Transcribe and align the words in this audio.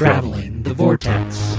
Traveling 0.00 0.62
the 0.62 0.72
Vortex. 0.72 1.58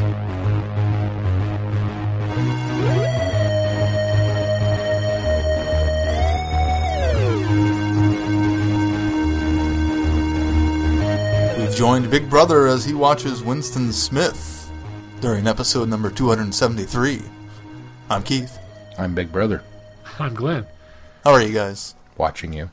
We've 11.60 11.76
joined 11.76 12.10
Big 12.10 12.32
Brother 12.32 12.66
as 12.66 12.84
he 12.84 12.96
watches 12.96 13.44
Winston 13.44 13.94
Smith 13.94 14.72
during 15.20 15.46
episode 15.46 15.88
number 15.88 16.10
273. 16.10 17.22
I'm 18.10 18.24
Keith. 18.24 18.58
I'm 18.98 19.14
Big 19.14 19.32
Brother, 19.32 19.64
I'm 20.18 20.34
Glenn. 20.34 20.66
How 21.24 21.34
are 21.34 21.44
you 21.44 21.54
guys? 21.54 21.94
watching 22.18 22.54
you. 22.54 22.72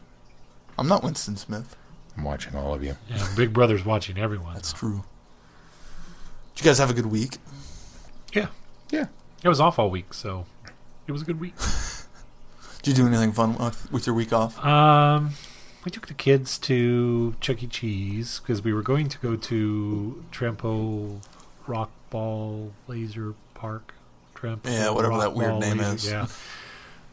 I'm 0.78 0.88
not 0.88 1.02
Winston 1.02 1.36
Smith. 1.36 1.76
I'm 2.16 2.24
watching 2.24 2.56
all 2.56 2.72
of 2.72 2.82
you. 2.82 2.96
Yeah, 3.10 3.28
Big 3.36 3.52
Brother's 3.52 3.84
watching 3.84 4.16
everyone. 4.16 4.54
That's 4.54 4.72
true. 4.72 5.04
Did 6.58 6.64
you 6.64 6.70
guys 6.70 6.78
have 6.78 6.90
a 6.90 6.94
good 6.94 7.06
week? 7.06 7.36
yeah. 8.34 8.48
Yeah. 8.90 9.06
It 9.44 9.48
was 9.48 9.60
off 9.60 9.78
all 9.78 9.90
week, 9.90 10.12
so 10.12 10.44
it 11.06 11.12
was 11.12 11.22
a 11.22 11.24
good 11.24 11.38
week. 11.38 11.54
Did 12.82 12.98
you 12.98 13.04
do 13.04 13.06
anything 13.08 13.30
fun 13.32 13.56
with, 13.56 13.92
with 13.92 14.06
your 14.06 14.14
week 14.16 14.32
off? 14.32 14.58
Um, 14.64 15.30
we 15.84 15.92
took 15.92 16.08
the 16.08 16.14
kids 16.14 16.58
to 16.60 17.36
Chuck 17.40 17.62
E. 17.62 17.68
Cheese 17.68 18.40
because 18.40 18.62
we 18.64 18.72
were 18.72 18.82
going 18.82 19.08
to 19.08 19.18
go 19.18 19.36
to 19.36 20.24
Trampo 20.32 21.20
Rock 21.68 21.90
Ball 22.10 22.72
Laser 22.88 23.34
Park. 23.54 23.94
Trampo 24.34 24.66
Yeah, 24.66 24.90
whatever 24.90 25.12
Rock 25.14 25.20
that 25.20 25.34
weird 25.34 25.50
Ball 25.52 25.60
name 25.60 25.78
Laser- 25.78 25.94
is. 25.94 26.10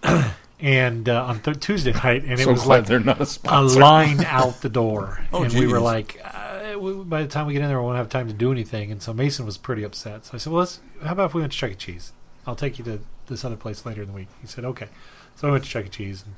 Yeah. 0.03 0.31
and 0.59 1.07
uh, 1.07 1.25
on 1.25 1.39
th- 1.41 1.59
Tuesday 1.59 1.91
night, 1.93 2.23
and 2.23 2.33
it 2.39 2.45
so 2.45 2.51
was 2.51 2.65
like 2.65 2.85
they're 2.87 2.99
not 2.99 3.19
a 3.21 3.39
a 3.45 3.61
line 3.61 4.23
out 4.25 4.61
the 4.61 4.69
door, 4.69 5.19
Oh, 5.33 5.43
and 5.43 5.53
we 5.53 5.67
were 5.67 5.79
like, 5.79 6.19
uh, 6.23 6.29
we, 6.29 6.44
by 6.77 7.21
the 7.21 7.27
time 7.27 7.47
we 7.47 7.53
get 7.53 7.61
in 7.61 7.67
there, 7.67 7.79
we 7.79 7.85
won't 7.85 7.97
have 7.97 8.09
time 8.09 8.27
to 8.27 8.33
do 8.33 8.51
anything. 8.51 8.91
And 8.91 9.01
so 9.01 9.13
Mason 9.13 9.45
was 9.45 9.57
pretty 9.57 9.83
upset. 9.83 10.25
So 10.25 10.31
I 10.33 10.37
said, 10.37 10.51
"Well, 10.51 10.59
let's. 10.59 10.79
How 11.03 11.13
about 11.13 11.27
if 11.27 11.33
we 11.33 11.41
went 11.41 11.53
to 11.53 11.57
Chuck 11.57 11.71
E. 11.71 11.75
Cheese? 11.75 12.11
I'll 12.47 12.55
take 12.55 12.77
you 12.77 12.85
to 12.85 12.99
this 13.27 13.43
other 13.43 13.55
place 13.55 13.85
later 13.85 14.01
in 14.01 14.07
the 14.07 14.13
week." 14.13 14.27
He 14.41 14.47
said, 14.47 14.65
"Okay." 14.65 14.87
So 15.35 15.47
I 15.47 15.51
went 15.51 15.63
to 15.63 15.69
Chuck 15.69 15.85
E. 15.85 15.89
Cheese 15.89 16.23
and 16.25 16.35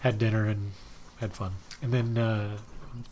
had 0.00 0.18
dinner 0.18 0.46
and 0.46 0.72
had 1.18 1.32
fun. 1.32 1.52
And 1.82 1.92
then 1.92 2.18
uh, 2.18 2.58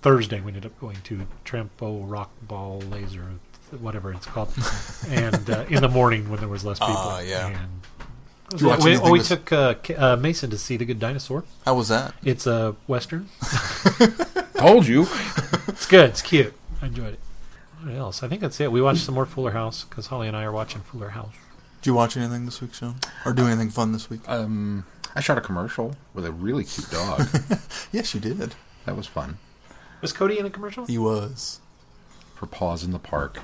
Thursday 0.02 0.41
we 0.41 0.48
ended 0.48 0.66
up 0.66 0.78
going 0.80 0.96
to 1.05 1.27
Trampo 1.44 2.08
Rock 2.08 2.30
Ball 2.42 2.80
Laser, 2.91 3.27
whatever 3.80 4.12
it's 4.12 4.27
called, 4.27 4.52
and 5.08 5.48
uh, 5.50 5.64
in 5.68 5.83
the 5.83 5.89
morning 5.89 6.30
when 6.30 6.41
there 6.41 6.48
was 6.48 6.64
less 6.64 6.78
people. 6.78 6.94
Ah, 6.96 7.20
yeah. 7.20 7.48
And 7.48 7.80
Did 8.55 8.60
you 8.62 8.69
watch 8.69 8.84
we, 8.84 8.92
anything 8.92 9.10
we 9.10 9.19
this- 9.19 9.28
took 9.28 9.52
uh, 9.52 9.74
uh, 9.97 10.16
Mason 10.16 10.48
to 10.50 10.58
see 10.58 10.77
The 10.77 10.84
Good 10.84 11.00
Dinosaur. 11.00 11.44
How 11.64 11.74
was 11.74 11.88
that? 11.88 12.14
It's 12.24 12.47
a 12.47 12.77
western. 12.86 13.28
Told 14.56 14.86
you. 14.86 15.06
It's 15.69 15.86
good. 15.86 16.11
It's 16.11 16.22
cute. 16.22 16.55
I 16.80 16.86
enjoyed 16.86 17.14
it. 17.14 17.20
What 17.83 17.94
else? 17.94 18.22
I 18.22 18.28
think 18.28 18.41
that's 18.41 18.61
it. 18.61 18.70
We 18.70 18.80
watched 18.80 19.00
some 19.00 19.14
more 19.14 19.27
Fuller 19.27 19.50
House 19.50 19.84
because 19.84 20.06
Holly 20.06 20.28
and 20.28 20.36
I 20.36 20.44
are 20.44 20.52
watching 20.52 20.80
Fuller 20.83 21.11
House. 21.11 21.34
Did 21.83 21.88
you 21.91 21.94
watch 21.94 22.16
anything 22.16 22.44
this 22.46 22.61
week, 22.62 22.72
Sean? 22.74 22.94
Or 23.27 23.33
do 23.33 23.46
anything 23.46 23.70
fun 23.70 23.92
this 23.92 24.08
week? 24.08 24.20
Um, 24.28 24.86
I 25.14 25.20
shot 25.20 25.36
a 25.36 25.41
commercial 25.41 25.96
with 26.14 26.24
a 26.24 26.33
really 26.33 26.64
cute 26.64 26.91
dog. 26.91 27.27
Yes, 27.92 28.14
you 28.14 28.20
did. 28.20 28.55
that 28.86 28.96
was 28.96 29.06
fun. 29.06 29.39
Was 30.00 30.12
Cody 30.12 30.39
in 30.39 30.46
a 30.46 30.50
commercial? 30.50 30.86
He 30.86 30.96
was. 30.98 31.61
For 32.36 32.46
Paws 32.46 32.83
in 32.84 32.91
the 32.92 32.98
Park, 32.98 33.39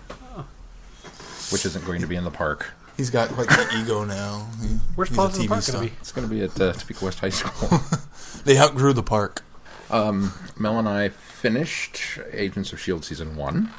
which 1.52 1.64
isn't 1.66 1.84
going 1.84 2.00
to 2.00 2.06
be 2.06 2.16
in 2.16 2.24
the 2.24 2.30
park. 2.30 2.72
He's 3.00 3.08
got 3.08 3.30
quite 3.30 3.48
the 3.48 3.78
ego 3.82 4.04
now. 4.04 4.46
He, 4.60 4.68
Where's 4.94 5.08
he's 5.08 5.16
Paws 5.16 5.38
a 5.38 5.42
in 5.42 5.48
the 5.48 5.54
TV 5.54 5.56
Park 5.56 5.66
going 5.66 5.88
to 5.88 5.90
be? 5.94 5.98
It's 6.02 6.12
going 6.12 6.28
to 6.28 6.34
be 6.34 6.42
at 6.42 6.60
uh, 6.60 6.74
Topeka 6.74 7.02
West 7.02 7.20
High 7.20 7.30
School. 7.30 7.80
They 8.44 8.58
outgrew 8.58 8.92
the 8.92 9.02
park. 9.02 9.42
um, 9.90 10.34
Mel 10.58 10.78
and 10.78 10.86
I 10.88 11.08
finished 11.08 12.18
Agents 12.32 12.72
of 12.72 12.78
S.H.I.E.L.D. 12.78 13.04
season 13.06 13.36
one. 13.36 13.70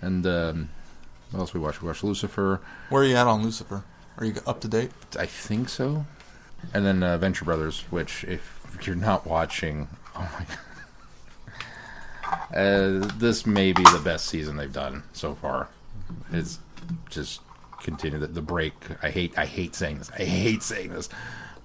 And 0.00 0.24
um, 0.24 0.68
what 1.32 1.40
else 1.40 1.52
we 1.54 1.58
watched? 1.58 1.82
We 1.82 1.88
watched 1.88 2.04
Lucifer. 2.04 2.60
Where 2.90 3.02
are 3.02 3.04
you 3.04 3.16
at 3.16 3.26
on 3.26 3.42
Lucifer? 3.42 3.82
Are 4.18 4.24
you 4.24 4.34
up 4.46 4.60
to 4.60 4.68
date? 4.68 4.92
I 5.18 5.26
think 5.26 5.68
so. 5.68 6.06
And 6.72 6.86
then 6.86 7.02
uh, 7.02 7.18
Venture 7.18 7.44
Brothers, 7.44 7.80
which 7.90 8.22
if 8.24 8.60
you're 8.82 8.94
not 8.96 9.26
watching, 9.26 9.88
oh 10.14 10.30
my 10.38 10.46
god, 12.52 12.56
uh, 12.56 13.08
this 13.18 13.46
may 13.46 13.72
be 13.72 13.82
the 13.82 14.00
best 14.04 14.26
season 14.26 14.56
they've 14.56 14.72
done 14.72 15.02
so 15.12 15.34
far. 15.34 15.68
It's 16.32 16.58
just 17.10 17.40
continue 17.82 18.18
the, 18.18 18.26
the 18.26 18.42
break. 18.42 18.72
I 19.02 19.10
hate 19.10 19.36
I 19.38 19.46
hate 19.46 19.74
saying 19.74 19.98
this. 19.98 20.10
I 20.18 20.24
hate 20.24 20.62
saying 20.62 20.92
this, 20.92 21.08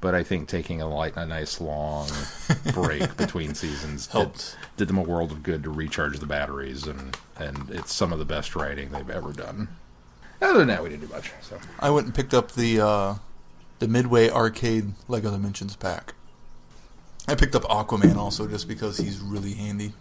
but 0.01 0.15
I 0.15 0.23
think 0.23 0.47
taking 0.47 0.81
a 0.81 0.87
light, 0.87 1.13
a 1.15 1.25
nice 1.25 1.59
long 1.61 2.09
break 2.73 3.15
between 3.17 3.53
seasons 3.55 4.07
did, 4.07 4.13
Helped. 4.13 4.57
did 4.77 4.87
them 4.87 4.97
a 4.97 5.01
world 5.01 5.31
of 5.31 5.43
good 5.43 5.63
to 5.63 5.69
recharge 5.69 6.19
the 6.19 6.25
batteries, 6.25 6.87
and 6.87 7.17
and 7.37 7.69
it's 7.69 7.93
some 7.93 8.13
of 8.13 8.19
the 8.19 8.25
best 8.25 8.55
writing 8.55 8.89
they've 8.89 9.09
ever 9.09 9.31
done. 9.33 9.67
Other 10.41 10.59
than 10.59 10.67
that, 10.67 10.83
we 10.83 10.89
didn't 10.89 11.07
do 11.07 11.13
much. 11.13 11.31
So 11.41 11.57
I 11.79 11.89
went 11.89 12.05
and 12.05 12.13
picked 12.15 12.33
up 12.33 12.51
the 12.51 12.79
uh, 12.81 13.15
the 13.79 13.87
Midway 13.87 14.29
Arcade 14.29 14.93
Lego 15.07 15.31
Dimensions 15.31 15.75
pack. 15.75 16.13
I 17.27 17.35
picked 17.35 17.55
up 17.55 17.63
Aquaman 17.63 18.17
also 18.17 18.47
just 18.47 18.67
because 18.67 18.97
he's 18.97 19.19
really 19.19 19.53
handy. 19.53 19.93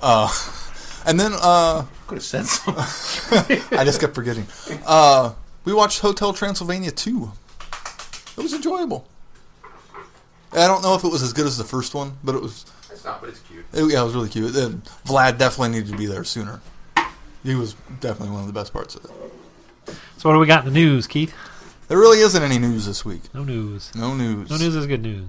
Uh, 0.00 0.28
and 1.06 1.18
then 1.18 1.32
uh, 1.34 1.84
could 2.06 2.16
have 2.16 2.24
said 2.24 2.46
something. 2.46 3.60
I 3.78 3.84
just 3.84 4.00
kept 4.00 4.14
forgetting. 4.14 4.46
Uh, 4.86 5.34
we 5.64 5.72
watched 5.72 6.00
Hotel 6.00 6.32
Transylvania 6.32 6.90
2. 6.90 7.32
It 8.36 8.42
was 8.42 8.52
enjoyable. 8.54 9.06
I 10.52 10.66
don't 10.66 10.82
know 10.82 10.94
if 10.94 11.04
it 11.04 11.08
was 11.08 11.22
as 11.22 11.32
good 11.32 11.46
as 11.46 11.56
the 11.58 11.64
first 11.64 11.94
one, 11.94 12.16
but 12.24 12.34
it 12.34 12.42
was. 12.42 12.66
It's 12.90 13.04
not, 13.04 13.20
but 13.20 13.30
it's 13.30 13.40
cute. 13.40 13.64
It, 13.72 13.92
yeah, 13.92 14.00
it 14.00 14.04
was 14.04 14.14
really 14.14 14.28
cute. 14.28 14.54
And 14.56 14.84
Vlad 15.06 15.38
definitely 15.38 15.78
needed 15.78 15.92
to 15.92 15.96
be 15.96 16.06
there 16.06 16.24
sooner. 16.24 16.60
He 17.42 17.54
was 17.54 17.74
definitely 18.00 18.30
one 18.32 18.40
of 18.40 18.46
the 18.46 18.52
best 18.52 18.72
parts 18.72 18.94
of 18.96 19.04
it. 19.04 19.10
So 20.18 20.28
what 20.28 20.34
do 20.34 20.38
we 20.38 20.46
got 20.46 20.66
in 20.66 20.72
the 20.72 20.78
news, 20.78 21.06
Keith? 21.06 21.34
There 21.88 21.98
really 21.98 22.20
isn't 22.20 22.42
any 22.42 22.58
news 22.58 22.86
this 22.86 23.04
week. 23.04 23.22
No 23.34 23.42
news. 23.42 23.94
No 23.94 24.14
news. 24.14 24.50
No 24.50 24.56
news 24.56 24.76
is 24.76 24.86
good 24.86 25.02
news. 25.02 25.28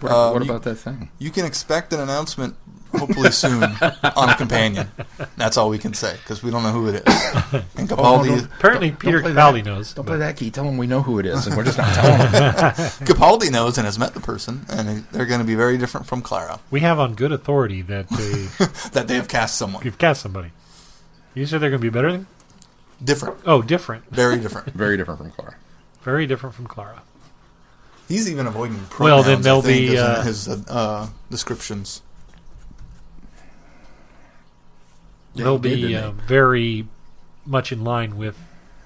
What, 0.00 0.12
Um, 0.12 0.32
what 0.34 0.44
you- 0.44 0.50
about 0.50 0.62
that 0.64 0.76
thing? 0.76 1.10
You 1.18 1.30
can 1.30 1.44
expect 1.44 1.92
an 1.92 2.00
announcement 2.00 2.54
hopefully 2.96 3.30
soon 3.32 3.62
on 4.16 4.28
a 4.30 4.34
companion. 4.36 4.90
That's 5.36 5.56
all 5.58 5.68
we 5.68 5.76
can 5.78 5.92
say 5.92 6.14
because 6.22 6.42
we 6.42 6.50
don't 6.50 6.62
know 6.62 6.72
who 6.72 6.88
it 6.88 7.06
is. 7.06 7.14
And 7.76 7.88
Capaldi, 7.88 8.28
don't- 8.28 8.44
Apparently, 8.44 8.90
Don't- 8.90 8.98
Peter 9.00 9.20
don't 9.20 9.34
Capaldi 9.34 9.64
that. 9.64 9.70
knows. 9.70 9.92
Don't 9.92 10.04
but- 10.06 10.12
play 10.12 10.18
that 10.18 10.36
key. 10.36 10.50
Tell 10.50 10.64
them 10.64 10.78
we 10.78 10.86
know 10.86 11.02
who 11.02 11.18
it 11.18 11.26
is, 11.26 11.46
and 11.46 11.56
we're 11.56 11.64
just 11.64 11.78
not 11.78 11.92
telling 11.94 12.18
them. 12.32 12.74
Capaldi 13.06 13.50
knows 13.50 13.76
and 13.76 13.84
has 13.84 13.98
met 13.98 14.14
the 14.14 14.20
person, 14.20 14.64
and 14.70 15.04
they're 15.12 15.26
going 15.26 15.40
to 15.40 15.46
be 15.46 15.54
very 15.54 15.76
different 15.78 16.06
from 16.06 16.22
Clara. 16.22 16.60
We 16.70 16.80
have 16.80 16.98
on 16.98 17.14
good 17.14 17.32
authority 17.32 17.82
that 17.82 18.08
they 18.08 18.48
That 18.92 19.06
they 19.08 19.16
have 19.16 19.28
cast 19.28 19.56
someone 19.58 19.84
you've 19.84 19.98
cast 19.98 20.22
somebody. 20.22 20.52
You 21.34 21.44
said 21.46 21.60
they're 21.60 21.70
going 21.70 21.80
to 21.82 21.84
be 21.86 21.90
better 21.90 22.10
than? 22.12 22.26
different, 23.04 23.36
Oh, 23.46 23.62
different. 23.62 24.10
very 24.10 24.38
different. 24.40 24.72
Very 24.74 24.96
different 24.96 25.20
from 25.20 25.30
Clara. 25.30 25.54
Very 26.02 26.26
different 26.26 26.54
from 26.56 26.66
Clara. 26.66 27.02
He's 28.08 28.30
even 28.30 28.46
avoiding 28.46 28.78
pronouns. 28.86 29.00
Well, 29.00 29.22
then 29.22 29.42
they'll 29.42 29.62
think, 29.62 29.90
be, 29.90 29.98
uh, 29.98 30.22
his 30.22 30.48
uh, 30.48 30.62
uh, 30.66 31.08
descriptions. 31.30 32.02
They'll 35.34 35.58
did, 35.58 35.82
be 35.82 35.94
uh, 35.94 36.12
very 36.12 36.88
much 37.44 37.70
in 37.70 37.84
line 37.84 38.16
with 38.16 38.36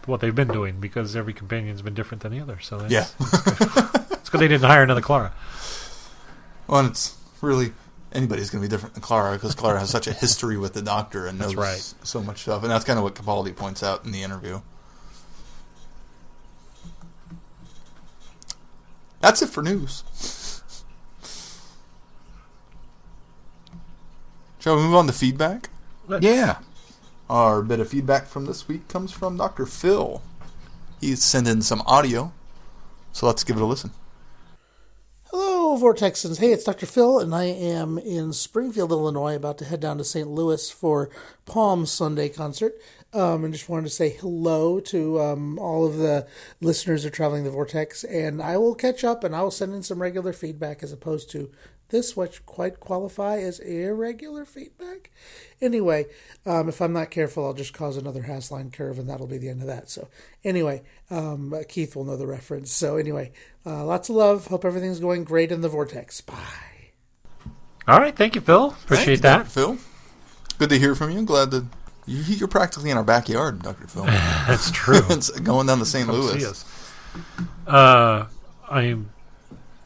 what 0.06 0.20
they've 0.20 0.34
been 0.34 0.48
doing 0.48 0.80
because 0.80 1.14
every 1.14 1.32
companion's 1.32 1.82
been 1.82 1.94
different 1.94 2.22
than 2.22 2.32
the 2.32 2.40
other. 2.40 2.58
So 2.60 2.78
that's, 2.78 2.92
Yeah. 2.92 3.06
it's 3.20 4.28
because 4.28 4.40
they 4.40 4.48
didn't 4.48 4.64
hire 4.64 4.82
another 4.82 5.00
Clara. 5.00 5.32
Well, 6.66 6.80
and 6.80 6.90
it's 6.90 7.16
really 7.40 7.72
anybody's 8.12 8.50
going 8.50 8.62
to 8.62 8.68
be 8.68 8.70
different 8.70 8.94
than 8.94 9.02
Clara 9.02 9.34
because 9.34 9.54
Clara 9.54 9.78
has 9.78 9.90
such 9.90 10.06
a 10.06 10.12
history 10.12 10.56
with 10.56 10.74
the 10.74 10.82
Doctor 10.82 11.26
and 11.26 11.38
knows 11.38 11.54
right. 11.54 11.94
so 12.02 12.22
much 12.22 12.42
stuff, 12.42 12.62
and 12.62 12.70
that's 12.70 12.84
kind 12.84 12.98
of 12.98 13.04
what 13.04 13.14
Capaldi 13.14 13.54
points 13.54 13.82
out 13.82 14.04
in 14.04 14.12
the 14.12 14.22
interview. 14.22 14.60
That's 19.22 19.40
it 19.40 19.48
for 19.48 19.62
news. 19.62 20.02
Shall 24.58 24.76
we 24.76 24.82
move 24.82 24.94
on 24.96 25.06
to 25.06 25.12
feedback? 25.12 25.70
Let's- 26.08 26.24
Yeah. 26.24 26.58
Our 27.30 27.62
bit 27.62 27.80
of 27.80 27.88
feedback 27.88 28.26
from 28.26 28.44
this 28.46 28.68
week 28.68 28.88
comes 28.88 29.12
from 29.12 29.36
Dr. 29.36 29.64
Phil. 29.64 30.20
He's 31.00 31.22
sent 31.22 31.48
in 31.48 31.62
some 31.62 31.82
audio, 31.86 32.32
so 33.12 33.26
let's 33.26 33.44
give 33.44 33.56
it 33.56 33.62
a 33.62 33.66
listen. 33.66 33.92
Hello, 35.30 35.76
Vortexans. 35.78 36.38
Hey, 36.38 36.52
it's 36.52 36.64
Dr. 36.64 36.84
Phil, 36.86 37.18
and 37.18 37.34
I 37.34 37.44
am 37.44 37.98
in 37.98 38.32
Springfield, 38.32 38.90
Illinois, 38.92 39.34
about 39.36 39.56
to 39.58 39.64
head 39.64 39.80
down 39.80 39.98
to 39.98 40.04
St. 40.04 40.28
Louis 40.28 40.68
for 40.68 41.08
Palm 41.46 41.86
Sunday 41.86 42.28
concert. 42.28 42.74
Um, 43.14 43.44
and 43.44 43.52
just 43.52 43.68
wanted 43.68 43.84
to 43.84 43.90
say 43.90 44.08
hello 44.08 44.80
to 44.80 45.20
um, 45.20 45.58
all 45.58 45.86
of 45.86 45.98
the 45.98 46.26
listeners 46.62 47.04
of 47.04 47.12
Traveling 47.12 47.44
the 47.44 47.50
Vortex, 47.50 48.04
and 48.04 48.40
I 48.40 48.56
will 48.56 48.74
catch 48.74 49.04
up 49.04 49.22
and 49.22 49.36
I 49.36 49.42
will 49.42 49.50
send 49.50 49.74
in 49.74 49.82
some 49.82 50.00
regular 50.00 50.32
feedback 50.32 50.82
as 50.82 50.92
opposed 50.92 51.30
to 51.32 51.50
this, 51.92 52.16
which 52.16 52.44
quite 52.46 52.80
qualify 52.80 53.36
as 53.38 53.60
irregular 53.60 54.44
feedback. 54.46 55.10
Anyway, 55.60 56.06
um, 56.46 56.68
if 56.70 56.80
I'm 56.80 56.94
not 56.94 57.10
careful, 57.10 57.44
I'll 57.44 57.52
just 57.52 57.74
cause 57.74 57.98
another 57.98 58.22
Hassline 58.22 58.72
curve, 58.72 58.98
and 58.98 59.08
that'll 59.08 59.26
be 59.26 59.36
the 59.38 59.50
end 59.50 59.60
of 59.60 59.66
that. 59.66 59.90
So, 59.90 60.08
anyway, 60.42 60.82
um, 61.10 61.54
Keith 61.68 61.94
will 61.94 62.04
know 62.04 62.16
the 62.16 62.26
reference. 62.26 62.72
So, 62.72 62.96
anyway, 62.96 63.30
uh, 63.66 63.84
lots 63.84 64.08
of 64.08 64.16
love. 64.16 64.46
Hope 64.46 64.64
everything's 64.64 65.00
going 65.00 65.24
great 65.24 65.52
in 65.52 65.60
the 65.60 65.68
vortex. 65.68 66.22
Bye. 66.22 66.92
All 67.86 68.00
right. 68.00 68.16
Thank 68.16 68.34
you, 68.34 68.40
Phil. 68.40 68.70
Appreciate 68.84 69.16
you, 69.16 69.16
that. 69.18 69.38
Dr. 69.38 69.50
Phil. 69.50 69.78
Good 70.58 70.70
to 70.70 70.78
hear 70.78 70.94
from 70.94 71.10
you. 71.10 71.22
Glad 71.24 71.50
to 71.50 71.58
You- 71.58 71.68
You're 72.06 72.48
practically 72.48 72.90
in 72.90 72.96
our 72.96 73.04
backyard, 73.04 73.62
Doctor 73.62 73.86
Phil. 73.86 74.04
That's 74.46 74.70
true. 74.70 75.00
it's 75.10 75.30
going 75.30 75.66
down 75.66 75.78
to 75.78 75.86
St. 75.86 76.06
Come 76.06 76.16
Louis. 76.16 76.64
Uh, 77.66 78.26
I'm. 78.68 79.10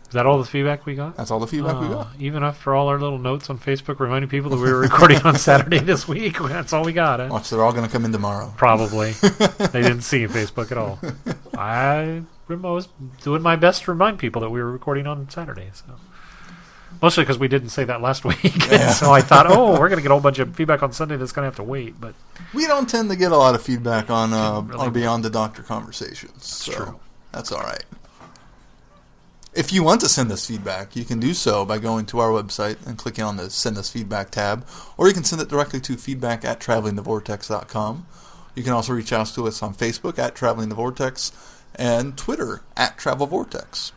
Is 0.06 0.12
that 0.12 0.24
all 0.24 0.38
the 0.38 0.44
feedback 0.44 0.86
we 0.86 0.94
got? 0.94 1.16
That's 1.16 1.32
all 1.32 1.40
the 1.40 1.48
feedback 1.48 1.80
we 1.80 1.86
Uh, 1.88 2.04
got. 2.04 2.08
Even 2.20 2.44
after 2.44 2.74
all 2.74 2.86
our 2.88 2.98
little 2.98 3.18
notes 3.18 3.50
on 3.50 3.58
Facebook 3.58 3.98
reminding 3.98 4.30
people 4.30 4.50
that 4.50 4.56
we 4.56 4.70
were 4.70 4.78
recording 4.78 5.20
on 5.22 5.34
Saturday 5.34 5.80
this 5.80 6.06
week, 6.06 6.38
that's 6.42 6.72
all 6.72 6.84
we 6.84 6.92
got. 6.92 7.18
Huh? 7.18 7.28
Watch, 7.30 7.50
they're 7.50 7.62
all 7.62 7.72
going 7.72 7.84
to 7.84 7.90
come 7.90 8.04
in 8.04 8.12
tomorrow. 8.12 8.52
Probably. 8.56 9.12
they 9.12 9.82
didn't 9.82 10.02
see 10.02 10.24
Facebook 10.26 10.70
at 10.70 10.78
all. 10.78 11.00
I 11.58 12.22
I 12.48 12.54
was 12.54 12.88
doing 13.22 13.42
my 13.42 13.56
best 13.56 13.82
to 13.82 13.90
remind 13.90 14.20
people 14.20 14.40
that 14.42 14.50
we 14.50 14.62
were 14.62 14.70
recording 14.70 15.08
on 15.08 15.28
Saturday. 15.28 15.70
So 15.74 15.84
mostly 17.02 17.22
because 17.24 17.38
we 17.38 17.48
didn't 17.48 17.68
say 17.70 17.84
that 17.84 18.00
last 18.00 18.24
week, 18.24 18.70
Yeah. 18.70 18.90
so 18.90 19.12
I 19.12 19.20
thought, 19.20 19.46
oh, 19.48 19.72
we're 19.72 19.88
going 19.88 19.96
to 19.98 20.02
get 20.02 20.10
a 20.10 20.14
whole 20.14 20.20
bunch 20.20 20.38
of 20.38 20.54
feedback 20.56 20.82
on 20.82 20.92
Sunday 20.92 21.16
that's 21.16 21.32
going 21.32 21.44
to 21.44 21.48
have 21.48 21.56
to 21.56 21.62
wait. 21.62 22.00
But 22.00 22.14
We 22.54 22.66
don't 22.66 22.88
tend 22.88 23.10
to 23.10 23.16
get 23.16 23.32
a 23.32 23.36
lot 23.36 23.54
of 23.54 23.62
feedback 23.62 24.10
on 24.10 24.32
uh, 24.32 24.60
Really 24.62 24.86
on 24.86 24.92
Beyond 24.92 25.24
the 25.24 25.30
Doctor 25.30 25.62
conversations. 25.62 26.46
so 26.46 26.72
true. 26.72 27.00
That's 27.32 27.52
all 27.52 27.60
right. 27.62 27.84
If 29.54 29.72
you 29.72 29.82
want 29.82 30.02
to 30.02 30.08
send 30.08 30.30
us 30.32 30.46
feedback, 30.46 30.94
you 30.96 31.04
can 31.04 31.18
do 31.18 31.32
so 31.32 31.64
by 31.64 31.78
going 31.78 32.04
to 32.06 32.18
our 32.18 32.28
website 32.30 32.76
and 32.86 32.98
clicking 32.98 33.24
on 33.24 33.38
the 33.38 33.48
Send 33.48 33.78
Us 33.78 33.88
Feedback 33.88 34.30
tab, 34.30 34.66
or 34.98 35.08
you 35.08 35.14
can 35.14 35.24
send 35.24 35.40
it 35.40 35.48
directly 35.48 35.80
to 35.80 35.96
feedback 35.96 36.44
at 36.44 36.60
travelingthevortex.com. 36.60 38.06
You 38.54 38.62
can 38.62 38.72
also 38.74 38.92
reach 38.92 39.12
out 39.14 39.28
to 39.28 39.46
us 39.46 39.62
on 39.62 39.74
Facebook 39.74 40.18
at 40.18 40.34
Traveling 40.34 40.68
the 40.68 40.74
Vortex 40.74 41.32
and 41.74 42.16
Twitter 42.18 42.62
at 42.76 42.98
Travel 42.98 43.26
Vortex. 43.26 43.92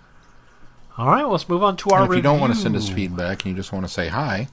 All 1.00 1.08
right, 1.08 1.26
let's 1.26 1.48
move 1.48 1.64
on 1.64 1.78
to 1.78 1.92
our. 1.92 2.04
And 2.04 2.12
if 2.12 2.18
you 2.18 2.22
don't 2.22 2.42
want 2.42 2.54
to 2.54 2.60
send 2.60 2.76
us 2.76 2.90
feedback 2.90 3.46
and 3.46 3.52
you 3.52 3.58
just 3.58 3.72
want 3.72 3.86
to 3.86 3.92
say 3.92 4.10
hi, 4.10 4.50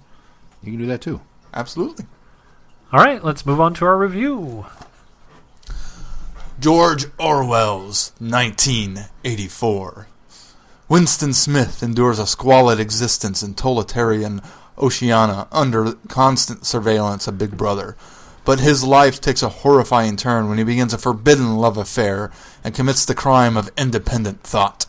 you 0.62 0.70
can 0.70 0.78
do 0.78 0.86
that 0.86 1.00
too. 1.00 1.20
Absolutely. 1.52 2.06
all 2.92 3.00
right, 3.00 3.24
let's 3.24 3.44
move 3.44 3.60
on 3.60 3.74
to 3.74 3.84
our 3.84 3.98
review. 3.98 4.64
George 6.60 7.06
Orwell's 7.18 8.12
1984. 8.20 10.06
Winston 10.88 11.32
Smith 11.32 11.82
endures 11.82 12.20
a 12.20 12.28
squalid 12.28 12.78
existence 12.78 13.42
in 13.42 13.54
totalitarian 13.54 14.40
Oceania 14.78 15.48
under 15.50 15.94
constant 16.06 16.64
surveillance 16.64 17.26
of 17.26 17.38
Big 17.38 17.56
Brother. 17.56 17.96
But 18.44 18.60
his 18.60 18.84
life 18.84 19.20
takes 19.20 19.42
a 19.42 19.48
horrifying 19.48 20.16
turn 20.16 20.48
when 20.48 20.58
he 20.58 20.64
begins 20.64 20.94
a 20.94 20.98
forbidden 20.98 21.56
love 21.56 21.76
affair 21.76 22.30
and 22.62 22.72
commits 22.72 23.04
the 23.04 23.16
crime 23.16 23.56
of 23.56 23.72
independent 23.76 24.44
thought. 24.44 24.86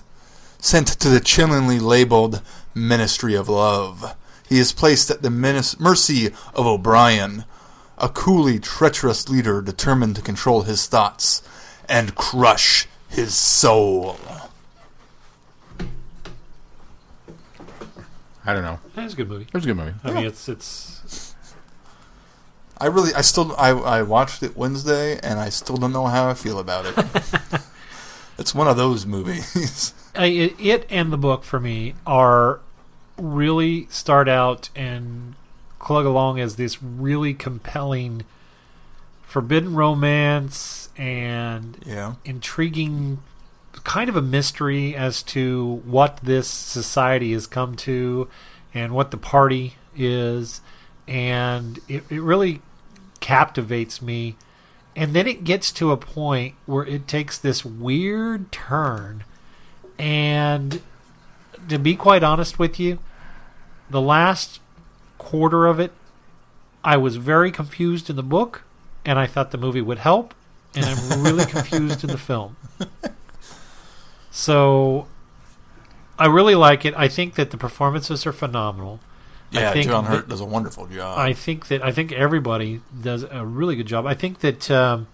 Sent 0.60 0.88
to 0.88 1.10
the 1.10 1.20
chillingly 1.20 1.80
labeled 1.80 2.42
Ministry 2.74 3.36
of 3.36 3.50
Love, 3.50 4.16
he 4.48 4.60
is 4.60 4.72
placed 4.72 5.10
at 5.10 5.22
the 5.22 5.30
menace- 5.30 5.80
mercy 5.80 6.28
of 6.54 6.66
O'Brien, 6.66 7.46
a 7.98 8.10
coolly 8.10 8.60
treacherous 8.60 9.30
leader 9.30 9.62
determined 9.62 10.16
to 10.16 10.22
control 10.22 10.64
his 10.64 10.88
thoughts 10.88 11.42
and 11.90 12.16
crush 12.16 12.88
his 13.10 13.34
soul. 13.34 14.18
I 18.46 18.54
don't 18.54 18.64
know. 18.64 18.80
It's 18.96 19.14
a 19.14 19.18
good 19.18 19.28
movie. 19.28 19.44
It 19.44 19.54
was 19.54 19.66
a 19.66 19.68
good 19.68 19.78
movie. 19.78 19.94
I 20.04 20.12
mean, 20.12 20.26
it's 20.26 20.48
it's 20.48 21.36
I 22.80 22.88
really, 22.88 23.14
I 23.14 23.22
still, 23.22 23.56
I, 23.58 23.70
I 23.70 24.02
watched 24.04 24.44
it 24.44 24.56
Wednesday, 24.56 25.20
and 25.24 25.40
I 25.40 25.50
still 25.50 25.78
don't 25.78 25.92
know 25.92 26.06
how 26.06 26.30
I 26.30 26.36
feel 26.36 26.60
about 26.60 26.86
it. 26.86 26.94
it's 28.38 28.54
one 28.54 28.68
of 28.68 28.78
those 28.78 29.06
movies. 29.06 29.94
I, 30.18 30.26
it, 30.26 30.56
it 30.60 30.88
and 30.90 31.12
the 31.12 31.18
book 31.18 31.44
for 31.44 31.60
me 31.60 31.94
are 32.06 32.60
really 33.18 33.88
start 33.90 34.28
out 34.28 34.70
and 34.76 35.36
plug 35.80 36.06
along 36.06 36.40
as 36.40 36.56
this 36.56 36.82
really 36.82 37.34
compelling 37.34 38.24
forbidden 39.22 39.76
romance 39.76 40.90
and 40.98 41.78
yeah, 41.86 42.16
intriguing 42.26 43.20
kind 43.84 44.10
of 44.10 44.16
a 44.16 44.22
mystery 44.22 44.96
as 44.96 45.24
to 45.24 45.82
what 45.86 46.18
this 46.24 46.48
society 46.48 47.34
has 47.34 47.48
come 47.48 47.76
to 47.76 48.28
and 48.74 48.94
what 48.94 49.12
the 49.12 49.18
party 49.18 49.76
is. 49.96 50.62
And 51.08 51.80
it, 51.88 52.04
it 52.10 52.22
really 52.22 52.62
captivates 53.20 54.02
me. 54.02 54.36
And 54.96 55.14
then 55.14 55.28
it 55.28 55.44
gets 55.44 55.72
to 55.74 55.92
a 55.92 55.98
point 55.98 56.56
where 56.66 56.86
it 56.86 57.08
takes 57.08 57.38
this 57.38 57.64
weird 57.64 58.52
turn 58.52 59.24
and 60.00 60.82
to 61.70 61.78
be 61.78 61.96
quite 61.96 62.24
honest 62.24 62.60
with 62.60 62.80
you 62.80 63.00
the 63.90 64.02
last 64.02 64.60
quarter 65.18 65.66
of 65.66 65.80
it 65.80 65.92
i 66.84 66.96
was 66.96 67.18
very 67.18 67.52
confused 67.52 68.10
in 68.10 68.16
the 68.16 68.24
book 68.24 68.64
and 69.06 69.18
i 69.18 69.26
thought 69.26 69.52
the 69.52 69.58
movie 69.58 69.82
would 69.82 70.00
help 70.00 70.34
and 70.76 70.86
i'm 70.86 71.24
really 71.24 71.46
confused 71.52 72.04
in 72.04 72.10
the 72.10 72.18
film 72.18 72.56
so 74.30 75.08
i 76.20 76.26
really 76.26 76.56
like 76.56 76.86
it 76.86 76.94
i 76.96 77.08
think 77.08 77.36
that 77.36 77.52
the 77.52 77.58
performances 77.58 78.26
are 78.26 78.34
phenomenal 78.34 79.00
yeah. 79.52 79.72
think 79.72 79.88
John 79.88 80.06
Hurt 80.06 80.28
does 80.28 80.42
a 80.42 80.46
wonderful 80.46 80.88
job. 80.88 81.18
I 81.18 81.34
think 81.34 81.68
that 81.68 81.84
I 81.84 81.92
think 81.92 82.12
everybody 82.12 82.82
does 83.02 83.24
a 83.24 83.46
really 83.46 83.76
good 83.76 83.88
job. 83.88 84.06
I 84.06 84.14
think 84.14 84.40
that, 84.40 84.70
um, 84.70 85.08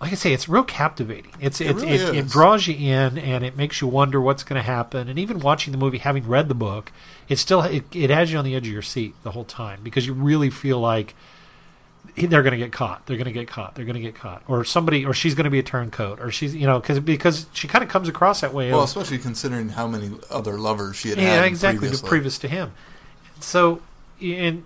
like 0.00 0.12
I 0.12 0.16
say, 0.16 0.32
it's 0.32 0.48
real 0.48 0.64
captivating. 0.64 1.32
It's 1.40 1.60
It 1.60 1.68
it, 1.68 1.76
really 1.76 2.18
it, 2.18 2.28
draws 2.28 2.66
you 2.66 2.74
in 2.74 3.16
and 3.16 3.44
it 3.44 3.56
makes 3.56 3.80
you 3.80 3.86
wonder 3.86 4.20
what's 4.20 4.42
going 4.42 4.60
to 4.60 4.66
happen. 4.66 5.08
And 5.08 5.18
even 5.18 5.38
watching 5.38 5.72
the 5.72 5.78
movie, 5.78 5.98
having 5.98 6.26
read 6.26 6.48
the 6.48 6.54
book, 6.54 6.92
it 7.28 7.38
still 7.38 7.62
it, 7.62 7.84
it 7.94 8.10
has 8.10 8.32
you 8.32 8.38
on 8.38 8.44
the 8.44 8.54
edge 8.54 8.66
of 8.66 8.72
your 8.72 8.82
seat 8.82 9.14
the 9.22 9.30
whole 9.30 9.44
time 9.44 9.80
because 9.82 10.06
you 10.06 10.12
really 10.12 10.50
feel 10.50 10.80
like 10.80 11.14
they're 12.16 12.42
going 12.42 12.52
to 12.52 12.58
get 12.58 12.72
caught. 12.72 13.06
They're 13.06 13.16
going 13.16 13.26
to 13.26 13.32
get 13.32 13.48
caught. 13.48 13.74
They're 13.74 13.84
going 13.84 13.94
to 13.94 14.00
get 14.00 14.14
caught, 14.14 14.42
or 14.46 14.64
somebody, 14.64 15.04
or 15.04 15.14
she's 15.14 15.34
going 15.34 15.44
to 15.44 15.50
be 15.50 15.58
a 15.58 15.64
turncoat, 15.64 16.20
or 16.20 16.30
she's 16.30 16.54
you 16.54 16.66
know 16.66 16.80
because 16.80 17.00
because 17.00 17.46
she 17.52 17.66
kind 17.66 17.82
of 17.82 17.90
comes 17.90 18.08
across 18.08 18.40
that 18.40 18.52
way. 18.52 18.70
well, 18.70 18.82
of, 18.82 18.88
especially 18.88 19.18
considering 19.18 19.70
how 19.70 19.86
many 19.86 20.12
other 20.30 20.58
lovers 20.58 20.96
she 20.96 21.10
had 21.10 21.18
had. 21.18 21.24
yeah, 21.24 21.44
exactly. 21.44 21.80
Previously. 21.80 22.08
Previous 22.08 22.38
to 22.38 22.48
him, 22.48 22.72
so 23.40 23.80
and 24.20 24.64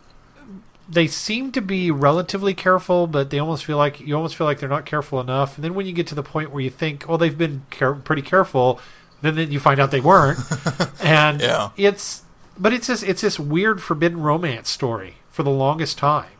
they 0.88 1.06
seem 1.06 1.52
to 1.52 1.61
be 1.61 1.90
relatively 1.90 2.55
careful, 2.55 3.06
but 3.06 3.29
they 3.31 3.38
almost 3.38 3.64
feel 3.64 3.76
like 3.76 4.00
you 4.00 4.17
almost 4.17 4.37
feel 4.37 4.46
like 4.46 4.58
they're 4.58 4.69
not 4.69 4.87
careful 4.87 5.20
enough. 5.20 5.56
And 5.56 5.64
then 5.64 5.75
when 5.75 5.87
you 5.87 5.93
get 5.93 6.06
to 6.08 6.14
the 6.14 6.23
point 6.23 6.50
where 6.50 6.62
you 6.62 6.70
think, 6.70 7.05
oh, 7.08 7.17
they've 7.19 7.37
been 7.37 7.67
care- 7.70 7.94
pretty 7.94 8.23
careful, 8.23 8.81
then 9.20 9.35
then 9.35 9.50
you 9.52 9.61
find 9.61 9.81
out 9.81 9.90
they 9.90 10.00
weren't, 10.00 10.38
and 11.02 11.40
Yeah. 11.40 11.70
it's 11.76 12.23
but 12.58 12.73
it's 12.73 12.87
this 12.87 13.02
it's 13.02 13.20
this 13.20 13.38
weird 13.38 13.82
forbidden 13.82 14.20
romance 14.23 14.70
story 14.70 15.17
for 15.29 15.43
the 15.43 15.50
longest 15.50 15.99
time, 15.99 16.31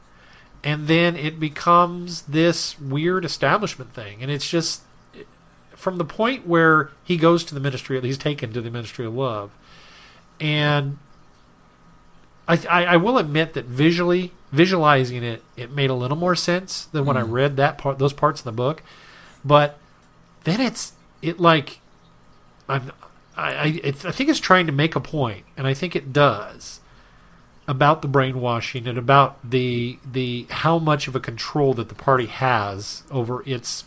and 0.65 0.87
then 0.89 1.15
it 1.15 1.39
becomes 1.39 2.23
this 2.23 2.79
weird 2.81 3.25
establishment 3.25 3.93
thing, 3.93 4.23
and 4.23 4.31
it's 4.31 4.49
just 4.49 4.83
from 5.77 5.99
the 5.99 6.05
point 6.05 6.47
where 6.47 6.91
he 7.05 7.17
goes 7.17 7.45
to 7.45 7.55
the 7.55 7.61
ministry, 7.61 8.01
he's 8.01 8.19
taken 8.19 8.53
to 8.53 8.61
the 8.61 8.71
ministry 8.71 9.05
of 9.07 9.15
love, 9.15 9.51
and 10.41 10.99
I, 12.49 12.59
I, 12.69 12.85
I 12.87 12.97
will 12.97 13.19
admit 13.19 13.53
that 13.55 13.67
visually, 13.67 14.33
visualizing 14.51 15.23
it, 15.23 15.43
it 15.57 15.71
made 15.71 15.91
a 15.91 15.95
little 15.95 16.17
more 16.17 16.35
sense 16.35 16.87
than 16.87 17.05
when 17.05 17.17
I 17.17 17.23
hmm. 17.23 17.33
read 17.33 17.57
that 17.57 17.79
part, 17.79 17.99
those 17.99 18.13
parts 18.13 18.41
in 18.41 18.45
the 18.45 18.53
book. 18.53 18.83
But 19.45 19.79
then 20.45 20.61
it's 20.61 20.93
it 21.23 21.39
like 21.39 21.81
I'm, 22.69 22.93
I 23.37 23.53
I, 23.53 23.81
it's, 23.85 24.05
I 24.05 24.11
think 24.11 24.31
it's 24.31 24.41
trying 24.41 24.67
to 24.67 24.73
make 24.73 24.97
a 24.97 25.01
point, 25.01 25.45
and 25.57 25.67
I 25.67 25.75
think 25.75 25.95
it 25.95 26.13
does 26.13 26.81
about 27.69 28.01
the 28.01 28.09
brainwashing 28.09 28.89
and 28.89 28.97
about 28.97 29.39
the 29.49 29.99
the 30.11 30.47
how 30.51 30.79
much 30.79 31.07
of 31.07 31.15
a 31.15 31.21
control 31.21 31.75
that 31.75 31.91
the 31.91 31.95
party 31.95 32.27
has 32.27 33.03
over 33.11 33.43
its 33.47 33.85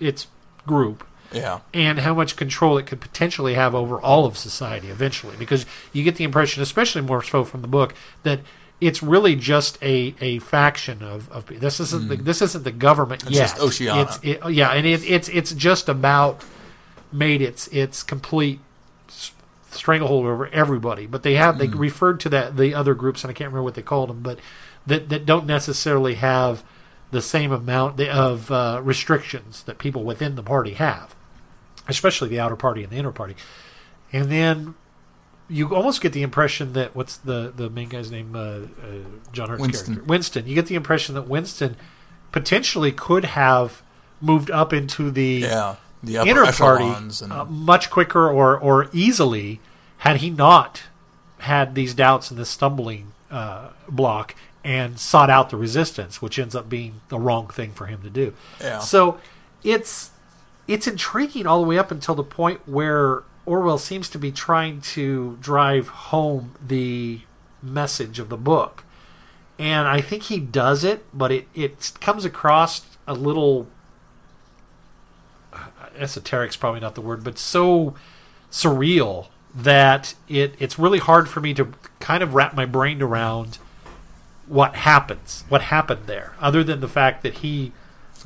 its 0.00 0.28
group 0.66 1.04
Yeah, 1.32 1.60
and 1.74 1.98
how 1.98 2.14
much 2.14 2.36
control 2.36 2.78
it 2.78 2.86
could 2.86 3.00
potentially 3.00 3.54
have 3.54 3.74
over 3.74 4.00
all 4.00 4.24
of 4.24 4.38
society 4.38 4.88
eventually. 4.88 5.36
Because 5.36 5.66
you 5.92 6.04
get 6.04 6.14
the 6.16 6.24
impression, 6.24 6.62
especially 6.62 7.02
more 7.02 7.22
so 7.22 7.42
from 7.42 7.60
the 7.60 7.68
book, 7.68 7.92
that 8.22 8.40
it's 8.80 9.02
really 9.02 9.36
just 9.36 9.78
a, 9.82 10.14
a 10.20 10.38
faction 10.40 11.02
of, 11.02 11.30
of 11.30 11.46
this 11.46 11.80
isn't 11.80 12.08
the, 12.08 12.16
this 12.16 12.42
isn't 12.42 12.64
the 12.64 12.72
government 12.72 13.22
Hmm. 13.22 13.28
It's 13.28 13.36
yet. 13.36 13.42
just 13.48 13.60
Oceania. 13.60 14.02
It's, 14.02 14.18
it, 14.22 14.50
yeah, 14.52 14.70
and 14.70 14.86
it, 14.86 15.04
it's 15.08 15.28
it's 15.28 15.52
just 15.52 15.88
about 15.88 16.42
made 17.12 17.40
its 17.40 17.68
its 17.68 18.02
complete 18.02 18.60
stranglehold 19.70 20.26
over 20.26 20.46
everybody. 20.48 21.06
But 21.06 21.22
they 21.22 21.34
have 21.34 21.58
they 21.58 21.66
Hmm. 21.66 21.78
referred 21.78 22.20
to 22.20 22.28
that 22.30 22.56
the 22.56 22.74
other 22.74 22.94
groups, 22.94 23.24
and 23.24 23.30
I 23.30 23.34
can't 23.34 23.48
remember 23.48 23.64
what 23.64 23.74
they 23.74 23.82
called 23.82 24.10
them, 24.10 24.20
but 24.20 24.38
that 24.86 25.08
that 25.08 25.24
don't 25.26 25.46
necessarily 25.46 26.14
have 26.14 26.62
the 27.10 27.22
same 27.22 27.52
amount 27.52 28.00
of 28.00 28.50
uh, 28.50 28.80
restrictions 28.82 29.62
that 29.64 29.78
people 29.78 30.02
within 30.04 30.34
the 30.34 30.42
party 30.42 30.74
have 30.74 31.14
especially 31.86 32.28
the 32.30 32.40
outer 32.40 32.56
party 32.56 32.82
and 32.82 32.90
the 32.90 32.96
inner 32.96 33.12
party. 33.12 33.36
And 34.10 34.32
then 34.32 34.74
you 35.48 35.74
almost 35.74 36.00
get 36.00 36.12
the 36.12 36.22
impression 36.22 36.72
that 36.72 36.94
what's 36.94 37.16
the 37.16 37.52
the 37.54 37.68
main 37.70 37.88
guy's 37.88 38.10
name? 38.10 38.34
Uh, 38.34 38.38
uh, 38.38 38.66
John 39.32 39.50
Hurt's 39.50 39.60
Winston. 39.60 39.94
character, 39.94 40.08
Winston. 40.08 40.46
You 40.46 40.54
get 40.54 40.66
the 40.66 40.74
impression 40.74 41.14
that 41.14 41.28
Winston 41.28 41.76
potentially 42.32 42.92
could 42.92 43.24
have 43.24 43.82
moved 44.20 44.50
up 44.50 44.72
into 44.72 45.10
the 45.10 45.40
yeah. 45.42 45.76
The 46.02 46.18
upper 46.18 46.28
inner 46.28 46.52
party 46.52 46.84
and 46.84 47.32
uh, 47.32 47.44
much 47.46 47.88
quicker 47.90 48.28
or 48.28 48.58
or 48.58 48.88
easily 48.92 49.60
had 49.98 50.18
he 50.18 50.28
not 50.28 50.82
had 51.38 51.74
these 51.74 51.94
doubts 51.94 52.30
and 52.30 52.38
this 52.38 52.50
stumbling 52.50 53.12
uh, 53.30 53.70
block 53.88 54.34
and 54.62 54.98
sought 54.98 55.30
out 55.30 55.50
the 55.50 55.56
resistance, 55.56 56.22
which 56.22 56.38
ends 56.38 56.54
up 56.54 56.68
being 56.68 57.00
the 57.08 57.18
wrong 57.18 57.48
thing 57.48 57.72
for 57.72 57.86
him 57.86 58.02
to 58.02 58.10
do. 58.10 58.34
Yeah. 58.60 58.78
So 58.80 59.18
it's 59.62 60.10
it's 60.66 60.86
intriguing 60.86 61.46
all 61.46 61.60
the 61.62 61.68
way 61.68 61.78
up 61.78 61.90
until 61.90 62.14
the 62.14 62.24
point 62.24 62.60
where 62.66 63.22
Orwell 63.46 63.78
seems 63.78 64.08
to 64.10 64.18
be 64.18 64.32
trying 64.32 64.80
to 64.80 65.38
drive 65.40 65.88
home 65.88 66.54
the 66.64 67.20
message 67.62 68.18
of 68.18 68.28
the 68.28 68.36
book. 68.36 68.84
And 69.58 69.86
I 69.86 70.00
think 70.00 70.24
he 70.24 70.40
does 70.40 70.82
it, 70.82 71.04
but 71.12 71.30
it, 71.30 71.48
it 71.54 71.92
comes 72.00 72.24
across 72.24 72.82
a 73.06 73.14
little 73.14 73.68
esoteric's 75.96 76.56
probably 76.56 76.80
not 76.80 76.94
the 76.94 77.00
word, 77.00 77.22
but 77.22 77.38
so 77.38 77.94
surreal 78.50 79.28
that 79.54 80.14
it 80.28 80.54
it's 80.58 80.78
really 80.78 80.98
hard 80.98 81.28
for 81.28 81.40
me 81.40 81.54
to 81.54 81.72
kind 82.00 82.22
of 82.22 82.34
wrap 82.34 82.54
my 82.54 82.66
brain 82.66 83.00
around 83.00 83.58
what 84.46 84.74
happens, 84.74 85.44
what 85.48 85.62
happened 85.62 86.06
there, 86.06 86.34
other 86.40 86.64
than 86.64 86.80
the 86.80 86.88
fact 86.88 87.22
that 87.22 87.34
he 87.38 87.72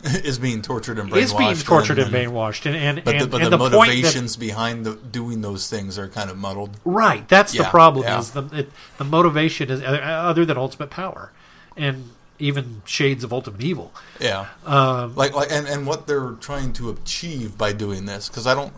is 0.04 0.38
being 0.38 0.62
tortured 0.62 0.98
and 0.98 1.10
brainwashed. 1.10 1.22
is 1.22 1.34
being 1.34 1.56
tortured 1.56 1.98
and, 1.98 2.14
and, 2.14 2.32
brainwashed, 2.32 2.66
and 2.66 2.76
and, 2.76 3.04
But 3.04 3.14
and, 3.14 3.24
the, 3.24 3.26
but 3.26 3.42
and 3.42 3.52
the, 3.52 3.56
the, 3.56 3.58
point 3.58 3.72
that 3.72 3.96
motivations 3.96 4.36
behind 4.36 4.86
the, 4.86 4.94
doing 4.94 5.40
those 5.40 5.68
things 5.68 5.98
are 5.98 6.08
kind 6.08 6.30
of 6.30 6.36
muddled. 6.36 6.78
right, 6.84 7.28
that's 7.28 7.52
the 7.52 7.64
problem 7.64 8.04
yeah. 8.04 8.18
is 8.18 8.30
the 8.30 8.44
it, 8.52 8.70
the 8.98 9.04
motivation 9.04 9.70
is 9.70 9.82
other 9.82 10.44
than 10.44 10.56
ultimate 10.56 10.90
power, 10.90 11.32
and 11.76 12.10
even 12.38 12.82
shades 12.84 13.24
of 13.24 13.32
ultimate 13.32 13.62
evil. 13.62 13.92
Yeah. 14.20 14.46
Um, 14.64 15.14
like 15.16 15.34
like 15.34 15.50
and, 15.50 15.66
and 15.66 15.86
what 15.86 16.06
they're 16.06 16.32
trying 16.32 16.72
to 16.74 16.90
achieve 16.90 17.58
by 17.58 17.72
doing 17.72 18.06
this 18.06 18.28
because 18.28 18.46
I 18.46 18.54
don't 18.54 18.72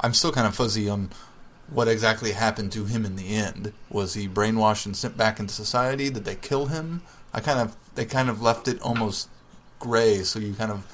I'm 0.00 0.14
still 0.14 0.32
kind 0.32 0.46
of 0.46 0.54
fuzzy 0.54 0.88
on 0.88 1.10
what 1.68 1.88
exactly 1.88 2.32
happened 2.32 2.72
to 2.72 2.84
him 2.84 3.04
in 3.04 3.16
the 3.16 3.34
end. 3.34 3.72
Was 3.90 4.14
he 4.14 4.28
brainwashed 4.28 4.86
and 4.86 4.96
sent 4.96 5.16
back 5.16 5.38
into 5.38 5.54
society? 5.54 6.10
Did 6.10 6.24
they 6.24 6.34
kill 6.34 6.66
him? 6.66 7.02
I 7.32 7.40
kind 7.40 7.60
of 7.60 7.76
they 7.94 8.04
kind 8.04 8.28
of 8.28 8.40
left 8.42 8.68
it 8.68 8.80
almost 8.82 9.28
gray, 9.80 10.22
so 10.22 10.38
you 10.38 10.54
kind 10.54 10.70
of 10.70 10.86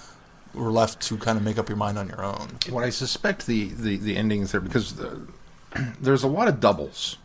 were 0.54 0.70
left 0.70 1.00
to 1.02 1.18
kind 1.18 1.36
of 1.36 1.44
make 1.44 1.58
up 1.58 1.68
your 1.68 1.76
mind 1.76 1.98
on 1.98 2.08
your 2.08 2.24
own. 2.24 2.56
What 2.70 2.82
I 2.84 2.88
suspect 2.90 3.46
the 3.46 3.68
the, 3.68 3.96
the 3.98 4.16
endings 4.16 4.52
there 4.52 4.60
because 4.62 4.94
the, 4.94 5.26
there's 6.00 6.22
a 6.22 6.28
lot 6.28 6.48
of 6.48 6.58
doubles 6.60 7.18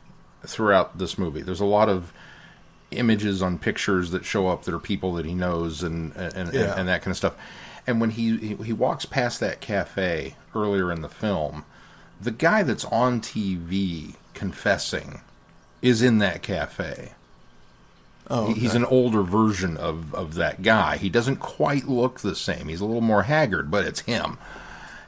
throughout 0.45 0.97
this 0.97 1.17
movie. 1.17 1.41
There's 1.41 1.61
a 1.61 1.65
lot 1.65 1.87
of 1.87 2.11
images 2.91 3.41
on 3.41 3.57
pictures 3.57 4.11
that 4.11 4.25
show 4.25 4.49
up 4.49 4.63
that 4.65 4.73
are 4.73 4.79
people 4.79 5.13
that 5.13 5.25
he 5.25 5.33
knows 5.33 5.81
and 5.81 6.13
and, 6.15 6.53
Yeah. 6.53 6.71
and, 6.71 6.79
and 6.81 6.89
that 6.89 7.01
kind 7.03 7.11
of 7.11 7.17
stuff. 7.17 7.35
And 7.87 8.01
when 8.01 8.11
he, 8.11 8.37
he 8.37 8.55
he 8.55 8.73
walks 8.73 9.05
past 9.05 9.39
that 9.39 9.61
cafe 9.61 10.35
earlier 10.53 10.91
in 10.91 11.01
the 11.01 11.09
film, 11.09 11.63
the 12.19 12.31
guy 12.31 12.63
that's 12.63 12.85
on 12.85 13.21
TV 13.21 14.15
confessing 14.33 15.21
is 15.81 16.01
in 16.01 16.17
that 16.19 16.41
cafe. 16.43 17.13
Oh, 18.31 18.47
He- 18.53 18.61
He's 18.61 18.75
an 18.75 18.85
older 18.85 19.21
version 19.23 19.77
of, 19.77 20.13
of 20.15 20.35
that 20.35 20.61
guy. 20.61 20.97
He 20.97 21.09
doesn't 21.09 21.37
quite 21.37 21.87
look 21.87 22.21
the 22.21 22.35
same. 22.35 22.67
He's 22.69 22.81
a 22.81 22.85
little 22.85 23.01
more 23.01 23.23
haggard, 23.23 23.69
but 23.69 23.85
it's 23.85 23.99
him. 24.01 24.37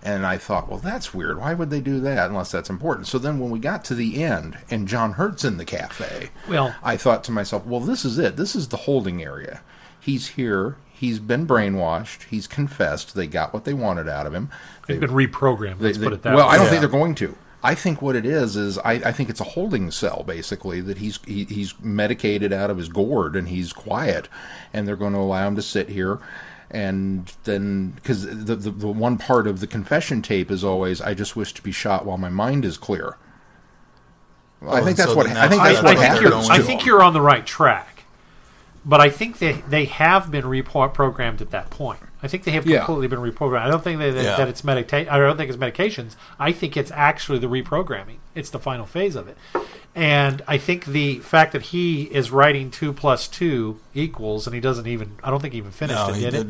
And 0.06 0.26
I 0.26 0.38
thought, 0.38 0.68
well, 0.70 0.80
that's 0.80 1.14
weird. 1.14 1.40
Why 1.40 1.54
would 1.54 1.70
they 1.70 1.80
do 1.80 2.02
that 2.02 2.30
unless 2.30 2.52
that's 2.52 2.70
important? 2.70 3.08
So 3.08 3.18
then 3.18 3.40
when 3.40 3.50
we 3.50 3.60
got 3.60 3.86
to 3.86 3.96
the 3.96 4.22
end 4.22 4.58
and 4.70 4.86
John 4.88 5.14
Hurt's 5.14 5.46
in 5.46 5.56
the 5.58 5.64
cafe, 5.66 6.30
Well- 6.50 6.76
I 6.84 6.98
thought 6.98 7.24
to 7.26 7.32
myself, 7.32 7.66
well, 7.66 7.80
this 7.80 8.04
is 8.04 8.18
it. 8.20 8.36
This 8.36 8.54
is 8.56 8.68
the 8.68 8.78
holding 8.78 9.24
area. 9.24 9.62
He's 10.00 10.28
here. 10.30 10.76
He's 10.92 11.20
been 11.20 11.48
brainwashed. 11.48 12.24
He's 12.24 12.48
confessed. 12.48 13.16
They 13.16 13.28
got 13.28 13.54
what 13.54 13.64
they 13.64 13.74
wanted 13.74 14.10
out 14.10 14.26
of 14.28 14.34
him. 14.34 14.50
They've 14.88 15.00
been 15.00 15.12
reprogrammed. 15.12 15.80
They- 15.80 15.86
Let's 15.88 15.98
they- 15.98 16.04
put 16.06 16.14
it 16.14 16.22
that 16.24 16.36
well, 16.36 16.46
way. 16.48 16.48
Well, 16.48 16.50
I 16.54 16.56
don't 16.58 16.66
Yeah. 16.66 16.70
think 16.72 16.80
they're 16.82 16.90
going 17.00 17.16
to. 17.16 17.36
I 17.66 17.76
think 17.76 18.02
what 18.02 18.16
it 18.18 18.26
is 18.26 18.58
is 18.58 18.78
I, 18.80 18.94
I 18.94 19.12
think 19.14 19.30
it's 19.30 19.40
a 19.40 19.46
holding 19.46 19.90
cell 19.90 20.24
basically 20.28 20.82
that 20.82 20.98
he's 20.98 21.20
he, 21.26 21.46
he's 21.46 21.74
medicated 21.80 22.52
out 22.52 22.70
of 22.70 22.78
his 22.78 22.90
gourd 22.90 23.36
and 23.38 23.48
he's 23.48 23.72
quiet, 23.72 24.28
and 24.74 24.88
they're 24.88 24.98
going 24.98 25.14
to 25.14 25.20
allow 25.20 25.48
him 25.48 25.56
to 25.56 25.62
sit 25.62 25.88
here, 25.90 26.20
and 26.70 27.32
then 27.46 27.92
because 27.92 28.24
the, 28.26 28.56
the 28.56 28.70
the 28.72 28.88
one 28.88 29.18
part 29.18 29.48
of 29.48 29.62
the 29.62 29.68
confession 29.68 30.22
tape 30.22 30.52
is 30.52 30.64
always 30.64 31.00
I 31.02 31.14
just 31.14 31.36
wish 31.38 31.54
to 31.54 31.62
be 31.62 31.72
shot 31.72 32.06
while 32.06 32.18
my 32.18 32.30
mind 32.30 32.66
is 32.66 32.78
clear. 32.78 33.18
I 34.62 34.80
Oh, 34.80 34.84
think 34.86 34.98
that's 34.98 35.12
so 35.12 35.16
what 35.18 35.28
I 35.28 35.48
think 35.48 35.62
that's- 35.62 35.76
that's 35.76 35.80
I, 35.80 35.84
what 35.84 35.98
I 35.98 36.00
think 36.00 36.14
they're 36.14 36.22
you're, 36.24 36.32
happens. 36.32 36.50
I 36.50 36.60
think 36.60 36.86
you're 36.86 37.04
on 37.04 37.14
the 37.14 37.22
right 37.22 37.46
track, 37.46 38.04
but 38.86 39.00
I 39.02 39.10
think 39.10 39.40
they 39.40 39.54
they 39.70 39.86
have 39.86 40.32
been 40.32 40.46
reprogrammed 40.46 41.42
at 41.42 41.52
that 41.52 41.70
point. 41.70 42.00
I 42.24 42.28
think 42.28 42.46
they 42.46 42.52
have 42.52 42.66
Yeah. 42.66 42.86
completely 42.86 43.08
been 43.08 43.20
reprogrammed. 43.20 43.60
I 43.64 43.68
don't 43.68 43.84
think 43.84 44.00
that, 44.00 44.14
that, 44.16 44.24
Yeah. 44.24 44.38
that 44.38 44.48
it's 44.48 44.62
medita- 44.62 45.10
I 45.12 45.18
don't 45.18 45.36
think 45.38 45.50
it's 45.50 45.58
medications. 45.58 46.16
I 46.40 46.52
think 46.54 46.78
it's 46.78 46.90
actually 46.92 47.40
the 47.40 47.48
reprogramming. 47.50 48.18
It's 48.34 48.50
the 48.50 48.60
final 48.60 48.86
phase 48.86 49.16
of 49.16 49.28
it, 49.28 49.38
and 49.94 50.42
I 50.48 50.58
think 50.58 50.86
the 50.86 51.20
fact 51.20 51.52
that 51.52 51.62
he 51.64 52.04
is 52.04 52.32
writing 52.32 52.72
two 52.72 52.94
plus 52.94 53.28
two 53.28 53.80
equals, 53.94 54.48
and 54.48 54.54
he 54.56 54.60
doesn't 54.62 54.88
even. 54.88 55.18
I 55.24 55.30
don't 55.30 55.42
think 55.42 55.54
he 55.54 55.60
even 55.60 55.72
finished 55.72 56.00
No, 56.00 56.10
it. 56.10 56.16
he 56.16 56.22
Did 56.24 56.34
it? 56.34 56.48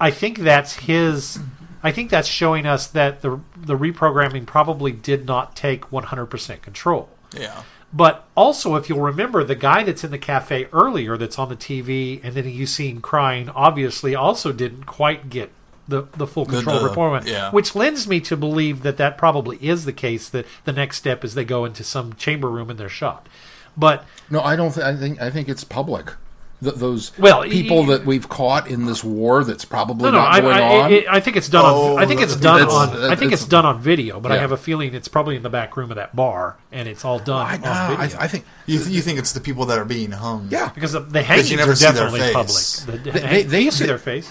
I 0.00 0.10
think 0.10 0.38
that's 0.38 0.74
his. 0.76 1.38
I 1.82 1.92
think 1.92 2.08
that's 2.10 2.28
showing 2.28 2.64
us 2.64 2.86
that 2.86 3.20
the 3.20 3.40
the 3.56 3.76
reprogramming 3.76 4.46
probably 4.46 4.92
did 4.92 5.26
not 5.26 5.54
take 5.56 5.90
100% 5.90 6.62
control. 6.62 7.10
Yeah. 7.38 7.62
But 7.96 8.24
also, 8.34 8.74
if 8.74 8.88
you'll 8.88 9.00
remember, 9.00 9.44
the 9.44 9.54
guy 9.54 9.84
that's 9.84 10.02
in 10.02 10.10
the 10.10 10.18
cafe 10.18 10.66
earlier, 10.72 11.16
that's 11.16 11.38
on 11.38 11.48
the 11.48 11.54
TV, 11.56 12.20
and 12.24 12.34
then 12.34 12.48
you 12.50 12.66
see 12.66 12.90
him 12.90 13.00
crying, 13.00 13.48
obviously 13.50 14.16
also 14.16 14.50
didn't 14.52 14.84
quite 14.84 15.30
get 15.30 15.52
the 15.86 16.08
the 16.16 16.26
full 16.26 16.44
The- 16.44 16.54
control 16.56 16.80
the- 16.80 16.88
report, 16.88 17.26
yeah. 17.26 17.50
which 17.52 17.76
lends 17.76 18.08
me 18.08 18.18
to 18.20 18.36
believe 18.36 18.82
that 18.82 18.96
that 18.96 19.16
probably 19.16 19.58
is 19.58 19.84
the 19.84 19.92
case. 19.92 20.28
That 20.28 20.44
the 20.64 20.72
next 20.72 20.96
step 20.96 21.22
is 21.24 21.34
they 21.34 21.44
go 21.44 21.64
into 21.64 21.84
some 21.84 22.14
chamber 22.14 22.48
room 22.50 22.68
and 22.68 22.78
they're 22.80 22.88
shot. 22.88 23.28
But 23.76 24.04
No, 24.30 24.40
I 24.40 24.56
don't. 24.56 24.72
Th- 24.74 24.84
I 24.84 24.96
think 24.96 25.20
I 25.22 25.30
think 25.30 25.48
it's 25.48 25.62
public. 25.62 26.14
Th- 26.64 26.74
those 26.76 27.16
Well, 27.18 27.42
people 27.44 27.80
y- 27.82 27.86
that 27.96 28.04
we've 28.06 28.28
caught 28.28 28.66
in 28.68 28.86
this 28.86 29.04
war 29.04 29.44
that's 29.44 29.64
probably 29.64 30.04
no, 30.10 30.10
no, 30.12 30.18
not 30.18 30.32
I, 30.32 30.40
going 30.40 30.56
I, 30.56 30.62
on. 30.62 30.92
I, 30.92 31.04
I 31.16 31.20
think 31.20 31.36
it's 31.36 31.48
done. 31.48 31.64
Oh, 31.66 31.96
on, 31.96 32.02
I 32.02 32.06
think 32.06 32.20
it's 32.20 32.34
done 32.36 32.60
that's- 32.60 32.74
on. 32.74 32.88
I 33.10 33.14
think 33.16 33.32
it's- 33.32 33.42
it's 33.42 33.48
done 33.48 33.64
on 33.66 33.80
video, 33.80 34.18
but 34.20 34.32
I 34.32 34.38
have 34.38 34.50
a 34.52 34.56
feeling 34.56 34.94
it's 34.94 35.08
probably 35.08 35.36
in 35.36 35.42
the 35.42 35.50
back 35.50 35.76
room 35.76 35.90
of 35.90 35.96
that 35.96 36.16
bar, 36.16 36.56
and 36.72 36.88
it's 36.88 37.04
all 37.04 37.18
done 37.18 37.36
oh, 37.46 37.48
I, 37.48 37.54
on 37.54 37.60
no, 37.90 37.96
video. 38.04 38.18
I 38.18 38.26
think 38.28 38.44
You, 38.66 38.78
th- 38.78 38.90
you 38.90 39.00
think 39.02 39.18
it's 39.18 39.32
the 39.32 39.40
people 39.40 39.66
that 39.66 39.78
are 39.78 39.84
being 39.84 40.10
hung? 40.10 40.48
yeah. 40.50 40.70
because 40.74 40.92
the, 40.92 41.00
the 41.00 41.22
hangings 41.22 41.52
never 41.54 41.72
are 41.72 41.74
see 41.76 41.84
their 41.84 41.92
definitely 41.94 42.20
public. 42.32 42.46
face. 42.48 42.84
The, 42.84 42.92
the, 42.92 42.98
They- 42.98 43.20
hang- 43.20 43.30
they- 43.30 43.42
they- 43.42 43.60
you 43.62 43.70
see 43.70 43.84
they- 43.84 43.88
their 43.88 43.98
face. 43.98 44.30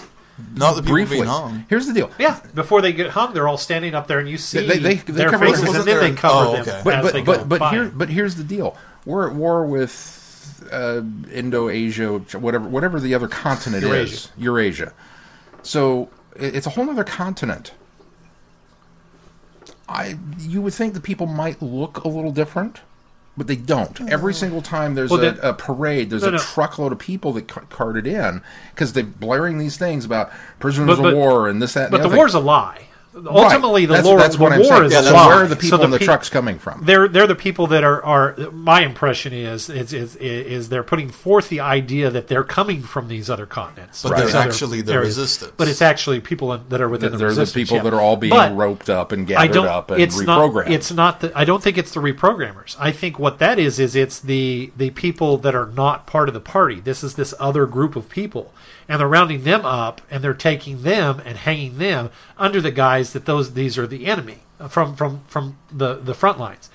Not 0.56 0.74
the 0.74 0.82
people 0.82 0.94
briefly. 0.94 1.16
being 1.18 1.28
hung. 1.28 1.64
Here's 1.68 1.86
the 1.86 1.92
deal. 1.92 2.10
Yeah, 2.18 2.40
before 2.56 2.82
they 2.82 2.92
get 2.92 3.10
hung, 3.10 3.34
they're 3.34 3.46
all 3.46 3.56
standing 3.56 3.94
up 3.94 4.08
there, 4.08 4.18
and 4.18 4.28
you 4.28 4.36
see 4.36 4.66
They- 4.66 4.78
they- 4.78 4.94
they 4.96 5.12
their 5.12 5.38
faces, 5.38 5.62
and 5.62 5.74
then 5.76 5.84
there- 5.86 6.00
they 6.00 6.10
cover 6.12 6.58
oh, 6.58 6.62
them. 6.64 6.80
But 6.84 6.94
as 6.94 7.04
but 7.04 7.12
they 7.12 7.22
go 7.22 7.32
but, 7.38 7.48
but 7.48 7.60
by. 7.60 7.70
here 7.70 7.92
but 7.94 8.08
here's 8.08 8.34
the 8.34 8.42
deal. 8.42 8.76
We're 9.04 9.28
at 9.28 9.34
war 9.36 9.64
with 9.64 9.92
uh, 10.72 11.02
Indo 11.32 11.68
Asia, 11.68 12.18
whatever 12.38 12.68
whatever 12.68 13.00
the 13.00 13.14
other 13.14 13.28
continent 13.28 13.82
Eurasia. 13.84 14.14
is, 14.14 14.28
Eurasia. 14.36 14.92
So 15.62 16.10
it's 16.36 16.66
a 16.66 16.70
whole 16.70 16.88
other 16.90 17.04
continent. 17.04 17.72
I 19.88 20.16
you 20.38 20.62
would 20.62 20.74
think 20.74 20.94
the 20.94 21.00
people 21.00 21.26
might 21.26 21.60
look 21.60 22.04
a 22.04 22.08
little 22.08 22.32
different, 22.32 22.80
but 23.36 23.46
they 23.46 23.56
don't. 23.56 24.00
Every 24.10 24.32
single 24.32 24.62
time 24.62 24.94
there's 24.94 25.10
Well, 25.10 25.22
a, 25.24 25.50
a 25.50 25.52
parade, 25.52 26.10
there's 26.10 26.22
No, 26.22 26.28
a 26.28 26.32
no. 26.32 26.38
truckload 26.38 26.92
of 26.92 26.98
people 26.98 27.32
that 27.34 27.48
ca- 27.48 27.62
carted 27.68 28.06
in 28.06 28.40
because 28.74 28.94
they're 28.94 29.04
blaring 29.04 29.58
these 29.58 29.76
things 29.76 30.04
about 30.04 30.30
prisoners 30.58 30.96
But- 30.96 31.02
but- 31.02 31.12
of 31.12 31.18
war 31.18 31.48
and 31.48 31.60
this 31.60 31.74
that. 31.74 31.84
And 31.84 31.90
but 31.92 32.02
the 32.02 32.08
the 32.08 32.16
war's 32.16 32.34
a 32.34 32.40
lie. 32.40 32.86
Ultimately, 33.16 33.86
Right. 33.86 34.02
the, 34.02 34.08
lore, 34.08 34.18
that's 34.18 34.36
the 34.36 34.42
war 34.42 34.82
is 34.84 34.92
Yeah, 34.92 35.02
where 35.12 35.44
are 35.44 35.46
the 35.46 35.54
people 35.56 35.78
So 35.78 35.84
in 35.84 35.90
the 35.90 35.98
pe- 36.00 36.04
trucks 36.04 36.28
coming 36.28 36.58
from? 36.58 36.82
They're 36.84 37.06
they're 37.06 37.28
the 37.28 37.34
people 37.36 37.68
that 37.68 37.84
are 37.84 38.04
are. 38.04 38.34
My 38.52 38.80
impression 38.80 39.32
is 39.32 39.70
is 39.70 39.92
is, 39.92 40.16
is 40.16 40.68
they're 40.68 40.82
putting 40.82 41.10
forth 41.10 41.48
the 41.48 41.60
idea 41.60 42.10
that 42.10 42.26
they're 42.26 42.42
coming 42.44 42.82
from 42.82 43.06
these 43.08 43.30
other 43.30 43.46
continents, 43.46 44.02
But 44.02 44.16
they're 44.16 44.26
other 44.28 44.38
actually 44.38 44.80
the 44.82 44.94
areas. 44.94 45.16
resistance. 45.16 45.52
But 45.56 45.68
it's 45.68 45.80
actually 45.82 46.20
people 46.20 46.58
that 46.68 46.80
are 46.80 46.88
within 46.88 47.12
the 47.12 47.18
resistance. 47.24 47.52
They're 47.52 47.62
the 47.62 47.66
people 47.66 47.76
yeah. 47.76 47.82
that 47.84 47.94
are 47.94 48.00
all 48.00 48.16
being 48.16 48.30
But 48.30 48.56
roped 48.56 48.90
up 48.90 49.12
and 49.12 49.26
gathered 49.26 49.56
up 49.58 49.90
and 49.92 50.02
it's 50.02 50.20
reprogrammed. 50.20 50.64
not. 50.66 50.70
It's 50.72 50.92
not. 50.92 51.20
The, 51.20 51.32
I 51.38 51.44
don't 51.44 51.62
think 51.62 51.78
it's 51.78 51.92
the 51.92 52.00
reprogrammers. 52.00 52.74
I 52.80 52.90
think 52.90 53.18
what 53.20 53.38
that 53.38 53.58
is 53.60 53.78
is 53.78 53.94
it's 53.94 54.18
the 54.18 54.72
the 54.76 54.90
people 54.90 55.38
that 55.38 55.54
are 55.54 55.66
not 55.66 56.06
part 56.06 56.28
of 56.28 56.34
the 56.34 56.40
party. 56.40 56.80
This 56.80 57.04
is 57.04 57.14
this 57.14 57.32
other 57.38 57.66
group 57.66 57.94
of 57.94 58.08
people, 58.08 58.52
and 58.88 59.00
they're 59.00 59.08
rounding 59.08 59.44
them 59.44 59.64
up 59.64 60.00
and 60.10 60.22
they're 60.22 60.34
taking 60.34 60.82
them 60.82 61.20
and 61.24 61.38
hanging 61.38 61.78
them 61.78 62.10
under 62.38 62.60
the 62.60 62.70
guise 62.70 63.12
that 63.12 63.26
those 63.26 63.54
these 63.54 63.78
are 63.78 63.86
the 63.86 64.06
enemy 64.06 64.40
uh, 64.60 64.68
from 64.68 64.94
from 64.94 65.22
from 65.26 65.58
the 65.72 65.94
the 65.94 66.14
front 66.14 66.38
lines, 66.38 66.70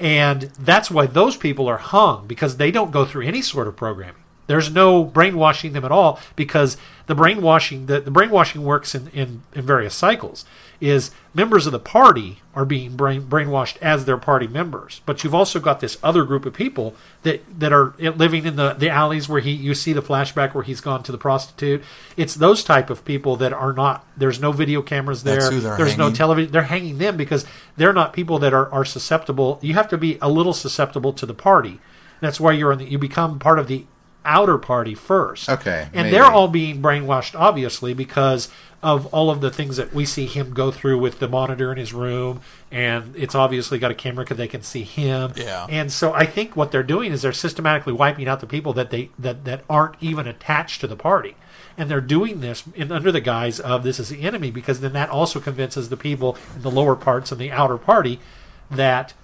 and 0.00 0.42
that's 0.58 0.90
why 0.90 1.06
those 1.06 1.36
people 1.36 1.68
are 1.68 1.78
hung 1.78 2.26
because 2.26 2.56
they 2.56 2.70
don't 2.70 2.90
go 2.90 3.04
through 3.04 3.22
any 3.24 3.42
sort 3.42 3.68
of 3.68 3.76
programming. 3.76 4.22
There's 4.46 4.72
no 4.72 5.04
brainwashing 5.04 5.74
them 5.74 5.84
at 5.84 5.92
all 5.92 6.18
because 6.34 6.78
the 7.08 7.14
brainwashing 7.14 7.86
the, 7.86 8.00
the 8.00 8.10
brainwashing 8.10 8.62
works 8.62 8.94
in, 8.94 9.08
in, 9.08 9.42
in 9.54 9.66
various 9.66 9.94
cycles. 9.94 10.44
Is 10.80 11.10
members 11.34 11.66
of 11.66 11.72
the 11.72 11.80
party 11.80 12.38
are 12.54 12.64
being 12.64 12.94
brain, 12.94 13.22
brainwashed 13.22 13.78
as 13.78 14.04
their 14.04 14.16
party 14.16 14.46
members, 14.46 15.00
but 15.06 15.24
you've 15.24 15.34
also 15.34 15.58
got 15.58 15.80
this 15.80 15.98
other 16.04 16.22
group 16.22 16.46
of 16.46 16.54
people 16.54 16.94
that 17.24 17.42
that 17.58 17.72
are 17.72 17.94
living 17.98 18.46
in 18.46 18.54
the, 18.54 18.74
the 18.74 18.88
alleys 18.88 19.28
where 19.28 19.40
he 19.40 19.50
you 19.50 19.74
see 19.74 19.92
the 19.92 20.02
flashback 20.02 20.54
where 20.54 20.62
he's 20.62 20.80
gone 20.80 21.02
to 21.02 21.10
the 21.10 21.18
prostitute. 21.18 21.82
It's 22.16 22.34
those 22.34 22.62
type 22.62 22.90
of 22.90 23.04
people 23.04 23.34
that 23.36 23.52
are 23.52 23.72
not. 23.72 24.06
There's 24.16 24.38
no 24.38 24.52
video 24.52 24.80
cameras 24.80 25.24
there. 25.24 25.40
That's 25.40 25.52
who 25.52 25.58
they're 25.58 25.76
there's 25.76 25.98
no 25.98 26.12
television. 26.12 26.52
They're 26.52 26.62
hanging 26.62 26.98
them 26.98 27.16
because 27.16 27.44
they're 27.76 27.92
not 27.92 28.12
people 28.12 28.38
that 28.38 28.54
are, 28.54 28.70
are 28.70 28.84
susceptible. 28.84 29.58
You 29.62 29.74
have 29.74 29.88
to 29.88 29.98
be 29.98 30.16
a 30.22 30.28
little 30.30 30.52
susceptible 30.54 31.12
to 31.14 31.26
the 31.26 31.34
party. 31.34 31.80
That's 32.20 32.38
why 32.38 32.52
you're 32.52 32.72
in 32.72 32.78
the, 32.78 32.84
you 32.84 32.98
become 32.98 33.40
part 33.40 33.58
of 33.58 33.66
the 33.66 33.86
outer 34.28 34.58
party 34.58 34.94
first. 34.94 35.48
Okay, 35.48 35.88
and 35.92 35.94
maybe. 35.94 36.10
they're 36.10 36.24
all 36.24 36.48
being 36.48 36.82
brainwashed, 36.82 37.38
obviously, 37.38 37.94
because 37.94 38.48
of 38.82 39.06
all 39.06 39.30
of 39.30 39.40
the 39.40 39.50
things 39.50 39.76
that 39.76 39.92
we 39.92 40.04
see 40.04 40.26
him 40.26 40.54
go 40.54 40.70
through 40.70 40.98
with 40.98 41.18
the 41.18 41.26
monitor 41.26 41.72
in 41.72 41.78
his 41.78 41.92
room, 41.92 42.40
and 42.70 43.14
it's 43.16 43.34
obviously 43.34 43.78
got 43.78 43.90
a 43.90 43.94
camera 43.94 44.24
because 44.24 44.36
they 44.36 44.46
can 44.46 44.62
see 44.62 44.82
him. 44.82 45.32
Yeah. 45.34 45.66
And 45.68 45.90
so 45.90 46.12
I 46.12 46.26
think 46.26 46.54
what 46.54 46.70
they're 46.70 46.84
doing 46.84 47.10
is 47.10 47.22
they're 47.22 47.32
systematically 47.32 47.92
wiping 47.92 48.28
out 48.28 48.40
the 48.40 48.46
people 48.46 48.72
that 48.74 48.90
they 48.90 49.10
that 49.18 49.44
that 49.46 49.64
aren't 49.68 49.96
even 50.00 50.28
attached 50.28 50.80
to 50.82 50.86
the 50.86 50.96
party. 50.96 51.34
And 51.76 51.88
they're 51.88 52.00
doing 52.00 52.40
this 52.40 52.64
in, 52.74 52.90
under 52.90 53.12
the 53.12 53.20
guise 53.20 53.60
of 53.60 53.84
this 53.84 54.00
is 54.00 54.08
the 54.08 54.22
enemy, 54.22 54.50
because 54.50 54.80
then 54.80 54.92
that 54.92 55.10
also 55.10 55.40
convinces 55.40 55.88
the 55.88 55.96
people 55.96 56.36
in 56.54 56.62
the 56.62 56.70
lower 56.70 56.96
parts 56.96 57.32
and 57.32 57.40
the 57.40 57.52
outer 57.52 57.78
party 57.78 58.20
that 58.70 59.14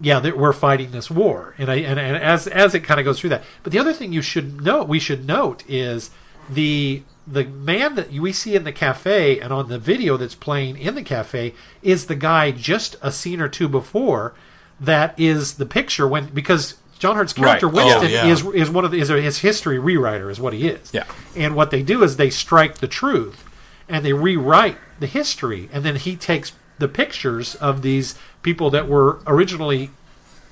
yeah, 0.00 0.30
we're 0.30 0.52
fighting 0.52 0.90
this 0.92 1.10
war, 1.10 1.54
and 1.58 1.70
I 1.70 1.76
and, 1.76 1.98
and 1.98 2.16
as 2.16 2.46
as 2.46 2.74
it 2.74 2.80
kind 2.80 3.00
of 3.00 3.04
goes 3.04 3.18
through 3.20 3.30
that. 3.30 3.42
But 3.62 3.72
the 3.72 3.78
other 3.78 3.92
thing 3.92 4.12
you 4.12 4.22
should 4.22 4.60
note, 4.62 4.88
we 4.88 4.98
should 4.98 5.26
note, 5.26 5.64
is 5.68 6.10
the 6.48 7.02
the 7.26 7.44
man 7.44 7.94
that 7.96 8.10
we 8.12 8.32
see 8.32 8.54
in 8.54 8.64
the 8.64 8.72
cafe 8.72 9.38
and 9.38 9.52
on 9.52 9.68
the 9.68 9.78
video 9.78 10.16
that's 10.16 10.34
playing 10.34 10.78
in 10.78 10.94
the 10.94 11.02
cafe 11.02 11.52
is 11.82 12.06
the 12.06 12.14
guy 12.14 12.50
just 12.50 12.96
a 13.02 13.12
scene 13.12 13.38
or 13.40 13.48
two 13.48 13.68
before 13.68 14.32
that 14.80 15.18
is 15.18 15.54
the 15.56 15.66
picture 15.66 16.08
when 16.08 16.26
because 16.28 16.76
John 16.98 17.16
Hurt's 17.16 17.32
character 17.34 17.66
Right. 17.66 17.74
Winston 17.84 18.04
Oh, 18.04 18.08
yeah. 18.08 18.26
is 18.26 18.44
is 18.54 18.70
one 18.70 18.84
of 18.86 18.92
the, 18.92 19.00
is 19.00 19.10
a, 19.10 19.20
his 19.20 19.38
history 19.40 19.76
rewriter 19.78 20.30
is 20.30 20.40
what 20.40 20.52
he 20.54 20.68
is. 20.68 20.90
Yeah. 20.94 21.04
And 21.36 21.54
what 21.54 21.70
they 21.70 21.82
do 21.82 22.02
is 22.02 22.16
they 22.16 22.30
strike 22.30 22.76
the 22.78 22.88
truth 22.88 23.44
and 23.90 24.04
they 24.04 24.12
rewrite 24.14 24.78
the 24.98 25.06
history 25.06 25.68
and 25.72 25.84
then 25.84 25.96
he 25.96 26.16
takes 26.16 26.52
the 26.78 26.88
pictures 26.88 27.54
of 27.56 27.82
these 27.82 28.14
people 28.42 28.70
that 28.70 28.88
were 28.88 29.20
originally 29.26 29.90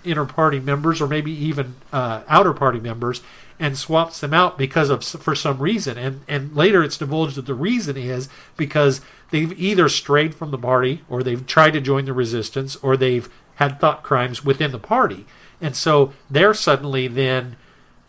inner 0.05 0.25
party 0.25 0.61
members 0.61 1.01
or 1.01 1.09
maybe 1.09 1.33
even 1.33 1.75
uh, 1.93 2.23
outer 2.29 2.53
party 2.53 2.79
members 2.79 3.23
and 3.59 3.77
swaps 3.77 4.21
them 4.21 4.35
out 4.35 4.59
because 4.59 4.91
of 4.91 5.03
for 5.03 5.35
some 5.35 5.59
reason. 5.59 5.99
And 5.99 6.21
and 6.29 6.55
later 6.55 6.83
it's 6.83 6.99
divulged 6.99 7.37
that 7.37 7.47
the 7.47 7.55
reason 7.55 7.97
is 7.97 8.29
because 8.57 9.01
they've 9.31 9.59
either 9.59 9.89
strayed 9.89 10.35
from 10.35 10.51
the 10.51 10.59
party 10.59 11.03
or 11.09 11.23
they've 11.23 11.47
tried 11.47 11.73
to 11.73 11.81
join 11.81 12.05
the 12.05 12.13
resistance 12.13 12.77
or 12.77 12.97
they've 12.97 13.29
had 13.57 13.81
thought 13.81 14.03
crimes 14.03 14.45
within 14.45 14.73
the 14.73 14.79
party. 14.79 15.27
And 15.61 15.75
so 15.75 16.13
they're 16.31 16.55
suddenly 16.55 17.09
then 17.09 17.57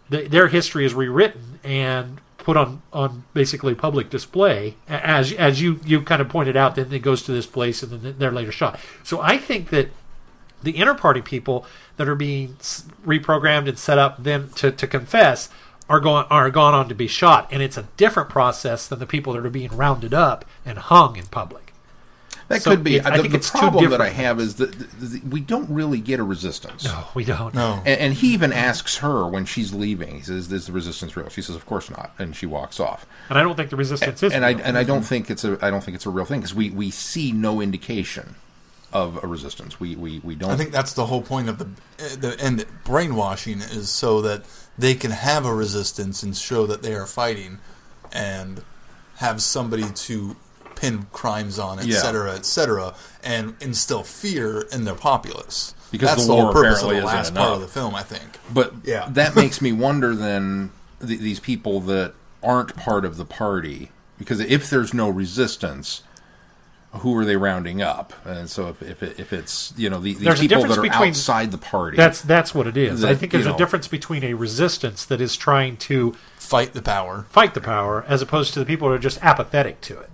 the, 0.09 0.27
their 0.27 0.49
history 0.49 0.85
is 0.85 0.93
rewritten 0.93 1.59
and 1.63 2.19
put 2.47 2.55
on 2.55 2.81
on 2.93 3.25
basically 3.33 3.75
public 3.75 4.09
display 4.09 4.73
as 4.87 5.33
as 5.33 5.61
you 5.61 5.81
you 5.83 6.01
kind 6.01 6.21
of 6.21 6.29
pointed 6.29 6.55
out 6.55 6.75
then 6.75 6.93
it 6.93 6.99
goes 6.99 7.21
to 7.21 7.33
this 7.33 7.45
place 7.45 7.83
and 7.83 8.01
then 8.01 8.15
they're 8.17 8.31
later 8.31 8.53
shot. 8.53 8.79
So 9.03 9.19
i 9.19 9.37
think 9.37 9.69
that 9.71 9.89
the 10.63 10.71
inner 10.71 10.95
party 10.95 11.21
people 11.21 11.65
that 11.97 12.07
are 12.07 12.15
being 12.15 12.55
reprogrammed 13.05 13.67
and 13.67 13.77
set 13.77 13.97
up 13.97 14.23
then 14.23 14.47
to, 14.55 14.71
to 14.71 14.87
confess 14.87 15.49
are 15.89 15.99
going 15.99 16.25
are 16.29 16.49
gone 16.49 16.73
on 16.73 16.87
to 16.87 16.95
be 16.95 17.05
shot. 17.05 17.49
And 17.51 17.61
it's 17.61 17.75
a 17.75 17.89
different 17.97 18.29
process 18.29 18.87
than 18.87 18.99
the 18.99 19.05
people 19.05 19.33
that 19.33 19.45
are 19.45 19.49
being 19.49 19.75
rounded 19.75 20.13
up 20.13 20.45
and 20.65 20.77
hung 20.77 21.17
in 21.17 21.25
public 21.25 21.66
That 22.49 22.61
So 22.61 22.71
could 22.71 22.83
be. 22.83 22.95
it- 22.95 23.05
I 23.05 23.17
the 23.17 23.23
think 23.23 23.31
the 23.33 23.37
it's 23.39 23.49
two 23.51 23.57
problem 23.59 23.89
that 23.91 23.99
I 24.01 24.09
have 24.09 24.39
is 24.39 24.55
that 24.55 24.71
th- 24.71 25.11
th- 25.11 25.23
we 25.23 25.41
don't 25.41 25.69
really 25.69 25.99
get 25.99 26.19
a 26.19 26.23
resistance. 26.23 26.85
no 26.85 27.03
we 27.13 27.25
don't 27.25 27.53
No. 27.53 27.81
And, 27.85 27.99
and 27.99 28.13
he 28.13 28.33
even 28.33 28.53
asks 28.53 28.97
her 28.97 29.27
when 29.27 29.45
she's 29.45 29.73
leaving. 29.73 30.15
He 30.15 30.21
says, 30.21 30.51
"Is 30.51 30.65
the 30.67 30.71
resistance 30.71 31.17
real?" 31.17 31.27
She 31.29 31.41
says, 31.41 31.55
"Of 31.57 31.65
course 31.65 31.89
not," 31.89 32.13
and 32.17 32.35
she 32.35 32.45
walks 32.45 32.79
off. 32.79 33.05
and 33.29 33.37
i 33.37 33.43
don't 33.43 33.55
think 33.57 33.69
the 33.69 33.75
resistance 33.75 34.23
is 34.23 34.31
and 34.31 34.45
I 34.45 34.51
and 34.51 34.77
I 34.77 34.83
don't 34.83 35.03
think 35.03 35.29
it's 35.29 35.43
a 35.43 35.57
I 35.61 35.69
don't 35.69 35.83
think 35.83 35.95
it's 35.95 36.05
a 36.05 36.09
real 36.09 36.25
thing 36.25 36.39
because 36.39 36.55
we 36.55 36.69
we 36.69 36.89
see 36.89 37.31
no 37.33 37.59
indication 37.59 38.35
of 38.93 39.21
a 39.21 39.27
resistance. 39.27 39.79
We 39.81 39.97
we 39.97 40.19
we 40.23 40.33
don't. 40.35 40.49
I 40.51 40.55
think 40.55 40.71
that's 40.71 40.93
the 40.93 41.07
whole 41.07 41.21
point 41.21 41.49
of 41.49 41.57
the 41.59 41.67
the 42.17 42.37
and 42.41 42.65
brainwashing 42.85 43.59
is 43.59 43.89
so 43.89 44.21
that 44.21 44.43
they 44.77 44.93
can 44.95 45.11
have 45.11 45.45
a 45.45 45.53
resistance 45.53 46.23
and 46.23 46.33
show 46.37 46.65
that 46.67 46.81
they 46.81 46.93
are 46.95 47.05
fighting, 47.05 47.59
and 48.13 48.63
have 49.17 49.41
somebody 49.41 49.89
to 49.91 50.37
pin 50.77 51.07
crimes 51.11 51.59
on, 51.59 51.79
et 51.79 51.85
Yeah. 51.85 51.97
cetera, 51.97 52.35
et 52.35 52.45
cetera, 52.45 52.93
and 53.23 53.55
instill 53.59 54.03
fear 54.03 54.61
in 54.71 54.85
their 54.85 54.95
populace. 54.95 55.73
Because 55.91 56.09
that's 56.09 56.21
the 56.23 56.27
the, 56.27 56.33
whole 56.33 56.43
war 56.45 56.53
purpose 56.53 56.83
of 56.83 56.89
the 56.89 57.01
last 57.01 57.33
part 57.35 57.53
of 57.53 57.61
the 57.61 57.67
film, 57.67 57.95
I 57.95 58.03
think. 58.03 58.37
But 58.53 58.73
Yeah. 58.83 59.07
that 59.11 59.35
makes 59.35 59.61
me 59.61 59.71
wonder 59.71 60.15
then 60.15 60.71
th- 61.05 61.19
these 61.19 61.39
people 61.39 61.79
that 61.81 62.13
aren't 62.43 62.75
part 62.75 63.03
of 63.05 63.17
the 63.17 63.25
party 63.25 63.91
because 64.17 64.39
if 64.39 64.69
there's 64.69 64.93
no 64.93 65.09
resistance, 65.09 66.01
who 66.91 67.15
are 67.17 67.25
they 67.25 67.35
rounding 67.37 67.81
up? 67.81 68.13
And 68.25 68.49
so 68.49 68.69
if 68.69 68.81
if, 68.81 69.03
it, 69.03 69.19
if 69.19 69.31
it's 69.33 69.73
you 69.77 69.89
know 69.89 69.99
the, 69.99 70.13
these 70.13 70.23
There's 70.23 70.39
people 70.39 70.63
that 70.63 70.77
are 70.77 70.81
between- 70.81 71.09
outside 71.09 71.51
the 71.51 71.57
party, 71.57 71.97
that's 71.97 72.21
that's 72.21 72.55
what 72.55 72.65
it 72.67 72.77
is 72.77 73.03
i 73.03 73.13
think 73.13 73.31
there's 73.31 73.45
a 73.45 73.49
know- 73.49 73.57
difference 73.57 73.87
between 73.87 74.23
a 74.23 74.33
resistance 74.33 75.05
that 75.05 75.21
is 75.21 75.35
trying 75.35 75.77
to 75.77 76.15
Fight 76.37 76.73
the 76.73 76.81
power. 76.81 77.25
fight 77.29 77.53
the 77.53 77.61
power 77.61 78.05
as 78.07 78.21
opposed 78.21 78.53
to 78.53 78.59
the 78.59 78.65
people 78.65 78.87
who 78.87 78.93
are 78.93 78.99
just 78.99 79.19
apathetic 79.21 79.81
to 79.81 79.99
it 79.99 80.09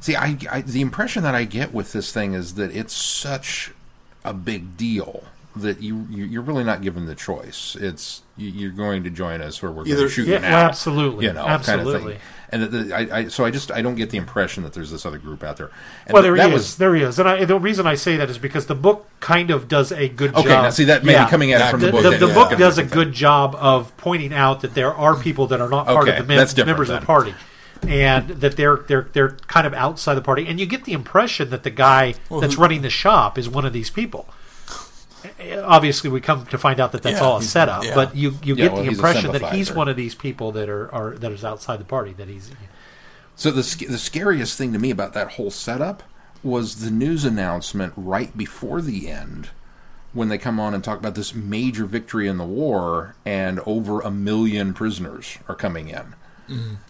See, 0.00 0.16
I, 0.16 0.36
I 0.50 0.60
the 0.62 0.80
impression 0.80 1.22
that 1.24 1.34
I 1.34 1.44
get 1.44 1.72
with 1.74 1.92
this 1.92 2.12
thing 2.12 2.32
is 2.34 2.54
that 2.54 2.74
it's 2.74 2.94
such 2.94 3.72
a 4.24 4.32
big 4.32 4.76
deal 4.76 5.24
that 5.56 5.82
you, 5.82 6.06
you 6.10 6.24
you're 6.24 6.42
really 6.42 6.64
not 6.64 6.80
given 6.80 7.06
the 7.06 7.14
choice. 7.14 7.76
It's 7.78 8.22
you, 8.36 8.48
you're 8.50 8.70
going 8.70 9.02
to 9.04 9.10
join 9.10 9.42
us 9.42 9.62
or 9.62 9.68
we're 9.70 9.84
going 9.84 9.88
Either- 9.96 10.02
to 10.04 10.08
shoot 10.08 10.28
Yeah, 10.28 10.36
you 10.36 10.42
now. 10.42 10.58
absolutely. 10.58 11.26
you 11.26 11.32
know, 11.32 11.44
kind 11.58 11.80
of 11.80 12.02
thing. 12.02 12.16
And 12.52 12.62
the, 12.64 12.66
the, 12.66 12.94
I, 12.96 13.18
I, 13.18 13.28
so 13.28 13.44
I 13.44 13.50
just 13.52 13.70
I 13.70 13.80
don't 13.82 13.94
get 13.94 14.10
the 14.10 14.16
impression 14.18 14.62
that 14.64 14.72
there's 14.72 14.90
this 14.90 15.04
other 15.06 15.18
group 15.18 15.44
out 15.44 15.56
there. 15.56 15.70
And 16.06 16.14
well, 16.14 16.22
there 16.22 16.36
that 16.36 16.48
he 16.48 16.52
was 16.52 16.70
is. 16.70 16.76
There 16.78 16.94
he 16.96 17.02
is. 17.02 17.18
And 17.20 17.28
I, 17.28 17.44
the 17.44 17.58
reason 17.60 17.86
I 17.86 17.94
say 17.94 18.16
that 18.16 18.28
is 18.30 18.38
because 18.38 18.66
the 18.66 18.74
book 18.74 19.06
kind 19.20 19.50
of 19.52 19.68
does 19.68 19.92
a 19.92 20.08
good 20.08 20.30
okay. 20.34 20.42
job. 20.48 20.64
Now 20.64 20.70
see 20.70 20.84
that 20.84 21.04
maybe 21.04 21.14
Yeah. 21.14 21.28
coming 21.30 21.52
at 21.52 21.60
it 21.60 21.70
from 21.70 21.80
The, 21.80 21.86
the 21.86 21.92
book. 21.92 22.02
the, 22.02 22.10
then 22.10 22.20
the 22.20 22.26
it's 22.26 22.34
book 22.34 22.52
a 22.52 22.56
does 22.56 22.78
a 22.78 22.82
different 22.82 23.06
good 23.06 23.14
job 23.14 23.54
of 23.56 23.96
pointing 23.98 24.32
out 24.32 24.62
that 24.62 24.74
there 24.74 24.92
are 24.94 25.14
people 25.16 25.46
that 25.48 25.60
are 25.60 25.68
not 25.68 25.86
part 25.86 26.08
Okay, 26.08 26.16
of 26.18 26.26
the 26.26 26.28
mem- 26.28 26.38
that's 26.38 26.54
different 26.54 26.68
members 26.78 26.90
of 26.90 27.00
the 27.00 27.06
party, 27.06 27.34
and 27.86 28.28
that 28.28 28.56
they're 28.56 28.76
they're 28.88 29.08
they're 29.12 29.30
kind 29.48 29.66
of 29.66 29.74
outside 29.74 30.14
the 30.14 30.22
party. 30.22 30.46
And 30.46 30.58
you 30.60 30.66
get 30.66 30.84
the 30.84 30.92
impression 30.92 31.50
that 31.50 31.62
the 31.62 31.70
guy 31.70 32.14
that's 32.40 32.54
who- 32.54 32.62
running 32.62 32.82
the 32.82 32.90
shop 32.90 33.38
is 33.38 33.48
one 33.48 33.64
of 33.64 33.72
these 33.72 33.90
people. 33.90 34.28
Obviously, 35.64 36.08
we 36.08 36.20
come 36.20 36.46
to 36.46 36.56
find 36.56 36.80
out 36.80 36.92
that 36.92 37.02
that's 37.02 37.20
Yeah, 37.20 37.26
all 37.26 37.36
a 37.38 37.42
setup. 37.42 37.84
yeah. 37.84 37.94
But 37.94 38.16
you 38.16 38.38
you 38.42 38.54
Yeah, 38.54 38.64
get 38.64 38.72
well, 38.72 38.82
the 38.82 38.88
impression 38.88 39.32
that 39.32 39.52
he's 39.52 39.70
one 39.72 39.88
of 39.88 39.96
these 39.96 40.14
people 40.14 40.52
that 40.52 40.68
are, 40.70 40.92
are 40.94 41.10
that 41.16 41.30
is 41.32 41.44
outside 41.44 41.78
the 41.78 41.84
party. 41.84 42.12
That 42.14 42.28
he's 42.28 42.50
So 43.36 43.50
the 43.50 43.62
the 43.86 43.98
scariest 43.98 44.56
thing 44.56 44.72
to 44.72 44.78
me 44.78 44.90
about 44.90 45.12
that 45.14 45.32
whole 45.32 45.50
setup 45.50 46.02
was 46.42 46.76
the 46.76 46.90
news 46.90 47.24
announcement 47.26 47.92
right 47.96 48.34
before 48.36 48.80
the 48.80 49.10
end 49.10 49.50
when 50.14 50.28
they 50.28 50.38
come 50.38 50.58
on 50.58 50.72
and 50.74 50.82
talk 50.82 50.98
about 50.98 51.14
this 51.14 51.34
major 51.34 51.84
victory 51.84 52.26
in 52.26 52.38
the 52.38 52.44
war 52.44 53.14
and 53.26 53.60
over 53.66 54.00
a 54.00 54.10
million 54.10 54.72
prisoners 54.72 55.36
are 55.48 55.54
coming 55.54 55.88
in. 55.88 56.14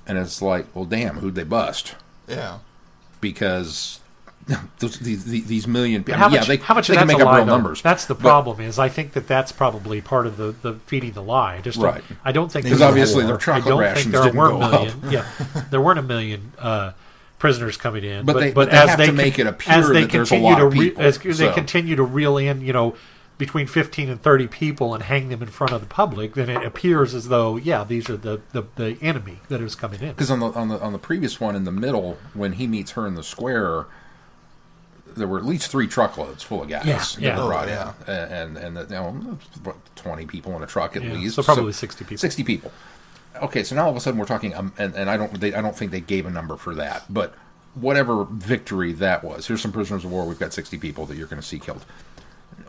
And 0.07 0.19
it's 0.19 0.41
like, 0.43 0.67
well, 0.75 0.85
damn, 0.85 1.17
who'd 1.19 1.35
they 1.35 1.45
bust? 1.45 1.95
Yeah. 2.29 2.59
Because 3.21 4.01
those, 4.79 4.99
these, 4.99 5.25
these 5.47 5.67
million 5.67 6.03
people, 6.03 6.19
how 6.19 6.29
yeah, 6.31 6.39
much, 6.41 6.49
they, 6.49 6.57
how 6.57 6.75
much 6.75 6.89
they 6.89 6.97
can 6.97 7.07
make 7.07 7.19
up 7.21 7.27
lie, 7.27 7.37
real 7.39 7.47
though? 7.47 7.53
numbers. 7.53 7.83
That's 7.83 8.07
the 8.07 8.15
But- 8.15 8.23
problem. 8.23 8.61
Is 8.61 8.79
I 8.79 8.89
think 8.89 9.13
that 9.13 9.27
that's 9.29 9.53
probably 9.53 10.01
part 10.01 10.27
of 10.27 10.37
the, 10.37 10.53
the 10.63 10.75
feeding 10.87 11.13
the 11.13 11.23
lie. 11.23 11.61
Just 11.61 11.79
Right. 11.79 12.03
I 12.25 12.33
don't 12.33 12.51
think 12.51 12.65
Because 12.65 12.79
there's 12.79 12.87
a 12.89 12.91
obviously 12.91 13.25
war. 13.25 13.33
their 13.33 13.39
chocolate 13.39 13.67
I 13.67 13.69
don't 13.69 13.79
rations 13.81 14.03
think 14.05 14.13
there 14.15 14.23
didn't 14.25 14.39
weren't 14.39 14.61
go 14.61 14.67
a 14.67 14.71
million. 14.71 15.01
Yeah, 15.11 15.27
there 15.71 15.81
weren't 15.81 15.99
a 15.99 16.03
million 16.03 16.53
uh, 16.59 16.93
prisoners 17.39 17.77
coming 17.77 18.05
in. 18.05 18.25
But 18.25 18.33
but 18.35 18.41
they- 18.41 18.47
but 18.53 18.55
but 18.55 18.71
they 18.71 18.77
as 18.79 18.89
have 18.89 18.99
they 18.99 19.05
to 19.07 19.11
con- 19.13 19.17
make 19.17 19.39
it 19.39 19.47
appear 19.47 19.75
as 19.75 19.89
they 19.91 20.01
that 20.03 20.11
there's 20.11 20.29
a 20.29 20.35
continue 20.37 20.51
lot 20.53 20.59
to 20.59 20.67
of 20.67 20.73
people, 20.73 21.03
as 21.03 21.19
they 21.19 21.53
continue 21.53 21.97
to 21.97 22.03
reel 22.03 22.39
in, 22.39 22.61
you 22.63 22.73
know. 22.73 22.97
Between 23.41 23.67
fifteen 23.67 24.09
and 24.11 24.23
thirty 24.23 24.47
people 24.47 24.95
and 24.95 25.03
hang 25.03 25.31
them 25.31 25.41
in 25.43 25.49
front 25.49 25.73
of 25.73 25.81
the 25.81 25.87
public, 25.87 26.35
then 26.35 26.49
it 26.51 26.63
appears 26.65 27.15
as 27.15 27.29
though, 27.29 27.57
yeah, 27.57 27.83
these 27.85 28.09
are 28.11 28.17
the, 28.17 28.41
the, 28.53 28.65
the 28.77 28.99
enemy 29.01 29.39
that 29.49 29.61
is 29.63 29.75
coming 29.75 30.01
in. 30.01 30.11
Because 30.11 30.31
on 30.31 30.41
the 30.41 30.47
on 30.53 30.69
the 30.69 30.79
on 30.81 30.93
the 30.93 30.99
previous 30.99 31.41
one 31.41 31.57
in 31.57 31.65
the 31.65 31.73
middle, 31.73 32.19
when 32.35 32.53
he 32.53 32.67
meets 32.67 32.93
her 32.93 33.07
in 33.07 33.15
the 33.15 33.23
square, 33.23 33.87
there 35.17 35.27
were 35.27 35.39
at 35.39 35.45
least 35.47 35.71
three 35.71 35.87
truckloads 35.89 36.43
full 36.43 36.63
of 36.63 36.69
gas 36.69 36.85
Yeah, 36.85 36.99
that 36.99 37.21
yeah. 37.21 37.43
were 37.43 37.49
brought 37.49 37.69
Oh, 37.69 37.95
yeah. 38.07 38.25
in, 38.27 38.33
and 38.33 38.57
and 38.59 38.77
the, 38.77 38.83
you 38.83 38.89
know, 38.91 39.77
twenty 39.97 40.27
people 40.27 40.55
in 40.57 40.63
a 40.63 40.67
truck 40.67 40.95
at 40.97 41.03
Yeah, 41.03 41.15
least. 41.15 41.35
so 41.37 41.43
probably 41.43 41.73
60 41.73 42.05
people. 42.05 42.19
Sixty 42.19 42.45
people. 42.45 42.71
Okay, 43.43 43.65
so 43.65 43.75
now 43.75 43.85
all 43.85 43.91
of 43.91 43.97
a 43.97 44.01
sudden 44.01 44.21
we're 44.21 44.27
talking, 44.27 44.55
um, 44.55 44.73
and, 44.77 44.95
and 44.95 45.09
I 45.09 45.17
don't 45.17 45.41
they, 45.41 45.55
I 45.55 45.63
don't 45.63 45.75
think 45.75 45.93
they 45.93 46.01
gave 46.01 46.27
a 46.27 46.31
number 46.31 46.57
for 46.57 46.75
that, 46.75 47.05
but 47.09 47.35
whatever 47.75 48.25
victory 48.25 48.93
that 48.93 49.25
was, 49.25 49.47
here's 49.47 49.63
some 49.63 49.73
prisoners 49.73 50.05
of 50.05 50.13
war. 50.13 50.27
We've 50.27 50.39
got 50.39 50.53
sixty 50.53 50.77
people 50.77 51.07
that 51.07 51.17
you're 51.17 51.27
going 51.29 51.41
to 51.41 51.47
see 51.47 51.59
killed. 51.59 51.87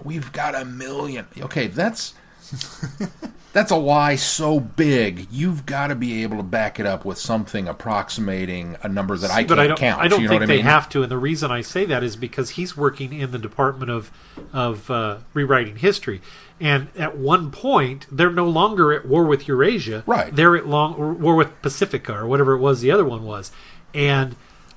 We've 0.04 0.32
got 0.32 0.56
a 0.56 0.66
million. 0.66 1.28
Okay, 1.40 1.68
that's 1.68 2.14
that's 3.54 3.72
a 3.72 3.76
lie 3.76 4.16
so 4.16 4.60
big. 4.60 5.28
You've 5.32 5.66
got 5.66 5.88
to 5.88 5.96
be 5.96 6.24
able 6.24 6.38
to 6.38 6.44
back 6.44 6.80
it 6.80 6.86
up 6.86 7.06
with 7.06 7.18
something 7.18 7.68
approximating 7.68 8.78
a 8.82 8.88
number 8.90 9.18
that 9.18 9.30
I 9.32 9.44
but 9.44 9.56
can't 9.56 9.60
I 9.60 9.68
don't, 9.68 9.78
count. 9.80 10.02
I 10.02 10.08
don't 10.08 10.22
you 10.22 10.28
know 10.28 10.30
think 10.32 10.40
what 10.42 10.44
I 10.44 10.48
they 10.48 10.56
mean? 10.58 10.66
have 10.66 10.90
to, 10.90 11.04
and 11.04 11.12
the 11.12 11.18
reason 11.18 11.52
I 11.52 11.62
say 11.62 11.86
that 11.86 12.04
is 12.04 12.16
because 12.16 12.52
he's 12.52 12.76
working 12.78 13.14
in 13.14 13.32
the 13.32 13.40
Department 13.40 13.92
of 13.92 14.12
of 14.54 14.90
uh, 14.90 15.18
rewriting 15.34 15.78
history, 15.78 16.22
and 16.60 16.88
at 16.98 17.18
one 17.18 17.52
point 17.52 18.08
they're 18.12 18.32
no 18.32 18.48
longer 18.48 18.92
at 18.94 19.06
war 19.06 19.26
with 19.26 19.48
Eurasia, 19.48 20.04
Right. 20.06 20.36
They're 20.36 20.56
at 20.56 20.68
long 20.68 21.20
war 21.22 21.36
with 21.36 21.62
Pacifica 21.62 22.14
or 22.18 22.28
whatever 22.28 22.54
it 22.54 22.60
was 22.60 22.82
the 22.82 22.92
other 22.92 23.06
one 23.06 23.24
was, 23.24 23.52
and 23.94 24.36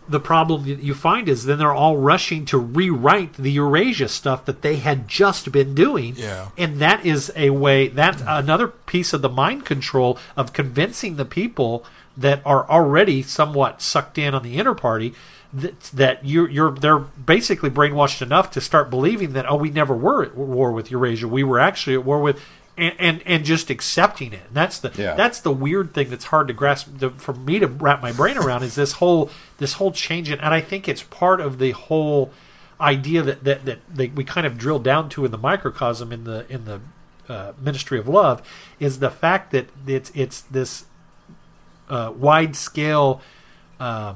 the 0.08 0.20
problem 0.20 0.66
that 0.66 0.82
you 0.82 0.94
find 0.94 1.28
is 1.28 1.44
then 1.44 1.58
they're 1.58 1.72
all 1.72 1.96
rushing 1.96 2.44
to 2.46 2.58
rewrite 2.58 3.34
the 3.34 3.52
Eurasia 3.52 4.08
stuff 4.08 4.44
that 4.44 4.62
they 4.62 4.76
had 4.76 5.08
just 5.08 5.50
been 5.52 5.74
doing. 5.74 6.14
Yeah. 6.16 6.48
And 6.58 6.78
that 6.78 7.04
is 7.04 7.32
a 7.36 7.50
way, 7.50 7.88
that's 7.88 8.22
another 8.26 8.68
piece 8.68 9.12
of 9.12 9.22
the 9.22 9.28
mind 9.28 9.64
control 9.64 10.18
of 10.36 10.52
convincing 10.52 11.16
the 11.16 11.24
people 11.24 11.84
that 12.16 12.42
are 12.44 12.68
already 12.68 13.22
somewhat 13.22 13.82
sucked 13.82 14.18
in 14.18 14.34
on 14.34 14.42
the 14.42 14.56
inner 14.56 14.74
party 14.74 15.14
that, 15.52 15.80
that 15.84 16.24
you're, 16.24 16.48
you're, 16.48 16.72
they're 16.72 16.98
basically 16.98 17.70
brainwashed 17.70 18.20
enough 18.20 18.50
to 18.52 18.60
start 18.60 18.90
believing 18.90 19.32
that, 19.32 19.48
oh, 19.48 19.56
we 19.56 19.70
never 19.70 19.94
were 19.94 20.24
at 20.24 20.36
war 20.36 20.72
with 20.72 20.90
Eurasia. 20.90 21.28
We 21.28 21.44
were 21.44 21.60
actually 21.60 21.94
at 21.94 22.04
war 22.04 22.20
with, 22.20 22.40
and, 22.76 22.94
and, 22.98 23.22
and 23.24 23.44
just 23.44 23.70
accepting 23.70 24.32
it. 24.32 24.40
And 24.48 24.54
that's 24.56 24.78
the, 24.78 24.92
Yeah. 24.96 25.14
that's 25.14 25.40
the 25.40 25.52
weird 25.52 25.94
thing 25.94 26.10
that's 26.10 26.26
hard 26.26 26.48
to 26.48 26.54
grasp 26.54 26.98
to, 26.98 27.10
for 27.10 27.32
me 27.34 27.58
to 27.60 27.66
wrap 27.66 28.02
my 28.02 28.12
brain 28.12 28.36
around 28.36 28.62
is 28.64 28.74
this 28.74 28.92
whole 28.94 29.30
this 29.58 29.74
whole 29.74 29.92
change 29.92 30.30
in, 30.30 30.40
and 30.40 30.52
I 30.52 30.60
think 30.60 30.88
it's 30.88 31.02
part 31.02 31.40
of 31.40 31.58
the 31.58 31.70
whole 31.72 32.32
idea 32.80 33.22
that 33.22 33.44
that, 33.44 33.64
that 33.64 33.78
they, 33.88 34.08
we 34.08 34.24
kind 34.24 34.46
of 34.46 34.58
drill 34.58 34.80
down 34.80 35.08
to 35.10 35.24
in 35.24 35.30
the 35.30 35.38
microcosm 35.38 36.12
in 36.12 36.24
the 36.24 36.44
in 36.48 36.64
the 36.64 36.80
uh, 37.28 37.52
Ministry 37.60 37.98
of 37.98 38.08
Love 38.08 38.42
is 38.80 38.98
the 38.98 39.10
fact 39.10 39.52
that 39.52 39.68
it's 39.86 40.10
it's 40.14 40.40
this 40.42 40.84
uh, 41.88 42.12
wide 42.16 42.56
scale 42.56 43.20
uh, 43.78 44.14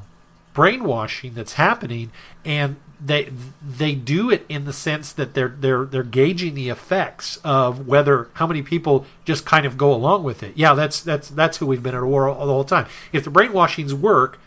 brainwashing 0.53 1.35
that's 1.35 1.53
happening, 1.55 2.11
and 2.44 2.77
they 3.00 3.30
they 3.66 3.94
do 3.94 4.30
it 4.30 4.44
in 4.48 4.64
the 4.64 4.72
sense 4.72 5.12
that 5.12 5.34
they're 5.34 5.48
they're 5.48 5.84
they're 5.84 6.02
gauging 6.02 6.54
the 6.54 6.68
effects 6.68 7.38
of 7.44 7.87
whether 7.87 8.28
how 8.34 8.46
many 8.46 8.62
people 8.62 9.06
just 9.24 9.44
kind 9.44 9.64
of 9.64 9.76
go 9.78 9.92
along 9.92 10.24
with 10.24 10.42
it. 10.42 10.56
Yeah, 10.56 10.74
that's 10.74 11.00
that's 11.00 11.28
that's 11.28 11.58
who 11.58 11.66
we've 11.66 11.82
been 11.82 11.94
at 11.94 12.02
war 12.02 12.28
all, 12.28 12.46
the 12.46 12.52
whole 12.52 12.64
time. 12.64 12.87
If 13.12 13.24
the 13.24 13.30
brainwashings 13.30 13.94
work, 13.94 14.40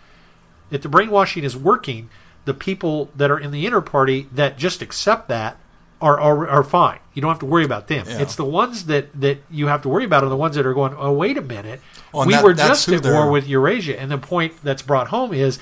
if 0.69 0.81
the 0.81 0.89
brainwashing 0.89 1.43
is 1.43 1.55
working, 1.55 2.09
the 2.45 2.53
people 2.53 3.09
that 3.15 3.31
are 3.31 3.39
in 3.39 3.51
the 3.51 3.65
inner 3.65 3.81
party 3.81 4.27
that 4.33 4.57
just 4.57 4.81
accept 4.81 5.29
that 5.29 5.57
are 6.01 6.19
are, 6.19 6.47
are 6.47 6.63
fine. 6.63 6.99
You 7.13 7.21
don't 7.21 7.29
have 7.29 7.39
to 7.39 7.45
worry 7.45 7.63
about 7.63 7.87
them. 7.87 8.05
Yeah. 8.07 8.21
It's 8.21 8.35
the 8.35 8.45
ones 8.45 8.87
that 8.87 9.19
that 9.21 9.39
you 9.49 9.67
have 9.67 9.81
to 9.83 9.89
worry 9.89 10.03
about 10.03 10.23
are 10.23 10.29
the 10.29 10.35
ones 10.35 10.55
that 10.55 10.65
are 10.65 10.73
going. 10.73 10.93
Oh, 10.97 11.13
wait 11.13 11.37
a 11.37 11.41
minute. 11.41 11.79
Well, 12.13 12.25
we 12.25 12.33
that- 12.33 12.43
were 12.43 12.53
just 12.53 12.89
at 12.89 13.05
war 13.05 13.31
with 13.31 13.47
Eurasia, 13.47 13.97
and 13.97 14.11
the 14.11 14.17
point 14.17 14.53
that's 14.63 14.81
brought 14.81 15.07
home 15.07 15.33
is 15.33 15.59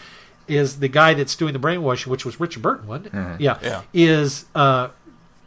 is 0.49 0.79
the 0.79 0.87
guy 0.87 1.13
that's 1.13 1.35
doing 1.35 1.53
the 1.53 1.59
brainwashing, 1.59 2.09
which 2.11 2.25
was 2.25 2.39
Richard 2.39 2.61
Burton, 2.63 2.87
wasn't 2.87 3.07
it? 3.13 3.41
Yeah, 3.41 3.57
Yeah. 3.61 3.81
is 3.93 4.45
uh, 4.55 4.89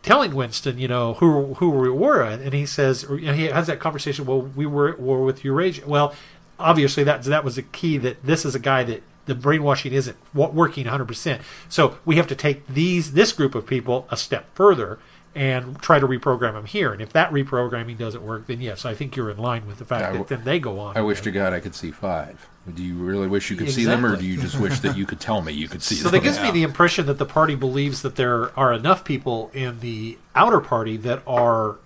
telling 0.02 0.34
Winston, 0.34 0.78
you 0.78 0.88
know, 0.88 1.14
who 1.14 1.54
who 1.54 1.70
we 1.70 1.90
were 1.90 2.22
and 2.22 2.52
he 2.52 2.66
says, 2.66 3.04
or, 3.04 3.18
you 3.18 3.26
know, 3.26 3.32
he 3.34 3.44
has 3.44 3.66
that 3.66 3.78
conversation. 3.80 4.24
Well, 4.26 4.42
we 4.42 4.66
were 4.66 4.88
at 4.88 5.00
war 5.00 5.22
with 5.22 5.44
Eurasia. 5.44 5.82
Well, 5.86 6.14
obviously 6.58 7.04
that 7.04 7.22
that 7.24 7.44
was 7.44 7.56
the 7.56 7.62
key. 7.62 7.98
That 7.98 8.24
this 8.24 8.44
is 8.44 8.54
a 8.54 8.58
guy 8.58 8.84
that 8.84 9.02
the 9.26 9.34
brainwashing 9.36 9.92
isn't 9.92 10.16
working 10.34 10.84
100. 10.84 11.04
percent 11.06 11.42
So 11.68 11.98
we 12.04 12.16
have 12.16 12.26
to 12.26 12.34
take 12.34 12.66
these 12.66 13.12
this 13.12 13.32
group 13.32 13.54
of 13.54 13.66
people 13.66 14.06
a 14.10 14.16
step 14.16 14.46
further 14.54 14.98
and 15.34 15.80
try 15.80 15.98
to 15.98 16.06
reprogram 16.06 16.52
them 16.52 16.66
here. 16.66 16.92
And 16.92 17.00
if 17.00 17.12
that 17.12 17.30
reprogramming 17.30 17.96
doesn't 17.98 18.22
work, 18.22 18.46
then 18.46 18.60
yes, 18.60 18.84
I 18.84 18.94
think 18.94 19.16
you're 19.16 19.30
in 19.30 19.38
line 19.38 19.66
with 19.66 19.78
the 19.78 19.84
fact 19.84 20.04
I 20.04 20.18
that 20.18 20.28
then 20.28 20.44
they 20.44 20.58
go 20.58 20.78
on. 20.78 20.96
I 20.96 21.00
wish 21.00 21.20
to 21.22 21.30
God 21.30 21.52
I 21.52 21.60
could 21.60 21.74
see 21.74 21.90
five. 21.90 22.48
Do 22.72 22.82
you 22.82 22.94
really 22.94 23.26
wish 23.26 23.50
you 23.50 23.56
could 23.56 23.70
see 23.70 23.84
them, 23.84 24.06
or 24.06 24.16
do 24.16 24.24
you 24.24 24.40
just 24.40 24.58
wish 24.60 24.78
that 24.80 24.96
you 24.96 25.04
could 25.04 25.18
tell 25.18 25.42
me 25.42 25.52
you 25.52 25.66
could 25.68 25.82
see 25.82 25.96
So 25.96 26.02
them? 26.04 26.10
So 26.10 26.16
that 26.18 26.22
gives 26.22 26.40
me 26.40 26.52
the 26.52 26.62
impression 26.62 27.06
that 27.06 27.18
the 27.18 27.26
party 27.26 27.56
believes 27.56 28.02
that 28.02 28.14
there 28.14 28.56
are 28.56 28.72
enough 28.72 29.04
people 29.04 29.50
in 29.52 29.80
the 29.80 30.16
outer 30.36 30.60
party 30.60 30.96
that 30.98 31.22
are 31.26 31.76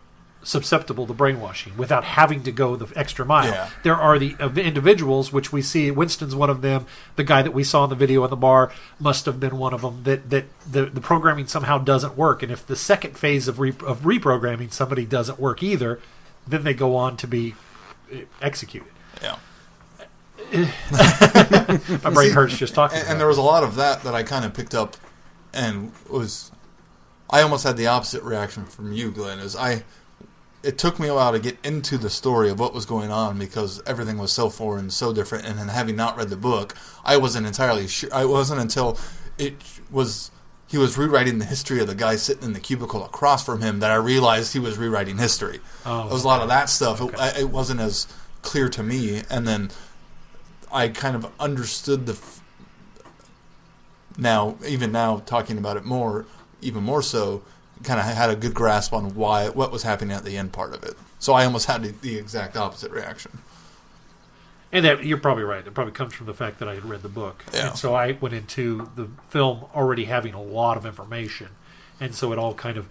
susceptible 0.46 1.08
to 1.08 1.12
brainwashing 1.12 1.76
without 1.76 2.04
having 2.04 2.42
to 2.44 2.52
go 2.52 2.76
the 2.76 2.96
extra 2.96 3.24
mile. 3.24 3.50
Yeah. 3.50 3.70
There 3.82 3.96
are 3.96 4.18
the 4.18 4.36
individuals, 4.38 5.32
which 5.32 5.52
we 5.52 5.60
see. 5.60 5.90
Winston's 5.90 6.36
one 6.36 6.50
of 6.50 6.62
them. 6.62 6.86
The 7.16 7.24
guy 7.24 7.42
that 7.42 7.50
we 7.50 7.64
saw 7.64 7.84
in 7.84 7.90
the 7.90 7.96
video 7.96 8.22
in 8.24 8.30
the 8.30 8.36
bar 8.36 8.72
must 9.00 9.26
have 9.26 9.40
been 9.40 9.58
one 9.58 9.74
of 9.74 9.82
them. 9.82 10.04
That 10.04 10.30
that 10.30 10.44
the, 10.70 10.86
the 10.86 11.00
programming 11.00 11.48
somehow 11.48 11.78
doesn't 11.78 12.16
work, 12.16 12.42
and 12.42 12.52
if 12.52 12.64
the 12.66 12.76
second 12.76 13.18
phase 13.18 13.48
of 13.48 13.58
re, 13.58 13.70
of 13.70 14.02
reprogramming 14.02 14.72
somebody 14.72 15.04
doesn't 15.04 15.40
work 15.40 15.62
either, 15.62 16.00
then 16.46 16.62
they 16.62 16.74
go 16.74 16.94
on 16.94 17.16
to 17.18 17.26
be 17.26 17.54
uh, 18.12 18.18
executed. 18.40 18.92
Yeah. 19.20 19.38
My 22.04 22.10
brain 22.10 22.30
hurts 22.30 22.56
just 22.56 22.74
talking. 22.74 23.00
And, 23.00 23.08
and 23.08 23.20
there 23.20 23.26
was 23.26 23.38
a 23.38 23.42
lot 23.42 23.64
of 23.64 23.74
that 23.76 24.04
that 24.04 24.14
I 24.14 24.22
kind 24.22 24.44
of 24.44 24.54
picked 24.54 24.76
up, 24.76 24.96
and 25.52 25.92
was 26.08 26.52
I 27.28 27.42
almost 27.42 27.64
had 27.64 27.76
the 27.76 27.88
opposite 27.88 28.22
reaction 28.22 28.64
from 28.64 28.92
you, 28.92 29.10
Glenn. 29.10 29.40
Is 29.40 29.56
I 29.56 29.82
it 30.66 30.78
took 30.78 30.98
me 30.98 31.06
a 31.06 31.14
while 31.14 31.30
to 31.30 31.38
get 31.38 31.56
into 31.64 31.96
the 31.96 32.10
story 32.10 32.50
of 32.50 32.58
what 32.58 32.74
was 32.74 32.84
going 32.84 33.10
on 33.10 33.38
because 33.38 33.80
everything 33.86 34.18
was 34.18 34.32
so 34.32 34.50
foreign, 34.50 34.90
so 34.90 35.12
different, 35.12 35.46
and 35.46 35.58
then 35.58 35.68
having 35.68 35.94
not 35.94 36.16
read 36.16 36.28
the 36.28 36.36
book, 36.36 36.74
I 37.04 37.16
wasn't 37.18 37.46
entirely 37.46 37.86
sure. 37.86 38.12
I 38.12 38.24
wasn't 38.24 38.60
until 38.60 38.98
it 39.38 39.54
was 39.92 40.32
he 40.66 40.76
was 40.76 40.98
rewriting 40.98 41.38
the 41.38 41.44
history 41.44 41.78
of 41.78 41.86
the 41.86 41.94
guy 41.94 42.16
sitting 42.16 42.42
in 42.42 42.52
the 42.52 42.58
cubicle 42.58 43.04
across 43.04 43.46
from 43.46 43.62
him 43.62 43.78
that 43.78 43.92
I 43.92 43.94
realized 43.94 44.52
he 44.52 44.58
was 44.58 44.76
rewriting 44.76 45.18
history. 45.18 45.60
Oh, 45.84 46.04
there 46.04 46.12
was 46.14 46.24
a 46.24 46.26
lot 46.26 46.42
of 46.42 46.48
that 46.48 46.68
stuff. 46.68 47.00
It, 47.00 47.38
it 47.38 47.50
wasn't 47.50 47.78
as 47.78 48.08
clear 48.42 48.68
to 48.70 48.82
me, 48.82 49.22
and 49.30 49.46
then 49.46 49.70
I 50.72 50.88
kind 50.88 51.14
of 51.14 51.30
understood 51.38 52.06
the 52.06 52.14
f- 52.14 52.42
now, 54.18 54.56
even 54.66 54.90
now, 54.90 55.18
talking 55.18 55.58
about 55.58 55.76
it 55.76 55.84
more, 55.84 56.26
even 56.60 56.82
more 56.82 57.02
so, 57.02 57.42
kind 57.82 58.00
of 58.00 58.06
had 58.06 58.30
a 58.30 58.36
good 58.36 58.54
grasp 58.54 58.92
on 58.92 59.14
why 59.14 59.48
what 59.48 59.70
was 59.70 59.82
happening 59.82 60.16
at 60.16 60.24
the 60.24 60.36
end 60.36 60.52
part 60.52 60.74
of 60.74 60.82
it. 60.82 60.94
So 61.18 61.32
I 61.34 61.44
almost 61.44 61.66
had 61.66 61.82
the, 62.02 62.16
exact 62.16 62.56
opposite 62.56 62.90
reaction. 62.90 63.38
And 64.72 64.84
that 64.84 65.04
you're 65.04 65.18
probably 65.18 65.44
right. 65.44 65.66
It 65.66 65.74
probably 65.74 65.92
comes 65.92 66.12
from 66.14 66.26
the 66.26 66.34
fact 66.34 66.58
that 66.58 66.68
I 66.68 66.74
had 66.74 66.84
read 66.84 67.02
the 67.02 67.08
book, 67.08 67.44
Yeah. 67.52 67.68
and 67.68 67.78
so 67.78 67.94
I 67.94 68.12
went 68.12 68.34
into 68.34 68.90
the 68.96 69.08
film 69.28 69.64
already 69.74 70.04
having 70.06 70.34
a 70.34 70.42
lot 70.42 70.76
of 70.76 70.84
information, 70.84 71.48
and 72.00 72.14
so 72.14 72.32
it 72.32 72.38
all 72.38 72.52
kind 72.54 72.76
of. 72.76 72.88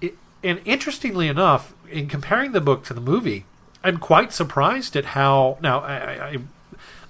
It, 0.00 0.16
and 0.42 0.60
interestingly 0.64 1.28
enough, 1.28 1.74
in 1.90 2.06
comparing 2.08 2.52
the 2.52 2.60
book 2.60 2.84
to 2.84 2.94
the 2.94 3.00
movie, 3.00 3.44
I'm 3.82 3.98
quite 3.98 4.32
surprised 4.32 4.96
at 4.96 5.06
how 5.06 5.58
now 5.60 5.80
I, 5.80 5.96
I, 5.96 6.26
I 6.28 6.36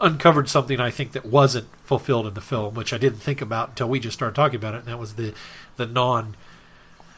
uncovered 0.01 0.49
something 0.49 0.81
I 0.81 0.91
think 0.91 1.13
that 1.13 1.27
wasn't 1.27 1.69
fulfilled 1.85 2.27
in 2.27 2.35
the 2.35 2.41
film, 2.41 2.75
which 2.75 2.93
I 2.93 2.99
didn't 2.99 3.21
think 3.21 3.41
about 3.41 3.71
until 3.71 3.89
we 3.89 4.01
just 4.01 4.15
started 4.17 4.35
talking 4.35 4.57
about 4.57 4.75
it, 4.75 4.79
and 4.79 4.87
that 4.87 4.99
was 4.99 5.15
the 5.15 5.35
the 5.77 5.87
non 5.87 6.37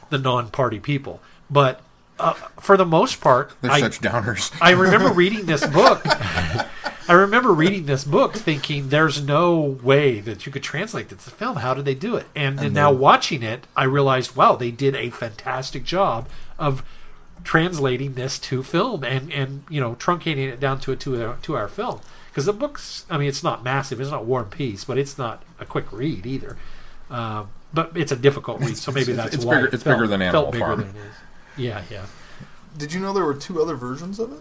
the 0.09 0.17
non 0.17 0.49
party 0.49 0.79
people. 0.79 1.21
But 1.49 1.81
uh, 2.19 2.33
for 2.33 2.77
the 2.77 2.85
most 2.85 3.21
part, 3.21 3.53
They're 3.61 3.71
I, 3.71 3.79
such 3.79 4.01
downers. 4.01 4.55
I 4.61 4.71
remember 4.71 5.11
reading 5.11 5.45
this 5.45 5.65
book. 5.65 6.01
I 6.05 7.13
remember 7.13 7.51
reading 7.51 7.87
this 7.87 8.03
book 8.03 8.35
thinking 8.35 8.89
there's 8.89 9.23
no 9.23 9.59
way 9.59 10.19
that 10.19 10.45
you 10.45 10.51
could 10.51 10.61
translate 10.61 11.09
this 11.09 11.23
to 11.23 11.31
film. 11.31 11.57
How 11.57 11.73
did 11.73 11.85
they 11.85 11.95
do 11.95 12.15
it? 12.15 12.27
And, 12.35 12.59
then 12.59 12.73
now 12.73 12.91
watching 12.91 13.41
it, 13.41 13.65
I 13.75 13.85
realized, 13.85 14.35
wow, 14.35 14.55
they 14.55 14.69
did 14.69 14.95
a 14.95 15.09
fantastic 15.09 15.83
job 15.83 16.29
of 16.59 16.83
translating 17.43 18.13
this 18.13 18.37
to 18.37 18.61
film 18.61 19.03
and, 19.03 19.31
and 19.33 19.63
you 19.69 19.81
know, 19.81 19.95
truncating 19.95 20.49
it 20.49 20.59
down 20.59 20.79
to 20.81 20.91
a 20.91 20.95
two 20.95 21.19
hour, 21.19 21.37
two 21.41 21.57
hour 21.57 21.67
film. 21.67 21.99
Because 22.29 22.45
the 22.45 22.53
book's, 22.53 23.05
I 23.09 23.17
mean, 23.17 23.27
it's 23.27 23.43
not 23.43 23.63
massive, 23.63 23.99
it's 23.99 24.11
not 24.11 24.25
War 24.25 24.41
and 24.41 24.51
Peace, 24.51 24.83
but 24.83 24.99
it's 24.99 25.17
not 25.17 25.41
a 25.59 25.65
quick 25.65 25.91
read 25.91 26.27
either. 26.27 26.57
Uh, 27.09 27.45
but 27.73 27.91
it's 27.95 28.11
a 28.11 28.15
difficult 28.15 28.59
read, 28.61 28.77
so 28.77 28.91
maybe 28.91 29.11
It's- 29.11 29.17
that's 29.25 29.35
it's 29.35 29.45
why 29.45 29.55
bigger- 29.55 29.67
it 29.67 29.73
it's 29.73 29.83
felt- 29.83 29.97
bigger 29.97 30.07
than 30.07 30.19
felt 30.21 30.33
Animal 30.47 30.51
bigger 30.51 30.65
Farm. 30.65 30.79
than 30.79 30.89
it 30.89 30.95
is. 30.95 31.15
Yeah, 31.57 31.81
yeah. 31.89 32.05
Did 32.77 32.93
you 32.93 32.99
know 32.99 33.13
there 33.13 33.25
were 33.25 33.33
two 33.33 33.61
other 33.61 33.75
versions 33.75 34.19
of 34.19 34.31
it? 34.31 34.39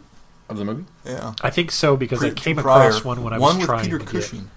Of 0.49 0.57
the 0.57 0.65
movie? 0.65 0.85
Yeah. 1.05 1.35
I 1.43 1.51
think 1.51 1.71
so 1.71 1.97
because 1.97 2.23
I 2.25 2.31
came 2.31 2.57
prior. 2.57 2.89
across 2.89 3.05
one 3.05 3.23
when 3.23 3.33
I 3.33 3.39
was 3.39 3.43
one 3.51 3.59
with 3.59 3.67
trying 3.67 3.85
Peter 3.85 3.99
to 3.99 4.05
get. 4.05 4.13
Cushing. 4.13 4.51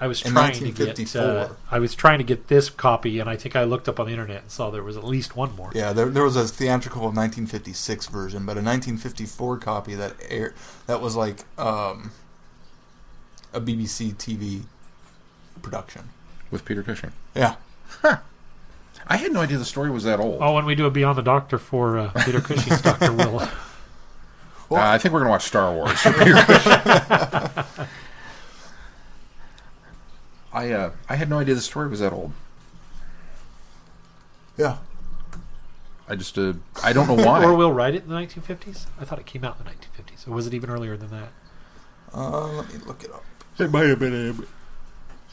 I 0.00 0.06
was 0.08 0.20
in 0.22 0.32
trying 0.32 0.52
to 0.52 0.70
get. 0.72 1.16
Uh, 1.16 1.48
I 1.70 1.78
was 1.78 1.94
trying 1.94 2.18
to 2.18 2.24
get 2.24 2.48
this 2.48 2.70
copy, 2.70 3.20
and 3.20 3.30
I 3.30 3.36
think 3.36 3.54
I 3.54 3.62
looked 3.64 3.88
up 3.88 4.00
on 4.00 4.06
the 4.06 4.12
internet 4.12 4.42
and 4.42 4.50
saw 4.50 4.68
there 4.70 4.82
was 4.82 4.96
at 4.96 5.04
least 5.04 5.36
one 5.36 5.54
more. 5.54 5.70
Yeah, 5.74 5.92
there, 5.92 6.06
there 6.06 6.24
was 6.24 6.34
a 6.36 6.46
theatrical 6.46 7.02
1956 7.02 8.06
version, 8.06 8.44
but 8.44 8.52
a 8.56 8.62
1954 8.62 9.58
copy 9.58 9.94
that 9.94 10.14
air 10.28 10.54
that 10.86 11.00
was 11.00 11.14
like 11.14 11.44
um, 11.56 12.10
a 13.52 13.60
BBC 13.60 14.14
TV 14.14 14.62
production. 15.62 16.08
With 16.50 16.64
Peter 16.64 16.82
Cushing. 16.82 17.12
Yeah. 17.34 17.54
I 18.04 19.16
had 19.16 19.32
no 19.32 19.40
idea 19.40 19.58
the 19.58 19.64
story 19.64 19.90
was 19.90 20.04
that 20.04 20.20
old. 20.20 20.38
Oh, 20.40 20.54
when 20.54 20.64
we 20.64 20.74
do 20.74 20.86
a 20.86 20.90
Beyond 20.90 21.18
the 21.18 21.22
Doctor 21.22 21.58
for 21.58 21.98
uh, 21.98 22.10
Peter 22.24 22.40
Cushing's 22.40 22.80
Doctor 22.88 23.12
Will. 23.12 23.40
Uh, 23.40 23.48
I 24.70 24.96
think 24.98 25.12
we're 25.12 25.20
going 25.20 25.26
to 25.28 25.32
watch 25.32 25.44
Star 25.44 25.72
Wars. 25.72 26.00
for 26.00 26.12
Peter 26.12 26.34
I 30.54 30.70
uh, 30.70 30.90
I 31.08 31.16
had 31.16 31.28
no 31.30 31.38
idea 31.38 31.54
the 31.54 31.60
story 31.60 31.88
was 31.88 32.00
that 32.00 32.12
old. 32.12 32.32
Yeah. 34.56 34.78
I 36.08 36.14
just 36.16 36.36
uh, 36.38 36.54
I 36.82 36.92
don't 36.92 37.06
know 37.08 37.14
why. 37.24 37.42
Or 37.44 37.54
will 37.54 37.72
write 37.72 37.94
it 37.94 38.04
in 38.04 38.10
the 38.10 38.14
1950s? 38.14 38.86
I 39.00 39.04
thought 39.04 39.18
it 39.18 39.26
came 39.26 39.44
out 39.44 39.56
in 39.58 39.64
the 39.64 39.70
1950s. 39.70 40.28
Or 40.28 40.32
was 40.32 40.46
it 40.46 40.54
even 40.54 40.68
earlier 40.70 40.96
than 40.96 41.10
that? 41.10 41.32
Uh, 42.14 42.48
let 42.48 42.68
me 42.72 42.78
look 42.86 43.02
it 43.02 43.10
up. 43.12 43.24
it 43.58 43.70
might 43.70 43.86
have 43.86 43.98
been 43.98 44.46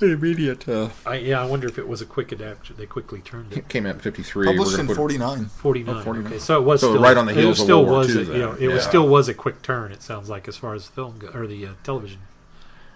a, 0.02 0.06
immediate. 0.08 0.68
Uh, 0.68 0.90
I, 1.06 1.16
yeah, 1.16 1.42
I 1.42 1.46
wonder 1.46 1.68
if 1.68 1.78
it 1.78 1.88
was 1.88 2.02
a 2.02 2.06
quick 2.06 2.32
adaptation. 2.34 2.76
They 2.78 2.86
quickly 2.86 3.20
turned 3.22 3.52
it. 3.54 3.60
it 3.60 3.70
came 3.70 3.86
out 3.86 3.96
in 3.96 4.02
'53. 4.02 4.46
Published 4.48 4.80
in 4.80 4.88
49. 4.88 5.46
49. 5.46 5.96
Oh, 5.96 6.02
49. 6.02 6.28
Okay, 6.32 6.40
so 6.40 6.60
it 6.62 6.64
was 6.66 6.82
So 6.82 6.92
still 6.92 7.02
right 7.04 7.18
on 7.18 7.26
the 7.26 7.32
it 7.34 7.38
heels 7.38 7.60
of 7.60 7.64
still 7.66 7.86
World 7.86 8.08
War 8.08 8.16
II 8.16 8.22
a, 8.22 8.26
then. 8.26 8.36
you 8.36 8.42
know, 8.42 8.54
it 8.54 8.68
was 8.68 8.84
still 8.84 9.08
was 9.08 9.28
a 9.30 9.34
quick 9.34 9.62
turn. 9.62 9.92
It 9.92 10.02
sounds 10.02 10.30
like 10.30 10.48
as 10.48 10.58
far 10.58 10.74
as 10.74 10.88
film 10.88 11.18
go, 11.20 11.28
or 11.30 11.48
the 11.48 11.66
uh, 11.66 11.70
television 11.84 12.20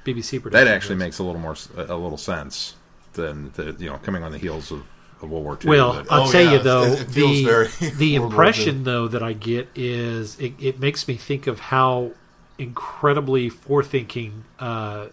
BBC 0.06 0.42
production. 0.42 0.66
That 0.66 0.68
actually 0.74 0.96
goes. 0.96 1.00
makes 1.06 1.20
a 1.20 1.24
little 1.24 1.42
more 1.42 1.52
s- 1.54 1.70
a 1.76 1.96
little 1.96 2.18
sense. 2.18 2.76
than 3.14 3.52
the, 3.54 3.76
you 3.80 3.90
know 3.90 3.98
coming 3.98 4.24
on 4.24 4.32
the 4.32 4.38
heels 4.40 4.72
of, 4.72 4.84
of 5.22 5.30
World 5.30 5.44
War 5.46 5.58
II. 5.64 5.70
Well, 5.70 5.94
that- 5.94 6.12
I'll 6.12 6.28
Oh, 6.28 6.32
tell 6.32 6.42
yeah, 6.44 6.54
you 6.54 6.60
though, 6.60 6.84
it- 6.84 7.02
it 7.02 7.08
the 7.10 7.92
the 7.98 8.16
impression 8.16 8.84
though 8.86 9.08
that 9.08 9.22
I 9.22 9.34
get 9.34 9.70
is 9.76 10.38
it, 10.40 10.54
it 10.60 10.80
makes 10.80 11.08
me 11.08 11.16
think 11.16 11.46
of 11.48 11.60
how 11.60 12.12
incredibly 12.58 13.50
forethinking 13.50 14.32
uh, 14.60 15.08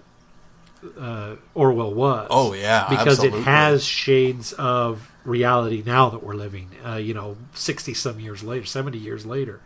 uh, 0.99 1.37
Orwell 1.55 1.95
was. 1.95 2.29
Oh, 2.31 2.53
yeah, 2.53 2.87
because 2.89 3.19
absolutely. 3.19 3.41
it 3.41 3.45
has 3.45 3.85
shades 3.85 4.53
of 4.55 5.13
reality 5.25 5.83
now 5.85 6.11
that 6.11 6.23
we're 6.23 6.35
living. 6.35 6.71
Uh, 6.85 6.97
you 6.97 7.15
know, 7.15 7.37
sixty 7.55 7.95
some 7.95 8.21
years 8.21 8.43
later, 8.43 8.67
seventy 8.67 8.99
years 8.99 9.27
later, 9.27 9.61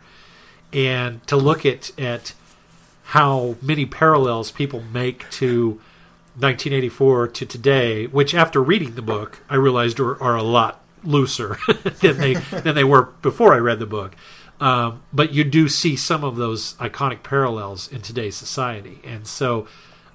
and 0.73 1.25
to 1.27 1.37
look 1.37 1.65
at 1.65 1.97
at 1.99 2.33
how 3.09 3.55
many 3.61 3.85
parallels 3.85 4.51
people 4.51 4.81
make 4.81 5.29
to 5.29 5.79
1984 6.37 7.27
to 7.29 7.45
today, 7.45 8.07
which 8.07 8.33
after 8.33 8.61
reading 8.61 8.95
the 8.95 9.01
book, 9.01 9.41
I 9.49 9.55
realized 9.55 9.99
are, 9.99 10.21
are 10.21 10.35
a 10.35 10.43
lot 10.43 10.83
looser 11.03 11.57
than 12.01 12.17
they 12.17 12.33
than 12.33 12.75
they 12.75 12.83
were 12.83 13.03
before 13.21 13.53
I 13.53 13.57
read 13.57 13.79
the 13.79 13.85
book. 13.85 14.15
Um, 14.59 15.03
but 15.13 15.33
you 15.33 15.43
do 15.43 15.69
see 15.69 15.95
some 15.95 16.23
of 16.23 16.37
those 16.37 16.73
iconic 16.75 17.23
parallels 17.23 17.89
in 17.89 18.01
today's 18.01 18.35
society, 18.35 18.99
and 19.03 19.27
so 19.27 19.67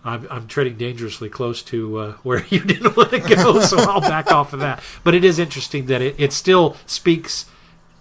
I'm, 0.04 0.26
I'm 0.30 0.46
treading 0.46 0.76
dangerously 0.76 1.28
close 1.28 1.62
to 1.64 1.98
uh, 1.98 2.12
where 2.22 2.44
you 2.50 2.60
didn't 2.60 2.96
want 2.96 3.12
it 3.12 3.26
go. 3.28 3.60
So 3.60 3.76
I'll 3.78 4.00
back 4.00 4.32
off 4.32 4.52
of 4.52 4.60
that. 4.60 4.82
But 5.04 5.14
it 5.14 5.24
is 5.24 5.38
interesting 5.38 5.86
that 5.86 6.00
it, 6.02 6.14
it 6.18 6.32
still 6.32 6.76
speaks 6.86 7.46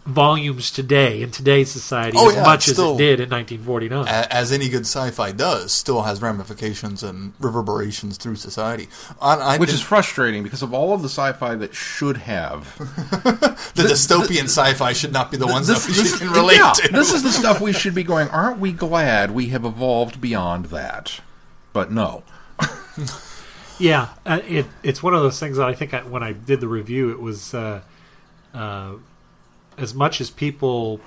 volumes 0.05 0.71
today 0.71 1.21
in 1.21 1.29
today's 1.29 1.69
society 1.69 2.17
Oh, 2.19 2.29
as 2.29 2.35
yeah, 2.35 2.43
much 2.43 2.67
it's 2.67 2.79
as 2.79 2.85
it 2.93 2.97
did 2.97 3.19
in 3.19 3.29
1949. 3.29 4.07
As 4.07 4.51
any 4.51 4.67
good 4.67 4.81
sci-fi 4.87 5.31
does, 5.33 5.71
still 5.71 6.01
has 6.01 6.19
ramifications 6.19 7.03
and 7.03 7.33
reverberations 7.39 8.17
through 8.17 8.37
society. 8.37 8.87
I, 9.21 9.35
I 9.35 9.57
which 9.57 9.69
did- 9.69 9.75
is 9.75 9.81
frustrating 9.81 10.41
because 10.41 10.63
of 10.63 10.73
all 10.73 10.93
of 10.93 11.01
the 11.03 11.09
sci-fi 11.09 11.53
that 11.55 11.75
should 11.75 12.17
have 12.17 12.75
the 12.79 13.83
dystopian 13.83 14.45
sci-fi 14.45 14.93
should 14.93 15.13
not 15.13 15.29
be 15.29 15.37
the 15.37 15.45
ones 15.45 15.67
this, 15.67 15.85
that 15.85 15.91
we 15.95 16.01
this- 16.01 16.17
can 16.17 16.31
relate 16.31 16.57
yeah, 16.57 16.71
to. 16.71 16.91
this 16.91 17.13
is 17.13 17.21
the 17.21 17.31
stuff 17.31 17.61
we 17.61 17.73
should 17.73 17.93
be 17.93 18.03
going. 18.03 18.29
Aren't 18.29 18.59
we 18.59 18.71
glad 18.71 19.29
we 19.31 19.47
have 19.49 19.63
evolved 19.65 20.19
beyond 20.19 20.67
that? 20.67 21.19
But 21.73 21.91
no, 21.91 22.23
Yeah, 23.79 24.09
uh, 24.25 24.41
it 24.45 24.65
it's 24.83 25.01
one 25.01 25.13
of 25.13 25.21
those 25.21 25.39
things 25.39 25.55
that 25.55 25.67
I 25.67 25.73
think 25.73 25.93
I, 25.93 26.01
when 26.01 26.21
I 26.21 26.33
did 26.33 26.59
the 26.59 26.67
review, 26.67 27.11
it 27.11 27.21
was 27.21 27.53
uh, 27.53 27.81
uh, 28.53 28.95
as 29.77 29.93
much 29.93 30.19
as 30.19 30.29
people 30.29 30.99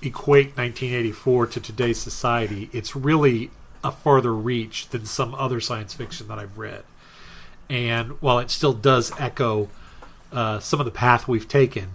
equate 0.00 0.56
1984 0.56 1.48
to 1.48 1.60
today's 1.60 2.00
society, 2.00 2.70
it's 2.72 2.94
really 2.94 3.50
a 3.82 3.90
farther 3.90 4.32
reach 4.32 4.88
than 4.90 5.04
some 5.04 5.34
other 5.34 5.60
science 5.60 5.94
fiction 5.94 6.28
that 6.28 6.38
I've 6.38 6.56
read. 6.56 6.84
And 7.68 8.20
while 8.22 8.38
it 8.38 8.50
still 8.50 8.72
does 8.72 9.12
echo 9.18 9.68
uh, 10.30 10.60
some 10.60 10.78
of 10.78 10.86
the 10.86 10.92
path 10.92 11.26
we've 11.26 11.48
taken, 11.48 11.92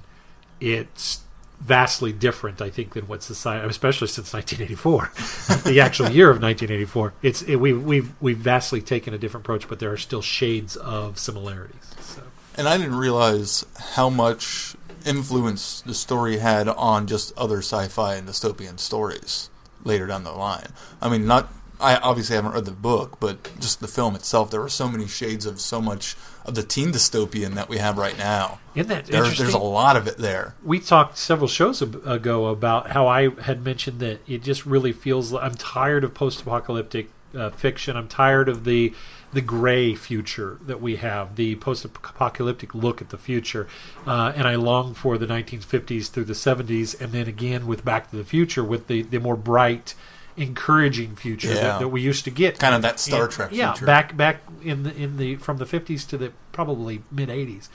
it's 0.60 1.22
vastly 1.60 2.14
different, 2.14 2.62
I 2.62 2.70
think, 2.70 2.94
than 2.94 3.08
what 3.08 3.24
society, 3.24 3.68
especially 3.68 4.08
since 4.08 4.34
1984, 4.34 5.64
the 5.72 5.80
actual 5.80 6.10
year 6.10 6.30
of 6.30 6.42
1984. 6.42 7.14
It's 7.22 7.42
it, 7.44 7.56
we've 7.58 7.84
we've 7.84 8.12
we've 8.22 8.38
vastly 8.38 8.82
taken 8.82 9.14
a 9.14 9.18
different 9.18 9.46
approach, 9.46 9.68
but 9.68 9.80
there 9.80 9.92
are 9.92 9.98
still 9.98 10.22
shades 10.22 10.76
of 10.76 11.20
similarities. 11.20 11.94
So. 12.02 12.24
And 12.56 12.68
I 12.68 12.78
didn't 12.78 12.96
realize 12.96 13.66
how 13.96 14.10
much 14.10 14.76
influence 15.06 15.82
the 15.82 15.94
story 15.94 16.38
had 16.38 16.68
on 16.68 17.08
just 17.08 17.38
other 17.38 17.60
sci-fi 17.60 18.16
and 18.16 18.28
dystopian 18.28 18.80
stories 18.80 19.50
later 19.84 20.08
down 20.08 20.24
the 20.24 20.32
line. 20.32 20.68
I 21.02 21.10
mean, 21.10 21.26
not 21.26 21.52
I 21.80 21.98
obviously 21.98 22.36
haven't 22.36 22.54
read 22.54 22.66
the 22.66 22.72
book, 22.72 23.20
but 23.20 23.60
just 23.60 23.80
the 23.80 23.88
film 23.88 24.16
itself, 24.16 24.50
there 24.50 24.62
were 24.62 24.70
so 24.70 24.90
many 24.90 25.08
shades 25.08 25.46
of 25.46 25.62
so 25.62 25.80
much 25.80 26.16
of 26.48 26.56
the 26.56 26.64
teen 26.64 26.92
dystopian 26.92 27.56
that 27.56 27.68
we 27.70 27.78
have 27.78 27.98
right 27.98 28.18
now. 28.18 28.60
Isn't 28.74 28.88
that 28.90 29.06
There, 29.06 29.18
interesting? 29.18 29.46
there's 29.46 29.54
a 29.54 29.60
lot 29.60 29.96
of 29.98 30.08
it 30.08 30.18
there. 30.18 30.56
we 30.64 30.80
talked 30.80 31.18
several 31.18 31.48
shows 31.48 31.82
ago 31.82 32.46
about 32.48 32.92
how 32.92 33.08
I 33.08 33.30
had 33.42 33.64
mentioned 33.64 34.00
that 34.00 34.22
it 34.28 34.44
just 34.44 34.66
really 34.66 34.92
feels 34.94 35.32
like 35.32 35.44
I'm 35.44 35.56
tired 35.56 36.04
of 36.04 36.14
post-apocalyptic 36.14 37.10
uh, 37.36 37.50
fiction. 37.50 37.98
I'm 37.98 38.08
tired 38.08 38.48
of 38.50 38.64
the 38.64 38.94
the 39.34 39.42
gray 39.42 39.94
future 39.94 40.58
that 40.66 40.82
we 40.82 40.96
have, 40.96 41.36
the 41.36 41.56
post-apocalyptic 41.58 42.74
look 42.74 43.02
at 43.02 43.10
the 43.10 43.18
future, 43.18 43.68
uh, 44.06 44.32
and 44.34 44.48
I 44.48 44.56
long 44.56 44.94
for 44.94 45.18
the 45.18 45.28
1950s 45.28 46.10
through 46.10 46.24
the 46.24 46.34
70s, 46.34 47.00
and 47.00 47.12
then 47.12 47.28
again 47.28 47.68
with 47.68 47.84
Back 47.84 48.10
to 48.12 48.16
the 48.16 48.24
Future 48.24 48.64
with 48.64 48.88
the 48.88 49.02
the 49.02 49.20
more 49.20 49.36
bright. 49.36 49.96
Encouraging 50.38 51.16
future 51.16 51.48
Yeah. 51.50 51.56
that, 51.62 51.80
that 51.80 51.88
we 51.90 52.00
used 52.02 52.24
to 52.26 52.30
get, 52.32 52.60
Kind 52.60 52.76
of 52.76 52.82
that 52.84 53.00
Star 53.00 53.24
And- 53.24 53.32
Trek 53.32 53.50
yeah, 53.52 53.74
future. 53.74 53.86
back 53.88 54.16
back 54.16 54.42
in 54.64 54.84
the 54.84 54.96
in 54.96 55.18
the 55.18 55.36
from 55.38 55.58
the 55.58 55.66
fifties 55.66 56.06
to 56.06 56.18
the 56.18 56.32
probably 56.52 57.02
mid 57.12 57.30
eighties, 57.30 57.70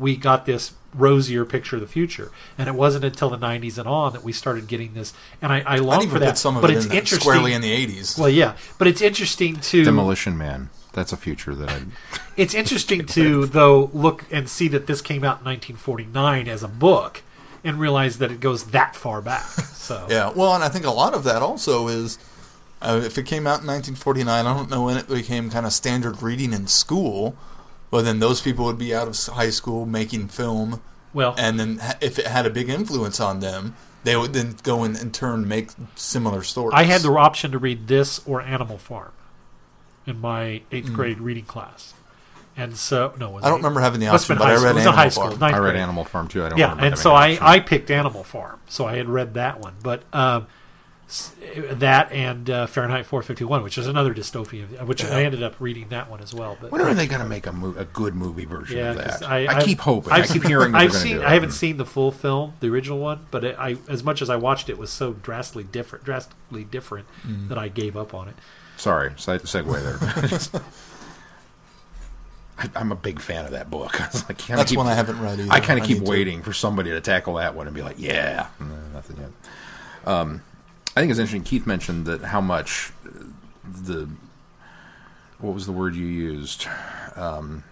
we 0.00 0.16
got 0.16 0.44
this 0.44 0.72
rosier 0.94 1.44
picture 1.44 1.76
of 1.76 1.80
the 1.82 1.86
future, 1.88 2.30
and 2.56 2.68
it 2.68 2.74
wasn't 2.74 3.04
until 3.04 3.30
the 3.30 3.36
nineties 3.36 3.78
and 3.78 3.86
on 3.88 4.12
that 4.14 4.24
we 4.24 4.32
started 4.32 4.66
getting 4.66 4.94
this. 4.94 5.12
And 5.40 5.52
I, 5.52 5.60
I 5.60 5.76
long 5.76 5.98
I'd 5.98 6.02
for 6.02 6.16
even 6.16 6.20
that, 6.22 6.38
some 6.38 6.56
of 6.56 6.62
but 6.62 6.70
it 6.72 6.78
it's 6.78 6.86
in 6.86 6.92
interesting. 6.92 7.20
squarely 7.20 7.52
in 7.52 7.60
the 7.60 7.86
80s. 7.86 8.18
well, 8.18 8.28
yeah, 8.28 8.56
but 8.78 8.88
it's 8.88 9.00
interesting 9.02 9.56
to 9.60 9.84
Demolition 9.84 10.36
Man. 10.36 10.70
That's 10.94 11.12
a 11.12 11.16
future 11.16 11.54
that 11.54 11.70
I. 11.70 11.82
it's 12.36 12.54
interesting 12.54 13.06
to 13.18 13.46
though 13.46 13.90
look 13.92 14.24
and 14.32 14.48
see 14.48 14.66
that 14.68 14.86
this 14.88 15.00
came 15.00 15.22
out 15.22 15.38
in 15.40 15.44
1949 15.44 16.48
as 16.48 16.62
a 16.64 16.68
book, 16.68 17.22
and 17.64 17.78
realize 17.78 18.18
that 18.18 18.30
it 18.30 18.40
goes 18.40 18.64
that 18.66 18.96
far 18.96 19.20
back. 19.20 19.44
So 19.44 20.06
Yeah, 20.10 20.30
well, 20.30 20.54
and 20.54 20.64
I 20.64 20.68
think 20.68 20.84
a 20.84 20.90
lot 20.90 21.14
of 21.14 21.24
that 21.24 21.42
also 21.42 21.88
is 21.88 22.18
uh, 22.80 23.00
if 23.04 23.18
it 23.18 23.24
came 23.24 23.46
out 23.46 23.60
in 23.60 23.66
1949, 23.66 24.46
I 24.46 24.54
don't 24.54 24.70
know 24.70 24.84
when 24.84 24.96
it 24.96 25.08
became 25.08 25.50
kind 25.50 25.66
of 25.66 25.72
standard 25.72 26.22
reading 26.22 26.52
in 26.52 26.66
school, 26.66 27.36
but 27.90 28.02
then 28.04 28.20
those 28.20 28.40
people 28.40 28.64
would 28.66 28.78
be 28.78 28.94
out 28.94 29.08
of 29.08 29.34
high 29.34 29.50
school 29.50 29.86
making 29.86 30.28
film, 30.28 30.82
well, 31.12 31.34
and 31.38 31.58
then 31.58 31.80
if 32.00 32.18
it 32.18 32.26
had 32.26 32.46
a 32.46 32.50
big 32.50 32.68
influence 32.68 33.18
on 33.18 33.40
them, 33.40 33.74
they 34.04 34.16
would 34.16 34.32
then 34.32 34.56
go 34.62 34.84
in, 34.84 34.96
in 34.96 35.10
turn 35.10 35.48
make 35.48 35.70
similar 35.96 36.42
stories. 36.42 36.74
I 36.74 36.84
had 36.84 37.00
the 37.00 37.10
option 37.12 37.50
to 37.52 37.58
read 37.58 37.88
this 37.88 38.20
or 38.26 38.40
Animal 38.40 38.78
Farm 38.78 39.12
in 40.06 40.20
my 40.20 40.62
eighth 40.70 40.92
grade 40.92 41.20
reading 41.20 41.44
class, 41.44 41.94
and 42.58 42.76
so 42.76 43.14
no, 43.18 43.30
was. 43.30 43.44
I 43.44 43.48
don't 43.48 43.58
eighth- 43.58 43.64
rememtle 43.64 43.82
having 43.82 44.00
the 44.00 44.06
must 44.06 44.24
option, 44.30 44.36
but 44.38 44.44
high 44.44 44.50
I 44.52 44.62
read 44.62 44.70
It 44.72 44.74
was 44.74 44.82
Animal 44.86 44.92
high 44.92 45.08
school, 45.08 45.28
Farm. 45.28 45.38
ninth 45.40 45.54
I 45.54 45.58
read 45.58 45.70
grade. 45.70 45.82
Animal 45.82 46.04
Farm 46.04 46.28
too. 46.28 46.44
I 46.44 46.48
don't. 46.50 46.58
Yeah, 46.58 46.76
and 46.78 46.98
so 46.98 47.10
an 47.12 47.16
I. 47.16 47.38
I 47.40 47.60
picked 47.60 47.90
Animal 47.90 48.24
Farm, 48.24 48.60
so 48.68 48.84
I 48.86 48.96
had 48.96 49.08
read 49.08 49.34
that 49.34 49.60
one, 49.60 49.74
but 49.82 50.02
um, 50.12 50.46
that 51.70 52.12
and 52.12 52.50
uh, 52.50 52.66
Fahrenheit 52.66 53.06
451, 53.06 53.62
which 53.62 53.78
is 53.78 53.86
another 53.86 54.12
dystopian, 54.14 54.84
which 54.86 55.02
I 55.02 55.24
ended 55.24 55.42
up 55.42 55.54
reading 55.58 55.88
that 55.88 56.10
one 56.10 56.20
as 56.20 56.34
well. 56.34 56.58
But 56.60 56.70
When 56.70 56.82
are 56.82 56.92
they 56.92 57.06
going 57.06 57.22
to 57.22 57.26
make 57.26 57.46
a, 57.46 57.52
mo- 57.52 57.74
a 57.78 57.86
good 57.86 58.14
movie 58.14 58.44
version 58.44 58.76
yeah, 58.76 58.90
of 58.90 58.98
'cause 59.02 59.20
that? 59.20 59.28
I, 59.30 59.46
I, 59.46 59.56
I've- 59.56 59.64
keep 59.64 59.78
hoping. 59.80 60.12
I've 60.12 60.24
i 60.24 60.26
keep 60.34 60.44
hearing. 60.44 60.74
I've 60.74 60.92
seen. 60.92 61.16
Do 61.16 61.22
it. 61.22 61.26
I 61.26 61.32
haven't 61.32 61.52
seen 61.52 61.78
the 61.78 61.86
full 61.86 62.12
film, 62.12 62.52
the 62.60 62.68
original 62.68 62.98
one, 62.98 63.26
but 63.30 63.42
it, 63.44 63.56
I, 63.58 63.76
as 63.88 64.04
much 64.04 64.20
as 64.20 64.28
I 64.28 64.36
watched 64.36 64.68
it, 64.68 64.76
was 64.76 64.90
so 64.90 65.14
drastically 65.14 65.64
different, 65.64 66.04
drastically 66.04 66.64
different 66.64 67.06
Mm. 67.26 67.48
that 67.48 67.56
I 67.56 67.68
gave 67.68 67.96
up 67.96 68.12
on 68.12 68.28
it. 68.28 68.34
Sorry, 68.76 69.12
se- 69.16 69.38
segue 69.38 69.82
there. 69.82 70.62
I, 72.58 72.68
I'm 72.76 72.90
a 72.92 72.96
big 72.96 73.20
fan 73.20 73.44
of 73.44 73.52
that 73.52 73.70
book. 73.70 73.98
Like, 74.28 74.38
That's 74.46 74.70
keep- 74.70 74.76
one 74.78 74.86
I 74.86 74.94
haven't 74.94 75.20
read 75.20 75.38
either. 75.40 75.52
I 75.52 75.60
kind 75.60 75.78
of 75.80 75.86
keep 75.86 75.98
need 75.98 76.04
to. 76.06 76.10
waiting 76.10 76.42
for 76.42 76.52
somebody 76.52 76.90
to 76.90 77.00
tackle 77.00 77.34
that 77.34 77.54
one 77.54 77.66
and 77.66 77.74
be 77.76 77.82
like, 77.82 77.96
yeah, 77.98 78.48
No, 78.60 78.66
nothing 78.94 79.16
yet. 79.18 79.30
Um, 80.12 80.42
I 80.96 81.00
think 81.00 81.10
it's 81.10 81.18
interesting. 81.20 81.42
Keith 81.44 81.66
mentioned 81.66 82.06
that 82.06 82.22
how 82.22 82.40
much 82.40 82.92
uh, 83.06 83.10
the 83.84 84.08
what 85.38 85.54
was 85.54 85.66
the 85.66 85.72
word 85.72 85.94
you 85.94 86.06
used? 86.06 86.66
Um, 87.14 87.62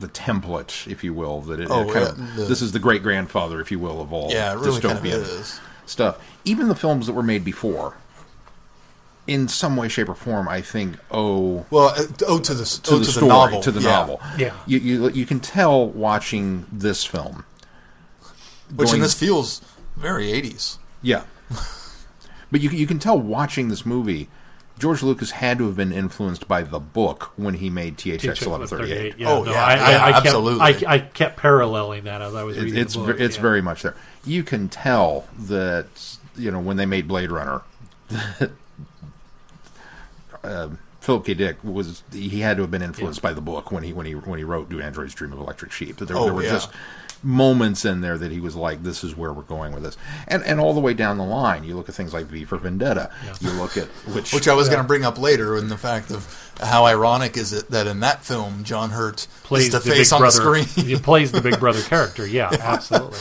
the 0.00 0.08
template, 0.08 0.90
if 0.90 1.04
you 1.04 1.14
will, 1.14 1.42
that 1.42 1.60
it, 1.60 1.68
Oh, 1.70 1.82
it 1.82 1.92
kind 1.92 1.94
yeah, 1.94 2.10
of 2.10 2.36
the- 2.36 2.44
this 2.46 2.60
is 2.62 2.72
the 2.72 2.78
great 2.80 3.02
grandfather, 3.02 3.60
if 3.60 3.70
you 3.70 3.78
will, 3.78 4.00
of 4.00 4.12
all 4.12 4.30
Yeah, 4.32 4.54
really 4.54 4.80
kind 4.80 4.98
of 4.98 5.04
dystopian 5.04 5.60
stuff. 5.86 6.18
Even 6.44 6.66
the 6.68 6.74
films 6.74 7.06
that 7.06 7.12
were 7.12 7.22
made 7.22 7.44
before, 7.44 7.94
in 9.26 9.46
some 9.48 9.76
way, 9.76 9.88
shape, 9.88 10.08
or 10.08 10.14
form, 10.14 10.48
I 10.48 10.60
think 10.60 10.96
owe 11.10 11.64
Well, 11.70 11.88
uh, 11.88 12.04
oh, 12.26 12.38
to 12.40 12.54
the 12.54 12.64
to 12.64 12.94
oh, 12.94 12.98
the 12.98 13.04
to 13.04 13.10
story, 13.10 13.28
the 13.28 13.34
novel, 13.34 13.60
to 13.62 13.70
the 13.70 13.80
yeah. 13.80 13.88
novel. 13.88 14.20
Yeah. 14.36 14.54
you, 14.66 14.78
you 14.78 15.08
you 15.10 15.26
can 15.26 15.40
tell 15.40 15.86
watching 15.88 16.66
this 16.72 17.04
film, 17.04 17.44
which 18.74 18.92
in 18.92 19.00
this 19.00 19.14
feels 19.14 19.62
very 19.96 20.26
80s. 20.26 20.78
yeah. 21.02 21.24
but 22.50 22.60
you 22.60 22.70
you 22.70 22.86
can 22.86 22.98
tell 22.98 23.18
watching 23.18 23.68
this 23.68 23.86
movie, 23.86 24.28
George 24.78 25.02
Lucas 25.02 25.32
had 25.32 25.58
to 25.58 25.66
have 25.66 25.76
been 25.76 25.92
influenced 25.92 26.48
by 26.48 26.62
the 26.62 26.80
book 26.80 27.32
when 27.36 27.54
he 27.54 27.70
made 27.70 27.96
THX 27.98 28.44
eleven 28.44 28.66
thirty 28.66 28.92
eight. 28.92 29.14
Oh, 29.20 29.44
no, 29.44 29.52
yeah, 29.52 29.64
I, 29.64 29.72
I, 29.72 29.90
yeah, 29.90 30.04
I 30.04 30.12
kept, 30.12 30.26
absolutely. 30.26 30.86
I, 30.86 30.94
I 30.94 30.98
kept 30.98 31.36
paralleling 31.36 32.04
that 32.04 32.22
as 32.22 32.34
I 32.34 32.42
was 32.42 32.56
reading 32.58 32.74
It, 32.76 32.80
It's 32.80 32.94
the 32.94 33.00
book. 33.00 33.16
ve- 33.18 33.24
it's 33.24 33.36
yeah. 33.36 33.42
very 33.42 33.62
much 33.62 33.82
there. 33.82 33.94
You 34.24 34.42
can 34.42 34.68
tell 34.68 35.26
that 35.38 36.16
you 36.36 36.50
know 36.50 36.58
when 36.60 36.76
they 36.76 36.86
made 36.86 37.06
Blade 37.06 37.30
Runner. 37.30 37.62
um, 40.44 40.78
Philip 41.00 41.24
K. 41.26 41.34
Dick 41.34 41.56
was 41.64 42.02
he 42.12 42.40
had 42.40 42.56
to 42.58 42.62
have 42.62 42.70
been 42.70 42.82
influenced 42.82 43.22
by 43.22 43.32
the 43.32 43.40
book 43.40 43.72
when 43.72 43.82
he 43.82 43.92
when 43.92 44.06
he 44.06 44.14
when 44.14 44.38
he 44.38 44.44
wrote 44.44 44.68
"Do 44.68 44.80
Androids 44.80 45.14
Dream 45.14 45.32
of 45.32 45.38
Electric 45.40 45.72
Sheep"? 45.72 45.96
That 45.96 46.06
there, 46.06 46.16
Oh, 46.16 46.24
there 46.24 46.34
were 46.34 46.44
yeah. 46.44 46.50
just 46.52 46.70
moments 47.24 47.84
in 47.84 48.00
there 48.00 48.18
that 48.18 48.30
he 48.32 48.40
was 48.40 48.54
like, 48.56 48.82
"This 48.82 49.02
is 49.04 49.16
where 49.16 49.32
we're 49.32 49.42
going 49.42 49.72
with 49.72 49.82
this," 49.82 49.96
and 50.28 50.42
and 50.44 50.60
all 50.60 50.74
the 50.74 50.80
way 50.80 50.94
down 50.94 51.18
the 51.18 51.24
line, 51.24 51.64
you 51.64 51.74
look 51.76 51.88
at 51.88 51.94
things 51.94 52.12
like 52.12 52.26
V 52.26 52.44
for 52.44 52.56
Vendetta. 52.56 53.10
You 53.40 53.50
look 53.50 53.76
at 53.76 53.86
which 54.14 54.32
Which 54.32 54.46
I 54.48 54.54
was 54.54 54.68
going 54.68 54.80
to 54.80 54.86
bring 54.86 55.04
up 55.04 55.18
later, 55.18 55.56
in 55.56 55.68
the 55.68 55.76
fact 55.76 56.10
of 56.10 56.52
how 56.60 56.84
ironic 56.84 57.36
is 57.36 57.52
it 57.52 57.68
that 57.70 57.86
in 57.88 58.00
that 58.00 58.24
film 58.24 58.62
John 58.64 58.90
Hurt 58.90 59.26
plays 59.42 59.66
is 59.66 59.72
the, 59.72 59.78
the, 59.80 59.90
face 59.96 60.10
big 60.10 60.14
on 60.14 60.20
brother. 60.20 60.54
the 60.54 60.62
screen. 60.64 60.86
he 60.86 60.96
plays 60.96 61.32
the 61.32 61.40
big 61.40 61.58
brother 61.58 61.82
character. 61.88 62.26
Yeah, 62.26 62.50
absolutely. 62.60 63.18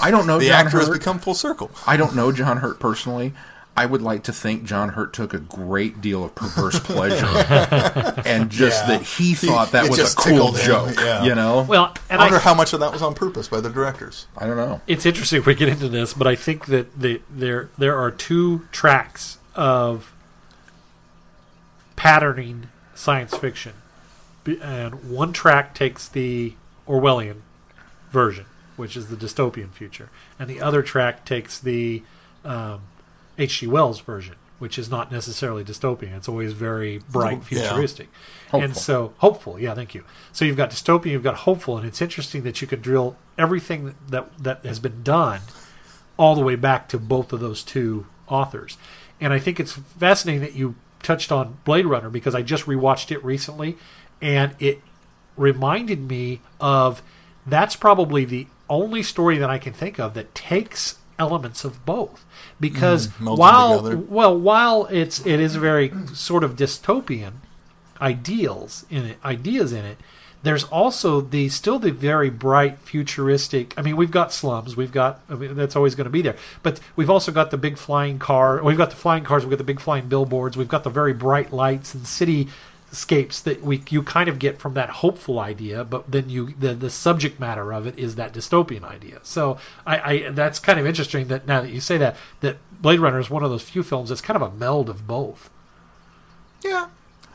I 0.00 0.10
don't 0.10 0.26
know 0.26 0.38
the 0.38 0.48
John 0.48 0.66
actor 0.66 0.78
has 0.78 0.88
become 0.88 1.18
full 1.18 1.34
circle. 1.34 1.70
I 1.86 1.96
don't 1.96 2.14
know 2.14 2.30
John 2.32 2.58
Hurt 2.58 2.78
personally. 2.78 3.32
I 3.78 3.86
would 3.86 4.02
like 4.02 4.24
to 4.24 4.32
think 4.32 4.64
John 4.64 4.88
Hurt 4.90 5.12
took 5.12 5.32
a 5.32 5.38
great 5.38 6.00
deal 6.00 6.24
of 6.24 6.34
perverse 6.34 6.80
pleasure, 6.90 7.26
and 8.26 8.50
just 8.50 8.82
Yeah. 8.88 8.98
that 8.98 9.02
he 9.04 9.34
thought 9.34 9.70
that 9.72 9.84
it 9.84 9.90
was 9.90 9.98
a 10.00 10.02
just 10.02 10.18
cool 10.18 10.52
joke. 10.52 10.96
yeah. 10.98 11.22
You 11.22 11.34
know, 11.34 11.62
Well, 11.68 11.94
and 12.10 12.20
I 12.20 12.24
wonder 12.24 12.36
I, 12.38 12.40
how 12.40 12.54
much 12.54 12.72
of 12.72 12.80
that 12.80 12.92
was 12.92 13.02
on 13.02 13.14
purpose 13.14 13.46
by 13.48 13.60
the 13.60 13.70
directors. 13.70 14.26
I 14.36 14.46
don't 14.46 14.56
know. 14.56 14.80
it's 14.88 15.06
interesting 15.06 15.38
if 15.38 15.46
we 15.46 15.54
get 15.54 15.68
into 15.68 15.88
this, 15.88 16.12
but 16.12 16.26
I 16.26 16.34
think 16.34 16.66
that 16.66 16.98
the, 17.00 17.22
there 17.30 17.70
there 17.78 17.96
are 17.96 18.10
two 18.10 18.66
tracks 18.72 19.38
of 19.54 20.12
patterning 21.96 22.68
science 22.94 23.36
fiction, 23.36 23.74
and 24.60 25.08
one 25.10 25.32
track 25.32 25.74
takes 25.74 26.08
the 26.08 26.54
Orwellian 26.88 27.42
version, 28.10 28.46
which 28.76 28.96
is 28.96 29.06
the 29.08 29.16
dystopian 29.16 29.70
future, 29.70 30.10
and 30.38 30.48
the 30.48 30.60
other 30.60 30.82
track 30.82 31.24
takes 31.24 31.58
the 31.60 32.02
um, 32.44 32.80
H.G. 33.38 33.66
Wells 33.68 34.00
version, 34.00 34.34
which 34.58 34.78
is 34.78 34.90
not 34.90 35.12
necessarily 35.12 35.62
dystopian. 35.64 36.16
It's 36.16 36.28
always 36.28 36.52
very 36.52 36.98
bright, 36.98 37.38
Yeah. 37.50 37.60
futuristic. 37.68 38.08
And 38.52 38.76
so, 38.76 39.14
hopeful, 39.18 39.58
yeah, 39.60 39.74
thank 39.74 39.94
you. 39.94 40.04
So 40.32 40.44
you've 40.44 40.56
got 40.56 40.70
dystopian, 40.70 41.12
you've 41.12 41.22
got 41.22 41.36
hopeful, 41.36 41.76
and 41.78 41.86
it's 41.86 42.02
interesting 42.02 42.42
that 42.42 42.60
you 42.60 42.66
could 42.66 42.82
drill 42.82 43.16
everything 43.36 43.94
that 44.08 44.36
that 44.42 44.64
has 44.64 44.80
been 44.80 45.02
done 45.02 45.40
all 46.18 46.34
the 46.34 46.42
way 46.42 46.56
back 46.56 46.88
to 46.88 46.98
both 46.98 47.32
of 47.32 47.40
those 47.40 47.62
two 47.62 48.06
authors. 48.26 48.76
And 49.20 49.32
I 49.32 49.38
think 49.38 49.60
it's 49.60 49.72
fascinating 49.72 50.40
that 50.42 50.54
you 50.54 50.74
touched 51.02 51.30
on 51.30 51.58
Blade 51.64 51.86
Runner 51.86 52.10
because 52.10 52.34
I 52.34 52.42
just 52.42 52.66
rewatched 52.66 53.10
it 53.12 53.22
recently 53.24 53.76
and 54.20 54.54
it 54.58 54.80
reminded 55.36 56.00
me 56.00 56.40
of 56.60 57.02
that's 57.46 57.76
probably 57.76 58.24
the 58.24 58.48
only 58.68 59.02
story 59.02 59.38
that 59.38 59.48
I 59.48 59.58
can 59.58 59.72
think 59.72 59.98
of 60.00 60.14
that 60.14 60.34
takes 60.34 60.97
elements 61.18 61.64
of 61.64 61.84
both 61.84 62.24
because 62.60 63.08
Mm, 63.08 63.36
while 63.38 63.82
together. 63.82 63.96
well 63.96 64.38
while 64.38 64.86
it's 64.86 65.24
it 65.26 65.40
is 65.40 65.56
very 65.56 65.92
sort 66.14 66.44
of 66.44 66.56
dystopian 66.56 67.32
ideals 68.00 68.86
in 68.90 69.04
it 69.04 69.18
ideas 69.24 69.72
in 69.72 69.84
it 69.84 69.98
there's 70.44 70.62
also 70.64 71.20
the 71.20 71.48
still 71.48 71.80
the 71.80 71.90
very 71.90 72.30
bright 72.30 72.78
futuristic 72.78 73.74
i 73.76 73.82
mean 73.82 73.96
we've 73.96 74.12
got 74.12 74.32
slums 74.32 74.76
we've 74.76 74.92
got 74.92 75.20
I 75.28 75.34
mean, 75.34 75.56
that's 75.56 75.74
always 75.74 75.96
going 75.96 76.04
to 76.04 76.10
be 76.10 76.22
there 76.22 76.36
but 76.62 76.78
we've 76.94 77.10
also 77.10 77.32
got 77.32 77.50
the 77.50 77.56
big 77.58 77.76
flying 77.76 78.20
car 78.20 78.62
we've 78.62 78.76
got 78.78 78.90
the 78.90 78.96
flying 78.96 79.24
cars 79.24 79.44
we've 79.44 79.50
got 79.50 79.58
the 79.58 79.64
big 79.64 79.80
flying 79.80 80.06
billboards 80.08 80.56
we've 80.56 80.68
got 80.68 80.84
the 80.84 80.90
very 80.90 81.12
bright 81.12 81.52
lights 81.52 81.92
and 81.94 82.06
cityscapes 82.92 83.42
that 83.42 83.62
we 83.62 83.82
you 83.90 84.02
kind 84.02 84.28
of 84.28 84.38
get 84.38 84.58
from 84.58 84.74
that 84.74 84.88
hopeful 84.90 85.38
idea 85.38 85.84
but 85.84 86.10
then 86.10 86.28
you 86.30 86.54
the, 86.58 86.74
the 86.74 86.90
subject 86.90 87.38
matter 87.38 87.72
of 87.72 87.86
it 87.86 87.98
is 87.98 88.14
that 88.16 88.32
dystopian 88.32 88.82
idea 88.82 89.18
so 89.22 89.58
I, 89.86 89.98
I 90.26 90.30
that's 90.30 90.58
kind 90.58 90.80
of 90.80 90.86
interesting 90.86 91.28
that 91.28 91.46
now 91.46 91.60
that 91.60 91.70
you 91.70 91.80
say 91.80 91.98
that 91.98 92.16
that 92.40 92.56
blade 92.80 93.00
runner 93.00 93.18
is 93.20 93.28
one 93.30 93.42
of 93.44 93.50
those 93.50 93.62
few 93.62 93.82
films 93.82 94.08
that's 94.08 94.20
kind 94.22 94.36
of 94.40 94.42
a 94.42 94.54
meld 94.56 94.88
of 94.88 95.06
both 95.06 95.50
Yeah, 96.64 96.88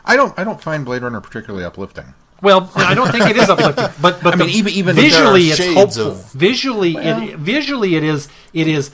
I 0.05 0.15
don't. 0.17 0.37
I 0.37 0.43
don't 0.43 0.61
find 0.61 0.83
Blade 0.83 1.01
Runner 1.01 1.21
particularly 1.21 1.63
uplifting. 1.65 2.13
Well, 2.41 2.69
I 2.75 2.93
don't 2.93 3.09
think 3.09 3.25
it 3.29 3.37
is 3.37 3.49
uplifting, 3.49 3.87
but 4.01 4.21
but 4.21 4.33
I 4.33 4.35
mean, 4.37 4.47
the- 4.47 4.53
even- 4.57 4.73
even 4.73 4.95
visually, 4.97 5.43
it's 5.47 5.55
shades 5.57 5.95
hopeful. 5.95 6.07
of- 6.11 6.31
visually, 6.33 6.95
it, 6.97 7.37
visually, 7.39 7.95
it 7.95 8.03
is 8.03 8.27
it 8.53 8.67
is 8.67 8.91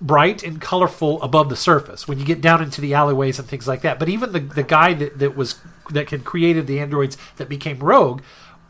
bright 0.00 0.42
and 0.42 0.60
colorful 0.60 1.22
above 1.22 1.48
the 1.48 1.54
surface 1.56 2.08
when 2.08 2.18
you 2.18 2.24
get 2.24 2.40
down 2.40 2.60
into 2.62 2.80
the 2.80 2.92
alleyways 2.94 3.38
and 3.38 3.46
things 3.48 3.68
like 3.68 3.82
that. 3.82 4.00
But 4.00 4.08
even 4.08 4.32
the 4.32 4.40
the 4.40 4.64
guy 4.64 4.94
that, 4.94 5.18
that 5.20 5.36
was 5.36 5.60
that 5.90 6.10
had 6.10 6.24
created 6.24 6.66
the 6.66 6.80
androids 6.80 7.16
that 7.36 7.48
became 7.48 7.78
Rogue 7.78 8.22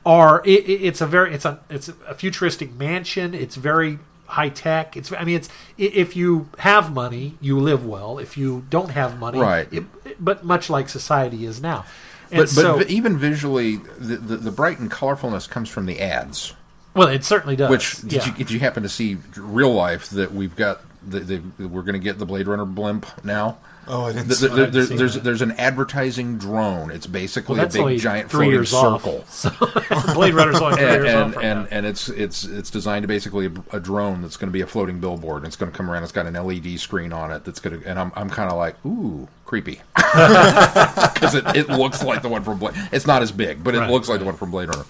are 0.07 0.42
it, 0.44 0.68
it- 0.68 0.83
it's 0.85 1.00
a 1.00 1.07
very 1.07 1.35
it's 1.35 1.44
a 1.44 1.61
it's 1.68 1.88
a 2.07 2.14
futuristic 2.14 2.72
mansion. 2.74 3.35
It's 3.35 3.57
very 3.57 3.98
high 4.26 4.48
tech. 4.50 4.96
It's 4.96 5.12
I 5.12 5.24
mean 5.24 5.37
it's 5.37 5.48
if 5.76 6.16
you 6.16 6.48
have 6.59 6.92
money, 6.92 7.37
you 7.40 7.59
live 7.59 7.85
well. 7.85 8.18
If 8.18 8.37
you 8.37 8.64
don't 8.70 8.90
have 8.90 9.18
money, 9.18 9.38
Right. 9.38 9.68
it- 9.72 9.85
but 10.24 10.44
much 10.44 10.68
like 10.70 10.88
society 10.88 11.44
is 11.44 11.61
now. 11.61 11.85
And 12.31 12.40
But 12.40 12.52
but 12.54 12.62
so, 12.62 12.83
even 12.88 13.16
visually, 13.18 13.76
the, 13.98 14.16
the 14.16 14.37
the 14.37 14.50
bright 14.50 14.78
and 14.78 14.90
colorfulness 14.90 15.48
comes 15.48 15.68
from 15.70 15.87
the 15.87 15.98
ads. 16.00 16.54
well, 16.94 17.09
it 17.09 17.24
certainly 17.24 17.57
does. 17.57 17.70
Which 17.70 18.00
did 18.02 18.12
yeah. 18.12 18.26
you 18.26 18.33
did 18.33 18.50
you 18.50 18.61
happen 18.61 18.83
to 18.83 18.88
see 18.88 19.16
real 19.37 19.72
life 19.72 20.11
that 20.11 20.33
we've 20.35 20.54
got? 20.54 20.81
The, 21.07 21.20
the, 21.20 21.66
we're 21.68 21.83
going 21.83 21.94
to 21.94 21.98
get 22.00 22.18
the 22.18 22.26
Blade 22.26 22.46
Runner 22.48 22.66
blimp 22.66 23.07
now. 23.24 23.57
Oh, 23.90 24.05
I 24.05 24.12
didn't 24.12 24.29
The- 24.29 24.35
see 24.35 24.46
the- 24.48 24.55
that. 24.57 24.72
there- 24.72 24.87
there's 24.87 25.14
that. 25.14 25.24
there's 25.24 25.42
an 25.42 25.53
advertising 25.53 26.37
drone. 26.38 26.90
It's 26.90 27.07
basically 27.07 27.57
Well, 27.59 27.66
a 27.66 27.68
big 27.70 27.81
only 27.81 27.96
giant 27.98 28.31
three 28.31 28.46
floating 28.46 28.53
years 28.53 28.70
circle. 28.70 29.18
off. 29.18 29.31
So 29.98 30.14
Blade 30.14 30.35
Runner's 30.35 30.61
only 30.61 30.77
three 30.77 30.85
and 30.87 31.05
years 31.05 31.14
off 31.14 31.24
and, 31.24 31.35
from 31.35 31.42
and, 31.44 31.61
now. 31.62 31.68
and 31.70 31.87
it's 31.87 32.09
it's 32.09 32.44
it's 32.44 32.70
designed 32.70 33.03
to 33.05 33.09
basically 33.09 33.46
a, 33.46 33.77
a 33.77 33.81
drone 33.81 34.22
that's 34.22 34.37
going 34.37 34.48
to 34.48 34.53
be 34.53 34.61
a 34.61 34.66
floating 34.66 35.01
billboard. 35.01 35.38
And 35.38 35.46
it's 35.46 35.57
going 35.57 35.70
to 35.72 35.77
come 35.77 35.90
around. 35.90 36.03
It's 36.03 36.12
got 36.12 36.27
an 36.27 36.35
LED 36.35 36.79
screen 36.79 37.12
on 37.12 37.31
it 37.31 37.44
that's 37.44 37.61
going 37.61 37.81
to. 37.81 37.88
And 37.88 37.98
I'm 37.98 38.12
I'm 38.14 38.29
kind 38.31 38.51
of 38.51 38.57
like 38.59 38.77
ooh 38.85 39.29
creepy 39.46 39.81
because 39.96 41.35
it, 41.35 41.44
it 41.57 41.68
looks 41.70 42.03
like 42.03 42.20
the 42.22 42.29
one 42.29 42.42
from 42.44 42.59
Blade. 42.59 42.74
It's 42.92 43.07
not 43.07 43.22
as 43.22 43.33
big, 43.33 43.64
but 43.64 43.74
it 43.74 43.79
Right, 43.79 43.90
looks 43.90 44.09
like 44.09 44.18
the 44.18 44.27
one 44.27 44.37
from 44.37 44.51
Blade 44.51 44.68
Runner. 44.68 44.85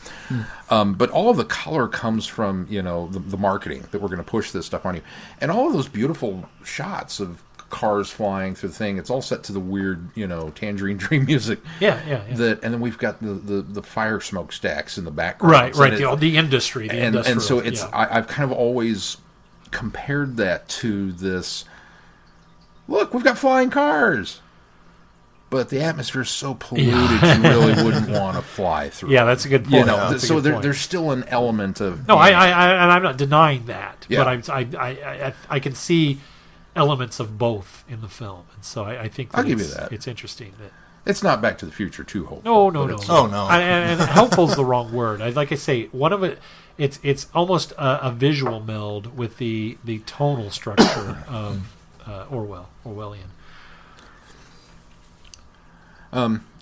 Um, 0.70 0.94
but 0.94 1.10
all 1.10 1.30
of 1.30 1.36
the 1.36 1.44
color 1.44 1.86
comes 1.88 2.26
from 2.26 2.66
you 2.68 2.82
know 2.82 3.08
the, 3.08 3.18
the 3.20 3.36
marketing 3.36 3.84
that 3.90 4.00
we're 4.00 4.08
going 4.08 4.18
to 4.18 4.24
push 4.24 4.50
this 4.50 4.66
stuff 4.66 4.84
on 4.84 4.96
you, 4.96 5.02
and 5.40 5.50
all 5.50 5.68
of 5.68 5.72
those 5.74 5.88
beautiful 5.88 6.48
shots 6.64 7.20
of 7.20 7.42
cars 7.70 8.08
flying 8.10 8.54
through 8.54 8.70
the 8.70 8.74
thing. 8.74 8.96
It's 8.98 9.10
all 9.10 9.20
set 9.22 9.42
to 9.44 9.52
the 9.52 9.60
weird 9.60 10.08
you 10.14 10.26
know 10.26 10.50
Tangerine 10.50 10.96
Dream 11.04 11.24
music. 11.26 11.60
Yeah, 11.80 12.00
yeah, 12.06 12.22
yeah. 12.28 12.34
That 12.36 12.62
and 12.64 12.72
then 12.74 12.80
we've 12.80 12.98
got 12.98 13.22
the, 13.22 13.34
the, 13.34 13.62
the 13.62 13.82
fire 13.82 14.20
smokestacks 14.20 14.96
in 14.98 15.04
the 15.04 15.10
background. 15.10 15.52
right, 15.52 15.74
right. 15.76 15.92
And 15.94 16.02
The, 16.02 16.12
it- 16.12 16.20
the 16.20 16.36
industry, 16.36 16.88
the 16.88 16.94
and 16.94 17.16
and 17.16 17.42
so 17.42 17.58
it's 17.58 17.82
yeah. 17.82 17.90
I, 17.92 18.18
I've 18.18 18.26
kind 18.26 18.50
of 18.50 18.56
always 18.56 19.18
compared 19.70 20.36
that 20.38 20.68
to 20.68 21.12
this. 21.12 21.64
Look, 22.86 23.12
we've 23.12 23.22
got 23.24 23.36
flying 23.36 23.68
cars, 23.68 24.40
but 25.50 25.68
the 25.68 25.82
atmosphere 25.82 26.22
is 26.22 26.30
so 26.30 26.54
polluted, 26.54 26.94
you 26.94 27.42
really 27.42 27.82
wouldn't 27.84 28.08
want 28.08 28.36
to 28.36 28.42
fly 28.42 28.88
through. 28.88 29.10
yeah, 29.10 29.24
that's 29.26 29.44
a 29.44 29.48
good 29.50 29.64
point. 29.64 29.74
you 29.74 29.84
know. 29.84 30.08
A 30.08 30.18
so 30.18 30.40
there, 30.40 30.58
there's 30.60 30.78
still 30.80 31.10
an 31.10 31.24
element 31.24 31.82
of 31.82 32.08
no, 32.08 32.16
I, 32.16 32.30
I, 32.30 32.48
I, 32.48 32.82
and 32.82 32.92
I'm 32.92 33.02
not 33.02 33.18
denying 33.18 33.66
that, 33.66 34.06
Yeah. 34.08 34.24
but 34.24 34.48
I, 34.48 34.60
I, 34.60 34.68
I, 34.78 34.88
I, 35.26 35.34
I 35.50 35.60
can 35.60 35.74
see 35.74 36.18
elements 36.78 37.20
of 37.20 37.36
both 37.38 37.84
in 37.88 38.00
the 38.00 38.08
film, 38.08 38.44
and 38.54 38.64
so 38.64 38.84
I, 38.84 39.02
I 39.02 39.08
think 39.08 39.30
I'll 39.36 39.42
give 39.44 39.58
you 39.58 39.64
it's, 39.66 39.74
that. 39.74 39.92
It's 39.92 40.06
interesting 40.06 40.52
that 40.60 40.72
it's 41.04 41.22
not 41.22 41.40
Back 41.42 41.58
to 41.58 41.66
the 41.66 41.72
Future 41.72 42.04
too 42.04 42.26
hopeful. 42.26 42.50
No, 42.50 42.70
no, 42.70 42.86
no. 42.86 42.94
it's- 42.94 43.08
Oh, 43.10 43.26
no. 43.26 43.44
I, 43.46 43.60
and, 43.60 44.00
and 44.00 44.10
helpful's 44.10 44.56
the 44.56 44.64
wrong 44.64 44.92
word. 44.92 45.20
I, 45.20 45.30
like 45.30 45.52
I 45.52 45.54
say, 45.56 45.86
one 45.86 46.12
of 46.12 46.22
it, 46.22 46.38
it's 46.76 46.98
it's 47.02 47.26
almost 47.34 47.72
a, 47.72 48.06
a 48.08 48.10
visual 48.12 48.60
meld 48.60 49.16
with 49.16 49.38
the 49.38 49.78
the 49.84 49.98
tonal 50.00 50.50
structure 50.50 51.24
of 51.28 51.74
uh, 52.06 52.26
Orwell, 52.30 52.68
Orwellian. 52.86 53.28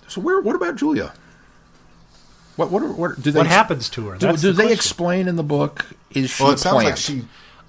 So 0.07 0.21
where? 0.21 0.39
What 0.41 0.55
about 0.55 0.75
Julia? 0.75 1.13
What? 2.55 2.71
What? 2.71 2.83
What 2.97 3.21
do 3.21 3.31
they? 3.31 3.37
What 3.39 3.47
happens 3.47 3.89
to 3.91 4.07
her? 4.07 4.17
Do, 4.17 4.27
That's 4.27 4.41
do 4.41 4.47
the 4.47 4.53
they 4.53 4.63
question. 4.63 4.73
explain 4.77 5.27
in 5.27 5.35
the 5.35 5.43
book? 5.43 5.85
Is 6.11 6.29
she 6.31 6.43
Well, 6.43 6.53
it 6.53 6.59
sounds 6.59 6.73
plant? 6.75 6.89
like 6.89 6.97
she. 6.97 7.23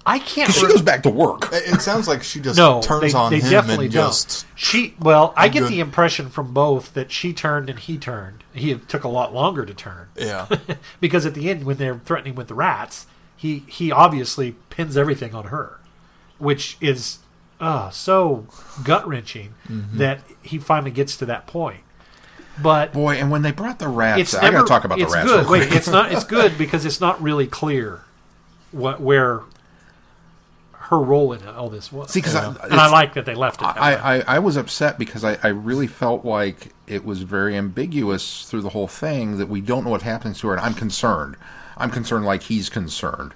I 0.09 0.19
can't. 0.19 0.47
'Cause 0.47 0.55
she 0.57 0.65
re- 0.65 0.71
goes 0.71 0.81
back 0.81 1.03
to 1.03 1.09
work. 1.09 1.49
It 1.53 1.81
sounds 1.81 2.07
like 2.07 2.23
she 2.23 2.39
just 2.39 2.57
no, 2.57 2.81
turns 2.81 3.13
they, 3.13 3.17
on 3.19 3.31
they 3.31 3.39
him 3.39 3.49
definitely 3.51 3.85
and 3.85 3.93
don't. 3.93 4.07
just. 4.07 4.45
She 4.55 4.95
well, 4.99 5.33
I 5.37 5.47
get 5.49 5.61
good. 5.61 5.71
the 5.71 5.79
impression 5.79 6.29
from 6.29 6.53
both 6.53 6.93
that 6.95 7.11
she 7.11 7.31
turned 7.33 7.69
and 7.69 7.77
he 7.79 7.97
turned. 7.97 8.43
He 8.53 8.73
took 8.75 9.03
a 9.03 9.07
lot 9.07 9.33
longer 9.33 9.65
to 9.65 9.73
turn 9.73 10.07
Yeah. 10.17 10.47
because 10.99 11.25
at 11.25 11.33
the 11.35 11.49
end, 11.49 11.63
when 11.63 11.77
they're 11.77 11.99
threatening 12.05 12.35
with 12.35 12.47
the 12.47 12.55
rats, 12.55 13.05
he 13.37 13.63
he 13.67 13.91
obviously 13.91 14.53
pins 14.69 14.97
everything 14.97 15.35
on 15.35 15.45
her, 15.45 15.79
which 16.39 16.75
is 16.81 17.19
uh, 17.61 17.89
so 17.91 18.47
gut 18.83 19.07
wrenching 19.07 19.53
Mm-hmm. 19.69 19.97
that 19.99 20.21
he 20.41 20.57
finally 20.57 20.91
gets 20.91 21.15
to 21.17 21.25
that 21.27 21.45
point. 21.45 21.81
But 22.61 22.91
Boy, 22.93 23.15
and 23.15 23.29
when 23.31 23.41
they 23.43 23.51
brought 23.51 23.79
the 23.79 23.87
rats, 23.87 24.19
it's 24.21 24.33
I 24.35 24.41
never, 24.43 24.57
got 24.57 24.61
to 24.63 24.67
talk 24.69 24.83
about 24.85 24.97
the 24.97 25.05
rats. 25.05 25.27
Good. 25.29 25.35
real 25.37 25.45
quick. 25.45 25.69
Wait, 25.69 25.73
it's 25.77 25.87
not. 25.87 26.11
It's 26.11 26.23
good 26.37 26.57
because 26.57 26.83
it's 26.85 26.99
not 26.99 27.21
really 27.21 27.47
clear 27.47 28.01
what 28.71 28.99
where 28.99 29.41
her 30.89 30.99
role 30.99 31.33
in 31.33 31.47
all 31.47 31.69
this 31.69 31.91
was. 31.91 32.11
See, 32.11 32.21
'cause 32.21 32.35
I- 32.35 32.47
and 32.47 32.57
I 32.61 32.65
it's- 32.65 32.91
like 32.91 33.13
that 33.13 33.25
they 33.25 33.35
left 33.35 33.61
it. 33.61 33.65
I. 33.65 34.17
I, 34.17 34.23
I 34.35 34.39
was 34.39 34.57
upset 34.57 34.97
because 34.97 35.23
I, 35.23 35.37
I 35.43 35.47
really 35.49 35.87
felt 35.87 36.25
like 36.25 36.73
it 36.87 37.05
was 37.05 37.21
very 37.21 37.55
ambiguous 37.55 38.45
through 38.49 38.61
the 38.61 38.69
whole 38.69 38.87
thing 38.87 39.37
that 39.37 39.47
we 39.49 39.61
don't 39.61 39.83
know 39.83 39.91
what 39.91 40.01
happens 40.01 40.39
to 40.39 40.47
her, 40.47 40.55
and 40.55 40.61
I'm 40.65 40.73
concerned. 40.73 41.35
I'm 41.77 41.91
concerned 41.91 42.25
like 42.25 42.43
he's 42.43 42.69
concerned. 42.69 43.33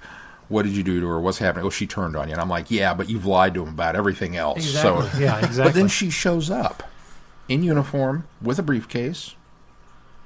What 0.49 0.63
did 0.63 0.73
you 0.75 0.83
do 0.83 0.99
to 0.99 1.07
her? 1.07 1.19
What's 1.19 1.37
happening? 1.37 1.65
Oh, 1.65 1.69
she 1.69 1.87
turned 1.87 2.15
on 2.15 2.27
you. 2.27 2.33
And 2.33 2.41
I'm 2.41 2.49
like, 2.49 2.69
yeah, 2.69 2.93
but 2.93 3.09
you've 3.09 3.25
lied 3.25 3.53
to 3.53 3.63
him 3.63 3.69
about 3.69 3.95
everything 3.95 4.35
else. 4.35 4.57
Exactly. 4.57 5.07
So, 5.09 5.17
Yeah, 5.19 5.37
exactly. 5.37 5.63
But 5.63 5.73
then 5.73 5.87
she 5.87 6.09
shows 6.09 6.49
up 6.51 6.83
in 7.47 7.63
uniform 7.63 8.27
with 8.41 8.59
a 8.59 8.63
briefcase 8.63 9.35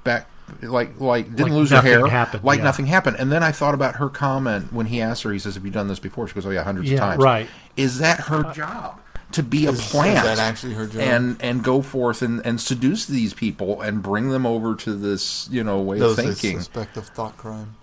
back 0.02 0.26
like 0.62 1.00
like 1.00 1.26
didn't 1.26 1.50
Like 1.50 1.52
lose 1.52 1.70
her 1.70 1.76
nothing 1.76 1.90
hair, 1.92 2.06
happened, 2.06 2.44
like 2.44 2.58
yeah. 2.58 2.64
nothing 2.64 2.86
happened. 2.86 3.16
And 3.18 3.30
then 3.32 3.42
I 3.42 3.52
thought 3.52 3.74
about 3.74 3.96
her 3.96 4.08
comment 4.08 4.72
when 4.72 4.86
he 4.86 5.00
asked 5.00 5.22
her. 5.24 5.32
He 5.32 5.38
says, 5.38 5.54
"Have 5.54 5.64
you 5.64 5.70
done 5.70 5.88
this 5.88 5.98
before?" 5.98 6.26
She 6.28 6.34
goes, 6.34 6.46
"Oh 6.46 6.50
yeah, 6.50 6.62
hundreds 6.64 6.90
Yeah, 6.90 6.96
of 6.96 7.00
times." 7.00 7.22
right. 7.22 7.48
Is 7.76 7.98
that 7.98 8.20
her 8.20 8.52
job 8.52 9.00
to 9.32 9.42
be 9.42 9.66
a 9.66 9.70
Is- 9.72 9.80
is 9.80 9.90
plant? 9.90 10.24
that 10.24 10.38
actually 10.38 10.74
her 10.74 10.86
job? 10.86 11.00
And 11.02 11.36
and 11.40 11.62
go 11.62 11.82
forth 11.82 12.22
and, 12.22 12.44
and 12.46 12.60
seduce 12.60 13.06
these 13.06 13.34
people 13.34 13.80
and 13.82 14.02
bring 14.02 14.30
them 14.30 14.46
over 14.46 14.74
to 14.76 14.94
this 14.94 15.48
you 15.50 15.62
know 15.64 15.80
way 15.80 15.98
Those 15.98 16.18
of 16.18 16.24
thinking. 16.24 16.58
suspect 16.58 16.96
of 16.96 17.06
thought 17.08 17.36
crime. 17.36 17.74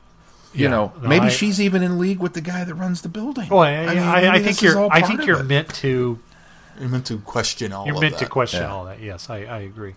You 0.54 0.64
Yeah. 0.66 0.70
know, 0.72 0.94
No, 1.02 1.10
maybe 1.10 1.26
I- 1.26 1.30
she's 1.30 1.60
even 1.60 1.84
in 1.84 2.00
league 2.00 2.20
with 2.20 2.34
the 2.34 2.42
guy 2.42 2.64
that 2.64 2.74
runs 2.76 3.02
the 3.02 3.10
building. 3.10 3.50
Well, 3.50 3.62
I, 3.64 3.86
mean, 3.88 3.98
I, 4.00 4.36
I 4.36 4.40
think 4.44 4.62
you're. 4.62 4.90
I 4.92 5.02
think 5.02 5.26
you're 5.26 5.42
it. 5.42 5.44
meant 5.44 5.74
to. 5.76 6.18
You're 6.80 6.90
meant 6.90 7.06
to 7.08 7.18
question 7.20 7.72
all 7.74 7.86
You're 7.86 7.96
of 7.96 8.02
meant 8.02 8.18
to 8.20 8.26
that. 8.26 8.30
question 8.32 8.62
Yeah. 8.62 8.72
all 8.72 8.86
that. 8.86 9.02
Yes, 9.02 9.30
I, 9.30 9.40
I 9.44 9.60
agree. 9.60 9.96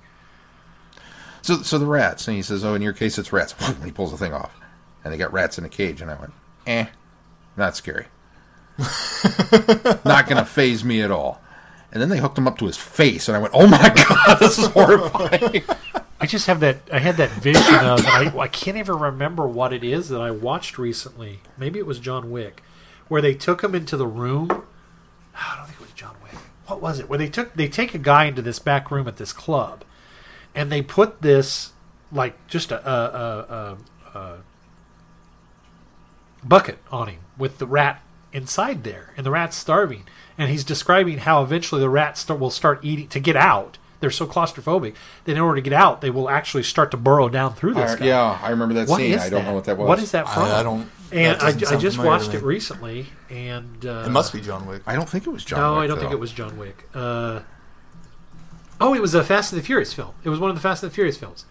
So, 1.43 1.62
so 1.62 1.78
the 1.78 1.86
rats, 1.86 2.26
and 2.28 2.36
he 2.36 2.43
says, 2.43 2.64
"Oh, 2.64 2.74
in 2.74 2.82
your 2.82 2.93
case, 2.93 3.18
it's 3.18 3.32
rats." 3.32 3.55
And 3.68 3.84
he 3.84 3.93
pulls 3.93 4.11
the 4.11 4.18
thing 4.18 4.32
off, 4.32 4.55
and 5.05 5.12
they 5.12 5.18
got 5.18 5.32
rats 5.32 5.59
in 5.59 5.64
a 5.64 5.68
cage. 5.68 6.01
And 6.01 6.11
I 6.11 6.14
went, 6.14 6.32
"Eh, 6.66 6.86
not 7.57 7.76
scary. 7.76 8.07
not 10.05 10.26
going 10.28 10.36
to 10.36 10.45
phase 10.45 10.84
me 10.84 11.03
at 11.03 11.11
all." 11.11 11.41
And 11.91 12.03
then 12.03 12.11
they 12.11 12.18
hooked 12.18 12.36
him 12.36 12.47
up 12.47 12.59
to 12.59 12.66
his 12.66 12.76
face, 12.76 13.28
and 13.28 13.36
I 13.36 13.41
went, 13.41 13.55
"Oh 13.55 13.66
my 13.66 13.89
god, 14.09 14.39
this 14.39 14.59
is 14.59 14.66
horrifying." 14.66 15.62
I 16.20 16.26
just 16.26 16.47
have 16.47 16.61
that. 16.61 16.78
I 16.93 16.99
had 16.99 17.16
that 17.18 17.30
vision 17.30 17.74
of. 17.76 18.05
I, 18.07 18.32
I 18.36 18.49
can't 18.49 18.76
even 18.76 18.99
remember 18.99 19.47
what 19.47 19.72
it 19.72 19.84
is 19.84 20.09
that 20.09 20.20
I 20.20 20.30
watched 20.30 20.76
recently. 20.78 21.41
Maybe 21.57 21.78
it 21.78 21.86
was 21.86 22.01
John 22.01 22.30
Wick, 22.30 22.62
where 23.07 23.22
they 23.22 23.34
took 23.34 23.62
him 23.62 23.74
into 23.74 23.97
the 23.97 24.07
room. 24.07 24.51
I 25.34 25.57
don't 25.57 25.66
think 25.66 25.78
it 25.80 25.82
was 25.82 25.93
John 25.93 26.16
Wick. 26.22 26.34
What 26.66 26.82
was 26.82 26.99
it? 26.99 27.09
Where 27.09 27.18
they 27.18 27.28
took 27.28 27.55
they 27.55 27.68
take 27.68 27.95
a 27.95 27.99
guy 27.99 28.24
into 28.24 28.43
this 28.43 28.59
back 28.59 28.91
room 28.91 29.07
at 29.09 29.16
this 29.16 29.32
club, 29.32 29.84
and 30.59 30.72
they 30.72 30.82
put 30.82 31.22
this 31.22 31.72
like 32.11 32.34
just 32.48 32.72
a, 32.72 32.90
a, 32.90 32.92
a, 32.92 33.78
a, 34.14 34.18
a 34.18 34.38
bucket 36.42 36.78
on 36.90 37.06
him 37.06 37.20
with 37.38 37.59
the 37.59 37.66
rat 37.66 38.02
inside 38.32 38.82
there, 38.82 39.14
and 39.16 39.24
the 39.24 39.30
rat's 39.30 39.56
starving. 39.56 40.04
And 40.36 40.50
he's 40.50 40.64
describing 40.64 41.18
how 41.18 41.42
eventually 41.44 41.80
the 41.80 41.88
rats 41.88 42.20
start, 42.20 42.40
will 42.40 42.50
start 42.50 42.80
eating 42.84 43.06
to 43.09 43.20
get 43.20 43.36
out. 43.36 43.78
They're 44.00 44.11
so 44.11 44.26
claustrophobic 44.26 44.94
that 45.24 45.32
in 45.32 45.38
order 45.38 45.56
to 45.56 45.62
get 45.62 45.72
out, 45.72 46.00
they 46.00 46.11
will 46.11 46.28
actually 46.28 46.62
start 46.64 46.90
to 46.90 46.96
burrow 46.96 47.28
down 47.28 47.54
through 47.54 47.74
this 47.74 47.94
guy. 47.94 48.06
yeah, 48.06 48.38
I 48.42 48.50
remember 48.50 48.74
that 48.74 48.88
What 48.88 48.98
scene. 48.98 49.16
I 49.18 49.28
don't 49.28 49.42
that? 49.42 49.48
know 49.48 49.54
what 49.54 49.64
that 49.64 49.76
was. 49.76 49.88
What 49.88 49.98
is 50.00 50.11
that 50.12 50.28
from? 50.28 50.44
I, 50.44 50.56
I 50.56 50.62
don't. 50.64 50.90
And 51.12 51.40
I, 51.40 51.48
I 51.48 51.76
just 51.76 51.98
watched 51.98 52.34
it 52.34 52.42
recently, 52.42 53.06
and 53.30 53.86
uh, 53.86 54.04
It 54.06 54.11
must 54.11 54.32
be 54.32 54.40
John 54.40 54.66
Wick. 54.66 54.82
I 54.86 54.94
don't 54.96 55.09
think 55.09 55.26
it 55.26 55.30
was 55.30 55.44
John. 55.44 55.61
no, 55.61 55.74
Wick, 55.74 55.84
I 55.84 55.86
don't 55.86 55.98
think 56.00 56.12
it 56.12 56.18
was 56.18 56.32
John 56.32 56.59
Wick. 56.59 56.88
Uh, 56.94 57.40
oh, 58.81 58.95
it 58.95 59.01
was 59.03 59.14
a 59.14 59.24
Fast 59.24 59.53
and 59.53 59.61
the 59.61 59.64
Furious 59.66 59.93
film. 59.93 60.12
It 60.24 60.29
was 60.31 60.39
one 60.41 60.51
of 60.51 60.57
the 60.57 60.62
Fast 60.62 60.83
and 60.83 60.91
the 60.91 60.95
Furious 60.95 61.16
films. 61.16 61.45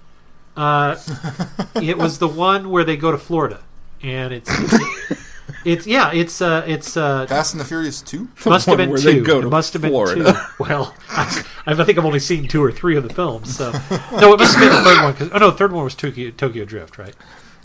Uh, 0.55 0.95
it 1.75 1.97
was 1.97 2.17
the 2.19 2.27
one 2.27 2.69
where 2.69 2.83
they 2.83 2.97
go 2.97 3.11
to 3.11 3.17
Florida, 3.17 3.61
and 4.01 4.33
it's 4.33 4.49
it's, 4.49 5.23
it's 5.65 5.87
yeah, 5.87 6.11
it's 6.11 6.41
uh, 6.41 6.63
it's 6.65 6.97
uh, 6.97 7.27
Fast 7.27 7.53
and 7.53 7.61
the 7.61 7.65
Furious 7.65 8.01
Two. 8.01 8.27
must 8.45 8.65
have 8.65 8.77
been 8.77 8.95
two. 8.95 9.23
It 9.23 9.43
must 9.49 9.73
have 9.73 9.81
been 9.83 9.91
Florida. 9.91 10.33
two. 10.33 10.39
Well, 10.63 10.95
I, 11.09 11.43
I 11.67 11.73
think 11.83 11.97
I've 11.99 12.05
only 12.05 12.19
seen 12.19 12.47
two 12.47 12.63
or 12.63 12.71
three 12.71 12.95
of 12.97 13.03
the 13.07 13.13
films. 13.13 13.55
So 13.55 13.71
no, 13.71 14.33
it 14.33 14.39
must 14.39 14.55
have 14.55 14.61
been 14.63 14.73
the 14.73 14.81
third 14.89 15.03
one. 15.03 15.13
'cause- 15.13 15.29
oh 15.31 15.37
no, 15.37 15.51
the 15.51 15.57
third 15.57 15.71
one 15.73 15.83
was 15.83 15.93
Tokyo, 15.95 16.31
Tokyo 16.31 16.65
Drift, 16.65 16.97
right? 16.97 17.15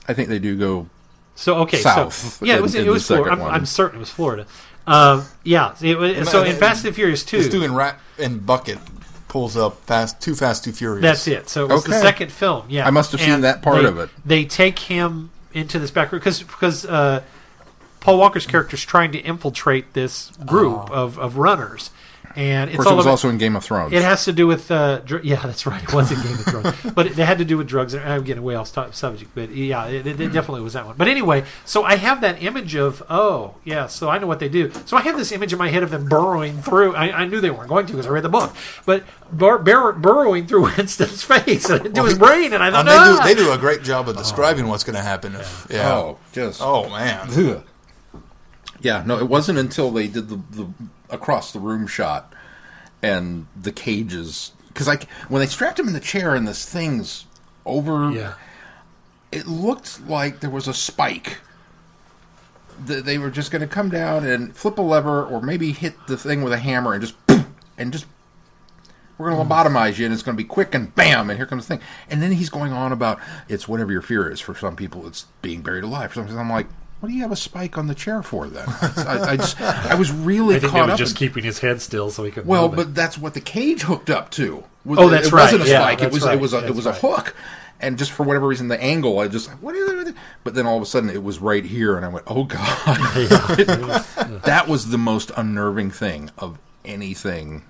I 0.09 0.13
think 0.15 0.29
they 0.29 0.39
do 0.39 0.57
go. 0.59 0.89
So 1.35 1.57
okay, 1.61 1.79
South 1.79 2.13
so 2.13 2.45
yeah, 2.45 2.57
it 2.57 2.63
was 2.63 2.75
it 2.75 2.87
was 2.87 3.07
Florida. 3.07 3.31
I'm. 3.31 3.41
I'm 3.43 3.67
certain 3.67 3.97
it 3.97 4.01
was 4.01 4.11
Florida. 4.11 4.47
Um, 4.87 5.25
yeah, 5.45 5.75
it 5.81 5.97
was, 5.97 6.29
so 6.29 6.43
in 6.43 6.57
Fast 6.57 6.85
and 6.85 6.93
the 6.93 6.95
Furious 6.97 7.25
two, 7.25 7.39
This 7.39 7.49
dude 7.49 7.63
in 7.63 7.75
Rat 7.75 7.99
and 8.19 8.45
Bucket 8.45 8.79
pulls 9.33 9.57
up 9.57 9.83
Fast 9.87 10.21
Too 10.21 10.35
Fast 10.35 10.63
Too 10.63 10.73
Furious. 10.73 11.01
That's 11.01 11.27
it. 11.27 11.49
So 11.49 11.65
it 11.65 11.71
was 11.71 11.85
the 11.85 11.99
second 11.99 12.31
film. 12.31 12.67
Yeah, 12.69 12.87
I 12.87 12.91
must 12.91 13.13
have 13.13 13.21
seen 13.23 13.31
And 13.31 13.45
that 13.45 13.63
part 13.63 13.81
they- 13.81 13.89
of 13.89 13.99
it. 13.99 14.11
They 14.27 14.45
take 14.45 14.79
him 14.79 15.31
into 15.55 15.79
this 15.79 15.91
back 15.91 16.13
room 16.13 16.19
because 16.19 16.43
because 16.43 16.85
uh, 16.85 17.23
Paul 18.01 18.19
Walker's 18.19 18.47
character 18.47 18.75
is 18.75 18.85
trying 18.85 19.11
to 19.13 19.19
infiltrate 19.21 19.95
this 19.95 20.33
group 20.45 20.91
of, 20.91 21.19
of 21.19 21.39
runners, 21.39 21.91
and 22.37 22.71
it's 22.71 22.79
Of 22.79 22.85
course, 22.85 22.87
all 22.87 22.93
it 22.93 22.97
was 22.97 23.05
about- 23.07 23.11
also 23.13 23.29
in 23.29 23.39
Game 23.39 23.57
of 23.57 23.65
Thrones. 23.65 23.93
It 23.93 24.03
has 24.03 24.25
to 24.25 24.33
do 24.33 24.47
with 24.47 24.71
uh, 24.71 25.01
dr- 25.01 25.25
yeah, 25.25 25.41
that's 25.45 25.67
right. 25.67 25.83
It 25.83 25.93
was 25.93 26.11
in 26.13 26.21
Game 26.23 26.33
of 26.35 26.45
Thrones, 26.45 26.95
but 26.95 27.07
it, 27.07 27.19
it 27.19 27.25
had 27.25 27.39
to 27.39 27.45
do 27.45 27.57
with 27.59 27.67
drugs. 27.69 27.95
I'm 27.95 28.25
getting 28.25 28.43
way 28.43 28.55
off 28.55 28.73
top 28.73 28.95
subject, 28.95 29.31
but 29.35 29.51
yeah, 29.51 29.87
it, 29.87 30.07
it 30.07 30.17
definitely 30.33 30.63
was 30.63 30.73
that 30.73 30.87
one. 30.87 30.97
But 30.97 31.09
anyway, 31.09 31.45
so 31.65 31.85
I 31.85 31.97
have 31.97 32.21
that 32.23 32.43
image 32.43 32.75
of 32.75 33.03
oh 33.11 33.55
yeah, 33.65 33.87
so 33.87 34.09
I 34.09 34.19
know 34.19 34.27
what 34.27 34.39
they 34.39 34.49
do. 34.49 34.73
So 34.87 34.97
I 34.97 35.03
have 35.03 35.17
this 35.17 35.33
image 35.33 35.53
in 35.53 35.59
my 35.59 35.69
head 35.69 35.83
of 35.83 35.91
them 35.91 36.09
burrowing 36.09 36.63
through. 36.63 36.95
I, 36.95 37.23
I 37.23 37.25
knew 37.27 37.41
they 37.41 37.51
weren't 37.51 37.69
going 37.69 37.87
to 37.87 37.93
because 37.93 38.07
I 38.07 38.11
read 38.11 38.25
the 38.25 38.29
book, 38.29 38.55
but 38.87 39.05
bur- 39.33 39.59
bur- 39.59 39.93
burrowing 39.93 40.47
through 40.47 40.63
Winston's 40.77 41.23
face 41.23 41.69
and 41.69 41.87
into 41.87 42.05
his 42.05 42.19
brain, 42.19 42.53
and 42.53 42.63
I 42.63 42.71
thought, 42.71 42.87
they, 42.87 42.93
ah! 42.97 43.21
do, 43.23 43.29
they 43.29 43.35
do 43.35 43.53
a 43.53 43.59
great 43.59 43.83
job 43.83 44.09
of 44.09 44.17
describing 44.17 44.69
what's 44.69 44.85
going 44.85 44.97
to 44.97 45.03
happen. 45.03 45.35
If, 45.35 45.67
yeah. 45.71 45.93
Oh, 45.93 46.19
just 46.33 46.61
Oh 46.63 46.89
man. 46.89 47.63
Yeah, 48.81 49.05
no, 49.07 49.19
it 49.19 49.29
wasn't 49.29 49.59
until 49.59 49.91
they 49.91 50.09
did 50.09 50.29
the, 50.29 50.37
the 50.51 50.69
across 51.13 51.53
the 51.53 51.61
room 51.61 51.87
shot 51.87 52.33
and 53.03 53.47
the 53.61 53.73
cages. 53.73 54.53
Because 54.69 54.89
like 54.89 55.09
when 55.29 55.41
they 55.41 55.47
strapped 55.47 55.79
him 55.79 55.87
in 55.87 55.93
the 55.93 56.01
chair 56.01 56.35
and 56.35 56.49
this 56.49 56.65
thing's 56.65 57.27
over, 57.65 58.11
yeah. 58.11 58.35
it 59.31 59.47
looked 59.47 60.07
like 60.09 60.41
there 60.41 60.51
was 60.51 60.67
a 60.67 60.75
spike. 60.75 61.39
That 62.87 63.05
they 63.05 63.19
were 63.19 63.31
just 63.31 63.51
going 63.53 63.61
to 63.61 63.69
come 63.69 63.91
down 63.91 64.25
and 64.27 64.57
flip 64.57 64.79
a 64.79 64.83
lever 64.83 65.25
or 65.25 65.43
maybe 65.43 65.73
hit 65.73 65.95
the 66.09 66.17
thing 66.17 66.43
with 66.43 66.53
a 66.53 66.59
hammer 66.59 66.95
and 66.95 67.03
just 67.03 67.15
and 67.79 67.93
just 67.93 68.07
we're 69.19 69.31
going 69.31 69.47
to 69.47 69.55
mm. 69.55 69.65
lobotomize 69.65 69.99
you 69.99 70.07
and 70.07 70.13
it's 70.13 70.23
going 70.23 70.37
to 70.37 70.43
be 70.43 70.49
quick 70.49 70.75
and 70.75 70.93
bam 70.95 71.31
and 71.31 71.39
here 71.39 71.47
comes 71.47 71.69
the 71.69 71.77
thing. 71.77 71.87
And 72.09 72.23
then 72.23 72.33
he's 72.33 72.49
going 72.49 72.73
on 72.73 72.91
about 72.91 73.21
it's 73.49 73.69
whatever 73.69 73.93
your 73.93 74.03
fear 74.03 74.29
is. 74.29 74.41
For 74.41 74.55
some 74.55 74.75
people 74.75 75.07
it's 75.07 75.27
being 75.43 75.61
buried 75.61 75.85
alive. 75.85 76.11
For 76.11 76.15
some 76.17 76.25
people 76.25 76.41
I'm 76.41 76.51
like 76.51 76.67
what 77.03 77.09
do 77.09 77.15
you 77.17 77.23
have 77.23 77.33
a 77.33 77.37
spike 77.37 77.77
on 77.77 77.89
the 77.89 77.95
chair 77.97 78.23
for 78.23 78.47
then 78.49 78.65
I, 78.97 79.33
I 79.33 79.37
just 79.37 79.61
I 79.61 79.97
was 79.97 80.13
really 80.13 80.55
I 80.55 80.59
think 80.61 80.71
caught 80.71 80.79
they 80.83 80.87
were 80.87 80.93
up 80.93 80.99
just 80.99 81.13
in- 81.13 81.17
keeping 81.19 81.43
his 81.43 81.59
head 81.59 81.83
still 81.83 82.11
so 82.11 82.23
he 82.23 82.31
could. 82.31 82.47
well, 82.47 82.69
move 82.69 82.75
it. 82.75 82.77
but 82.77 82.95
that's 82.95 83.19
what 83.19 83.35
the 83.35 83.41
cage 83.41 83.83
hooked 83.83 84.09
up 84.09 84.31
to. 84.33 84.63
Was- 84.85 84.99
Oh, 85.01 85.09
that's 85.09 85.27
it 85.27 85.33
wasn't 85.33 85.65
a 85.65 85.69
Yeah, 85.69 85.81
spike. 85.83 86.03
it 86.03 86.13
was 86.13 86.25
right. 86.25 86.35
it 86.35 86.41
was 86.41 86.53
a 86.55 86.65
it 86.67 86.75
was 86.75 86.87
right. 86.87 86.97
a 86.97 87.01
hook. 87.01 87.35
And 87.81 87.99
just 87.99 88.13
for 88.13 88.23
whatever 88.23 88.47
reason, 88.47 88.69
the 88.69 88.81
angle, 88.81 89.19
I 89.19 89.27
just 89.27 89.51
what 89.61 89.75
is 89.75 90.09
it? 90.09 90.15
But 90.45 90.55
then 90.55 90.67
all 90.67 90.77
of 90.77 90.83
a 90.85 90.87
sudden, 90.87 91.11
it 91.11 91.25
was 91.25 91.41
right 91.41 91.65
here, 91.65 91.97
and 91.97 92.05
I 92.07 92.09
went, 92.09 92.25
"Oh 92.29 92.45
God!" 92.45 92.61
that 94.45 94.67
was 94.69 94.91
the 94.91 94.99
most 94.99 95.33
unnerving 95.37 95.91
thing 95.91 96.31
of 96.39 96.59
anything 96.85 97.63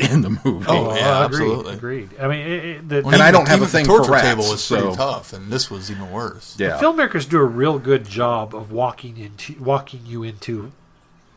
in 0.12 0.22
the 0.22 0.30
movie. 0.44 0.66
Oh, 0.68 0.94
yeah, 0.94 1.24
agreed, 1.24 1.40
absolutely. 1.42 1.74
Agreed. 1.74 2.10
I 2.20 2.28
mean, 2.28 2.40
it, 2.40 2.64
it, 2.64 2.88
the, 2.88 3.02
When 3.02 3.14
And 3.14 3.22
I 3.22 3.30
don't 3.30 3.48
have 3.48 3.62
a 3.62 3.66
thing 3.66 3.84
the 3.84 3.90
for 3.90 3.96
torture 3.98 4.12
rats, 4.12 4.26
table 4.26 4.44
was 4.50 4.68
pretty 4.68 4.82
so- 4.84 4.94
tough, 4.94 5.32
and 5.32 5.50
this 5.50 5.70
was 5.70 5.90
even 5.90 6.10
worse. 6.10 6.56
yeah, 6.58 6.78
filmmakers 6.78 7.28
do 7.28 7.38
a 7.38 7.44
real 7.44 7.78
good 7.78 8.04
job 8.06 8.54
of 8.54 8.70
walking 8.70 9.16
into 9.18 9.54
walking 9.62 10.00
you 10.04 10.22
into 10.22 10.72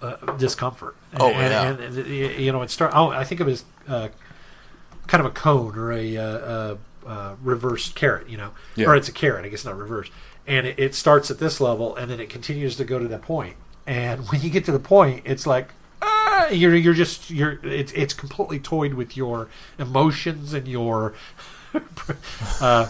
uh, 0.01 0.15
discomfort. 0.37 0.95
Oh, 1.19 1.29
yeah. 1.29 1.69
and, 1.69 1.79
and, 1.79 2.07
you 2.07 2.51
know 2.51 2.61
it 2.61 2.69
start. 2.71 2.91
Oh, 2.95 3.09
I 3.09 3.23
think 3.23 3.41
of 3.41 3.47
it 3.47 3.51
as 3.53 3.63
uh, 3.87 4.09
kind 5.07 5.25
of 5.25 5.31
a 5.31 5.33
cone 5.33 5.75
or 5.77 5.91
a, 5.91 6.17
uh, 6.17 6.23
uh, 6.23 6.77
uh, 7.05 7.35
reversed 7.41 7.95
carrot. 7.95 8.29
You 8.29 8.37
know, 8.37 8.51
Yeah. 8.75 8.87
or 8.87 8.95
it's 8.95 9.09
a 9.09 9.11
carrot. 9.13 9.45
I 9.45 9.49
guess 9.49 9.65
not 9.65 9.77
reverse. 9.77 10.09
And 10.47 10.65
it, 10.67 10.79
it 10.79 10.95
starts 10.95 11.29
at 11.31 11.37
this 11.39 11.61
level, 11.61 11.95
and 11.95 12.09
then 12.09 12.19
it 12.19 12.29
continues 12.29 12.75
to 12.77 12.83
go 12.83 12.97
to 12.99 13.07
that 13.07 13.21
point. 13.21 13.55
And 13.85 14.21
when 14.29 14.41
you 14.41 14.49
get 14.49 14.65
to 14.65 14.71
the 14.71 14.79
point, 14.79 15.23
it's 15.25 15.45
like. 15.47 15.73
Ah, 16.31 16.47
You're 16.51 16.75
you're 16.75 16.93
just 16.93 17.29
you're 17.29 17.59
it's 17.63 17.91
it's 17.91 18.13
completely 18.13 18.59
toyed 18.59 18.93
with 18.95 19.15
your 19.17 19.49
emotions 19.77 20.53
and 20.53 20.67
your 20.67 21.13
uh, 22.61 22.89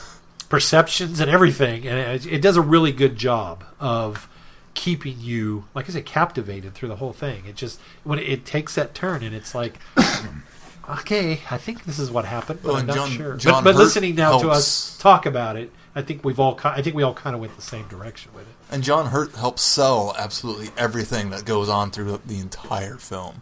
perceptions 0.49 1.19
and 1.19 1.29
everything, 1.29 1.87
and 1.87 1.97
it, 1.97 2.25
it 2.25 2.41
does 2.41 2.57
a 2.57 2.61
really 2.61 2.91
good 2.91 3.15
job 3.15 3.63
of 3.79 4.27
keeping 4.73 5.15
you, 5.19 5.65
like 5.73 5.89
I 5.89 5.93
said, 5.93 6.05
captivated 6.05 6.73
through 6.73 6.89
the 6.89 6.95
whole 6.97 7.13
thing. 7.13 7.43
It 7.45 7.55
just 7.55 7.79
when 8.03 8.19
it, 8.19 8.27
it 8.29 8.45
takes 8.45 8.75
that 8.75 8.93
turn, 8.93 9.23
and 9.23 9.35
it's 9.35 9.53
like, 9.53 9.79
okay, 10.89 11.41
I 11.49 11.57
think 11.57 11.85
this 11.85 11.99
is 11.99 12.09
what 12.11 12.25
happened, 12.25 12.59
but 12.61 12.69
Well, 12.69 12.77
I'm 12.77 12.87
not 12.87 12.95
John- 12.95 13.09
sure. 13.09 13.35
John 13.37 13.63
but 13.63 13.73
but 13.73 13.79
listening 13.79 14.15
now 14.15 14.39
to 14.39 14.49
us 14.49 14.97
talk 14.97 15.25
about 15.25 15.55
it, 15.57 15.71
I 15.95 16.01
think 16.01 16.23
we've 16.23 16.39
all, 16.39 16.59
I 16.63 16.81
think 16.81 16.95
we 16.95 17.03
all 17.03 17.13
kind 17.13 17.35
of 17.35 17.41
went 17.41 17.55
the 17.55 17.61
same 17.61 17.87
direction 17.87 18.31
with 18.33 18.43
it. 18.47 18.55
And 18.71 18.83
John 18.83 19.07
Hurt 19.07 19.35
helps 19.35 19.61
sell 19.61 20.15
absolutely 20.17 20.69
everything 20.77 21.29
that 21.31 21.43
goes 21.43 21.67
on 21.67 21.91
through 21.91 22.13
the, 22.13 22.21
the 22.25 22.39
entire 22.39 22.95
film. 22.95 23.41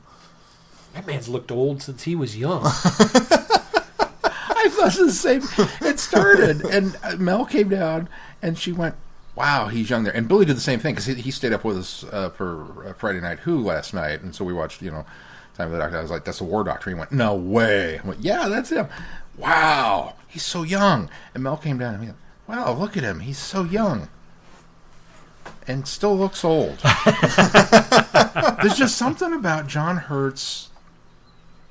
That 0.93 1.05
man's 1.05 1.29
looked 1.29 1.51
old 1.51 1.83
since 1.83 2.03
he 2.03 2.15
was 2.15 2.35
young. 2.35 2.63
I 2.65 4.69
thought 4.71 4.93
the 4.93 5.11
same. 5.11 5.43
It 5.87 5.99
started, 5.99 6.65
and 6.65 6.97
uh, 7.03 7.15
Mel 7.17 7.45
came 7.45 7.69
down, 7.69 8.09
and 8.41 8.57
she 8.57 8.71
went, 8.71 8.95
"Wow, 9.35 9.67
he's 9.67 9.89
young 9.89 10.03
there." 10.03 10.15
And 10.15 10.27
Billy 10.27 10.45
did 10.45 10.57
the 10.57 10.61
same 10.61 10.79
thing 10.79 10.95
because 10.95 11.05
he, 11.05 11.13
he 11.13 11.31
stayed 11.31 11.53
up 11.53 11.63
with 11.63 11.77
us 11.77 12.03
uh, 12.11 12.31
for 12.31 12.87
uh, 12.87 12.93
Friday 12.93 13.21
Night 13.21 13.39
Who 13.39 13.63
last 13.63 13.93
night, 13.93 14.21
and 14.21 14.35
so 14.35 14.43
we 14.43 14.51
watched, 14.51 14.81
you 14.81 14.89
know, 14.89 15.05
Time 15.55 15.67
of 15.67 15.73
the 15.73 15.77
Doctor. 15.77 15.99
I 15.99 16.01
was 16.01 16.11
like, 16.11 16.25
"That's 16.25 16.39
the 16.39 16.45
War 16.45 16.63
Doctor." 16.63 16.89
He 16.89 16.95
went, 16.95 17.11
"No 17.11 17.35
way!" 17.35 17.99
I 17.99 18.07
went, 18.07 18.21
"Yeah, 18.21 18.49
that's 18.49 18.71
him." 18.71 18.87
Wow, 19.37 20.15
he's 20.27 20.43
so 20.43 20.63
young. 20.63 21.09
And 21.35 21.43
Mel 21.43 21.57
came 21.57 21.77
down 21.77 21.93
and 21.93 22.03
he 22.03 22.09
went, 22.09 22.19
"Wow, 22.47 22.73
look 22.73 22.97
at 22.97 23.03
him. 23.03 23.19
He's 23.19 23.37
so 23.37 23.63
young." 23.63 24.09
And 25.69 25.87
still 25.87 26.17
looks 26.17 26.43
old. 26.43 26.79
There's 28.61 28.75
just 28.75 28.97
something 28.97 29.31
about 29.33 29.67
John 29.67 29.97
Hurt's. 29.97 30.69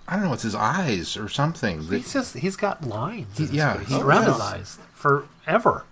I 0.07 0.15
don't 0.15 0.27
know. 0.27 0.33
It's 0.33 0.45
his 0.45 0.55
eyes 0.55 1.17
or 1.17 1.29
something. 1.29 1.87
that- 1.89 1.97
he's 1.99 2.13
just, 2.13 2.39
he's 2.39 2.55
got 2.57 2.87
lines. 2.87 3.39
in 3.39 3.47
his 3.47 3.55
yeah, 3.55 3.75
face, 3.75 3.89
he 3.89 4.01
around 4.01 4.27
his 4.27 4.41
eyes. 4.41 4.79
forever. 4.95 5.85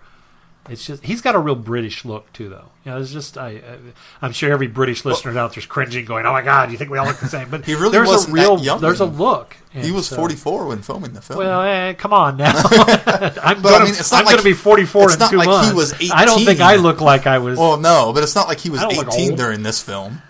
It's 0.69 0.85
just 0.85 1.03
he's 1.03 1.21
got 1.21 1.35
a 1.35 1.39
real 1.39 1.55
British 1.55 2.03
look 2.05 2.31
too, 2.33 2.49
though. 2.49 2.65
You 2.83 2.91
know, 2.91 2.97
it's 2.99 3.11
just 3.11 3.37
I, 3.37 3.49
I 3.49 3.77
I'm 4.21 4.31
sure 4.33 4.51
every 4.51 4.67
British 4.67 5.05
listener 5.05 5.37
out 5.37 5.53
there's 5.53 5.65
cringing, 5.65 6.03
going, 6.05 6.25
"Oh 6.25 6.31
my 6.33 6.41
God, 6.41 6.71
you 6.71 6.77
think 6.77 6.89
we 6.91 6.97
all 6.97 7.05
look 7.05 7.17
the 7.17 7.27
same?" 7.27 7.49
But 7.49 7.65
He 7.65 7.73
really 7.75 7.91
there's 7.91 8.07
wasn't 8.07 8.31
a 8.37 8.41
real 8.41 8.57
that 8.57 8.63
young 8.65 8.81
there's 8.81 9.01
a 9.01 9.05
then. 9.05 9.17
look. 9.17 9.55
He 9.71 9.91
was 9.91 10.07
so- 10.07 10.15
44 10.15 10.65
when 10.67 10.81
filming 10.81 11.13
the 11.13 11.21
film. 11.21 11.39
Well, 11.39 11.61
eh, 11.61 11.93
come 11.93 12.11
on 12.13 12.37
now. 12.37 12.51
I'm 12.55 12.63
But, 12.65 13.63
gonna, 13.63 13.75
I 13.75 13.83
mean, 13.83 13.89
it's 13.89 14.11
not 14.11 14.19
I'm 14.21 14.25
like- 14.25 14.35
gonna 14.35 14.43
be 14.43 14.53
44 14.53 15.03
it's 15.03 15.13
in 15.13 15.19
not 15.19 15.29
two 15.31 15.37
like 15.37 15.45
he 15.45 15.51
months. 15.51 15.73
was 15.73 16.11
I 16.11 16.25
don't 16.25 16.43
think 16.43 16.59
I 16.59 16.75
look 16.75 16.99
like 17.01 17.27
I 17.27 17.37
was. 17.37 17.57
Well, 17.57 17.77
no, 17.77 18.11
but 18.13 18.23
it's 18.23 18.35
not 18.35 18.47
like 18.47 18.59
he 18.59 18.69
was 18.69 18.81
I 18.81 18.89
don't 18.89 18.97
look 18.97 19.13
18 19.13 19.35
during 19.35 19.63
this 19.63 19.81
film. 19.81 20.21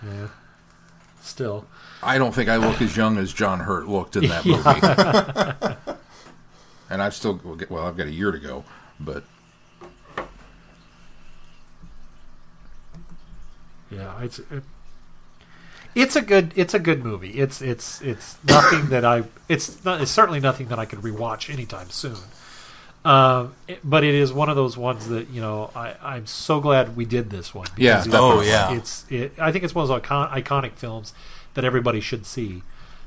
still, 1.22 1.66
I 2.02 2.18
don't 2.18 2.34
think 2.34 2.48
I 2.48 2.56
look 2.56 2.80
as 2.82 2.96
young 2.96 3.18
as 3.18 3.32
John 3.32 3.60
Hurt 3.60 3.88
looked 3.88 4.16
in 4.16 4.28
that 4.28 4.44
movie. 4.46 5.86
and 6.90 7.02
I've 7.02 7.14
still 7.14 7.40
well, 7.68 7.86
I've 7.86 7.96
got 7.96 8.06
a 8.06 8.12
year 8.12 8.30
to 8.32 8.38
go, 8.38 8.64
but 9.00 9.24
yeah, 13.90 14.22
it's 14.22 14.38
it, 14.38 14.62
it's 15.94 16.16
a 16.16 16.22
good 16.22 16.52
it's 16.56 16.74
a 16.74 16.78
good 16.78 17.04
movie. 17.04 17.30
It's 17.40 17.60
it's 17.62 18.00
it's 18.02 18.36
nothing 18.44 18.88
that 18.90 19.04
I 19.04 19.24
it's 19.48 19.84
not 19.84 20.00
it's 20.00 20.10
certainly 20.10 20.40
nothing 20.40 20.68
that 20.68 20.78
I 20.78 20.84
could 20.84 21.00
rewatch 21.00 21.52
anytime 21.52 21.90
soon. 21.90 22.16
Um, 23.04 23.54
it- 23.66 23.80
but 23.84 24.04
it 24.04 24.14
is 24.14 24.32
one 24.32 24.48
of 24.48 24.56
those 24.56 24.76
ones 24.76 25.08
that 25.08 25.28
you 25.30 25.40
know 25.40 25.70
I, 25.74 25.94
I'm 26.02 26.26
so 26.26 26.60
glad 26.60 26.96
we 26.96 27.04
did 27.04 27.30
this 27.30 27.54
one. 27.54 27.68
Yeah, 27.76 28.00
it's- 28.00 28.14
Oh, 28.14 28.40
yeah. 28.42 28.72
it's 28.76 29.04
it, 29.10 29.32
I 29.38 29.50
think 29.52 29.64
it's 29.64 29.74
one 29.74 29.82
of 29.84 29.88
those 29.88 29.96
icon, 29.98 30.28
iconic 30.30 30.72
films 30.72 31.14
that 31.54 31.64
everybody 31.64 32.00
should 32.00 32.26
see. 32.26 32.62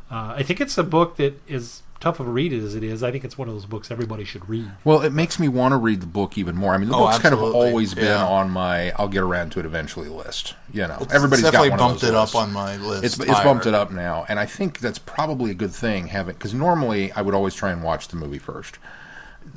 Uh, 0.09 0.33
I 0.37 0.43
think 0.43 0.59
it's 0.59 0.77
a 0.77 0.83
book 0.83 1.17
that 1.17 1.39
is 1.47 1.83
tough 2.01 2.19
of 2.19 2.27
a 2.27 2.29
read 2.31 2.51
as 2.51 2.75
it 2.75 2.83
is. 2.83 3.01
I 3.03 3.11
think 3.11 3.23
it's 3.23 3.37
one 3.37 3.47
of 3.47 3.53
those 3.53 3.65
books 3.65 3.89
everybody 3.89 4.25
should 4.25 4.49
read. 4.49 4.69
well, 4.83 5.01
it 5.01 5.13
makes 5.13 5.39
me 5.39 5.47
want 5.47 5.71
to 5.71 5.77
read 5.77 6.01
the 6.01 6.07
book 6.07 6.37
even 6.37 6.57
more. 6.57 6.73
I 6.73 6.77
mean, 6.77 6.89
the 6.89 6.95
Oh, 6.95 7.05
book's 7.05 7.19
kind 7.19 7.33
of 7.33 7.39
absolutely. 7.39 7.67
always 7.69 7.93
been 7.93 8.11
on 8.19 8.49
my 8.49 8.91
"I'll 8.97 9.07
get 9.07 9.21
around 9.23 9.51
to 9.53 9.59
it 9.61 9.65
eventually" 9.65 10.09
list. 10.09 10.55
You 10.73 10.81
know, 10.87 10.95
It's- 10.95 11.13
everybody's 11.13 11.45
it's 11.45 11.51
definitely 11.51 11.69
got 11.69 11.79
one 11.79 11.89
bumped 11.91 12.03
of 12.03 12.09
those 12.09 12.17
it 12.17 12.19
lists. 12.19 12.35
up 12.35 12.41
on 12.41 12.51
my 12.51 12.75
list. 12.77 13.03
It's, 13.05 13.19
it's 13.19 13.39
bumped 13.41 13.65
it 13.67 13.73
up 13.73 13.91
now, 13.91 14.25
and 14.27 14.39
I 14.39 14.45
think 14.45 14.79
that's 14.79 14.99
probably 14.99 15.51
a 15.51 15.55
good 15.55 15.71
thing. 15.71 16.07
Having 16.07 16.35
because 16.35 16.53
normally 16.53 17.11
I 17.13 17.21
would 17.21 17.33
always 17.35 17.55
try 17.55 17.71
and 17.71 17.81
watch 17.83 18.09
the 18.09 18.17
movie 18.17 18.39
first. 18.39 18.77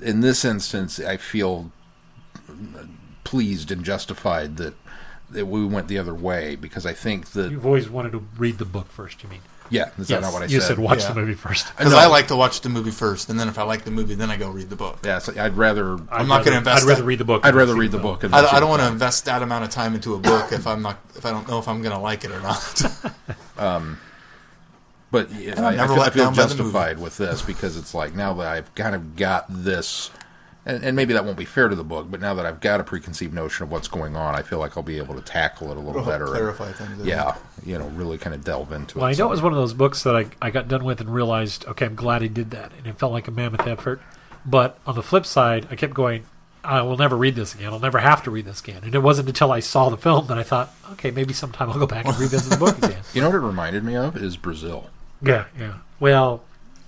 In 0.01 0.21
this 0.21 0.45
instance, 0.45 1.01
I 1.01 1.17
feel 1.17 1.71
pleased 3.25 3.71
and 3.71 3.85
justified 3.85 4.57
that, 4.59 4.75
that 5.31 5.47
we 5.47 5.65
went 5.65 5.89
the 5.89 5.99
other 5.99 6.15
way 6.15 6.57
because 6.57 6.85
I 6.87 6.93
think 6.93 7.31
that 7.33 7.51
You've 7.51 7.67
always 7.67 7.89
wanted 7.89 8.13
to 8.13 8.25
read 8.37 8.59
the 8.59 8.65
book 8.65 8.89
first. 8.91 9.23
You 9.23 9.29
mean? 9.31 9.41
Yeah, 9.71 9.91
is 9.99 10.09
that 10.09 10.21
not 10.23 10.33
what 10.33 10.43
I 10.43 10.47
you 10.47 10.61
said? 10.61 10.71
You 10.71 10.75
said 10.77 10.79
watch 10.79 11.01
Yeah. 11.03 11.09
the 11.12 11.21
movie 11.21 11.35
first. 11.35 11.67
Because 11.77 11.93
No. 11.93 11.99
I 11.99 12.07
like 12.07 12.29
to 12.29 12.37
watch 12.37 12.61
the 12.61 12.69
movie 12.69 12.91
first, 12.91 13.29
and 13.31 13.39
then 13.41 13.49
if 13.49 13.59
I 13.59 13.62
like 13.62 13.85
the 13.85 13.91
movie, 13.91 14.15
then 14.15 14.31
I 14.31 14.37
go 14.37 14.51
read 14.51 14.71
the 14.71 14.77
book. 14.77 14.99
Yeah, 15.05 15.19
so 15.19 15.33
I'd 15.39 15.57
rather 15.57 15.95
I'd 15.95 16.21
I'm 16.21 16.29
not 16.29 16.45
gonna 16.45 16.59
invest 16.59 16.83
I'd 16.85 16.89
rather 16.89 17.03
that- 17.03 17.07
read 17.07 17.19
the 17.19 17.25
book. 17.25 17.45
I'd 17.45 17.55
rather 17.55 17.75
read 17.75 17.91
the 17.93 17.99
book. 17.99 18.25
I, 18.25 18.47
I 18.47 18.61
don't 18.61 18.69
want 18.69 18.83
to 18.83 18.89
invest 18.89 19.25
that 19.25 19.43
amount 19.43 19.65
of 19.65 19.71
time 19.71 19.95
into 19.95 20.15
a 20.15 20.19
book 20.19 20.53
if 20.53 20.67
I'm 20.67 20.83
not 20.83 20.99
if 21.17 21.25
I 21.27 21.31
don't 21.31 21.49
know 21.49 21.59
if 21.59 21.67
I'm 21.69 21.83
going 21.83 21.95
to 21.95 21.99
like 22.01 22.25
it 22.25 22.31
or 22.31 22.41
not. 22.41 22.83
um, 23.59 23.99
But 25.11 25.31
yeah, 25.33 25.55
I'm 25.59 25.65
I, 25.65 25.85
I 25.85 25.87
feel, 25.87 26.01
I 26.01 26.11
feel 26.11 26.25
down 26.25 26.35
by 26.35 26.43
the 26.43 26.49
movie. 26.57 26.57
justified 26.65 26.99
with 26.99 27.17
this 27.19 27.41
because 27.43 27.77
it's 27.77 27.95
like 27.95 28.15
now 28.15 28.35
that 28.35 28.47
I've 28.49 28.75
kind 28.75 28.95
of 28.95 29.15
got 29.17 29.47
this, 29.49 30.11
and, 30.67 30.83
and 30.83 30.97
maybe 30.97 31.12
that 31.15 31.25
won't 31.25 31.37
be 31.37 31.45
fair 31.45 31.69
to 31.69 31.75
the 31.77 31.85
book, 31.85 32.07
but 32.11 32.21
now 32.21 32.35
that 32.35 32.47
I've 32.47 32.61
got 32.61 32.81
a 32.81 32.85
preconceived 32.85 33.35
notion 33.35 33.65
of 33.65 33.71
what's 33.71 33.89
going 33.89 34.17
on, 34.17 34.35
I 34.35 34.43
feel 34.43 34.59
like 34.59 34.77
I'll 34.77 34.83
be 34.83 34.99
able 34.99 35.15
to 35.15 35.21
tackle 35.21 35.71
it 35.71 35.77
a 35.77 35.81
little 35.81 35.91
It'll 36.01 36.03
help 36.05 36.12
better. 36.15 36.25
and- 36.25 36.35
clarify 36.35 36.73
things, 36.73 37.03
I 37.03 37.05
Yeah, 37.05 37.37
you 37.65 37.79
know, 37.79 37.87
really 37.89 38.19
kind 38.19 38.35
of 38.35 38.45
delve 38.45 38.73
into 38.73 38.99
it. 38.99 39.01
Well, 39.03 39.11
it. 39.11 39.15
I 39.15 39.19
know 39.19 39.27
it 39.27 39.31
was 39.31 39.43
one 39.43 39.53
of 39.53 39.59
those 39.59 39.75
books 39.75 40.03
that 40.05 40.17
I, 40.17 40.27
I 40.41 40.51
got 40.51 40.69
done 40.69 40.85
with 40.85 41.01
and 41.01 41.12
realized, 41.12 41.65
okay, 41.67 41.87
I'm 41.87 41.95
glad 41.95 42.23
I 42.23 42.29
did 42.29 42.51
that. 42.53 42.73
And 42.79 42.87
it 42.87 42.99
felt 42.99 43.12
like 43.12 43.29
a 43.29 43.31
mammoth 43.31 43.67
effort. 43.67 44.01
But 44.47 44.79
on 44.87 44.95
the 44.95 45.03
flip 45.03 45.27
side, 45.27 45.67
I 45.71 45.77
kept 45.77 45.95
going, 45.95 46.25
I 46.62 46.81
will 46.81 46.97
never 46.97 47.15
read 47.17 47.35
this 47.35 47.55
again. 47.55 47.73
I'll 47.73 47.79
never 47.79 47.99
have 47.99 48.23
to 48.25 48.31
read 48.31 48.47
this 48.47 48.61
again. 48.61 48.81
And 48.85 48.95
it 48.95 49.01
wasn't 49.03 49.29
until 49.29 49.53
I 49.53 49.61
saw 49.61 49.91
the 49.91 49.99
film 49.99 50.27
that 50.29 50.39
I 50.39 50.43
thought, 50.43 50.73
okay, 50.93 51.11
maybe 51.11 51.35
sometime 51.35 51.69
I'll 51.71 51.79
go 51.79 51.87
back 51.87 52.07
and 52.07 52.19
revisit 52.19 52.53
the 52.53 52.59
book 52.59 52.79
again. 52.83 53.03
You 53.12 53.21
know 53.21 53.29
what 53.29 53.37
it 53.37 53.41
reminded 53.41 53.85
me 53.85 53.97
of 53.97 54.17
is 54.17 54.39
Brazil. 54.39 54.89
Yeah, 55.21 55.45
yeah. 55.59 55.75
Well, 56.01 56.37
Not 56.37 56.45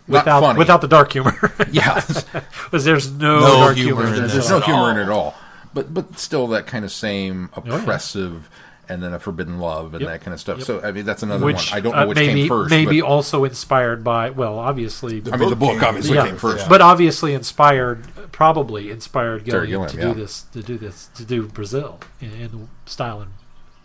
without 0.08 0.40
funny. 0.40 0.58
without 0.58 0.80
the 0.80 0.88
dark 0.88 1.12
humor, 1.12 1.34
Yeah, 1.72 1.94
because 2.64 2.84
there's 2.84 3.10
no, 3.10 3.40
No 3.40 3.46
dark 3.58 3.76
humor 3.76 4.02
humor. 4.02 4.06
in 4.08 4.14
in 4.16 4.22
this. 4.22 4.34
this. 4.34 4.48
there's 4.48 4.60
no 4.60 4.64
humor 4.66 4.90
in 4.92 4.98
it 4.98 5.02
at 5.04 5.08
all. 5.10 5.34
But 5.74 5.92
but 5.92 6.18
still 6.18 6.46
that 6.48 6.66
kind 6.66 6.84
of 6.84 6.92
same 6.92 7.50
yeah. 7.64 7.76
oppressive 7.78 8.48
and 8.88 9.02
then 9.02 9.12
a 9.12 9.18
forbidden 9.18 9.58
love 9.58 9.94
and 9.94 10.02
Yep. 10.02 10.10
that 10.10 10.20
kind 10.20 10.32
of 10.32 10.38
stuff. 10.40 10.58
Yep. 10.58 10.66
So 10.66 10.80
I 10.80 10.92
mean 10.92 11.04
that's 11.04 11.22
another 11.24 11.44
Which 11.44 11.70
one. 11.70 11.78
I 11.78 11.80
don't 11.80 11.94
know 11.96 12.02
uh, 12.02 12.06
which 12.06 12.16
maybe 12.16 12.40
came 12.42 12.48
first. 12.48 12.70
maybe 12.70 13.00
but, 13.00 13.06
also 13.08 13.44
inspired 13.44 14.04
by 14.04 14.30
well, 14.30 14.58
obviously 14.58 15.22
I 15.32 15.36
mean 15.36 15.50
the 15.50 15.56
book 15.56 15.58
book 15.58 15.70
came- 15.80 15.84
obviously 15.84 16.14
Yeah. 16.14 16.26
came 16.26 16.36
first. 16.36 16.62
Yeah. 16.64 16.68
but 16.68 16.80
obviously 16.80 17.34
inspired, 17.34 18.06
probably 18.32 18.90
inspired 18.90 19.44
Terry 19.44 19.66
Gilliam, 19.66 19.90
Gilliam, 19.90 19.90
to 19.90 19.96
yeah. 20.08 20.14
do 20.14 20.20
this, 20.20 20.42
to 20.52 20.62
do 20.62 20.78
this, 20.78 21.08
to 21.16 21.24
do 21.24 21.46
Brazil 21.48 21.98
in, 22.20 22.30
in 22.32 22.50
the 22.52 22.90
style 22.90 23.20
and 23.20 23.32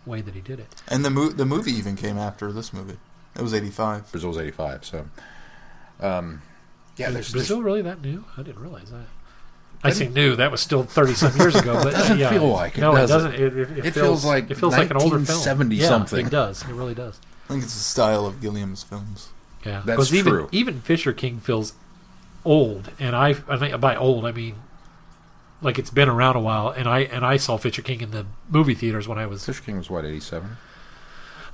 way 0.06 0.20
that 0.20 0.34
he 0.34 0.40
did 0.40 0.60
it. 0.60 0.68
and 0.88 1.04
the 1.04 1.10
mo- 1.10 1.28
the 1.30 1.44
movie 1.46 1.72
even 1.72 1.94
came 1.96 2.16
after 2.16 2.52
this 2.52 2.72
movie. 2.72 2.96
It 3.36 3.42
was 3.42 3.52
85. 3.54 4.10
Brazil 4.12 4.28
was 4.30 4.38
85. 4.38 4.84
So 4.84 5.06
um, 6.02 6.42
yeah, 6.96 7.08
Is 7.08 7.14
there's, 7.14 7.32
Brazil 7.32 7.62
really 7.62 7.82
that 7.82 8.02
new? 8.02 8.24
I 8.36 8.42
didn't 8.42 8.60
realize 8.60 8.90
that. 8.90 9.06
I 9.84 9.90
say 9.90 10.08
new. 10.08 10.36
That 10.36 10.50
was 10.52 10.60
still 10.60 10.84
thirty 10.84 11.14
some 11.14 11.36
years 11.36 11.56
ago, 11.56 11.74
but 11.82 11.92
Doesn't 11.94 12.18
yeah, 12.18 12.30
feel 12.30 12.46
like 12.48 12.78
it, 12.78 12.82
No, 12.82 12.94
does 12.94 13.10
it 13.10 13.14
it? 13.14 13.16
doesn't. 13.16 13.34
It, 13.34 13.56
it, 13.78 13.86
It 13.86 13.90
feels, 13.94 13.94
feels 13.94 14.24
like 14.24 14.50
it 14.50 14.54
feels 14.56 14.72
like 14.76 14.90
an 14.90 14.96
older 14.96 15.18
film. 15.18 15.38
Seventy 15.40 15.76
yeah, 15.76 15.88
something. 15.88 16.26
It 16.26 16.30
does. 16.30 16.62
It 16.62 16.72
really 16.72 16.94
does. 16.94 17.18
I 17.46 17.52
think 17.54 17.64
it's 17.64 17.74
the 17.74 17.80
style 17.80 18.24
of 18.26 18.40
Gilliam's 18.40 18.82
films. 18.84 19.30
Yeah, 19.66 19.82
That's 19.84 19.96
'Cause 19.96 20.14
even 20.14 20.32
true. 20.32 20.48
even 20.52 20.80
Fisher 20.80 21.12
King 21.12 21.38
feels 21.40 21.72
old, 22.44 22.90
and 23.00 23.14
I, 23.16 23.34
I 23.48 23.56
mean, 23.56 23.80
by 23.80 23.96
old 23.96 24.24
I 24.24 24.32
mean 24.32 24.56
like 25.60 25.78
it's 25.78 25.90
been 25.90 26.08
around 26.08 26.36
a 26.36 26.40
while. 26.40 26.68
And 26.70 26.88
I 26.88 27.00
and 27.00 27.24
I 27.24 27.36
saw 27.36 27.56
Fisher 27.56 27.82
King 27.82 28.00
in 28.02 28.10
the 28.12 28.26
movie 28.48 28.74
theaters 28.74 29.08
when 29.08 29.18
I 29.18 29.26
was 29.26 29.44
Fisher 29.44 29.62
King 29.62 29.78
was 29.78 29.90
what 29.90 30.04
87. 30.04 30.56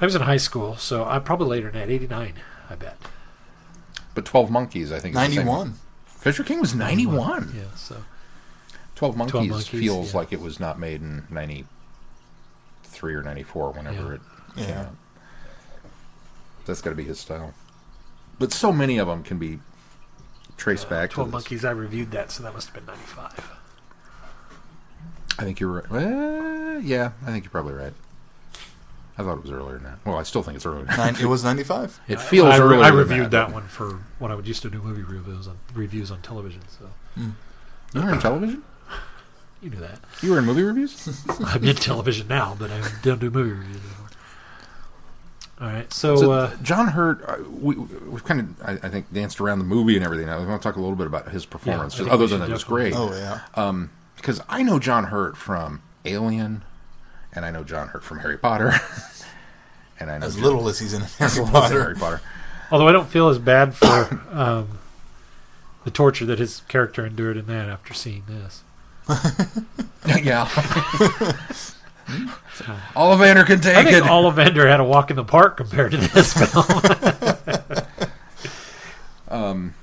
I 0.01 0.05
was 0.05 0.15
in 0.15 0.23
high 0.23 0.37
school, 0.37 0.77
so 0.77 1.05
I'm 1.05 1.23
probably 1.25 1.49
later 1.49 1.71
than 1.71 1.81
that, 1.81 1.91
eighty 1.93 2.07
nine, 2.07 2.35
I 2.69 2.75
bet. 2.75 2.99
But 4.19 4.25
12 4.25 4.51
Monkeys, 4.51 4.91
I 4.91 4.99
think. 4.99 5.15
is 5.15 5.21
the 5.21 5.27
same. 5.37 5.45
91. 5.47 5.75
Fisher 6.07 6.43
King 6.43 6.59
was 6.59 6.75
91. 6.75 7.53
Yeah, 7.57 7.63
so 7.77 8.03
12 8.97 9.17
Monkeys, 9.17 9.49
Monkeys, 9.49 9.69
feels 9.69 10.11
yeah. 10.13 10.19
like 10.19 10.33
it 10.33 10.41
was 10.41 10.59
not 10.59 10.77
made 10.77 11.01
in 11.03 11.23
93 11.31 13.15
or 13.15 13.23
94, 13.23 13.71
whenever 13.71 13.97
Yeah. 13.97 14.13
it 14.15 14.21
came 14.57 14.69
Yeah. 14.71 14.81
out. 14.81 14.97
That's 16.67 16.83
got 16.83 16.91
to 16.91 16.97
be 16.97 17.05
his 17.05 17.21
style. 17.21 17.55
But 18.41 18.53
so 18.53 18.73
many 18.73 18.99
of 18.99 19.07
them 19.07 19.23
can 19.23 19.39
be 19.39 19.61
traced 20.57 20.87
uh, 20.87 20.91
back 20.91 21.11
Twelve 21.11 21.29
to. 21.29 21.33
Monkeys. 21.37 21.65
I 21.65 21.71
reviewed 21.71 22.11
that, 22.11 22.33
so 22.33 22.43
that 22.43 22.53
must 22.55 22.67
have 22.67 22.75
been 22.75 22.87
ninety 22.87 23.07
five. 23.07 23.53
I 25.39 25.45
think 25.45 25.61
you're 25.61 25.71
right. 25.71 25.85
Eh, 25.85 25.89
well, 25.93 26.81
yeah, 26.81 27.13
I 27.25 27.27
think 27.31 27.45
you're 27.45 27.53
probably 27.53 27.75
right. 27.75 27.93
I 29.19 29.23
thought 29.25 29.39
it 29.39 29.43
was 29.43 29.51
earlier 29.51 29.75
than 29.75 29.83
that. 29.85 29.99
Well, 30.05 30.17
I 30.17 30.23
still 30.23 30.43
think 30.45 30.57
it's 30.57 30.65
earlier 30.65 30.85
than 30.85 30.97
that. 30.97 31.15
Nine, 31.15 31.17
it 31.21 31.27
was 31.29 31.43
95. 31.43 32.01
It 32.07 32.21
feels 32.21 32.55
I, 32.55 32.59
earlier 32.61 32.81
I 32.81 32.91
than 32.91 32.99
reviewed 32.99 33.31
that, 33.33 33.47
but- 33.47 33.55
one 33.55 33.67
for 33.69 33.99
when 34.19 34.31
I 34.31 34.35
would 34.37 34.47
used 34.47 34.63
to 34.63 34.71
do 34.71 34.81
movie 34.81 35.03
reviews 35.03 35.49
on 35.49 35.59
reviews 35.75 36.11
on 36.11 36.23
television. 36.23 36.63
So 36.69 36.89
You 37.93 38.01
were 38.03 38.13
in 38.13 38.21
television? 38.21 38.63
you 39.61 39.71
knew 39.71 39.81
that. 39.81 39.99
You 40.23 40.31
were 40.31 40.39
in 40.39 40.45
movie 40.45 40.63
reviews? 40.63 41.27
I'm 41.45 41.65
in 41.65 41.75
television 41.75 42.29
now, 42.29 42.55
but 42.59 42.71
I 42.71 42.81
don't 43.03 43.21
do 43.21 43.29
movie 43.31 43.51
reviews 43.51 43.77
anymore. 43.77 43.95
All 45.61 45.67
right, 45.67 45.93
so, 45.93 46.15
So, 46.15 46.31
uh, 46.31 46.55
John 46.63 46.87
Hurt, 46.87 47.21
uh, 47.29 47.43
we, 47.51 47.75
we've 47.75 48.23
kind 48.25 48.39
of, 48.41 48.63
I, 48.63 48.87
I 48.87 48.89
think, 48.89 49.13
danced 49.13 49.41
around 49.41 49.59
the 49.59 49.65
movie 49.65 49.97
and 49.97 50.05
everything. 50.05 50.29
I 50.29 50.39
want 50.39 50.63
to 50.63 50.69
talk 50.69 50.77
a 50.77 50.81
little 50.81 50.95
bit 50.95 51.09
about 51.09 51.31
his 51.33 51.45
performance, 51.45 51.95
I 51.95 51.97
just 51.97 51.99
think 52.05 52.13
other 52.13 52.29
than 52.29 52.43
should 52.43 52.51
it 52.51 52.53
was 52.53 52.63
great. 52.63 52.95
Oh, 52.97 53.13
yeah. 53.13 53.87
Because 54.15 54.41
I 54.49 54.63
know 54.63 54.79
John 54.79 55.05
Hurt 55.05 55.37
from 55.37 55.83
Alien, 56.05 56.63
and 57.35 57.45
I 57.45 57.51
know 57.51 57.65
John 57.65 57.89
Hurt 57.89 58.03
from 58.05 58.19
Harry 58.21 58.39
Potter, 58.39 58.73
and 60.01 60.11
I 60.11 60.19
know 60.19 60.27
As 60.27 60.35
John- 60.35 60.45
little 60.45 60.69
as 60.69 60.79
he's 60.79 60.93
in 60.95 61.03
Harry 61.03 61.31
Harry 61.33 61.47
Potter. 61.47 61.97
Potter. 61.99 62.21
although 62.71 62.89
I 62.89 62.93
don't 62.93 63.09
feel 63.09 63.29
as 63.29 63.39
bad 63.39 63.75
for 63.75 64.21
um, 64.33 64.79
the 65.85 65.91
torture 65.91 66.25
that 66.27 66.39
his 66.39 66.63
character 66.69 67.05
endured 67.07 67.37
in 67.37 67.47
that 67.47 67.69
after 67.69 67.95
seeing 67.95 68.25
this. 68.29 68.63
yeah. 70.23 70.45
Ollivander 72.97 73.45
can 73.47 73.59
I 73.59 73.63
take 73.63 73.75
think 73.87 73.91
it. 73.97 74.03
Ollivander 74.05 74.69
had 74.69 74.81
a 74.81 74.85
walk 74.85 75.11
in 75.11 75.17
the 75.17 75.25
park 75.25 75.57
compared 75.59 75.93
to 75.93 75.97
this 75.99 76.33
film. 76.33 76.65
I'm 79.31 79.75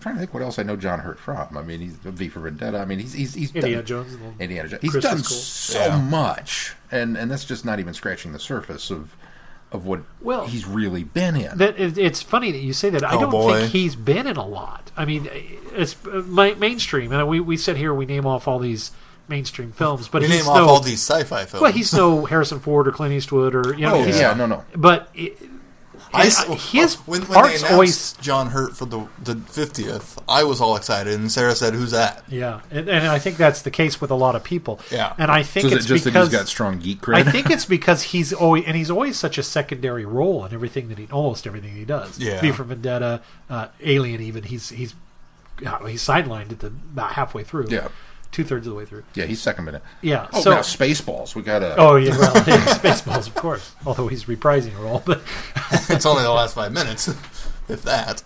trying 0.00 0.14
to 0.14 0.18
think 0.20 0.32
what 0.34 0.42
else 0.42 0.58
I 0.58 0.62
know 0.62 0.76
John 0.76 1.00
Hurt 1.00 1.18
from. 1.18 1.56
I 1.56 1.62
mean, 1.62 1.80
he's 1.80 1.94
V 1.94 2.28
for 2.28 2.40
Vendetta. 2.40 2.78
I 2.78 2.84
mean, 2.84 2.98
he's 2.98 3.12
he's 3.12 3.34
he's 3.34 3.54
Indiana 3.54 3.76
done, 3.82 3.86
Jones. 3.86 4.16
Indiana 4.40 4.68
Jones. 4.68 4.82
He's 4.82 4.90
Crystal 4.92 5.12
done 5.12 5.22
Skull. 5.22 5.38
so 5.38 5.78
Yeah. 5.86 6.00
much, 6.00 6.74
and 6.90 7.16
and 7.16 7.30
that's 7.30 7.44
just 7.44 7.64
not 7.64 7.80
even 7.80 7.94
scratching 7.94 8.32
the 8.32 8.38
surface 8.38 8.90
of 8.90 9.14
of 9.70 9.84
what 9.84 10.00
Well, 10.22 10.46
he's 10.46 10.64
really 10.66 11.04
been 11.04 11.36
in. 11.36 11.58
That 11.58 11.78
it's 11.78 12.22
funny 12.22 12.50
that 12.52 12.58
you 12.58 12.72
say 12.72 12.88
that. 12.90 13.04
I 13.04 13.16
Oh, 13.16 13.20
don't 13.20 13.30
boy. 13.30 13.58
think 13.60 13.72
he's 13.72 13.96
been 13.96 14.26
in 14.26 14.36
a 14.36 14.46
lot. 14.46 14.90
I 14.96 15.04
mean, 15.04 15.28
it's 15.74 15.94
uh, 16.06 16.22
ma- 16.26 16.54
mainstream, 16.54 17.12
and 17.12 17.28
we 17.28 17.38
we 17.40 17.56
sit 17.58 17.76
here 17.76 17.92
we 17.92 18.06
name 18.06 18.24
off 18.26 18.48
all 18.48 18.58
these 18.58 18.92
mainstream 19.28 19.72
films, 19.72 20.08
but 20.08 20.22
We 20.22 20.28
he's 20.28 20.38
name 20.38 20.46
no, 20.46 20.62
off 20.62 20.68
all 20.70 20.80
these 20.80 21.02
sci-fi 21.02 21.44
films. 21.44 21.60
well, 21.60 21.70
he's 21.72 21.92
no 21.92 22.24
Harrison 22.24 22.60
Ford 22.60 22.88
or 22.88 22.92
Clint 22.92 23.12
Eastwood 23.12 23.54
or 23.54 23.74
you 23.74 23.82
know. 23.82 23.96
oh 23.96 24.02
he's- 24.04 24.18
yeah, 24.18 24.32
no, 24.32 24.46
no. 24.46 24.64
But 24.74 25.10
it, 25.14 25.38
I, 26.12 26.24
And, 26.24 26.34
uh, 26.50 26.54
his 26.54 26.94
when, 27.06 27.20
when 27.22 27.28
they 27.28 27.34
parts 27.34 27.58
announced 27.60 27.72
always 27.72 28.12
John 28.14 28.48
Hurt 28.48 28.76
for 28.76 28.86
the 28.86 29.06
the 29.22 29.36
fiftieth, 29.36 30.18
I 30.28 30.44
was 30.44 30.60
all 30.60 30.76
excited, 30.76 31.14
and 31.14 31.30
Sarah 31.30 31.54
said, 31.54 31.74
"Who's 31.74 31.90
that?" 31.90 32.24
yeah, 32.28 32.60
and, 32.70 32.88
and 32.88 33.06
I 33.06 33.18
think 33.18 33.36
that's 33.36 33.62
the 33.62 33.70
case 33.70 34.00
with 34.00 34.10
a 34.10 34.14
lot 34.14 34.34
of 34.34 34.44
people. 34.44 34.80
Yeah. 34.90 35.14
and 35.18 35.30
I 35.30 35.42
think 35.42 35.66
is 35.66 35.72
it's 35.72 35.84
it 35.84 35.88
just 35.88 36.04
that 36.04 36.10
because 36.10 36.28
he's 36.28 36.38
got 36.38 36.48
strong 36.48 36.78
geek 36.78 37.00
cred? 37.00 37.14
I 37.14 37.22
think 37.22 37.50
it's 37.50 37.64
because 37.64 38.02
he's 38.02 38.32
always 38.32 38.64
and 38.66 38.76
he's 38.76 38.90
always 38.90 39.18
such 39.18 39.38
a 39.38 39.42
secondary 39.42 40.04
role 40.04 40.44
in 40.44 40.52
everything 40.52 40.88
that 40.88 40.98
he 40.98 41.06
almost 41.10 41.46
everything 41.46 41.74
he 41.74 41.84
does. 41.84 42.18
Yeah. 42.18 42.40
V 42.40 42.52
for 42.52 42.64
Vendetta, 42.64 43.22
uh, 43.50 43.68
Alien, 43.82 44.20
even 44.20 44.44
he's 44.44 44.70
he's 44.70 44.94
uh, 45.66 45.84
he's 45.86 46.02
sidelined 46.02 46.52
at 46.52 46.60
the 46.60 46.68
about 46.68 47.12
halfway 47.12 47.44
through. 47.44 47.66
Yeah. 47.68 47.88
Two 48.32 48.44
thirds 48.44 48.66
of 48.66 48.72
the 48.72 48.78
way 48.78 48.84
through. 48.84 49.04
yeah, 49.14 49.24
he's 49.24 49.40
second 49.40 49.64
minute. 49.64 49.82
Yeah. 50.02 50.28
Oh, 50.32 50.40
so 50.40 50.50
now 50.50 50.60
Spaceballs. 50.60 51.34
We 51.34 51.42
got 51.42 51.60
to. 51.60 51.76
oh 51.76 51.96
yeah, 51.96 52.16
well, 52.16 52.34
yeah, 52.46 52.64
Spaceballs, 52.66 53.26
of 53.26 53.34
course. 53.34 53.74
Although 53.86 54.08
he's 54.08 54.24
reprising 54.24 54.78
a 54.78 54.82
role, 54.82 55.02
but 55.04 55.22
it's 55.88 56.06
only 56.06 56.22
the 56.22 56.30
last 56.30 56.54
five 56.54 56.72
minutes, 56.72 57.08
if 57.68 57.82
that. 57.82 58.22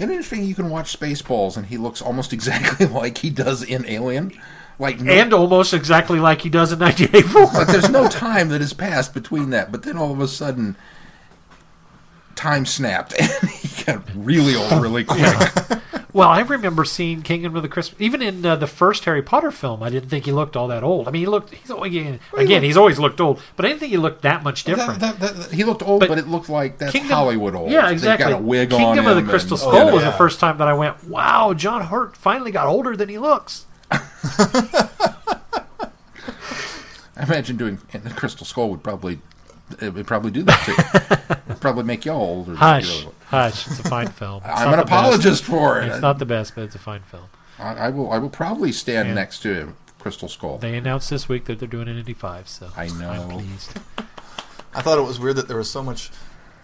And 0.00 0.10
interesting, 0.10 0.44
you 0.44 0.54
can 0.54 0.70
watch 0.70 0.96
Spaceballs, 0.98 1.56
and 1.56 1.66
he 1.66 1.76
looks 1.76 2.00
almost 2.00 2.32
exactly 2.32 2.86
like 2.86 3.18
he 3.18 3.30
does 3.30 3.62
in 3.62 3.84
Alien. 3.86 4.32
Like 4.80 5.00
no, 5.00 5.12
and 5.12 5.32
almost 5.32 5.74
exactly 5.74 6.20
like 6.20 6.42
he 6.42 6.50
does 6.50 6.70
in 6.70 6.78
1984. 6.78 7.50
but 7.52 7.72
there's 7.72 7.90
no 7.90 8.08
time 8.08 8.48
that 8.50 8.60
has 8.60 8.72
passed 8.72 9.12
between 9.12 9.50
that. 9.50 9.72
But 9.72 9.82
then 9.82 9.98
all 9.98 10.12
of 10.12 10.20
a 10.20 10.28
sudden, 10.28 10.76
time 12.36 12.64
snapped, 12.64 13.12
and 13.20 13.50
he 13.50 13.84
got 13.84 14.02
really 14.14 14.54
old 14.54 14.80
really 14.80 15.02
quick. 15.02 15.36
Well, 16.18 16.28
I 16.28 16.40
remember 16.40 16.84
seeing 16.84 17.22
Kingdom 17.22 17.54
of 17.54 17.62
the 17.62 17.68
Christmas. 17.68 18.00
Even 18.00 18.20
in 18.22 18.44
uh, 18.44 18.56
the 18.56 18.66
first 18.66 19.04
Harry 19.04 19.22
Potter 19.22 19.52
film, 19.52 19.84
I 19.84 19.88
didn't 19.88 20.08
think 20.08 20.24
he 20.24 20.32
looked 20.32 20.56
all 20.56 20.66
that 20.66 20.82
old. 20.82 21.06
I 21.06 21.12
mean, 21.12 21.20
he 21.20 21.26
looked. 21.26 21.54
He's 21.54 21.70
always, 21.70 21.94
again, 21.94 22.18
again, 22.36 22.62
he's 22.64 22.76
always 22.76 22.98
looked 22.98 23.20
old, 23.20 23.40
but 23.54 23.64
I 23.64 23.68
didn't 23.68 23.78
think 23.80 23.90
he 23.92 23.98
looked 23.98 24.22
that 24.22 24.42
much 24.42 24.64
different. 24.64 24.98
That- 24.98 25.20
that- 25.20 25.36
that- 25.36 25.52
he 25.52 25.62
looked 25.62 25.82
old, 25.82 26.00
But 26.00 26.08
but, 26.08 26.18
it 26.18 26.26
looked 26.26 26.48
like 26.48 26.78
that's 26.78 26.90
Kingdom- 26.90 27.12
Hollywood 27.12 27.54
old. 27.54 27.70
Yeah, 27.70 27.88
exactly. 27.90 28.32
Got 28.32 28.40
a 28.40 28.42
wig 28.42 28.70
Kingdom 28.70 29.06
of 29.06 29.14
the 29.14 29.22
Crystal 29.22 29.52
and- 29.56 29.60
Skull 29.60 29.90
Oh, 29.90 29.94
was 29.94 30.02
yeah. 30.02 30.10
the 30.10 30.16
first 30.16 30.40
time 30.40 30.58
that 30.58 30.66
I 30.66 30.74
went, 30.74 31.04
"Wow, 31.04 31.54
John 31.54 31.82
Hurt 31.82 32.16
finally 32.16 32.50
got 32.50 32.66
older 32.66 32.96
than 32.96 33.08
he 33.08 33.18
looks." 33.18 33.66
I 33.90 34.88
imagine 37.22 37.56
doing 37.56 37.78
and 37.92 38.02
the 38.02 38.10
Crystal 38.10 38.44
Skull 38.44 38.70
would 38.70 38.82
probably 38.82 39.20
it 39.80 39.94
would 39.94 40.06
probably 40.06 40.30
do 40.30 40.42
that 40.44 40.64
to 40.64 40.70
you. 40.72 41.36
It'd 41.48 41.60
probably 41.60 41.84
make 41.84 42.04
y'all 42.04 42.20
older. 42.20 42.52
than 42.54 42.80
you 42.80 42.86
Hush, 42.86 43.06
hush. 43.26 43.66
It's 43.68 43.80
a 43.80 43.82
fine 43.84 44.08
film. 44.08 44.42
It's 44.46 44.60
I'm 44.60 44.68
an 44.72 44.78
the 44.78 44.84
best. 44.84 44.86
apologist 44.92 45.44
for 45.44 45.80
it. 45.80 45.88
It's 45.88 46.00
not 46.00 46.18
the 46.18 46.26
best, 46.26 46.54
but 46.54 46.64
it's 46.64 46.74
a 46.74 46.78
fine 46.78 47.02
film. 47.02 47.24
I, 47.58 47.74
I 47.74 47.88
will. 47.90 48.10
I 48.12 48.18
will 48.18 48.30
probably 48.30 48.72
stand 48.72 49.08
Yeah. 49.08 49.14
next 49.14 49.40
to 49.40 49.74
Crystal 49.98 50.28
Skull. 50.28 50.58
They 50.58 50.76
announced 50.76 51.10
this 51.10 51.28
week 51.28 51.46
that 51.46 51.58
they're 51.58 51.68
doing 51.68 51.88
an 51.88 51.98
Indy 51.98 52.14
Five, 52.14 52.48
so 52.48 52.70
I 52.76 52.86
know. 52.88 53.10
I'm 53.10 53.28
pleased. 53.28 53.78
I 54.74 54.82
thought 54.82 54.98
it 54.98 55.02
was 55.02 55.18
weird 55.18 55.36
that 55.36 55.48
there 55.48 55.56
was 55.56 55.70
so 55.70 55.82
much 55.82 56.10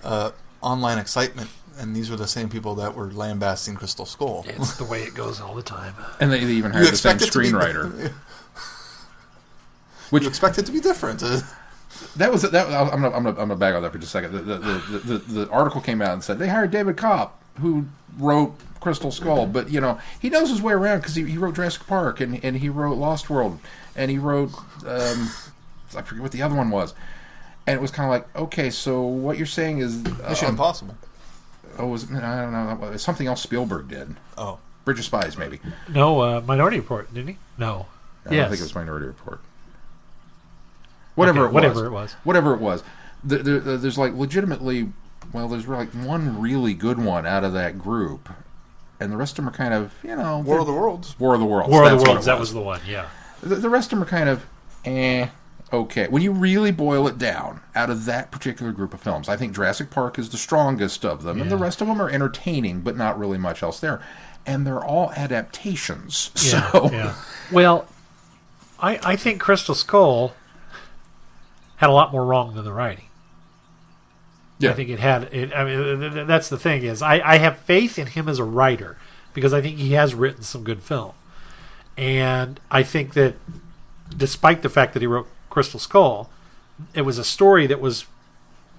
uh, 0.05 0.31
online 0.61 0.99
excitement, 0.99 1.51
and 1.79 1.97
these 1.97 2.11
were 2.11 2.17
the 2.17 2.29
same 2.29 2.49
people 2.49 2.75
that 2.77 2.95
were 2.95 3.11
lambasting 3.11 3.75
Crystal 3.75 4.07
Skull. 4.07 4.45
It's 4.47 4.77
the 4.77 4.85
way 4.85 5.03
it 5.03 5.15
goes 5.15 5.41
all 5.41 5.55
the 5.55 5.63
time. 5.63 5.95
and 6.21 6.31
they, 6.31 6.45
they 6.45 6.53
even 6.53 6.71
hired 6.73 6.89
the 6.89 6.97
same 6.97 7.17
it 7.17 7.21
to 7.21 7.39
be- 7.39 7.47
screenwriter. 7.49 8.13
you 10.13 10.29
expect 10.29 10.59
it 10.59 10.67
to 10.67 10.73
be 10.73 10.81
different. 10.81 11.23
That 12.17 12.31
was 12.33 12.43
that. 12.43 12.67
I'm 12.67 13.01
gonna, 13.01 13.17
I'm 13.17 13.23
gonna, 13.23 13.29
I'm 13.31 13.35
gonna 13.35 13.57
back 13.57 13.75
on 13.75 13.83
that 13.83 13.93
for 13.93 13.99
just 13.99 14.15
a 14.15 14.19
second. 14.23 14.33
The, 14.33 14.43
the, 14.43 14.59
the, 14.59 14.99
the, 14.99 15.19
the 15.19 15.51
article 15.51 15.81
came 15.81 16.01
out 16.01 16.13
and 16.13 16.23
said 16.23 16.39
they 16.39 16.49
hired 16.49 16.71
David 16.71 16.97
Koepp, 16.97 17.31
who 17.61 17.87
wrote 18.19 18.55
Crystal 18.81 19.11
Skull, 19.11 19.47
but 19.47 19.71
you 19.71 19.81
know 19.81 19.99
he 20.21 20.29
knows 20.31 20.51
his 20.51 20.61
way 20.63 20.73
around 20.73 20.99
because 20.99 21.15
he, 21.15 21.25
he 21.25 21.39
wrote 21.39 21.55
Jurassic 21.55 21.87
Park 21.87 22.21
and, 22.21 22.45
and 22.45 22.57
he 22.57 22.69
wrote 22.69 22.95
Lost 22.99 23.31
World 23.31 23.59
and 23.97 24.11
he 24.11 24.19
wrote 24.19 24.51
um, 24.87 25.31
I 25.97 26.03
forget 26.03 26.23
what 26.23 26.33
the 26.33 26.43
other 26.43 26.55
one 26.55 26.71
was, 26.71 26.95
and 27.67 27.77
it 27.77 27.81
was 27.81 27.91
kind 27.91 28.07
of 28.07 28.11
like 28.11 28.37
okay, 28.37 28.71
so 28.71 29.01
what 29.03 29.37
you're 29.39 29.47
saying 29.47 29.79
is 29.79 29.97
Mission 30.29 30.49
uh, 30.49 30.51
Impossible. 30.51 30.97
oh, 31.79 31.87
was 31.89 32.05
it, 32.05 32.11
I 32.13 32.43
don't 32.43 32.53
know, 32.53 32.89
it 32.89 32.99
something 32.99 33.27
else 33.27 33.41
Spielberg 33.43 33.89
did, 33.89 34.15
Oh, 34.37 34.59
Bridge 34.85 34.99
of 34.99 35.05
Spies 35.05 35.39
maybe. 35.39 35.61
No, 35.89 36.21
uh, 36.21 36.41
Minority 36.43 36.79
Report, 36.79 37.13
didn't 37.15 37.29
he? 37.29 37.39
No. 37.57 37.87
I 38.27 38.33
yes. 38.35 38.43
don't 38.43 38.51
think 38.51 38.61
it 38.61 38.65
was 38.65 38.75
Minority 38.75 39.07
Report. 39.07 39.41
Whatever 41.15 41.41
Okay, 41.41 41.45
it 41.47 41.53
was. 41.53 41.55
whatever 41.55 41.87
it 41.87 41.91
was. 41.91 42.13
Whatever 42.25 42.55
it 42.55 42.61
was. 42.61 42.83
There, 43.23 43.39
there, 43.43 43.59
there's 43.79 43.97
like 43.99 44.13
legitimately, 44.15 44.93
well, 45.33 45.49
there's 45.49 45.67
like 45.67 45.91
one 45.91 46.41
really 46.41 46.75
good 46.75 46.99
one 46.99 47.27
out 47.27 47.45
of 47.45 47.53
that 47.55 47.79
group, 47.79 48.29
and 49.01 49.11
the 49.13 49.17
rest 49.17 49.33
of 49.33 49.45
them 49.45 49.49
are 49.49 49.57
kind 49.57 49.73
of, 49.75 49.93
you 50.03 50.15
know, 50.17 50.41
War 50.41 50.61
of 50.61 50.67
the 50.67 50.73
Worlds. 50.73 51.19
War 51.19 51.35
of 51.35 51.41
the 51.41 51.47
Worlds. 51.47 51.71
War 51.71 51.85
of 51.85 51.99
the 51.99 52.05
Worlds. 52.05 52.27
it 52.27 52.31
That 52.31 52.39
was 52.39 52.53
the 52.53 52.61
one. 52.61 52.81
Yeah. 52.87 53.09
The, 53.43 53.57
the 53.57 53.71
rest 53.71 53.93
of 53.93 53.99
them 53.99 54.07
are 54.07 54.11
kind 54.11 54.29
of, 54.29 54.45
eh, 54.85 55.29
okay. 55.73 56.07
When 56.09 56.23
you 56.23 56.33
really 56.33 56.71
boil 56.71 57.07
it 57.09 57.17
down, 57.19 57.61
out 57.75 57.89
of 57.91 58.05
that 58.07 58.31
particular 58.31 58.73
group 58.73 58.93
of 58.93 59.01
films, 59.01 59.29
I 59.29 59.37
think 59.37 59.55
Jurassic 59.55 59.91
Park 59.91 60.19
is 60.19 60.29
the 60.31 60.37
strongest 60.39 61.05
of 61.05 61.23
them, 61.23 61.41
and 61.41 61.51
the 61.51 61.57
rest 61.57 61.81
of 61.81 61.87
them 61.89 62.01
are 62.01 62.11
entertaining, 62.11 62.81
but 62.81 62.97
not 62.97 63.19
really 63.19 63.39
much 63.39 63.63
else 63.63 63.81
there. 63.81 64.03
And 64.47 64.67
they're 64.67 64.85
all 64.85 65.11
adaptations. 65.13 66.31
Yeah. 66.45 66.71
so 66.71 66.91
yeah. 66.93 67.15
Well, 67.51 67.87
I 68.79 68.99
I 69.03 69.17
think 69.17 69.41
Crystal 69.41 69.75
Skull 69.75 70.35
had 71.77 71.91
a 71.91 71.93
lot 71.93 72.13
more 72.13 72.25
wrong 72.25 72.55
than 72.55 72.65
the 72.65 72.73
writing. 72.73 73.07
yeah. 74.59 74.71
I 74.71 74.73
think 74.75 74.89
it 74.89 74.99
had. 75.01 75.25
It, 75.33 75.53
I 75.55 75.65
mean, 75.65 76.01
th- 76.01 76.13
th- 76.13 76.27
that's 76.27 76.49
the 76.49 76.59
thing 76.59 76.83
is, 76.85 77.03
I, 77.03 77.21
I 77.21 77.39
have 77.39 77.59
faith 77.59 77.99
in 77.99 78.07
him 78.09 78.29
as 78.29 78.39
a 78.39 78.45
writer 78.45 78.97
because 79.33 79.53
I 79.53 79.61
think 79.61 79.79
he 79.79 79.93
has 79.93 80.15
written 80.15 80.43
some 80.43 80.63
good 80.65 80.81
film, 80.83 81.13
and 81.97 82.61
I 82.71 82.83
think 82.83 83.15
that 83.15 83.35
despite 84.17 84.63
the 84.63 84.69
fact 84.69 84.93
that 84.95 85.03
he 85.03 85.07
wrote 85.07 85.29
Crystal 85.51 85.81
Skull, 85.81 86.31
it 86.95 87.03
was 87.03 87.19
a 87.19 87.25
story 87.25 87.67
that 87.67 87.81
was 87.81 88.07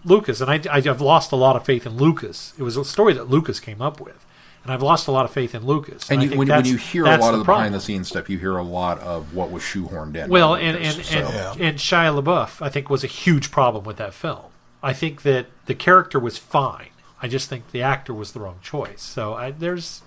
Lucas, 0.06 0.40
and 0.42 0.50
I, 0.50 0.62
I 0.72 0.82
have 0.82 1.02
lost 1.02 1.32
a 1.32 1.36
lot 1.36 1.56
of 1.56 1.66
faith 1.66 1.86
in 1.86 1.98
Lucas. 1.98 2.54
It 2.58 2.64
was 2.64 2.78
a 2.78 2.86
story 2.86 3.14
that 3.14 3.30
Lucas 3.30 3.60
came 3.60 3.82
up 3.82 4.00
with, 4.00 4.25
and 4.66 4.74
I've 4.74 4.82
lost 4.82 5.08
a 5.08 5.12
lot 5.12 5.24
of 5.26 5.32
faith 5.32 5.56
in 5.56 5.64
Lucas. 5.66 6.10
And 6.12 6.20
I 6.20 6.24
you, 6.24 6.30
think 6.30 6.40
when, 6.40 6.48
when 6.50 6.66
you 6.66 6.76
hear 6.76 7.04
a 7.04 7.10
that's 7.10 7.22
lot 7.22 7.34
of 7.34 7.40
the 7.40 7.46
problem. 7.46 7.62
behind 7.64 7.76
the 7.76 7.80
scenes 7.80 8.10
stuff, 8.10 8.30
you 8.30 8.38
hear 8.38 8.58
a 8.58 8.64
lot 8.64 9.00
of 9.00 9.34
what 9.34 9.50
was 9.52 9.64
shoehorned 9.64 10.16
in. 10.18 10.30
Well, 10.30 10.56
by 10.56 10.60
and 10.62 10.76
and 10.78 10.96
Lucas, 10.98 11.14
and, 11.14 11.28
so- 11.28 11.34
Yeah. 11.34 11.68
and 11.68 11.78
Shia 11.78 12.22
LaBeouf, 12.22 12.62
I 12.66 12.70
think, 12.70 12.90
was 12.90 13.04
a 13.04 13.08
huge 13.08 13.52
problem 13.52 13.84
with 13.86 13.96
that 13.98 14.14
film. 14.14 14.46
I 14.84 14.92
think 14.92 15.22
that 15.22 15.46
the 15.68 15.76
character 15.76 16.20
was 16.20 16.38
fine. 16.38 16.90
I 17.22 17.28
just 17.28 17.48
think 17.50 17.72
the 17.72 17.82
actor 17.82 18.14
was 18.14 18.34
the 18.34 18.40
wrong 18.42 18.58
choice. 18.62 19.02
So 19.02 19.34
I, 19.36 19.52
there's 19.52 20.02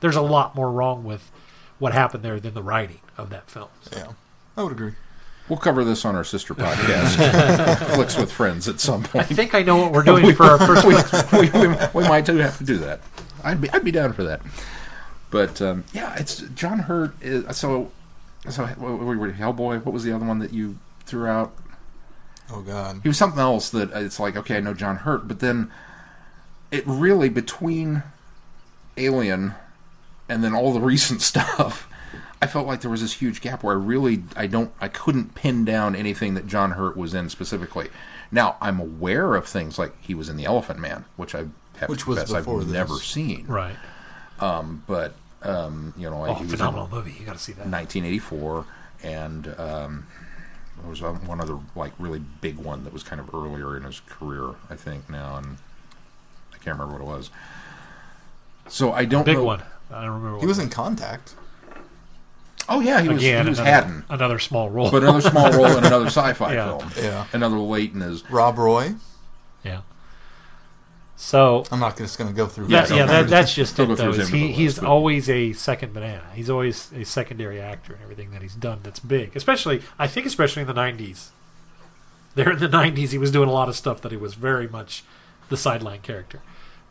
there's 0.00 0.16
a 0.16 0.20
lot 0.22 0.54
more 0.54 0.70
wrong 0.72 1.04
with 1.04 1.30
what 1.78 1.92
happened 1.92 2.22
there 2.22 2.40
than 2.40 2.54
the 2.54 2.62
writing 2.62 3.00
of 3.16 3.30
that 3.30 3.48
film. 3.50 3.68
Yeah, 3.92 4.12
I 4.56 4.62
would 4.62 4.72
agree. 4.72 4.92
we'll 5.48 5.58
cover 5.58 5.84
this 5.84 6.04
on 6.04 6.16
our 6.16 6.24
sister 6.24 6.54
podcast, 6.54 7.14
Flicks 7.94 8.16
with 8.16 8.30
Friends, 8.32 8.68
at 8.68 8.80
some 8.80 9.02
point. 9.02 9.30
I 9.30 9.34
think 9.34 9.54
I 9.54 9.62
know 9.62 9.76
what 9.76 9.92
we're 9.92 10.02
doing 10.02 10.34
for 10.34 10.44
our 10.44 10.58
first 10.58 10.84
we, 10.86 10.94
week. 10.94 11.52
we, 11.54 11.68
we, 11.68 11.74
we 12.02 12.08
might 12.08 12.26
have 12.26 12.58
to 12.58 12.64
do 12.64 12.76
that. 12.78 13.00
I'd 13.44 13.60
be 13.60 13.70
I'd 13.70 13.84
be 13.84 13.90
down 13.90 14.12
for 14.12 14.24
that. 14.24 14.40
But 15.30 15.62
um, 15.62 15.84
yeah, 15.92 16.14
it's 16.16 16.38
John 16.54 16.80
Hurt. 16.80 17.14
Is, 17.22 17.56
so 17.56 17.90
so 18.48 18.66
what, 18.66 19.00
what, 19.00 19.34
Hellboy. 19.34 19.84
What 19.84 19.92
was 19.92 20.04
the 20.04 20.12
other 20.12 20.26
one 20.26 20.38
that 20.40 20.52
you 20.52 20.78
threw 21.04 21.26
out? 21.26 21.54
Oh 22.50 22.62
God. 22.62 23.00
He 23.02 23.08
was 23.08 23.18
something 23.18 23.40
else 23.40 23.70
that 23.70 23.90
it's 23.92 24.18
like 24.18 24.36
okay, 24.36 24.56
I 24.56 24.60
know 24.60 24.74
John 24.74 24.96
Hurt, 24.96 25.28
but 25.28 25.40
then 25.40 25.70
it 26.70 26.84
really 26.86 27.28
between 27.28 28.02
Alien 28.96 29.54
and 30.28 30.42
then 30.42 30.54
all 30.54 30.72
the 30.72 30.80
recent 30.80 31.22
stuff. 31.22 31.86
I 32.42 32.46
felt 32.46 32.66
like 32.66 32.80
there 32.80 32.90
was 32.90 33.02
this 33.02 33.14
huge 33.14 33.42
gap 33.42 33.62
where 33.62 33.76
I 33.76 33.78
really 33.78 34.24
I 34.34 34.46
don't 34.46 34.72
I 34.80 34.88
couldn't 34.88 35.34
pin 35.34 35.64
down 35.64 35.94
anything 35.94 36.34
that 36.34 36.46
John 36.46 36.72
Hurt 36.72 36.96
was 36.96 37.14
in 37.14 37.28
specifically. 37.28 37.88
Now 38.32 38.56
I'm 38.60 38.80
aware 38.80 39.34
of 39.34 39.46
things 39.46 39.78
like 39.78 39.92
he 40.00 40.14
was 40.14 40.28
in 40.28 40.36
the 40.36 40.46
Elephant 40.46 40.80
Man, 40.80 41.04
which 41.16 41.34
I 41.34 41.38
have 41.38 41.50
Which 41.88 42.02
to 42.02 42.08
was 42.10 42.18
confess 42.18 42.34
I've 42.36 42.44
before 42.44 42.62
this. 42.64 42.72
never 42.72 42.94
seen. 42.96 43.46
Right. 43.46 43.76
Um, 44.40 44.82
but 44.86 45.14
um, 45.42 45.94
you 45.96 46.08
know, 46.10 46.24
Oh, 46.26 46.34
he 46.34 46.42
was 46.44 46.52
phenomenal 46.52 46.84
in 46.86 46.90
movie. 46.90 47.12
You 47.18 47.24
got 47.26 47.32
to 47.36 47.38
see 47.42 47.52
that. 47.52 47.66
1984, 47.66 48.64
and 49.02 49.46
um, 49.58 50.06
there 50.80 50.88
was 50.90 51.02
um, 51.02 51.26
one 51.26 51.40
other 51.40 51.58
like 51.74 51.92
really 51.98 52.20
big 52.40 52.56
one 52.58 52.84
that 52.84 52.92
was 52.92 53.02
kind 53.02 53.20
of 53.20 53.34
earlier 53.34 53.76
in 53.76 53.84
his 53.84 54.00
career, 54.00 54.50
I 54.68 54.76
think 54.76 55.08
now, 55.10 55.36
and 55.36 55.56
I 56.52 56.58
can't 56.58 56.78
remember 56.78 56.92
what 56.94 57.02
it 57.02 57.16
was. 57.16 57.30
So 58.68 58.92
I 58.92 59.04
don't 59.04 59.24
Big 59.24 59.36
know. 59.36 59.44
one. 59.44 59.62
I 59.90 60.02
don't 60.04 60.10
remember. 60.14 60.32
What 60.34 60.40
He 60.42 60.46
was 60.46 60.58
in 60.58 60.68
Contact. 60.68 61.34
Oh 62.68 62.78
yeah, 62.80 63.00
he 63.00 63.08
was. 63.08 63.18
again. 63.18 63.46
he 63.46 63.50
was 63.50 63.58
another, 63.58 63.74
Hadden, 63.74 64.04
another 64.10 64.38
small 64.38 64.70
role. 64.70 64.90
but 64.92 65.02
another 65.02 65.20
small 65.22 65.50
role 65.50 65.76
in 65.76 65.84
another 65.84 66.06
sci-fi 66.10 66.54
Yeah. 66.54 66.78
film. 66.78 66.92
Yeah. 66.96 67.26
Another 67.32 67.58
late 67.58 67.92
in 67.94 68.00
his. 68.00 68.28
Rob 68.30 68.58
Roy. 68.58 68.94
yeah. 69.64 69.80
So 71.22 71.64
I'm 71.70 71.80
not 71.80 71.98
just 71.98 72.16
going 72.16 72.30
to 72.30 72.34
go 72.36 72.46
through. 72.46 72.68
Yeah, 72.68 72.80
his 72.80 72.90
yeah, 72.92 73.04
that, 73.04 73.28
that's 73.28 73.54
just 73.54 73.78
it. 73.78 73.86
go 73.86 73.94
Though 73.94 74.10
through 74.10 74.22
is 74.22 74.28
he, 74.30 74.52
he's 74.52 74.78
but- 74.78 74.88
always 74.88 75.28
a 75.28 75.52
second 75.52 75.92
banana. 75.92 76.24
He's 76.34 76.48
always 76.48 76.90
a 76.94 77.04
secondary 77.04 77.60
actor 77.60 77.94
in 77.94 78.02
everything 78.02 78.30
that 78.30 78.40
he's 78.40 78.54
done. 78.54 78.80
That's 78.82 79.00
big, 79.00 79.36
especially 79.36 79.82
I 79.98 80.06
think, 80.06 80.24
especially 80.24 80.62
in 80.62 80.68
the 80.68 80.72
'90s. 80.74 81.28
There 82.36 82.50
in 82.50 82.58
the 82.58 82.68
'90s, 82.68 83.10
he 83.10 83.18
was 83.18 83.30
doing 83.30 83.50
a 83.50 83.52
lot 83.52 83.68
of 83.68 83.76
stuff 83.76 84.00
that 84.00 84.12
he 84.12 84.16
was 84.16 84.32
very 84.32 84.66
much 84.66 85.04
the 85.50 85.58
sideline 85.58 86.00
character, 86.00 86.40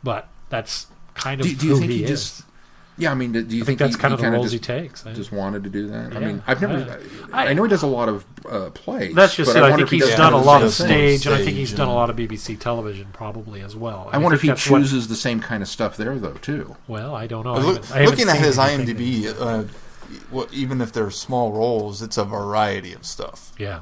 but 0.04 0.28
that's 0.50 0.86
kind 1.16 1.42
of 1.42 1.48
Do, 1.48 1.56
do 1.56 1.66
you 1.68 1.74
who 1.74 1.80
think 1.80 1.92
he, 1.92 1.98
he 1.98 2.04
is. 2.04 2.10
just? 2.10 2.44
Yeah, 3.00 3.12
I 3.12 3.16
mean, 3.16 3.32
do 3.32 3.40
you 3.40 3.46
I 3.46 3.50
think, 3.50 3.66
think 3.66 3.80
that's 3.80 3.96
he, 3.96 4.02
kind 4.02 4.12
he 4.12 4.14
of 4.16 4.20
the 4.20 4.24
kinda 4.26 4.38
roles 4.38 4.52
just, 4.52 4.66
he 4.66 4.74
takes. 4.82 5.06
I- 5.06 5.14
Just 5.14 5.32
wanted 5.32 5.64
to 5.64 5.70
do 5.70 5.88
that. 5.88 6.16
I 6.16 6.20
mean, 6.20 6.44
I've 6.46 6.62
never. 6.62 7.00
I- 7.34 7.48
I, 7.48 7.54
know 7.54 7.64
he 7.64 7.70
does 7.70 7.82
a 7.82 7.88
lot 7.88 8.10
of 8.10 8.26
uh, 8.50 8.70
plays. 8.72 9.16
That's 9.16 9.36
just 9.36 9.54
but 9.54 9.58
it. 9.58 9.64
I, 9.64 9.70
wonder 9.70 9.86
think 9.88 10.02
if 10.02 10.04
he 10.04 10.10
he's 10.10 10.18
done 10.18 10.34
a 10.34 10.38
lot 10.42 10.62
of 10.62 10.74
same 10.74 10.88
stage, 10.88 11.26
and 11.26 11.34
I 11.36 11.38
think 11.44 11.56
he's 11.58 11.70
Stage 11.70 11.78
done 11.78 11.88
a 11.88 11.94
lot 11.94 12.10
of 12.10 12.18
BBC 12.18 12.60
television 12.60 13.08
probably 13.14 13.62
as 13.62 13.76
well. 13.76 14.10
I 14.12 14.18
wonder 14.18 14.36
if 14.36 14.42
he 14.42 14.50
that's 14.50 14.70
what- 14.70 14.80
chooses 14.80 15.08
the 15.08 15.16
same 15.16 15.40
kind 15.40 15.64
of 15.64 15.70
stuff 15.70 15.96
there, 15.98 16.20
though, 16.20 16.34
too. 16.34 16.76
well, 16.88 17.16
I 17.16 17.26
don't 17.26 17.46
know. 17.46 17.54
Look- 17.56 17.86
haven't- 17.86 17.96
I 17.96 18.06
looking 18.06 18.28
at 18.30 18.38
his 18.38 18.58
IMDb, 18.58 19.34
uh, 19.40 19.64
what, 20.30 20.54
even 20.54 20.82
if 20.82 20.92
they're 20.92 21.12
small 21.12 21.52
roles, 21.54 22.02
it's 22.02 22.18
a 22.18 22.26
variety 22.26 22.94
of 22.94 23.06
stuff. 23.06 23.54
yeah, 23.58 23.80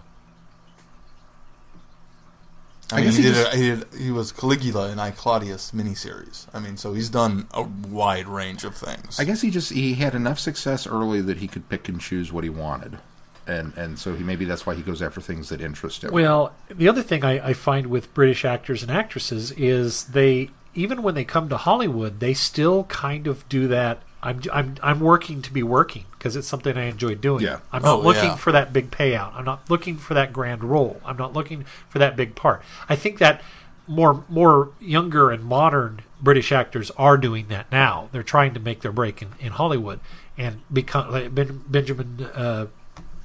I, 2.92 2.96
I 2.96 2.98
mean, 2.98 3.06
guess 3.08 3.16
he 3.18 3.24
he 3.24 3.30
did, 3.30 3.36
just- 3.36 3.54
a, 3.54 3.58
he 3.58 3.70
did. 3.70 3.86
He 3.98 4.12
was 4.12 4.32
Caligula 4.32 4.92
in 4.92 5.00
I 5.00 5.12
Claudius 5.12 5.72
miniseries. 5.72 6.48
I 6.54 6.60
mean, 6.60 6.78
so 6.78 6.94
he's 6.94 7.10
done 7.10 7.48
a 7.54 7.64
wide 7.64 8.28
range 8.28 8.64
of 8.64 8.76
things. 8.76 9.20
I 9.20 9.26
guess 9.26 9.42
he 9.42 9.50
just 9.52 9.72
he 9.74 9.96
had 9.96 10.16
enough 10.16 10.40
success 10.40 10.88
early 10.88 11.20
that 11.22 11.38
he 11.38 11.48
could 11.48 11.68
pick 11.70 11.90
and 11.90 12.00
choose 12.00 12.32
what 12.32 12.44
he 12.46 12.50
wanted, 12.50 13.00
and 13.46 13.74
and 13.76 14.00
so 14.00 14.16
he 14.16 14.24
maybe 14.24 14.46
that's 14.46 14.66
why 14.66 14.74
he 14.76 14.82
goes 14.82 15.02
after 15.02 15.20
things 15.20 15.50
that 15.50 15.60
interest 15.60 16.04
him. 16.04 16.12
Well, 16.12 16.54
the 16.70 16.88
other 16.88 17.02
thing 17.04 17.26
I, 17.26 17.50
I 17.50 17.54
find 17.54 17.88
with 17.88 18.14
British 18.14 18.46
actors 18.46 18.84
and 18.84 18.92
actresses 18.92 19.52
is 19.52 20.06
they, 20.06 20.50
even 20.74 21.04
when 21.04 21.14
they 21.16 21.26
come 21.26 21.50
to 21.50 21.58
Hollywood, 21.58 22.20
they 22.22 22.34
still 22.34 22.86
kind 22.86 23.28
of 23.28 23.48
do 23.50 23.68
that. 23.68 24.02
I'm, 24.28 24.42
I'm, 24.52 24.76
I'm 24.84 25.00
working 25.00 25.42
to 25.44 25.54
be 25.54 25.64
working 25.64 26.06
because 26.12 26.36
it's 26.36 26.48
something 26.48 26.78
I 26.78 26.84
enjoy 26.86 27.16
doing. 27.16 27.44
Yeah. 27.44 27.60
I'm 27.72 27.82
not 27.82 28.00
Oh, 28.00 28.02
looking 28.02 28.24
yeah. 28.26 28.36
for 28.36 28.52
that 28.52 28.74
big 28.74 28.92
payout. 28.92 29.34
I'm 29.36 29.46
not 29.46 29.70
looking 29.70 29.98
for 29.98 30.14
that 30.14 30.34
grand 30.34 30.64
role. 30.64 31.00
I'm 31.06 31.18
not 31.18 31.34
looking 31.34 31.66
for 31.90 32.00
that 32.00 32.16
big 32.16 32.36
part. 32.36 32.62
I 32.90 32.96
think 32.96 33.20
that 33.20 33.42
more 33.88 34.26
more 34.28 34.72
younger 34.82 35.32
and 35.32 35.44
modern 35.46 36.02
British 36.22 36.52
actors 36.52 36.92
are 36.98 37.18
doing 37.18 37.48
that 37.48 37.72
now. 37.72 38.10
They're 38.12 38.22
trying 38.22 38.54
to 38.56 38.60
make 38.60 38.82
their 38.82 38.92
break 38.92 39.22
in, 39.22 39.30
in 39.40 39.54
Hollywood 39.54 40.02
and 40.38 40.62
become 40.72 41.10
like 41.12 41.34
ben, 41.34 41.64
Benjamin 41.68 42.28
uh, 42.34 42.68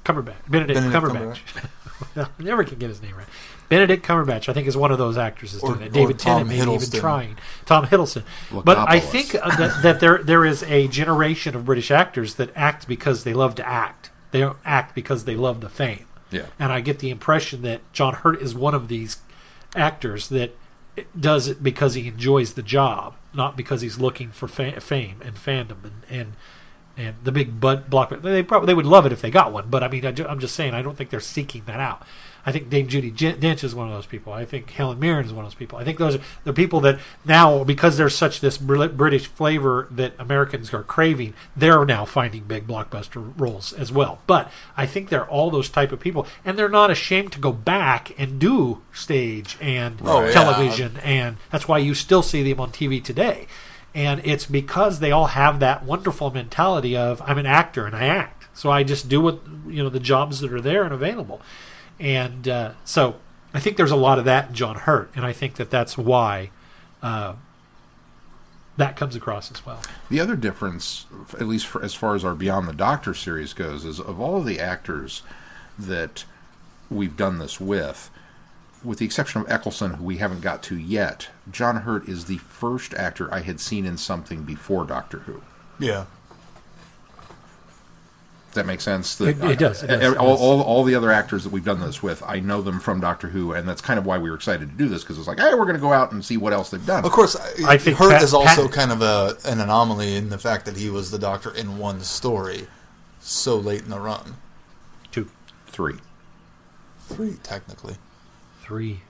Cumberbatch, 0.05 0.35
Benedict, 0.49 0.79
Benedict 0.79 0.93
Cumberbatch. 1.03 1.39
I 2.15 2.27
never 2.43 2.63
can 2.63 2.77
get 2.79 2.89
his 2.89 3.01
name 3.01 3.15
right. 3.15 3.27
Benedict 3.69 4.05
Cumberbatch, 4.05 4.49
I 4.49 4.53
think, 4.53 4.67
is 4.67 4.77
one 4.77 4.91
of 4.91 4.97
those 4.97 5.17
actors 5.17 5.57
Or- 5.61 5.73
doing 5.73 5.87
it. 5.87 5.93
David 5.93 6.19
Tennant, 6.19 6.47
maybe 6.49 6.61
even 6.71 6.89
trying. 6.91 7.37
Tom 7.65 7.85
Hiddleston. 7.85 8.23
But 8.51 8.77
I 8.77 8.99
think 8.99 9.35
uh, 9.35 9.55
that, 9.55 9.81
that 9.83 9.99
there 9.99 10.19
there 10.19 10.45
is 10.45 10.63
a 10.63 10.87
generation 10.87 11.55
of 11.55 11.65
British 11.65 11.91
actors 11.91 12.35
that 12.35 12.49
act 12.55 12.87
because 12.87 13.23
they 13.23 13.33
love 13.33 13.55
to 13.55 13.67
act. 13.67 14.11
They 14.31 14.39
don't 14.39 14.57
act 14.65 14.95
because 14.95 15.25
they 15.25 15.35
love 15.35 15.61
the 15.61 15.69
fame. 15.69 16.05
Yeah. 16.31 16.47
And 16.57 16.71
I 16.71 16.81
get 16.81 16.99
the 16.99 17.09
impression 17.11 17.61
that 17.61 17.81
John 17.93 18.15
Hurt 18.15 18.41
is 18.41 18.55
one 18.55 18.73
of 18.73 18.87
these 18.87 19.17
actors 19.75 20.29
that 20.29 20.55
does 21.19 21.47
it 21.47 21.63
because 21.63 21.93
he 21.93 22.07
enjoys 22.07 22.53
the 22.53 22.63
job, 22.63 23.15
not 23.33 23.55
because 23.55 23.81
he's 23.81 23.99
looking 23.99 24.31
for 24.31 24.47
fa- 24.47 24.79
fame 24.81 25.21
and 25.23 25.35
fandom 25.35 25.83
and 25.83 25.93
and, 26.09 26.33
and 26.97 27.15
the 27.23 27.31
big 27.31 27.59
butt 27.59 27.89
block. 27.89 28.09
They 28.21 28.43
probably 28.43 28.67
they 28.67 28.73
would 28.73 28.85
love 28.85 29.05
it 29.05 29.11
if 29.11 29.21
they 29.21 29.31
got 29.31 29.51
one, 29.51 29.69
but 29.69 29.83
I 29.83 29.87
mean, 29.87 30.05
I 30.05 30.13
I'm 30.27 30.39
just 30.39 30.55
saying, 30.55 30.73
I 30.73 30.81
don't 30.81 30.95
think 30.97 31.09
they're 31.09 31.19
seeking 31.19 31.63
that 31.65 31.79
out. 31.79 32.03
I 32.45 32.51
think 32.51 32.69
Dame 32.69 32.87
Judi 32.89 33.13
Dench 33.15 33.63
is 33.63 33.73
one 33.73 33.87
of 33.87 33.93
those 33.93 34.05
people. 34.05 34.33
I 34.33 34.43
think 34.43 34.69
Helen 34.71 34.99
Mirren 34.99 35.25
is 35.25 35.31
one 35.31 35.45
of 35.45 35.51
those 35.51 35.57
people. 35.57 35.79
I 35.79 35.85
think 35.85 35.97
those 35.97 36.15
are 36.15 36.21
the 36.43 36.51
people 36.51 36.81
that 36.81 36.99
now, 37.23 37.63
because 37.63 37.95
there's 37.95 38.15
such 38.15 38.41
this 38.41 38.57
British 38.57 39.27
flavor 39.27 39.87
that 39.91 40.13
Americans 40.19 40.73
are 40.73 40.83
craving, 40.83 41.33
they're 41.55 41.85
now 41.85 42.03
finding 42.03 42.43
big 42.43 42.67
blockbuster 42.67 43.33
roles 43.39 43.71
as 43.71 43.91
well. 43.93 44.19
But 44.27 44.51
I 44.75 44.85
think 44.85 45.07
they're 45.07 45.25
all 45.27 45.51
those 45.51 45.69
type 45.69 45.93
of 45.93 46.01
people, 46.01 46.27
and 46.43 46.59
they're 46.59 46.67
not 46.67 46.91
ashamed 46.91 47.31
to 47.33 47.39
go 47.39 47.53
back 47.53 48.11
and 48.19 48.39
do 48.39 48.81
stage 48.91 49.57
and 49.61 50.01
Oh, 50.03 50.25
yeah. 50.25 50.31
television, 50.31 50.97
and 50.97 51.37
that's 51.49 51.67
why 51.69 51.77
you 51.77 51.93
still 51.93 52.21
see 52.21 52.43
them 52.43 52.59
on 52.59 52.71
TV 52.71 53.01
today. 53.01 53.47
And 53.95 54.21
it's 54.25 54.47
because 54.47 54.99
they 54.99 55.11
all 55.11 55.27
have 55.27 55.59
that 55.59 55.85
wonderful 55.85 56.31
mentality 56.31 56.97
of 56.97 57.21
I'm 57.21 57.37
an 57.37 57.45
actor 57.45 57.85
and 57.85 57.95
I 57.95 58.07
act, 58.07 58.47
so 58.53 58.69
I 58.71 58.83
just 58.83 59.07
do 59.07 59.21
what 59.21 59.39
you 59.67 59.81
know 59.83 59.89
the 59.89 59.99
jobs 59.99 60.39
that 60.41 60.51
are 60.51 60.59
there 60.61 60.83
and 60.83 60.93
available. 60.93 61.41
And 61.99 62.47
uh, 62.47 62.71
so 62.85 63.15
I 63.53 63.59
think 63.59 63.77
there's 63.77 63.91
a 63.91 63.95
lot 63.95 64.19
of 64.19 64.25
that 64.25 64.49
in 64.49 64.55
John 64.55 64.75
Hurt, 64.75 65.11
and 65.15 65.25
I 65.25 65.33
think 65.33 65.55
that 65.55 65.69
that's 65.69 65.97
why 65.97 66.49
uh, 67.01 67.35
that 68.77 68.95
comes 68.95 69.15
across 69.15 69.51
as 69.51 69.65
well. 69.65 69.81
The 70.09 70.19
other 70.19 70.35
difference, 70.35 71.05
at 71.33 71.47
least 71.47 71.67
for, 71.67 71.83
as 71.83 71.93
far 71.93 72.15
as 72.15 72.25
our 72.25 72.33
Beyond 72.33 72.67
the 72.67 72.73
Doctor 72.73 73.13
series 73.13 73.53
goes, 73.53 73.85
is 73.85 73.99
of 73.99 74.19
all 74.19 74.37
of 74.37 74.45
the 74.45 74.59
actors 74.59 75.21
that 75.77 76.25
we've 76.89 77.15
done 77.15 77.39
this 77.39 77.59
with, 77.59 78.09
with 78.83 78.99
the 78.99 79.05
exception 79.05 79.41
of 79.41 79.49
Eccleston, 79.49 79.93
who 79.95 80.03
we 80.03 80.17
haven't 80.17 80.41
got 80.41 80.61
to 80.63 80.77
yet, 80.77 81.29
John 81.49 81.77
Hurt 81.77 82.09
is 82.09 82.25
the 82.25 82.37
first 82.37 82.93
actor 82.95 83.33
I 83.33 83.39
had 83.41 83.59
seen 83.59 83.85
in 83.85 83.97
something 83.97 84.43
before 84.43 84.85
Doctor 84.85 85.19
Who. 85.19 85.41
yeah. 85.79 86.05
Does 88.53 88.61
that 88.61 88.67
make 88.67 88.81
sense? 88.81 89.19
It- 89.19 89.43
it 89.43 89.57
does, 89.57 89.81
it 89.81 89.87
does, 89.87 90.15
all, 90.15 90.37
all, 90.37 90.61
all 90.61 90.83
the 90.83 90.93
other 90.93 91.11
actors 91.11 91.43
that 91.43 91.51
we've 91.51 91.65
done 91.65 91.79
this 91.81 92.03
with, 92.03 92.21
I 92.21 92.39
know 92.39 92.61
them 92.61 92.79
from 92.79 92.99
Doctor 92.99 93.29
Who, 93.29 93.51
and 93.53 93.67
that's 93.67 93.81
kind 93.81 93.97
of 93.97 94.05
why 94.05 94.19
we 94.19 94.29
were 94.29 94.35
excited 94.35 94.69
to 94.69 94.75
do 94.77 94.87
this 94.87 95.01
because 95.01 95.17
it's 95.17 95.27
like, 95.27 95.39
hey, 95.39 95.55
we're 95.55 95.65
going 95.65 95.73
to 95.73 95.81
go 95.81 95.91
out 95.91 96.11
and 96.11 96.23
see 96.23 96.37
what 96.37 96.53
else 96.53 96.69
they've 96.69 96.85
done. 96.85 97.03
Of 97.03 97.11
course, 97.11 97.35
I 97.35 97.41
I 97.73 97.77
think 97.77 97.81
think 97.81 97.97
Hurt 97.97 98.11
Pat- 98.11 98.21
is 98.21 98.31
also 98.33 98.65
Pat- 98.67 98.71
kind 98.73 98.91
of 98.91 99.01
a 99.01 99.35
an 99.45 99.59
anomaly 99.59 100.15
in 100.15 100.29
the 100.29 100.37
fact 100.37 100.65
that 100.65 100.77
he 100.77 100.87
was 100.91 101.09
the 101.09 101.17
Doctor 101.17 101.51
in 101.51 101.79
one 101.79 102.01
story 102.01 102.67
so 103.19 103.55
late 103.57 103.81
in 103.81 103.89
the 103.89 103.99
run. 103.99 104.35
Two, 105.11 105.29
Three. 105.65 105.95
Three, 107.07 107.37
technically. 107.41 107.95
three. 108.61 109.01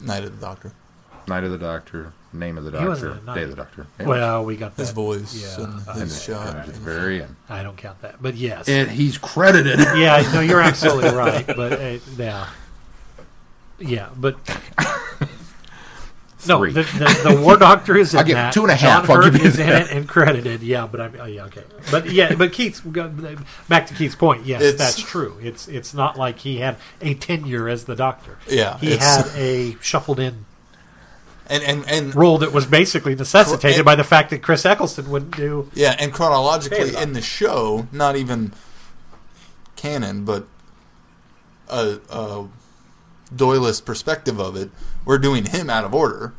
Night 0.00 0.22
of 0.24 0.38
the 0.38 0.46
Doctor. 0.46 0.72
Night 1.26 1.44
of 1.44 1.50
the 1.50 1.56
Doctor, 1.58 2.12
Name 2.32 2.56
of 2.58 2.64
the 2.64 2.78
He 2.78 2.86
wasn't 2.86 3.14
Doctor, 3.14 3.22
a 3.22 3.26
knight. 3.26 3.34
Day 3.34 3.42
of 3.42 3.50
the 3.50 3.56
Doctor. 3.56 3.86
Well, 3.98 4.44
we 4.44 4.56
got 4.56 4.76
that. 4.76 4.82
His 4.82 4.90
voice 4.92 5.34
Yeah, 5.58 5.64
and 5.64 5.88
I- 5.88 5.98
his 5.98 6.22
shot. 6.22 6.46
And 6.48 6.58
at 6.58 6.66
the 6.66 6.72
very 6.72 7.22
end. 7.22 7.34
I 7.48 7.62
don't 7.64 7.76
count 7.76 8.00
that, 8.02 8.22
but 8.22 8.36
yes. 8.36 8.68
And 8.68 8.88
he's 8.90 9.18
credited. 9.18 9.78
yeah, 9.96 10.28
no, 10.32 10.40
you're 10.40 10.60
absolutely 10.60 11.10
right. 11.16 11.44
But 11.46 11.72
uh, 11.72 11.98
yeah, 12.16 12.46
yeah, 13.80 14.08
but 14.16 14.36
no, 16.48 16.64
the, 16.64 16.82
the, 16.82 17.30
the 17.34 17.40
War 17.42 17.56
Doctor 17.58 17.98
is 17.98 18.14
in 18.14 18.18
I'll 18.20 18.24
give 18.24 18.34
that. 18.36 18.54
two 18.54 18.62
and 18.62 18.70
a 18.72 18.76
John 18.76 19.04
Hurt 19.04 19.32
give 19.32 19.42
you 19.42 19.48
is 19.48 19.58
in 19.58 19.66
that. 19.66 19.90
it 19.90 19.90
and 19.96 20.08
credited. 20.08 20.62
Yeah, 20.62 20.86
but 20.86 21.00
I'm 21.00 21.16
oh, 21.20 21.26
yeah 21.26 21.44
okay. 21.46 21.64
But 21.90 22.10
yeah, 22.10 22.34
but 22.34 22.52
Keith's 22.52 22.80
back 22.80 23.86
to 23.88 23.94
Keith's 23.94 24.14
point. 24.14 24.46
Yes, 24.46 24.62
It's- 24.62 24.78
that's 24.78 24.98
true. 25.10 25.36
It's 25.42 25.68
it's 25.68 25.92
not 25.92 26.16
like 26.16 26.38
he 26.38 26.58
had 26.58 26.76
a 27.02 27.12
tenure 27.14 27.68
as 27.68 27.84
the 27.84 27.94
Doctor. 27.94 28.38
Yeah, 28.48 28.78
he 28.78 28.96
had 28.96 29.26
a 29.34 29.76
shuffled 29.82 30.18
in 30.18 30.46
And 31.50 31.62
and 31.64 31.84
and 31.90 32.14
role 32.14 32.38
that 32.38 32.52
was 32.52 32.64
basically 32.64 33.14
necessitated 33.16 33.78
And- 33.80 33.84
by 33.84 33.96
the 33.96 34.04
fact 34.04 34.30
that 34.30 34.40
Chris 34.40 34.64
Eccleston 34.64 35.10
wouldn't 35.10 35.36
do. 35.36 35.68
yeah, 35.74 35.96
and 35.98 36.12
chronologically 36.12 36.94
in 36.96 37.12
the 37.12 37.20
show, 37.20 37.88
not 37.92 38.14
even 38.16 38.52
canon, 39.76 40.24
but 40.24 40.46
a, 41.68 41.98
a 42.08 42.48
Doylist 43.34 43.84
perspective 43.84 44.38
of 44.40 44.54
it, 44.56 44.70
we're 45.04 45.18
doing 45.18 45.44
him 45.46 45.68
out 45.70 45.84
of 45.84 45.92
order 45.94 46.34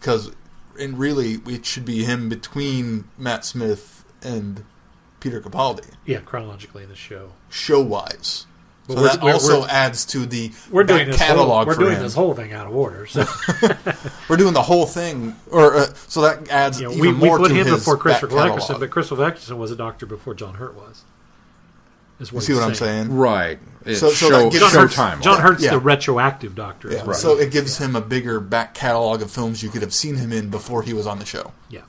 because, 0.00 0.30
and 0.78 0.98
really, 0.98 1.38
it 1.46 1.64
should 1.66 1.84
be 1.84 2.04
him 2.04 2.28
between 2.28 3.04
Matt 3.18 3.44
Smith 3.44 4.04
and 4.22 4.64
Peter 5.20 5.40
Capaldi, 5.40 5.88
Yeah, 6.04 6.18
chronologically 6.20 6.82
in 6.84 6.88
the 6.88 6.94
show. 6.96 7.32
show 7.48 7.80
wise. 7.80 8.46
But 8.88 8.94
So 8.94 9.00
we're- 9.02 9.12
that 9.14 9.22
we're- 9.22 9.32
also 9.34 9.60
we're- 9.60 9.70
adds 9.70 10.04
to 10.06 10.26
the 10.26 10.52
We're 10.70 10.84
doing 10.84 11.06
this 11.08 11.16
catalog 11.16 11.48
whole, 11.48 11.66
we're 11.66 11.74
for 11.74 11.80
doing 11.80 11.96
him. 11.96 12.02
this 12.02 12.14
whole 12.14 12.34
thing 12.34 12.52
out 12.52 12.66
of 12.68 12.74
order. 12.76 13.04
So 13.06 13.24
We're 14.28 14.36
doing 14.36 14.54
the 14.54 14.62
whole 14.62 14.86
thing, 14.86 15.34
or 15.50 15.74
uh, 15.74 15.86
so 16.06 16.20
that 16.22 16.48
adds 16.50 16.80
you 16.80 16.86
know, 16.86 16.92
even 16.92 17.00
we, 17.02 17.08
we 17.12 17.14
more 17.28 17.38
put 17.38 17.48
to 17.48 17.54
him 17.54 17.66
his 17.66 17.76
before 17.76 17.96
Christopher 17.96 18.28
back 18.28 18.36
Eccleston, 18.46 18.60
catalog. 18.74 18.80
but 18.80 18.90
Christopher 18.90 19.24
Eccleston 19.24 19.58
was 19.58 19.70
a 19.72 19.76
doctor 19.76 20.06
before 20.06 20.34
John 20.34 20.54
Hurt 20.54 20.74
was. 20.76 21.02
Is 22.18 22.32
what 22.32 22.40
You 22.42 22.46
see 22.46 22.52
he's 22.54 22.60
what 22.62 22.68
I'm 22.68 22.74
saying? 22.76 23.12
right. 23.14 23.58
It's 23.84 24.00
So- 24.00 24.08
so 24.10 24.14
show, 24.30 24.42
that 24.44 24.52
gives- 24.52 24.60
John 24.72 24.82
Hurt's, 24.82 24.94
time. 24.94 25.20
John 25.20 25.40
Hurt's 25.40 25.62
Yeah. 25.64 25.72
the 25.72 25.80
retroactive 25.80 26.54
doctor. 26.54 26.88
Yeah, 26.90 27.00
is 27.00 27.06
what 27.06 27.16
so 27.16 27.36
it 27.38 27.50
gives 27.50 27.78
him 27.78 27.94
a 27.96 28.00
bigger 28.00 28.40
back 28.40 28.72
catalog 28.74 29.20
of 29.20 29.30
films 29.30 29.62
you 29.62 29.68
could 29.68 29.82
have 29.82 29.92
seen 29.92 30.16
him 30.16 30.32
in 30.32 30.48
before 30.48 30.82
he 30.82 30.92
was 30.94 31.06
on 31.06 31.18
the 31.18 31.26
show. 31.26 31.52
yeah. 31.68 31.80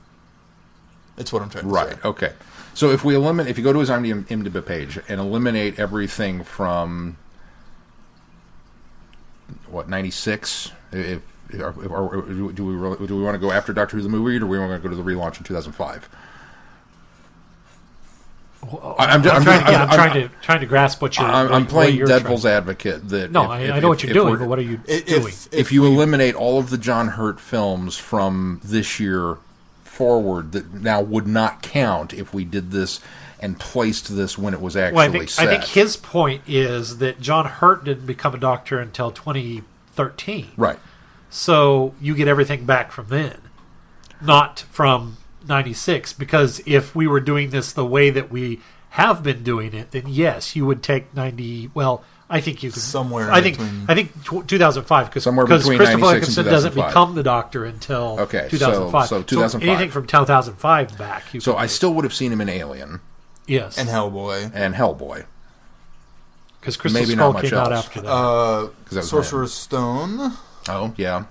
That's 1.16 1.32
what 1.32 1.42
I'm 1.42 1.48
trying 1.50 1.64
to 1.64 1.70
say. 1.70 1.74
Right. 1.74 2.04
Okay. 2.04 2.32
So 2.78 2.90
if 2.90 3.02
we 3.04 3.16
eliminate, 3.16 3.50
if 3.50 3.58
you 3.58 3.64
go 3.64 3.72
to 3.72 3.80
his 3.80 3.90
IMDb 3.90 4.64
page 4.64 5.00
and 5.08 5.20
eliminate 5.20 5.80
everything 5.80 6.44
from 6.44 7.16
what 9.66 9.88
ninety 9.88 10.12
six, 10.12 10.70
if, 10.92 11.20
if 11.50 11.60
or, 11.90 12.22
do 12.52 12.64
we 12.64 12.74
really, 12.76 13.04
do 13.04 13.16
we 13.16 13.22
want 13.24 13.34
to 13.34 13.40
go 13.40 13.50
after 13.50 13.72
Doctor 13.72 13.96
Who 13.96 14.02
the 14.04 14.08
movie, 14.08 14.36
or 14.36 14.38
do 14.38 14.46
we 14.46 14.60
want 14.60 14.70
to 14.70 14.78
go 14.78 14.88
to 14.88 14.94
the 14.94 15.02
relaunch 15.02 15.38
in 15.38 15.42
two 15.42 15.54
thousand 15.54 15.72
five? 15.72 16.08
I'm, 18.62 18.72
I'm 18.96 19.28
I'm 19.28 19.42
trying, 19.42 19.72
yeah, 19.72 19.82
I'm 19.82 19.88
trying 19.90 20.12
to 20.12 20.28
trying 20.40 20.60
to 20.60 20.66
grasp 20.66 21.02
what 21.02 21.18
you're. 21.18 21.26
I'm, 21.26 21.46
what- 21.46 21.54
I'm 21.56 21.62
what 21.62 21.70
playing 21.70 21.96
you're 21.96 22.06
devil's 22.06 22.42
trying- 22.42 22.54
advocate. 22.58 23.08
That 23.08 23.32
No, 23.32 23.42
if- 23.42 23.50
I, 23.50 23.60
if- 23.62 23.72
I 23.74 23.80
know 23.80 23.88
what 23.88 24.04
you're 24.04 24.14
doing, 24.14 24.38
but 24.38 24.46
what 24.48 24.60
are 24.60 24.62
you 24.62 24.80
If, 24.86 25.04
doing? 25.06 25.24
if, 25.26 25.52
if 25.52 25.72
you 25.72 25.84
eliminate 25.84 26.36
all 26.36 26.60
of 26.60 26.70
the 26.70 26.78
John 26.78 27.08
Hurt 27.08 27.40
films 27.40 27.96
from 27.96 28.60
this 28.62 29.00
year 29.00 29.38
forward, 29.98 30.52
that 30.52 30.72
now 30.72 31.02
would 31.02 31.26
not 31.26 31.60
count 31.60 32.14
if 32.14 32.32
we 32.32 32.44
did 32.44 32.70
this 32.70 33.00
and 33.40 33.58
placed 33.58 34.14
this 34.14 34.38
when 34.38 34.54
it 34.54 34.60
was 34.60 34.76
actually 34.76 34.96
well, 34.96 35.08
I 35.08 35.10
think 35.10 35.28
set. 35.28 35.48
I 35.48 35.50
think 35.50 35.64
his 35.64 35.96
point 35.96 36.42
is 36.46 36.98
that 36.98 37.20
John 37.20 37.46
Hurt 37.46 37.82
didn't 37.84 38.06
become 38.06 38.32
a 38.32 38.38
doctor 38.38 38.78
until 38.78 39.10
2013. 39.10 40.52
right. 40.56 40.78
So 41.30 41.94
you 42.00 42.14
get 42.14 42.26
everything 42.26 42.64
back 42.64 42.90
from 42.90 43.08
then, 43.08 43.38
not 44.22 44.60
from 44.70 45.18
96 45.46 46.14
because 46.14 46.62
if 46.64 46.94
we 46.94 47.06
were 47.06 47.20
doing 47.20 47.50
this 47.50 47.72
the 47.72 47.84
way 47.84 48.08
that 48.08 48.30
we 48.30 48.60
have 48.90 49.22
been 49.22 49.42
doing 49.42 49.74
it, 49.74 49.90
then 49.90 50.04
yes, 50.06 50.56
you 50.56 50.64
would 50.64 50.82
take 50.82 51.12
90. 51.14 51.70
Well, 51.74 52.02
I 52.30 52.40
think 52.42 52.62
you 52.62 52.70
could 52.70 52.82
Somewhere 52.82 53.30
I 53.32 53.40
think 53.40 53.56
between- 53.56 53.86
I 53.88 53.94
think 53.94 54.12
2005 54.48 55.06
because 55.06 55.24
Somewhere 55.24 55.46
because 55.46 55.62
between 55.62 55.78
Christopher 55.78 56.00
96 56.00 56.36
and 56.36 56.46
Eccleston 56.46 56.52
doesn't 56.52 56.74
become 56.74 57.14
the 57.14 57.22
Doctor 57.22 57.64
until 57.64 58.16
Okay, 58.20 58.48
so- 58.50 58.58
2005. 58.90 59.08
so 59.08 59.58
anything 59.60 59.90
from 59.90 60.06
2005 60.06 60.98
back. 60.98 61.32
You 61.32 61.40
So 61.40 61.56
I 61.56 61.62
do. 61.64 61.68
still 61.68 61.94
would 61.94 62.04
have 62.04 62.12
seen 62.14 62.30
him 62.32 62.40
in 62.42 62.48
Alien 62.50 63.00
yes, 63.46 63.78
and 63.78 63.88
Hellboy. 63.88 64.50
and 64.54 64.74
Hellboy. 64.74 65.24
because 66.60 66.76
Crystal 66.76 67.00
maybe 67.00 67.12
Skull 67.14 67.32
not 67.32 67.42
much 67.42 67.50
came 67.50 67.58
out 67.58 67.72
after 67.72 68.00
that. 68.02 68.10
Uh, 68.10 68.60
'Cause 68.66 68.72
that 68.90 69.04
Sorcerer's 69.04 69.54
Stone. 69.54 70.32
Oh 70.68 70.92
yeah. 70.96 71.24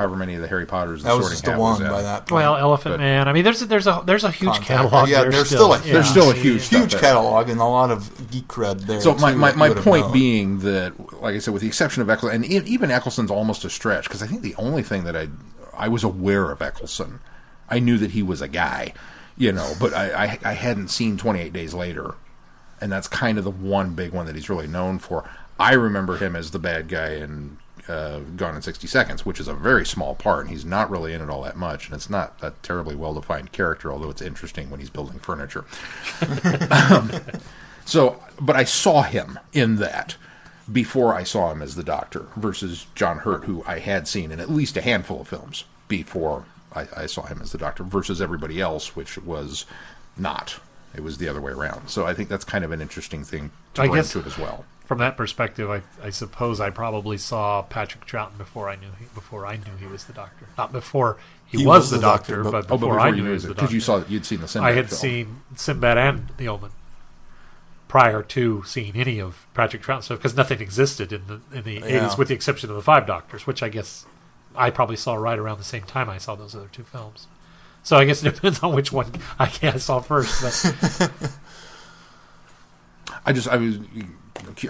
However 0.00 0.16
many 0.16 0.34
of 0.34 0.40
the 0.42 0.48
Harry 0.48 0.66
Potters. 0.66 1.02
That 1.02 1.12
was 1.12 1.26
Sorting 1.26 1.30
just 1.34 1.44
the 1.44 1.50
Hat 1.52 1.60
one 1.60 1.82
by 1.82 2.02
that 2.02 2.20
point. 2.26 2.32
well, 2.32 2.56
Elephant 2.56 2.94
but- 2.94 3.00
Man. 3.00 3.28
I 3.28 3.32
mean, 3.32 3.44
there's 3.44 3.62
a, 3.62 3.66
there's 3.66 3.86
a 3.86 4.02
there's 4.04 4.24
a 4.24 4.30
huge 4.30 4.48
Contact. 4.50 4.66
catalog. 4.66 5.08
Yeah, 5.08 5.20
there 5.22 5.30
there's 5.30 5.46
still. 5.48 5.58
still 5.58 5.72
a- 5.74 5.86
yeah. 5.86 5.92
There's 5.92 6.08
still 6.08 6.30
a 6.30 6.34
huge 6.34 6.68
huge 6.68 6.96
catalog 6.96 7.48
and 7.48 7.60
a 7.60 7.64
lot 7.64 7.90
of 7.90 8.30
geek 8.30 8.48
cred 8.48 8.80
there. 8.80 9.00
So 9.00 9.14
my, 9.14 9.32
too, 9.32 9.38
my, 9.38 9.50
that 9.50 9.58
my 9.58 9.70
point 9.74 10.04
known. 10.06 10.12
being 10.12 10.58
that, 10.60 11.20
like 11.22 11.34
I 11.34 11.38
said, 11.38 11.52
with 11.52 11.62
the 11.62 11.68
exception 11.68 12.02
of 12.02 12.10
Eccleston, 12.10 12.42
and 12.44 12.66
even 12.66 12.90
Eccleston's 12.90 13.30
almost 13.30 13.64
a 13.64 13.70
stretch 13.70 14.04
because 14.04 14.22
I 14.22 14.26
think 14.26 14.42
the 14.42 14.54
only 14.56 14.82
thing 14.82 15.04
that 15.04 15.14
I 15.16 15.28
I 15.76 15.88
was 15.88 16.02
aware 16.02 16.50
of 16.50 16.60
Eccleston, 16.62 17.20
I 17.68 17.78
knew 17.78 17.98
that 17.98 18.10
he 18.12 18.22
was 18.22 18.40
a 18.42 18.48
guy, 18.48 18.94
you 19.36 19.52
know, 19.52 19.72
but 19.78 19.94
I, 19.94 20.24
I 20.24 20.38
I 20.44 20.52
hadn't 20.54 20.88
seen 20.88 21.16
28 21.16 21.52
Days 21.52 21.74
Later, 21.74 22.14
and 22.80 22.90
that's 22.90 23.08
kind 23.08 23.38
of 23.38 23.44
the 23.44 23.50
one 23.50 23.94
big 23.94 24.12
one 24.12 24.26
that 24.26 24.34
he's 24.34 24.50
really 24.50 24.66
known 24.66 24.98
for. 24.98 25.28
I 25.58 25.74
remember 25.74 26.16
him 26.16 26.34
as 26.36 26.52
the 26.52 26.58
bad 26.58 26.88
guy 26.88 27.16
in 27.16 27.58
uh, 27.88 28.20
Gone 28.36 28.56
in 28.56 28.62
60 28.62 28.86
Seconds, 28.86 29.24
which 29.26 29.40
is 29.40 29.48
a 29.48 29.54
very 29.54 29.84
small 29.86 30.14
part, 30.14 30.40
and 30.42 30.50
he's 30.50 30.64
not 30.64 30.90
really 30.90 31.12
in 31.14 31.20
it 31.22 31.30
all 31.30 31.42
that 31.42 31.56
much, 31.56 31.86
and 31.86 31.94
it's 31.94 32.10
not 32.10 32.36
a 32.42 32.52
terribly 32.62 32.94
well 32.94 33.14
defined 33.14 33.52
character, 33.52 33.90
although 33.92 34.10
it's 34.10 34.22
interesting 34.22 34.70
when 34.70 34.80
he's 34.80 34.90
building 34.90 35.18
furniture. 35.18 35.64
So, 37.86 38.22
but 38.40 38.54
I 38.56 38.64
saw 38.64 39.02
him 39.02 39.38
in 39.52 39.76
that 39.76 40.16
before 40.70 41.14
I 41.14 41.24
saw 41.24 41.50
him 41.50 41.60
as 41.62 41.74
the 41.74 41.82
Doctor 41.82 42.26
versus 42.36 42.86
John 42.94 43.18
Hurt, 43.18 43.44
who 43.44 43.64
I 43.66 43.80
had 43.80 44.06
seen 44.06 44.30
in 44.30 44.38
at 44.38 44.48
least 44.50 44.76
a 44.76 44.80
handful 44.80 45.22
of 45.22 45.28
films 45.28 45.64
before 45.88 46.44
I, 46.72 46.86
I 46.96 47.06
saw 47.06 47.22
him 47.26 47.40
as 47.42 47.50
the 47.50 47.58
Doctor, 47.58 47.82
versus 47.82 48.20
everybody 48.22 48.60
else, 48.60 48.94
which 48.94 49.18
was 49.18 49.66
not. 50.16 50.60
It 50.94 51.02
was 51.02 51.18
the 51.18 51.26
other 51.28 51.40
way 51.40 51.50
around. 51.50 51.88
So 51.88 52.06
I 52.06 52.14
think 52.14 52.28
that's 52.28 52.44
kind 52.44 52.64
of 52.64 52.70
an 52.70 52.80
interesting 52.80 53.24
thing 53.24 53.50
to 53.74 53.82
I 53.82 53.86
bring 53.86 53.96
guess- 54.02 54.12
to 54.12 54.20
it 54.20 54.26
as 54.26 54.38
well. 54.38 54.64
From 54.90 54.98
that 54.98 55.16
perspective, 55.16 55.70
I, 55.70 55.82
I 56.02 56.10
suppose 56.10 56.60
I 56.60 56.70
probably 56.70 57.16
saw 57.16 57.62
Patrick 57.62 58.06
Troughton 58.06 58.36
before 58.36 58.68
I 58.68 58.74
knew 58.74 58.88
he, 58.98 59.04
before 59.14 59.46
I 59.46 59.54
knew 59.54 59.76
he 59.78 59.86
was 59.86 60.02
the 60.06 60.12
Doctor. 60.12 60.46
Not 60.58 60.72
before 60.72 61.16
he, 61.46 61.58
He 61.58 61.64
was, 61.64 61.82
was 61.82 61.90
the, 61.92 61.96
the 61.98 62.02
Doctor, 62.02 62.42
Doctor, 62.42 62.50
but, 62.50 62.50
but- 62.50 62.56
Oh, 62.56 62.60
but 62.70 62.76
before, 62.80 62.94
before 62.94 63.00
I 63.00 63.10
knew 63.12 63.22
he 63.24 63.30
was 63.30 63.42
the 63.44 63.50
Doctor. 63.50 63.60
because 63.62 63.72
you 63.72 63.78
saw 63.80 64.02
you'd 64.08 64.26
seen 64.26 64.40
the 64.40 64.48
Sinbad 64.48 64.68
I 64.68 64.74
had 64.74 64.88
film. 64.88 64.98
seen 65.00 65.40
Sinbad 65.54 65.96
and 65.96 66.28
the 66.38 66.48
Omen 66.48 66.72
prior 67.86 68.20
to 68.24 68.64
seeing 68.64 68.96
any 68.96 69.20
of 69.20 69.46
Patrick 69.54 69.80
Troughton 69.84 70.02
stuff 70.02 70.18
because 70.18 70.36
nothing 70.36 70.60
existed 70.60 71.12
in 71.12 71.22
the 71.28 71.40
in 71.56 71.62
the 71.62 71.74
Yeah. 71.74 71.84
eighties 71.84 72.18
with 72.18 72.26
the 72.26 72.34
exception 72.34 72.68
of 72.68 72.74
the 72.74 72.82
Five 72.82 73.06
Doctors, 73.06 73.46
which 73.46 73.62
I 73.62 73.68
guess 73.68 74.06
I 74.56 74.70
probably 74.70 74.96
saw 74.96 75.14
right 75.14 75.38
around 75.38 75.58
the 75.58 75.64
same 75.64 75.82
time 75.84 76.10
I 76.10 76.18
saw 76.18 76.34
those 76.34 76.56
other 76.56 76.68
two 76.72 76.82
films. 76.82 77.28
So 77.84 77.96
I 77.96 78.06
guess 78.06 78.24
it 78.24 78.34
depends 78.34 78.58
on 78.64 78.74
which 78.74 78.90
one 78.90 79.12
I 79.38 79.46
saw 79.76 80.00
first. 80.00 80.42
But 80.42 81.12
I 83.24 83.32
just 83.32 83.46
I 83.46 83.54
was 83.56 83.78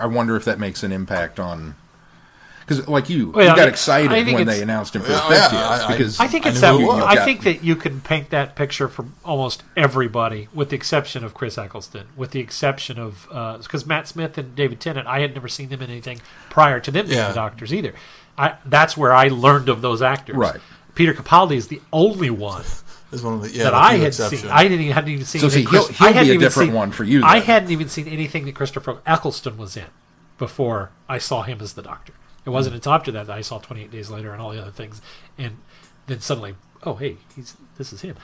I 0.00 0.06
wonder 0.06 0.36
if 0.36 0.44
that 0.46 0.58
makes 0.58 0.82
an 0.82 0.92
impact 0.92 1.38
on 1.40 1.74
because 2.60 2.86
like 2.86 3.10
you, 3.10 3.30
Well, 3.30 3.48
you 3.48 3.56
got 3.56 3.66
excited 3.68 4.10
when 4.32 4.46
they 4.46 4.62
announced 4.62 4.94
him 4.94 5.02
for 5.02 5.10
Yeah, 5.10 5.18
the 5.18 5.24
oh, 5.26 5.30
yeah, 5.32 5.48
50th 5.48 5.54
I- 5.54 5.84
I- 5.86 5.90
because 5.96 6.20
I 6.20 6.26
think 6.28 6.46
I 6.46 6.50
it's 6.50 6.58
knew 6.58 6.66
that. 6.68 6.72
who 6.74 6.82
it 6.82 6.86
was. 6.86 7.04
I 7.04 7.24
think 7.24 7.42
that 7.42 7.64
you 7.64 7.74
can 7.74 8.00
paint 8.00 8.30
that 8.30 8.54
picture 8.54 8.86
for 8.88 9.06
almost 9.24 9.64
everybody, 9.76 10.48
with 10.54 10.68
the 10.70 10.76
exception 10.76 11.24
of 11.24 11.34
Chris 11.34 11.58
Eccleston, 11.58 12.06
with 12.16 12.30
the 12.30 12.38
exception 12.40 12.98
of 12.98 13.26
uh, 13.32 13.58
because 13.58 13.86
Matt 13.86 14.06
Smith 14.06 14.38
and 14.38 14.54
David 14.54 14.78
Tennant, 14.80 15.08
I 15.08 15.20
had 15.20 15.34
never 15.34 15.48
seen 15.48 15.68
them 15.68 15.82
in 15.82 15.90
anything 15.90 16.20
prior 16.48 16.78
to 16.80 16.90
them 16.92 17.06
being 17.06 17.18
Yeah. 17.18 17.28
the 17.28 17.34
Doctors 17.34 17.74
either. 17.74 17.92
I, 18.38 18.54
that's 18.64 18.96
where 18.96 19.12
I 19.12 19.28
learned 19.28 19.68
of 19.68 19.82
those 19.82 20.00
actors. 20.00 20.36
Right. 20.36 20.60
Peter 20.94 21.12
Capaldi 21.12 21.56
is 21.56 21.68
the 21.68 21.80
only 21.92 22.30
one 22.30 22.64
is 23.12 23.22
one 23.22 23.34
of 23.34 23.42
the 23.42 23.50
yeah 23.50 23.64
that 23.64 23.70
the 23.70 23.76
I 23.76 23.96
had 23.96 24.06
exceptions. 24.08 24.42
seen. 24.42 24.50
I 24.50 24.62
didn't 24.64 24.80
even, 24.80 24.92
hadn't 24.94 25.10
even 25.10 25.24
seen. 25.26 25.40
So 25.40 25.48
see, 25.48 25.62
he'll- 25.64 25.88
he'll 25.88 26.06
I 26.08 26.10
hadn't 26.12 26.24
be 26.24 26.30
a 26.30 26.34
even 26.34 26.40
different 26.40 26.68
seen- 26.68 26.74
one 26.76 26.92
for 26.92 27.04
you, 27.04 27.22
I 27.24 27.40
hadn't 27.40 27.70
even 27.70 27.88
seen 27.88 28.06
anything 28.08 28.44
that 28.46 28.54
Christopher 28.54 28.98
Eccleston 29.06 29.56
was 29.56 29.76
in 29.76 29.86
before 30.38 30.90
I 31.08 31.18
saw 31.18 31.42
him 31.42 31.60
as 31.60 31.72
the 31.74 31.82
Doctor. 31.82 32.12
It 32.46 32.50
wasn't 32.50 32.74
until 32.76 32.92
after 32.92 33.12
that 33.12 33.26
that 33.26 33.36
I 33.36 33.42
saw 33.42 33.58
28 33.58 33.90
Days 33.90 34.08
Later 34.10 34.32
and 34.32 34.40
all 34.40 34.50
the 34.50 34.60
other 34.62 34.70
things, 34.70 35.02
and 35.36 35.58
then 36.06 36.20
suddenly, 36.20 36.54
oh 36.84 36.94
hey, 36.94 37.16
he's 37.36 37.56
this 37.76 37.92
is 37.92 38.00
him. 38.02 38.16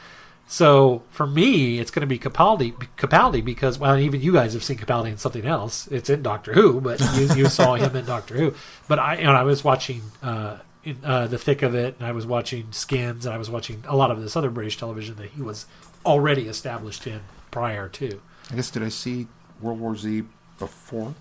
So 0.49 1.03
for 1.11 1.27
me, 1.27 1.81
it's 1.81 1.91
going 1.91 2.03
to 2.03 2.07
be 2.07 2.19
Capaldi, 2.21 2.73
Capaldi 2.97 3.45
because 3.45 3.79
well, 3.81 3.99
even 3.99 4.21
you 4.21 4.33
guys 4.33 4.53
have 4.55 4.63
seen 4.63 4.79
Capaldi 4.79 5.09
in 5.11 5.19
something 5.19 5.45
else. 5.45 5.89
It's 5.89 6.09
in 6.09 6.23
Doctor 6.23 6.53
Who, 6.55 6.81
but 6.81 7.01
you, 7.17 7.35
you 7.35 7.49
saw 7.49 7.75
him 7.75 7.97
in 7.97 8.05
Doctor 8.05 8.37
Who. 8.37 8.55
But 8.87 9.01
I, 9.01 9.17
and 9.17 9.29
I 9.31 9.43
was 9.43 9.65
watching 9.65 10.03
uh, 10.23 10.59
in 10.87 10.99
uh, 11.05 11.27
the 11.27 11.37
thick 11.39 11.63
of 11.63 11.75
it, 11.75 11.97
and 11.99 12.07
I 12.07 12.13
was 12.13 12.25
watching 12.27 12.69
Skins, 12.71 13.27
and 13.27 13.35
I 13.35 13.39
was 13.39 13.51
watching 13.51 13.83
a 13.87 13.97
lot 13.97 14.11
of 14.11 14.21
this 14.23 14.37
other 14.37 14.51
British 14.51 14.77
television 14.79 15.17
that 15.17 15.31
he 15.31 15.43
was 15.43 15.67
already 16.05 16.47
established 16.49 17.07
in 17.07 17.21
prior 17.51 17.89
to. 17.89 18.21
I 18.51 18.55
guess 18.57 18.71
did 18.71 18.83
I 18.83 18.89
see 18.89 19.27
World 19.61 19.81
War 19.81 19.97
Z 19.97 20.23
before? 20.59 21.15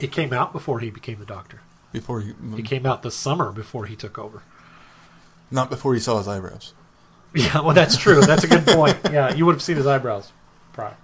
It 0.00 0.12
came 0.12 0.32
out 0.32 0.52
before 0.52 0.80
he 0.80 0.90
became 0.90 1.18
the 1.18 1.26
Doctor. 1.26 1.60
before 1.92 2.20
he 2.20 2.32
It 2.56 2.64
came 2.64 2.86
out 2.86 3.02
the 3.02 3.10
summer 3.10 3.52
before 3.52 3.86
he 3.86 3.96
took 3.96 4.18
over. 4.18 4.42
not 5.50 5.68
before 5.70 5.94
he 5.94 6.00
saw 6.00 6.18
his 6.18 6.28
eyebrows. 6.28 6.74
Yeah, 7.32 7.60
well, 7.60 7.74
that's 7.74 7.96
true. 7.96 8.20
That's 8.22 8.42
a 8.42 8.48
good 8.48 8.66
point. 8.66 8.96
Yeah, 9.12 9.32
you 9.32 9.46
would 9.46 9.54
have 9.54 9.62
seen 9.62 9.76
his 9.76 9.86
eyebrows 9.86 10.32
prior. 10.72 10.96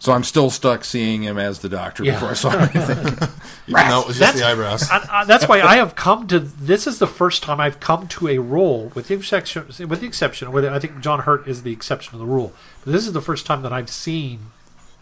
So 0.00 0.12
I'm 0.12 0.22
still 0.22 0.48
stuck 0.50 0.84
seeing 0.84 1.22
him 1.22 1.38
as 1.38 1.58
the 1.58 1.68
Doctor 1.68 2.04
Yeah. 2.04 2.12
before 2.12 2.28
I 2.30 2.34
saw 2.34 2.50
anything. 2.50 2.98
Even 3.66 3.88
though 3.88 4.02
it 4.02 4.06
was 4.06 4.18
just 4.18 4.20
That's- 4.20 4.38
the 4.38 4.46
eyebrows. 4.46 4.88
I, 4.90 5.06
I, 5.10 5.24
that's 5.24 5.48
why 5.48 5.60
I 5.60 5.76
have 5.76 5.96
come 5.96 6.28
to. 6.28 6.38
This 6.38 6.86
is 6.86 7.00
the 7.00 7.06
first 7.06 7.42
time 7.42 7.58
I've 7.60 7.80
come 7.80 8.06
to 8.08 8.28
a 8.28 8.38
role, 8.38 8.92
with 8.94 9.08
the 9.08 9.14
exception, 9.14 9.66
with 9.66 10.00
the 10.00 10.06
exception, 10.06 10.52
with 10.52 10.64
I 10.64 10.78
think 10.78 11.00
John 11.00 11.20
Hurt 11.20 11.46
is 11.48 11.64
the 11.64 11.72
exception 11.72 12.14
of 12.14 12.20
the 12.20 12.26
rule. 12.26 12.52
But 12.84 12.92
this 12.92 13.06
is 13.06 13.12
the 13.12 13.20
first 13.20 13.44
time 13.44 13.62
that 13.62 13.72
I've 13.72 13.90
seen 13.90 14.52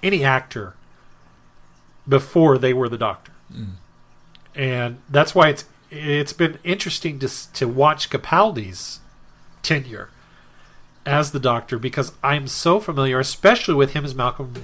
any 0.03 0.25
actor 0.25 0.75
before 2.09 2.57
they 2.57 2.73
were 2.73 2.89
the 2.89 2.99
Doctor, 2.99 3.33
mm. 3.53 3.73
and 4.55 4.99
that's 5.09 5.35
why 5.35 5.49
it's 5.51 5.67
it's 5.91 6.33
been 6.33 6.59
interesting 6.65 7.19
to 7.19 7.29
to 7.53 7.69
watch 7.69 8.09
Capaldi's 8.11 9.01
tenure 9.63 10.09
as 11.05 11.33
the 11.33 11.41
Doctor 11.41 11.79
because 11.79 12.13
I'm 12.23 12.49
so 12.49 12.81
familiar, 12.81 13.21
especially 13.21 13.75
with 13.75 13.93
him 13.93 14.05
as 14.05 14.15
Malcolm 14.15 14.55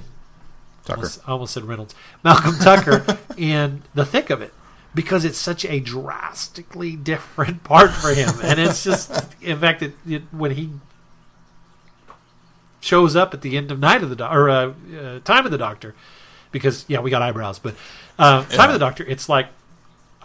Tucker. 0.84 0.98
almost, 0.98 1.20
I 1.26 1.32
almost 1.32 1.54
said 1.54 1.64
Reynolds, 1.64 1.94
Malcolm 2.24 2.56
Tucker 2.58 3.18
in 3.36 3.82
the 3.94 4.04
thick 4.04 4.30
of 4.30 4.42
it 4.42 4.52
because 4.94 5.24
it's 5.24 5.38
such 5.38 5.64
a 5.64 5.80
drastically 5.80 6.96
different 6.96 7.64
part 7.64 7.90
for 7.90 8.14
him, 8.14 8.30
and 8.42 8.60
it's 8.60 8.84
just, 8.84 9.10
in 9.40 9.58
fact, 9.58 9.82
it, 9.82 9.94
it, 10.06 10.22
when 10.30 10.52
he 10.52 10.70
shows 12.80 13.16
up 13.16 13.32
at 13.32 13.40
the 13.40 13.56
end 13.56 13.70
of 13.70 13.78
Night 13.78 14.02
of 14.02 14.10
the 14.10 14.16
Do- 14.16 14.24
or 14.24 14.50
uh, 14.50 14.72
uh, 14.96 15.20
Time 15.20 15.44
of 15.46 15.50
the 15.52 15.58
Doctor, 15.58 15.94
because 16.50 16.84
yeah, 16.88 17.00
we 17.00 17.10
got 17.10 17.22
eyebrows, 17.22 17.58
but 17.58 17.74
uh, 18.18 18.44
Time 18.44 18.68
of 18.68 18.74
the 18.74 18.78
Doctor, 18.78 19.04
it's 19.04 19.28
like. 19.28 19.48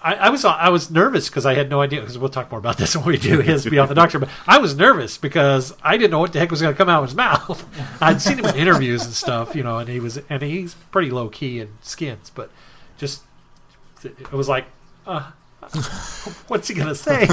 I, 0.04 0.16
I 0.16 0.30
was 0.30 0.45
I 0.45 0.70
was 0.70 0.91
nervous 0.91 1.30
because 1.30 1.45
I 1.45 1.54
had 1.56 1.70
no 1.70 1.82
idea 1.82 2.02
because 2.02 2.18
we'll 2.18 2.30
talk 2.30 2.52
more 2.52 2.60
about 2.60 2.78
this 2.78 2.95
when 2.95 3.06
we 3.06 3.18
do 3.18 3.39
his 3.39 3.66
Beyond 3.66 3.89
the 3.89 3.95
Doctor. 3.95 4.20
But 4.20 4.30
I 4.48 4.58
was 4.58 4.76
nervous 4.76 5.18
because 5.18 5.76
I 5.84 5.98
didn't 5.98 6.12
know 6.12 6.20
what 6.20 6.34
the 6.34 6.39
heck 6.39 6.52
was 6.52 6.62
going 6.62 6.74
to 6.74 6.78
come 6.78 6.89
out 6.89 7.04
of 7.04 7.10
his 7.10 7.16
mouth. 7.16 7.66
I'd 8.02 8.22
seen 8.22 8.39
him 8.39 8.45
in 8.45 8.56
interviews 8.56 9.06
and 9.06 9.14
stuff, 9.14 9.56
you 9.56 9.64
know, 9.64 9.78
and 9.78 9.89
he 9.89 10.00
was 10.00 10.20
and 10.30 10.41
he's 10.41 10.76
pretty 10.91 11.10
low 11.10 11.30
key 11.30 11.60
in 11.60 11.70
skins, 11.82 12.32
but 12.34 12.52
just 12.98 13.24
it 14.04 14.32
was 14.32 14.48
like, 14.48 14.66
uh, 15.06 15.32
what's 16.48 16.68
he 16.68 16.76
going 16.76 16.88
to 16.88 16.95
say? 16.95 17.26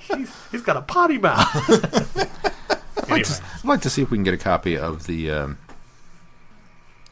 he's, 0.00 0.32
he's 0.50 0.62
got 0.62 0.76
a 0.76 0.82
potty 0.82 1.18
mouth. 1.18 1.78
anyway, 3.10 3.24
I'd 3.28 3.64
like 3.64 3.80
to 3.82 3.90
see 3.90 4.02
if 4.02 4.10
we 4.10 4.16
can 4.16 4.24
get 4.24 4.34
a 4.34 4.38
copy 4.38 4.78
of 4.78 5.06
the 5.06 5.30
um, 5.30 5.58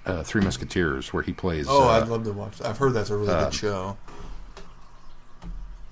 uh, 0.07 0.23
Three 0.23 0.43
Musketeers 0.43 1.13
where 1.13 1.23
he 1.23 1.33
plays. 1.33 1.67
Oh, 1.69 1.89
uh, 1.89 2.01
I'd 2.01 2.09
love 2.09 2.25
to 2.25 2.33
watch. 2.33 2.59
that. 2.59 2.69
I've 2.69 2.79
heard 2.79 2.95
that's 2.95 3.11
a 3.11 3.17
really 3.17 3.33
uh, 3.33 3.45
good 3.45 3.55
show. 3.55 3.97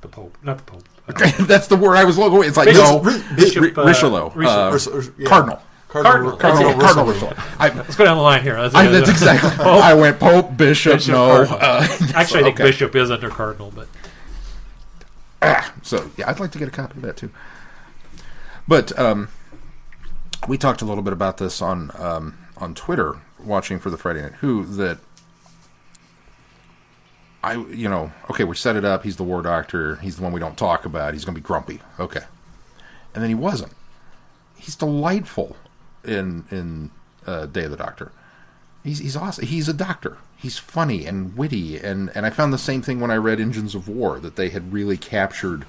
The 0.02 0.08
Pope, 0.08 0.36
not 0.42 0.58
the 0.58 0.64
Pope. 0.64 0.84
Uh, 1.08 1.44
that's 1.46 1.66
the 1.66 1.76
word 1.76 1.96
I 1.96 2.04
was 2.04 2.16
looking. 2.18 2.44
It's 2.48 2.56
like 2.56 2.66
Bishop- 2.68 2.84
no, 2.84 3.00
Bishop, 3.36 3.62
Ri- 3.62 3.74
uh, 3.74 3.84
Richelieu, 3.84 4.24
Richelieu. 4.30 4.48
uh, 4.48 4.72
Urs- 4.72 4.88
Urs- 4.88 5.12
yeah. 5.18 5.28
Cardinal. 5.28 5.60
Cardinal. 5.88 6.36
Cardinal, 6.36 6.36
Cardinal 6.38 6.80
Cardinal 6.80 7.06
Richelieu. 7.06 7.30
Richelieu. 7.30 7.44
I, 7.58 7.68
Let's 7.74 7.96
go 7.96 8.04
down 8.04 8.16
the 8.16 8.22
line 8.22 8.42
here. 8.42 8.54
That's, 8.54 8.74
I, 8.74 8.86
that's 8.86 9.08
exactly. 9.10 9.50
I 9.64 9.94
went 9.94 10.20
Pope, 10.20 10.56
Bishop, 10.56 10.94
Bishop, 10.94 11.12
no. 11.12 11.46
Cardinal. 11.46 11.58
Uh, 11.60 11.86
Actually, 12.14 12.40
I 12.40 12.42
think 12.44 12.56
okay. 12.60 12.64
Bishop 12.64 12.94
is 12.94 13.10
under 13.10 13.28
Cardinal, 13.28 13.72
but 13.74 13.88
So 15.82 16.10
yeah, 16.16 16.28
I'd 16.30 16.38
like 16.38 16.52
to 16.52 16.58
get 16.58 16.68
a 16.68 16.70
copy 16.70 16.96
of 16.96 17.02
that 17.02 17.16
too. 17.16 17.30
But 18.68 18.96
um, 18.98 19.28
we 20.46 20.56
talked 20.58 20.80
a 20.82 20.84
little 20.84 21.02
bit 21.02 21.12
about 21.12 21.38
this 21.38 21.60
on 21.60 21.90
um, 21.98 22.38
on 22.58 22.74
Twitter, 22.74 23.16
watching 23.42 23.80
for 23.80 23.90
the 23.90 23.96
Friday 23.96 24.22
Night 24.22 24.34
Who. 24.40 24.64
That 24.64 24.98
I, 27.42 27.54
you 27.54 27.88
know, 27.88 28.12
okay, 28.30 28.44
we 28.44 28.54
set 28.54 28.76
it 28.76 28.84
up. 28.84 29.02
He's 29.02 29.16
the 29.16 29.24
War 29.24 29.42
Doctor. 29.42 29.96
He's 29.96 30.16
the 30.16 30.22
one 30.22 30.32
we 30.32 30.40
don't 30.40 30.58
talk 30.58 30.84
about. 30.84 31.14
He's 31.14 31.24
going 31.24 31.34
to 31.34 31.40
be 31.40 31.44
grumpy. 31.46 31.80
Okay, 31.98 32.22
and 33.14 33.22
then 33.22 33.30
he 33.30 33.34
wasn't. 33.34 33.72
He's 34.56 34.76
delightful 34.76 35.56
in 36.04 36.44
in 36.50 36.90
uh, 37.26 37.46
Day 37.46 37.64
of 37.64 37.70
the 37.70 37.76
Doctor. 37.76 38.12
He's 38.84 38.98
he's 38.98 39.16
awesome. 39.16 39.46
He's 39.46 39.68
a 39.68 39.74
doctor. 39.74 40.18
He's 40.36 40.58
funny 40.58 41.06
and 41.06 41.36
witty, 41.36 41.78
and 41.78 42.10
and 42.14 42.26
I 42.26 42.30
found 42.30 42.52
the 42.52 42.58
same 42.58 42.82
thing 42.82 43.00
when 43.00 43.10
I 43.10 43.16
read 43.16 43.40
Engines 43.40 43.74
of 43.74 43.88
War 43.88 44.18
that 44.20 44.36
they 44.36 44.50
had 44.50 44.72
really 44.72 44.96
captured 44.96 45.64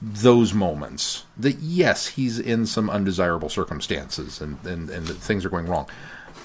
those 0.00 0.54
moments. 0.54 1.24
That 1.36 1.58
yes, 1.58 2.08
he's 2.08 2.38
in 2.38 2.66
some 2.66 2.88
undesirable 2.88 3.48
circumstances, 3.48 4.40
and 4.40 4.64
and 4.64 4.88
and 4.88 5.06
things 5.08 5.44
are 5.44 5.50
going 5.50 5.66
wrong. 5.66 5.88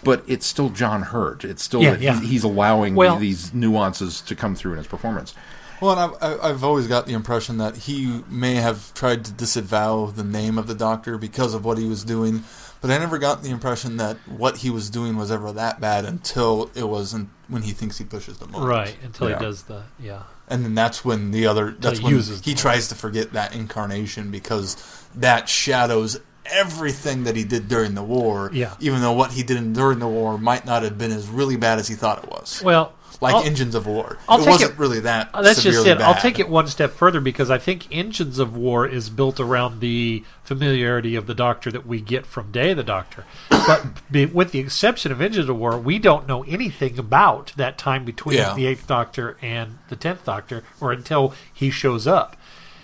But 0.03 0.23
it's 0.27 0.45
still 0.45 0.69
John 0.69 1.01
Hurt. 1.03 1.43
It's 1.45 1.63
still 1.63 1.81
Yeah, 1.81 1.97
yeah. 1.97 2.19
He's, 2.19 2.29
he's 2.29 2.43
allowing 2.43 2.95
Well- 2.95 3.17
these 3.17 3.53
nuances 3.53 4.21
to 4.21 4.35
come 4.35 4.55
through 4.55 4.73
in 4.73 4.77
his 4.79 4.87
performance. 4.87 5.33
Well, 5.81 5.91
and 5.91 5.99
I've, 6.21 6.39
I- 6.39 6.49
I've 6.49 6.63
always 6.63 6.87
got 6.87 7.07
the 7.07 7.13
impression 7.13 7.57
that 7.57 7.75
he 7.75 8.23
may 8.29 8.55
have 8.55 8.93
tried 8.93 9.25
to 9.25 9.31
disavow 9.31 10.07
the 10.07 10.23
name 10.23 10.57
of 10.57 10.67
the 10.67 10.75
doctor 10.75 11.17
because 11.17 11.53
of 11.53 11.65
what 11.65 11.77
he 11.77 11.85
was 11.85 12.03
doing, 12.05 12.43
but 12.79 12.89
I 12.89 12.97
never 12.97 13.17
got 13.17 13.43
the 13.43 13.49
impression 13.49 13.97
that 13.97 14.17
what 14.27 14.57
he 14.57 14.69
was 14.69 14.89
doing 14.89 15.17
was 15.17 15.29
ever 15.31 15.51
that 15.51 15.81
bad 15.81 16.05
until 16.05 16.69
it 16.75 16.87
was 16.87 17.13
in, 17.13 17.29
when 17.49 17.63
he 17.63 17.71
thinks 17.71 17.97
he 17.97 18.05
pushes 18.05 18.37
the 18.37 18.47
moment. 18.47 18.69
Right 18.69 18.95
until 19.03 19.29
Yeah. 19.29 19.39
he 19.39 19.45
does 19.45 19.63
the 19.63 19.83
yeah. 19.99 20.23
And 20.47 20.63
then 20.65 20.75
that's 20.75 21.03
when 21.05 21.31
the 21.31 21.47
other 21.47 21.71
that's 21.79 21.99
he 21.99 22.05
when 22.05 22.13
uses 22.15 22.41
he 22.43 22.53
tries 22.53 22.87
to 22.89 22.95
forget 22.95 23.31
that 23.33 23.55
incarnation 23.55 24.31
because 24.31 24.75
that 25.15 25.47
shadows 25.49 26.19
everything 26.45 27.23
that 27.23 27.35
he 27.35 27.43
did 27.43 27.67
during 27.67 27.95
the 27.95 28.03
war. 28.03 28.49
Yeah. 28.53 28.73
Even 28.79 29.01
though 29.01 29.13
what 29.13 29.31
he 29.31 29.43
did 29.43 29.73
during 29.73 29.99
the 29.99 30.07
war 30.07 30.37
might 30.37 30.65
not 30.65 30.83
have 30.83 30.97
been 30.97 31.11
as 31.11 31.27
really 31.27 31.57
bad 31.57 31.79
as 31.79 31.87
he 31.87 31.95
thought 31.95 32.23
it 32.23 32.29
was. 32.29 32.61
Well, 32.63 32.93
like 33.21 33.35
I'll- 33.35 33.43
Engines 33.43 33.73
of 33.75 33.85
War. 33.87 34.17
I'll 34.27 34.41
it 34.41 34.47
wasn't 34.49 34.71
it- 34.71 34.77
really 34.79 34.99
that. 35.01 35.29
Uh, 35.33 35.41
That's 35.41 35.63
just 35.63 35.85
it. 35.87 36.01
I'll 36.01 36.19
take 36.19 36.39
it 36.39 36.49
one 36.49 36.67
step 36.67 36.91
further 36.91 37.21
because 37.21 37.49
I 37.49 37.57
think 37.57 37.87
Engines 37.95 38.37
of 38.39 38.57
War 38.57 38.85
is 38.85 39.09
built 39.09 39.39
around 39.39 39.79
the 39.79 40.23
familiarity 40.43 41.15
of 41.15 41.25
the 41.25 41.33
Doctor 41.35 41.71
that 41.71 41.87
we 41.87 42.01
get 42.01 42.25
from 42.25 42.51
Day 42.51 42.71
of 42.71 42.77
the 42.77 42.83
Doctor. 42.83 43.23
But 43.49 43.85
with 44.33 44.51
the 44.51 44.59
exception 44.59 45.11
of 45.13 45.21
Engines 45.21 45.47
of 45.47 45.55
War, 45.57 45.77
we 45.77 45.99
don't 45.99 46.27
know 46.27 46.43
anything 46.43 46.99
about 46.99 47.53
that 47.55 47.77
time 47.77 48.03
between 48.03 48.37
Yeah. 48.37 48.53
the 48.55 48.65
Eighth 48.65 48.87
Doctor 48.87 49.37
and 49.41 49.77
the 49.87 49.95
Tenth 49.95 50.25
Doctor, 50.25 50.63
or 50.81 50.91
until 50.91 51.33
he 51.53 51.69
shows 51.69 52.05
up. 52.05 52.35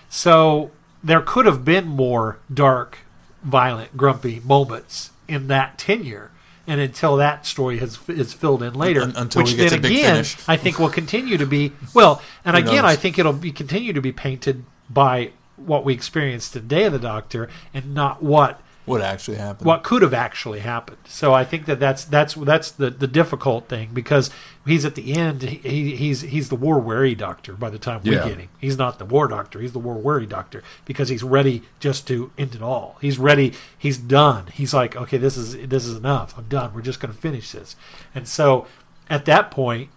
So 0.09 0.71
there 1.03 1.21
could 1.21 1.45
have 1.47 1.65
been 1.65 1.85
more 1.87 2.37
dark, 2.53 2.99
violent, 3.43 3.95
grumpy 3.97 4.41
moments 4.43 5.11
in 5.27 5.47
that 5.47 5.77
tenure. 5.77 6.31
And 6.67 6.79
until 6.79 7.17
that 7.17 7.47
story 7.47 7.79
has 7.79 7.97
is 8.07 8.31
filled 8.33 8.61
in 8.61 8.73
later, 8.75 9.01
Un- 9.01 9.13
until 9.15 9.41
which 9.41 9.51
we 9.51 9.57
get 9.57 9.81
then 9.81 9.85
again. 9.85 10.25
I 10.47 10.55
think 10.55 10.77
will 10.77 10.89
continue 10.89 11.37
to 11.37 11.45
be 11.47 11.71
well. 11.95 12.21
And 12.45 12.55
Who 12.55 12.61
again, 12.61 12.83
knows? 12.83 12.91
I 12.91 12.95
think 12.95 13.17
it'll 13.17 13.33
be 13.33 13.51
continue 13.51 13.91
to 13.91 14.01
be 14.01 14.11
painted 14.11 14.65
by 14.89 15.31
what 15.55 15.83
we 15.83 15.93
experienced 15.93 16.53
today 16.53 16.83
of 16.85 16.93
the 16.93 16.99
Doctor, 16.99 17.49
and 17.73 17.93
not 17.95 18.21
what 18.21 18.61
what 18.89 19.01
actually 19.01 19.37
happened. 19.37 19.65
what 19.65 19.83
could 19.83 20.01
have 20.01 20.13
actually 20.13 20.59
happened. 20.59 20.97
So 21.05 21.33
I 21.33 21.43
think 21.43 21.65
that 21.65 21.79
that's 21.79 22.03
that's 22.03 22.33
that's 22.33 22.71
the, 22.71 22.89
the 22.89 23.07
difficult 23.07 23.69
thing 23.69 23.89
because 23.93 24.29
he's 24.65 24.85
at 24.85 24.95
the 24.95 25.15
end. 25.15 25.41
He, 25.43 25.95
he's 25.95 26.21
he's 26.21 26.49
the 26.49 26.55
war 26.55 26.79
weary 26.79 27.15
doctor 27.15 27.53
by 27.53 27.69
the 27.69 27.79
time 27.79 28.01
we 28.03 28.11
Yeah. 28.15 28.27
get 28.27 28.37
him. 28.39 28.49
He's 28.59 28.77
not 28.77 28.99
the 28.99 29.05
war 29.05 29.27
doctor. 29.27 29.59
He's 29.61 29.73
the 29.73 29.79
war 29.79 29.95
weary 29.95 30.25
doctor 30.25 30.63
because 30.85 31.09
he's 31.09 31.23
ready 31.23 31.63
just 31.79 32.07
to 32.07 32.31
end 32.37 32.55
it 32.55 32.61
all. 32.61 32.97
He's 33.01 33.17
ready. 33.19 33.53
He's 33.77 33.97
done. 33.97 34.47
He's 34.47 34.73
like, 34.73 34.95
okay, 34.95 35.17
this 35.17 35.37
is 35.37 35.67
this 35.67 35.85
is 35.85 35.95
enough. 35.97 36.37
I'm 36.37 36.47
done. 36.49 36.73
We're 36.73 36.81
just 36.81 36.99
going 36.99 37.13
to 37.13 37.19
finish 37.19 37.51
this. 37.51 37.75
And 38.15 38.27
so 38.27 38.67
at 39.09 39.25
that 39.25 39.51
point, 39.51 39.89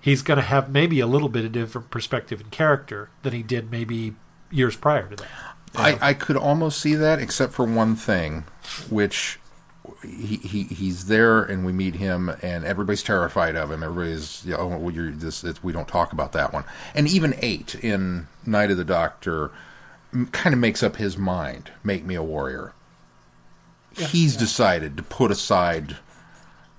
he's 0.00 0.22
going 0.22 0.38
to 0.38 0.44
have 0.44 0.70
maybe 0.70 1.00
a 1.00 1.06
little 1.06 1.28
bit 1.28 1.44
of 1.44 1.52
different 1.52 1.90
perspective 1.90 2.40
and 2.40 2.50
character 2.50 3.10
than 3.22 3.32
he 3.32 3.42
did 3.42 3.70
maybe 3.70 4.14
years 4.50 4.76
prior 4.76 5.08
to 5.08 5.16
that. 5.16 5.28
I, 5.76 5.98
I 6.00 6.14
could 6.14 6.36
almost 6.36 6.80
see 6.80 6.94
that, 6.94 7.18
except 7.18 7.52
for 7.52 7.64
one 7.64 7.96
thing, 7.96 8.44
which 8.88 9.38
he, 10.02 10.36
he 10.36 10.62
he's 10.64 11.06
there 11.06 11.42
and 11.42 11.64
we 11.64 11.72
meet 11.72 11.96
him 11.96 12.30
and 12.42 12.64
everybody's 12.64 13.02
terrified 13.02 13.56
of 13.56 13.70
him. 13.70 13.82
Everybody's 13.82 14.44
you 14.44 14.52
know, 14.52 14.58
oh 14.58 14.78
well, 14.78 14.90
you're 14.90 15.10
this 15.10 15.44
it's, 15.44 15.62
we 15.62 15.72
don't 15.72 15.88
talk 15.88 16.12
about 16.12 16.32
that 16.32 16.52
one. 16.52 16.64
And 16.94 17.08
even 17.08 17.34
eight 17.38 17.74
in 17.76 18.28
Night 18.44 18.70
of 18.70 18.76
the 18.76 18.84
Doctor 18.84 19.50
kind 20.32 20.54
of 20.54 20.60
makes 20.60 20.82
up 20.82 20.96
his 20.96 21.16
mind. 21.16 21.70
Make 21.84 22.04
me 22.04 22.14
a 22.14 22.22
warrior. 22.22 22.72
He's 23.96 24.36
decided 24.36 24.96
to 24.96 25.02
put 25.02 25.30
aside. 25.30 25.96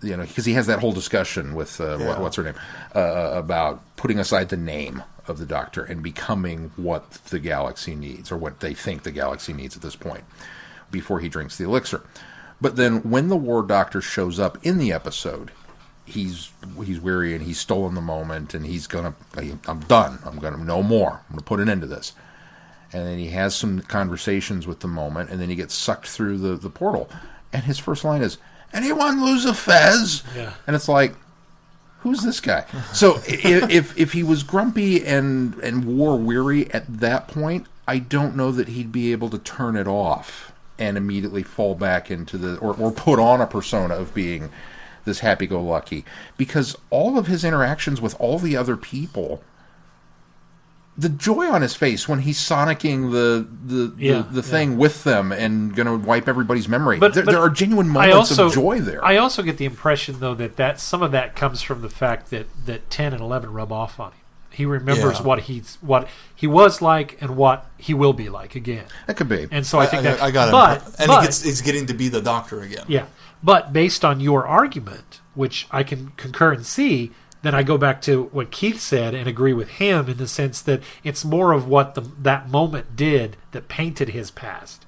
You 0.04 0.16
know, 0.16 0.26
because 0.26 0.46
he 0.46 0.54
has 0.54 0.68
that 0.68 0.78
whole 0.78 0.92
discussion 0.92 1.56
with 1.56 1.82
uh, 1.82 1.98
what, 1.98 2.22
what's 2.22 2.36
her 2.36 2.44
name 2.44 2.54
uh, 2.94 3.32
about 3.34 3.82
putting 3.96 4.20
aside 4.20 4.50
the 4.50 4.58
name 4.58 5.04
of 5.30 5.38
the 5.38 5.46
Doctor 5.46 5.84
and 5.84 6.02
becoming 6.02 6.72
what 6.76 7.12
the 7.30 7.40
galaxy 7.40 7.96
needs, 7.96 8.32
or 8.32 8.38
what 8.38 8.60
they 8.60 8.74
think 8.74 9.04
the 9.04 9.12
galaxy 9.12 9.54
needs 9.54 9.76
at 9.76 9.82
this 9.82 9.96
point, 9.96 10.24
before 10.92 11.20
he 11.20 11.30
drinks 11.30 11.58
the 11.58 11.66
elixir. 11.66 12.02
But 12.60 12.76
then, 12.76 13.10
when 13.10 13.28
the 13.28 13.38
War 13.38 13.62
Doctor 13.64 14.02
shows 14.02 14.40
up 14.40 14.58
in 14.66 14.78
the 14.78 14.92
episode, 14.92 15.52
he's 16.06 16.52
he's 16.84 17.00
weary 17.00 17.36
and 17.36 17.44
he's 17.44 17.60
stolen 17.60 17.94
the 17.94 18.02
moment, 18.02 18.54
and 18.54 18.66
he's 18.66 18.88
gonna. 18.88 19.14
I'm 19.68 19.82
done. 19.82 20.20
I'm 20.26 20.40
gonna 20.40 20.58
no 20.58 20.82
more. 20.82 21.22
I'm 21.30 21.36
gonna 21.36 21.42
put 21.44 21.60
an 21.60 21.70
end 21.70 21.82
to 21.82 21.88
this. 21.88 22.14
And 22.94 23.06
then 23.06 23.20
he 23.20 23.28
has 23.28 23.54
some 23.54 23.82
conversations 23.82 24.66
with 24.66 24.80
the 24.80 24.88
moment, 24.88 25.30
and 25.30 25.42
then 25.42 25.50
he 25.50 25.56
gets 25.56 25.76
sucked 25.76 26.08
through 26.08 26.38
the 26.38 26.56
the 26.56 26.70
portal. 26.70 27.10
And 27.54 27.64
his 27.64 27.78
first 27.78 28.04
line 28.04 28.22
is, 28.22 28.38
"Anyone 28.74 29.24
lose 29.24 29.46
a 29.46 29.54
fez?" 29.54 30.24
Yeah. 30.36 30.54
And 30.66 30.76
it's 30.76 30.88
like, 30.88 31.14
who's 32.02 32.22
this 32.22 32.40
guy? 32.40 32.66
So 32.94 33.20
if, 33.26 33.98
if 33.98 34.14
he 34.14 34.24
was 34.24 34.44
grumpy 34.44 35.06
and 35.06 35.56
and 35.56 35.86
war 35.86 36.18
weary 36.18 36.72
at 36.72 37.00
that 37.00 37.28
point, 37.28 37.68
I 37.88 38.00
don't 38.00 38.36
know 38.36 38.52
that 38.52 38.70
he'd 38.70 38.92
be 38.92 39.12
able 39.12 39.30
to 39.30 39.38
turn 39.38 39.76
it 39.76 39.88
off 39.88 40.52
and 40.80 40.98
immediately 40.98 41.44
fall 41.44 41.76
back 41.76 42.12
into 42.12 42.38
the 42.38 42.58
or, 42.58 42.76
or 42.76 42.92
put 42.92 43.20
on 43.20 43.42
a 43.42 43.48
persona 43.48 43.96
of 43.96 44.14
being 44.14 44.50
this 45.06 45.20
happy-go-lucky 45.20 46.04
because 46.36 46.76
all 46.90 47.18
of 47.18 47.28
his 47.28 47.44
interactions 47.44 48.02
with 48.02 48.20
all 48.20 48.38
the 48.38 48.58
other 48.58 48.76
people 48.76 49.42
the 50.98 51.10
joy 51.10 51.46
on 51.46 51.62
his 51.62 51.76
face 51.76 52.08
when 52.10 52.20
he's 52.20 52.40
sonicking 52.40 53.12
the 53.12 53.48
the 53.66 53.94
Yeah, 53.98 54.24
the, 54.24 54.42
the 54.42 54.44
thing 54.44 54.78
with 54.78 55.04
them 55.04 55.32
and 55.32 55.76
going 55.76 55.86
to 55.86 55.96
wipe 55.96 56.28
everybody's 56.28 56.68
memory. 56.68 56.98
But- 56.98 57.14
there, 57.14 57.24
but 57.24 57.32
there 57.32 57.42
are 57.42 57.50
genuine 57.50 57.88
moments 57.90 58.32
also, 58.32 58.48
of 58.48 58.54
joy 58.54 58.80
there. 58.80 59.04
I 59.06 59.18
also 59.18 59.44
get 59.44 59.58
the 59.58 59.66
impression, 59.66 60.20
though, 60.20 60.34
that, 60.36 60.56
that 60.56 60.80
some 60.80 61.04
of 61.04 61.12
that 61.12 61.36
comes 61.36 61.62
from 61.62 61.82
the 61.82 61.90
fact 61.90 62.32
that, 62.32 62.48
that 62.66 62.90
ten 62.90 63.14
and 63.14 63.22
eleven 63.22 63.54
rub 63.54 63.72
off 63.72 64.00
on 64.00 64.12
him. 64.12 64.22
He 64.50 64.66
remembers 64.66 65.20
Yeah. 65.20 65.26
what 65.26 65.42
he's 65.42 65.78
what 65.82 66.08
he 66.36 66.48
was 66.48 66.82
like 66.82 67.22
and 67.22 67.38
what 67.38 67.68
he 67.78 67.94
will 67.94 68.14
be 68.14 68.28
like 68.28 68.56
again. 68.56 68.86
that 69.06 69.16
could 69.16 69.30
be. 69.30 69.48
And 69.52 69.64
so 69.68 69.78
I 69.78 69.86
think 69.86 70.02
that 70.02 70.20
I 70.20 70.32
got 70.32 70.48
it. 70.48 70.52
But, 70.52 71.00
and 71.00 71.08
but 71.10 71.20
he 71.22 71.28
gets, 71.28 71.44
he's 71.44 71.62
getting 71.62 71.86
to 71.86 71.94
be 71.94 72.10
the 72.10 72.22
doctor 72.22 72.62
again. 72.62 72.86
yeah, 72.88 73.06
but 73.44 73.72
based 73.72 74.04
on 74.04 74.20
your 74.20 74.48
argument, 74.48 75.22
which 75.36 75.68
I 75.70 75.84
can 75.84 76.12
concur 76.18 76.54
and 76.54 76.66
see, 76.66 77.12
then 77.48 77.56
I 77.56 77.64
go 77.64 77.78
back 77.78 78.02
to 78.02 78.24
what 78.34 78.52
Keith 78.52 78.82
said 78.82 79.14
and 79.16 79.26
agree 79.28 79.54
with 79.54 79.70
him 79.70 80.10
in 80.10 80.18
the 80.18 80.28
sense 80.28 80.62
that 80.64 80.82
it's 81.02 81.24
more 81.24 81.54
of 81.54 81.66
what 81.66 81.96
the, 81.96 82.02
that 82.20 82.50
moment 82.50 82.98
did 82.98 83.38
that 83.54 83.70
painted 83.70 84.10
his 84.10 84.32
past. 84.32 84.86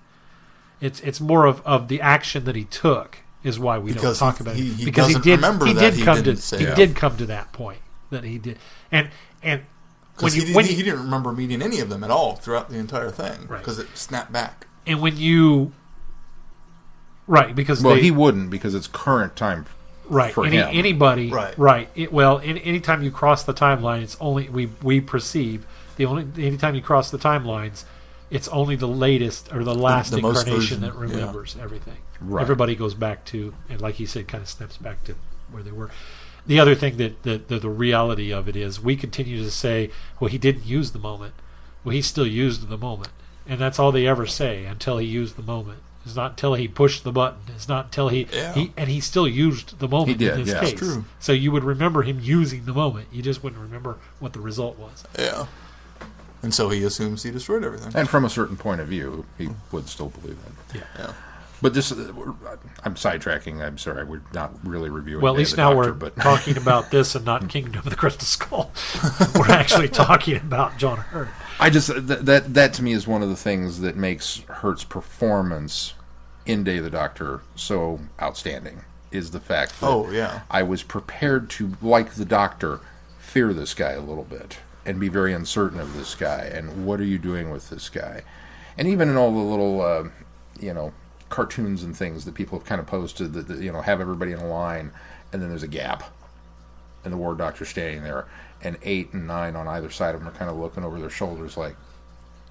It's 0.82 1.00
it's 1.00 1.22
more 1.22 1.46
of, 1.46 1.66
of 1.66 1.88
the 1.88 2.02
action 2.02 2.44
that 2.44 2.56
he 2.58 2.66
took 2.66 3.20
is 3.44 3.58
why 3.58 3.78
we 3.78 3.94
Because 3.94 4.20
don't 4.20 4.30
talk 4.30 4.38
he- 4.40 4.44
about 4.44 4.56
he- 4.58 4.68
it 4.72 4.74
he 4.76 4.86
because 4.86 5.08
he 5.08 5.20
did 5.20 5.38
remember 5.38 5.66
he 5.68 5.74
did 5.74 5.94
he 5.94 6.04
come 6.04 6.18
to 6.18 6.22
didn't 6.24 6.40
say 6.42 6.58
he 6.60 6.66
it. 6.66 6.76
did 6.76 6.96
come 6.98 7.16
to 7.16 7.26
that 7.28 7.54
point 7.54 7.80
that 8.10 8.26
he 8.26 8.38
did 8.38 8.58
and 8.92 9.10
and 9.42 9.62
when 10.20 10.34
you 10.34 10.42
he, 10.46 10.54
when 10.54 10.66
he, 10.66 10.74
he 10.74 10.84
didn't 10.84 11.00
remember 11.04 11.32
meeting 11.32 11.62
any 11.62 11.80
of 11.80 11.88
them 11.90 12.04
at 12.04 12.12
all 12.12 12.36
throughout 12.36 12.70
the 12.70 12.78
entire 12.78 13.10
thing 13.10 13.48
Right. 13.48 13.60
because 13.60 13.80
it 13.80 13.88
snapped 13.96 14.34
back. 14.34 14.68
and 14.86 15.02
when 15.02 15.16
you 15.16 15.72
right 17.28 17.56
because 17.56 17.82
well, 17.82 17.96
they, 17.96 18.02
he 18.02 18.12
wouldn't 18.12 18.50
because 18.50 18.76
it's 18.76 18.88
current 18.88 19.36
time. 19.38 19.66
Right 20.10 20.34
for 20.34 20.46
any, 20.46 20.58
him. 20.58 20.68
anybody 20.72 21.30
Right. 21.30 21.58
right 21.58 21.90
it, 21.96 22.12
well 22.12 22.40
any, 22.44 22.64
anytime 22.64 23.04
you 23.04 23.12
cross 23.12 23.44
the 23.44 23.54
timeline 23.54 24.02
it's 24.02 24.18
only 24.20 24.50
we 24.50 24.68
we 24.82 25.00
perceive 25.02 25.66
the 25.98 26.06
only 26.06 26.26
anytime 26.44 26.76
you 26.76 26.82
cross 26.82 27.12
the 27.12 27.18
timelines 27.18 27.84
it's 28.32 28.48
only 28.50 28.76
the 28.76 28.88
latest 28.88 29.52
or 29.54 29.64
the 29.64 29.74
last 29.74 30.12
the 30.12 30.22
most 30.22 30.46
incarnation 30.46 30.80
version, 30.80 30.82
that 30.82 30.94
yeah. 30.94 31.16
remembers 31.18 31.56
everything 31.62 31.98
Right. 32.22 32.42
everybody 32.42 32.76
goes 32.76 32.94
back 32.96 33.24
to 33.26 33.54
and 33.70 33.80
like 33.80 33.96
he 33.96 34.06
said 34.06 34.28
kind 34.28 34.42
of 34.44 34.50
snaps 34.50 34.76
back 34.78 35.04
to 35.06 35.16
where 35.52 35.64
they 35.64 35.72
were 35.72 35.90
the 36.46 36.60
other 36.60 36.76
thing 36.76 36.98
that 36.98 37.24
the, 37.24 37.38
the 37.38 37.60
the 37.60 37.70
reality 37.70 38.32
of 38.34 38.50
it 38.50 38.56
is 38.58 38.82
we 38.82 38.96
continue 38.98 39.42
to 39.44 39.52
say 39.52 39.90
well 40.20 40.30
he 40.30 40.38
didn't 40.38 40.66
use 40.66 40.92
the 40.92 41.00
moment 41.00 41.34
well 41.84 41.94
he 41.94 42.02
still 42.02 42.28
used 42.28 42.68
the 42.68 42.78
moment 42.78 43.10
and 43.48 43.60
that's 43.60 43.80
all 43.80 43.92
they 43.92 44.06
ever 44.06 44.26
say 44.28 44.66
until 44.66 44.98
he 44.98 45.08
used 45.08 45.38
the 45.38 45.42
moment 45.44 45.80
it's 46.10 46.16
not 46.18 46.32
until 46.32 46.54
he 46.56 46.68
pushed 46.68 47.04
the 47.04 47.12
button 47.12 47.40
it's 47.56 47.68
not 47.68 47.86
until 47.86 48.10
he, 48.10 48.28
Yeah. 48.34 48.54
he 48.54 48.74
and 48.78 48.90
he 48.90 49.00
still 49.00 49.28
used 49.28 49.80
the 49.80 49.88
moment 49.88 50.10
He 50.10 50.16
did, 50.16 50.34
in 50.40 50.46
this 50.46 50.54
yeah. 50.54 50.60
case 50.62 50.74
true. 50.80 51.06
so 51.20 51.32
you 51.32 51.52
would 51.52 51.64
remember 51.64 52.02
him 52.04 52.20
using 52.22 52.66
the 52.66 52.74
moment 52.74 53.08
you 53.12 53.22
just 53.22 53.44
wouldn't 53.44 53.62
remember 53.62 53.98
what 54.20 54.34
the 54.34 54.40
result 54.40 54.78
was 54.78 55.04
Yeah. 55.18 55.46
And 56.42 56.54
so 56.54 56.70
he 56.70 56.84
assumes 56.86 57.24
he 57.24 57.32
destroyed 57.32 57.66
everything. 57.66 57.92
And 57.94 58.08
from 58.10 58.24
a 58.24 58.30
certain 58.30 58.56
point 58.56 58.80
of 58.80 58.88
view, 58.88 59.26
he 59.38 59.50
would 59.74 59.90
still 59.90 60.08
believe 60.08 60.38
that. 60.46 60.76
yeah 60.78 60.84
Yeah. 61.06 61.14
But 61.62 61.74
this, 61.74 61.92
I'm 61.92 62.96
sidetracking. 62.96 63.62
I'm 63.62 63.78
sorry. 63.78 64.06
We're 64.06 64.22
not 64.34 64.54
really 64.66 64.90
reviewing. 64.90 65.22
Well, 65.22 65.34
at 65.34 65.36
Day 65.36 65.40
least 65.40 65.52
the 65.58 65.58
now 65.58 65.74
Doctor, 65.74 65.90
we're 65.92 65.96
but 65.98 66.16
talking 66.16 66.56
about 66.66 66.92
this 66.92 67.14
and 67.16 67.26
not 67.26 67.50
Kingdom 67.50 67.80
of 67.80 67.90
the 67.90 67.98
Crystal 67.98 68.26
Skull. 68.26 68.72
we're 69.36 69.52
actually 69.52 69.90
talking 70.06 70.38
about 70.38 70.78
John 70.78 71.00
Hurt. 71.00 71.28
I 71.60 71.70
just 71.70 71.90
that, 72.08 72.26
that 72.26 72.54
that 72.54 72.74
to 72.76 72.84
me 72.84 72.94
is 72.94 73.06
one 73.06 73.22
of 73.22 73.28
the 73.28 73.36
things 73.36 73.82
that 73.82 73.98
makes 73.98 74.40
Hurt's 74.48 74.86
performance 74.86 75.94
in 76.50 76.64
Day 76.64 76.78
of 76.78 76.84
the 76.84 76.90
Doctor 76.90 77.42
so 77.56 78.00
outstanding. 78.20 78.82
Is 79.12 79.32
the 79.32 79.40
fact 79.40 79.80
that 79.80 79.88
Oh, 79.88 80.10
yeah. 80.12 80.42
I 80.52 80.64
was 80.64 80.84
prepared 80.84 81.50
to, 81.52 81.74
like 81.82 82.14
the 82.14 82.26
Doctor, 82.26 82.80
fear 83.20 83.54
this 83.54 83.74
guy 83.74 83.92
a 83.92 84.02
little 84.02 84.24
bit 84.24 84.60
and 84.86 85.00
be 85.00 85.10
very 85.10 85.34
uncertain 85.34 85.80
of 85.80 85.96
this 85.96 86.16
guy 86.16 86.42
and 86.54 86.86
what 86.86 87.00
are 87.00 87.06
you 87.06 87.18
doing 87.18 87.50
with 87.52 87.70
this 87.70 87.90
guy, 87.90 88.24
and 88.78 88.88
even 88.88 89.10
in 89.10 89.18
all 89.18 89.32
the 89.32 89.38
little, 89.40 89.82
uh, 89.82 90.04
you 90.60 90.74
know, 90.74 90.94
cartoons 91.30 91.84
and 91.84 91.96
things 91.96 92.26
that 92.26 92.34
people 92.34 92.58
have 92.58 92.68
kind 92.68 92.82
of 92.82 92.88
posted 92.88 93.34
that, 93.34 93.48
that 93.48 93.60
you 93.60 93.72
know 93.72 93.82
have 93.82 94.02
everybody 94.02 94.32
in 94.32 94.40
a 94.40 94.48
line 94.48 94.92
and 95.32 95.40
then 95.42 95.50
there's 95.50 95.62
a 95.62 95.68
gap 95.68 96.04
and 97.04 97.14
the 97.14 97.18
war 97.18 97.36
doctor 97.36 97.66
standing 97.66 98.04
there, 98.04 98.28
and 98.62 98.78
eight 98.84 99.14
and 99.14 99.26
nine 99.28 99.56
on 99.56 99.68
either 99.68 99.90
side 99.90 100.16
of 100.16 100.22
them 100.22 100.28
are 100.28 100.38
kind 100.38 100.50
of 100.52 100.58
looking 100.58 100.84
over 100.84 101.00
their 101.00 101.10
shoulders 101.10 101.56
like, 101.58 101.76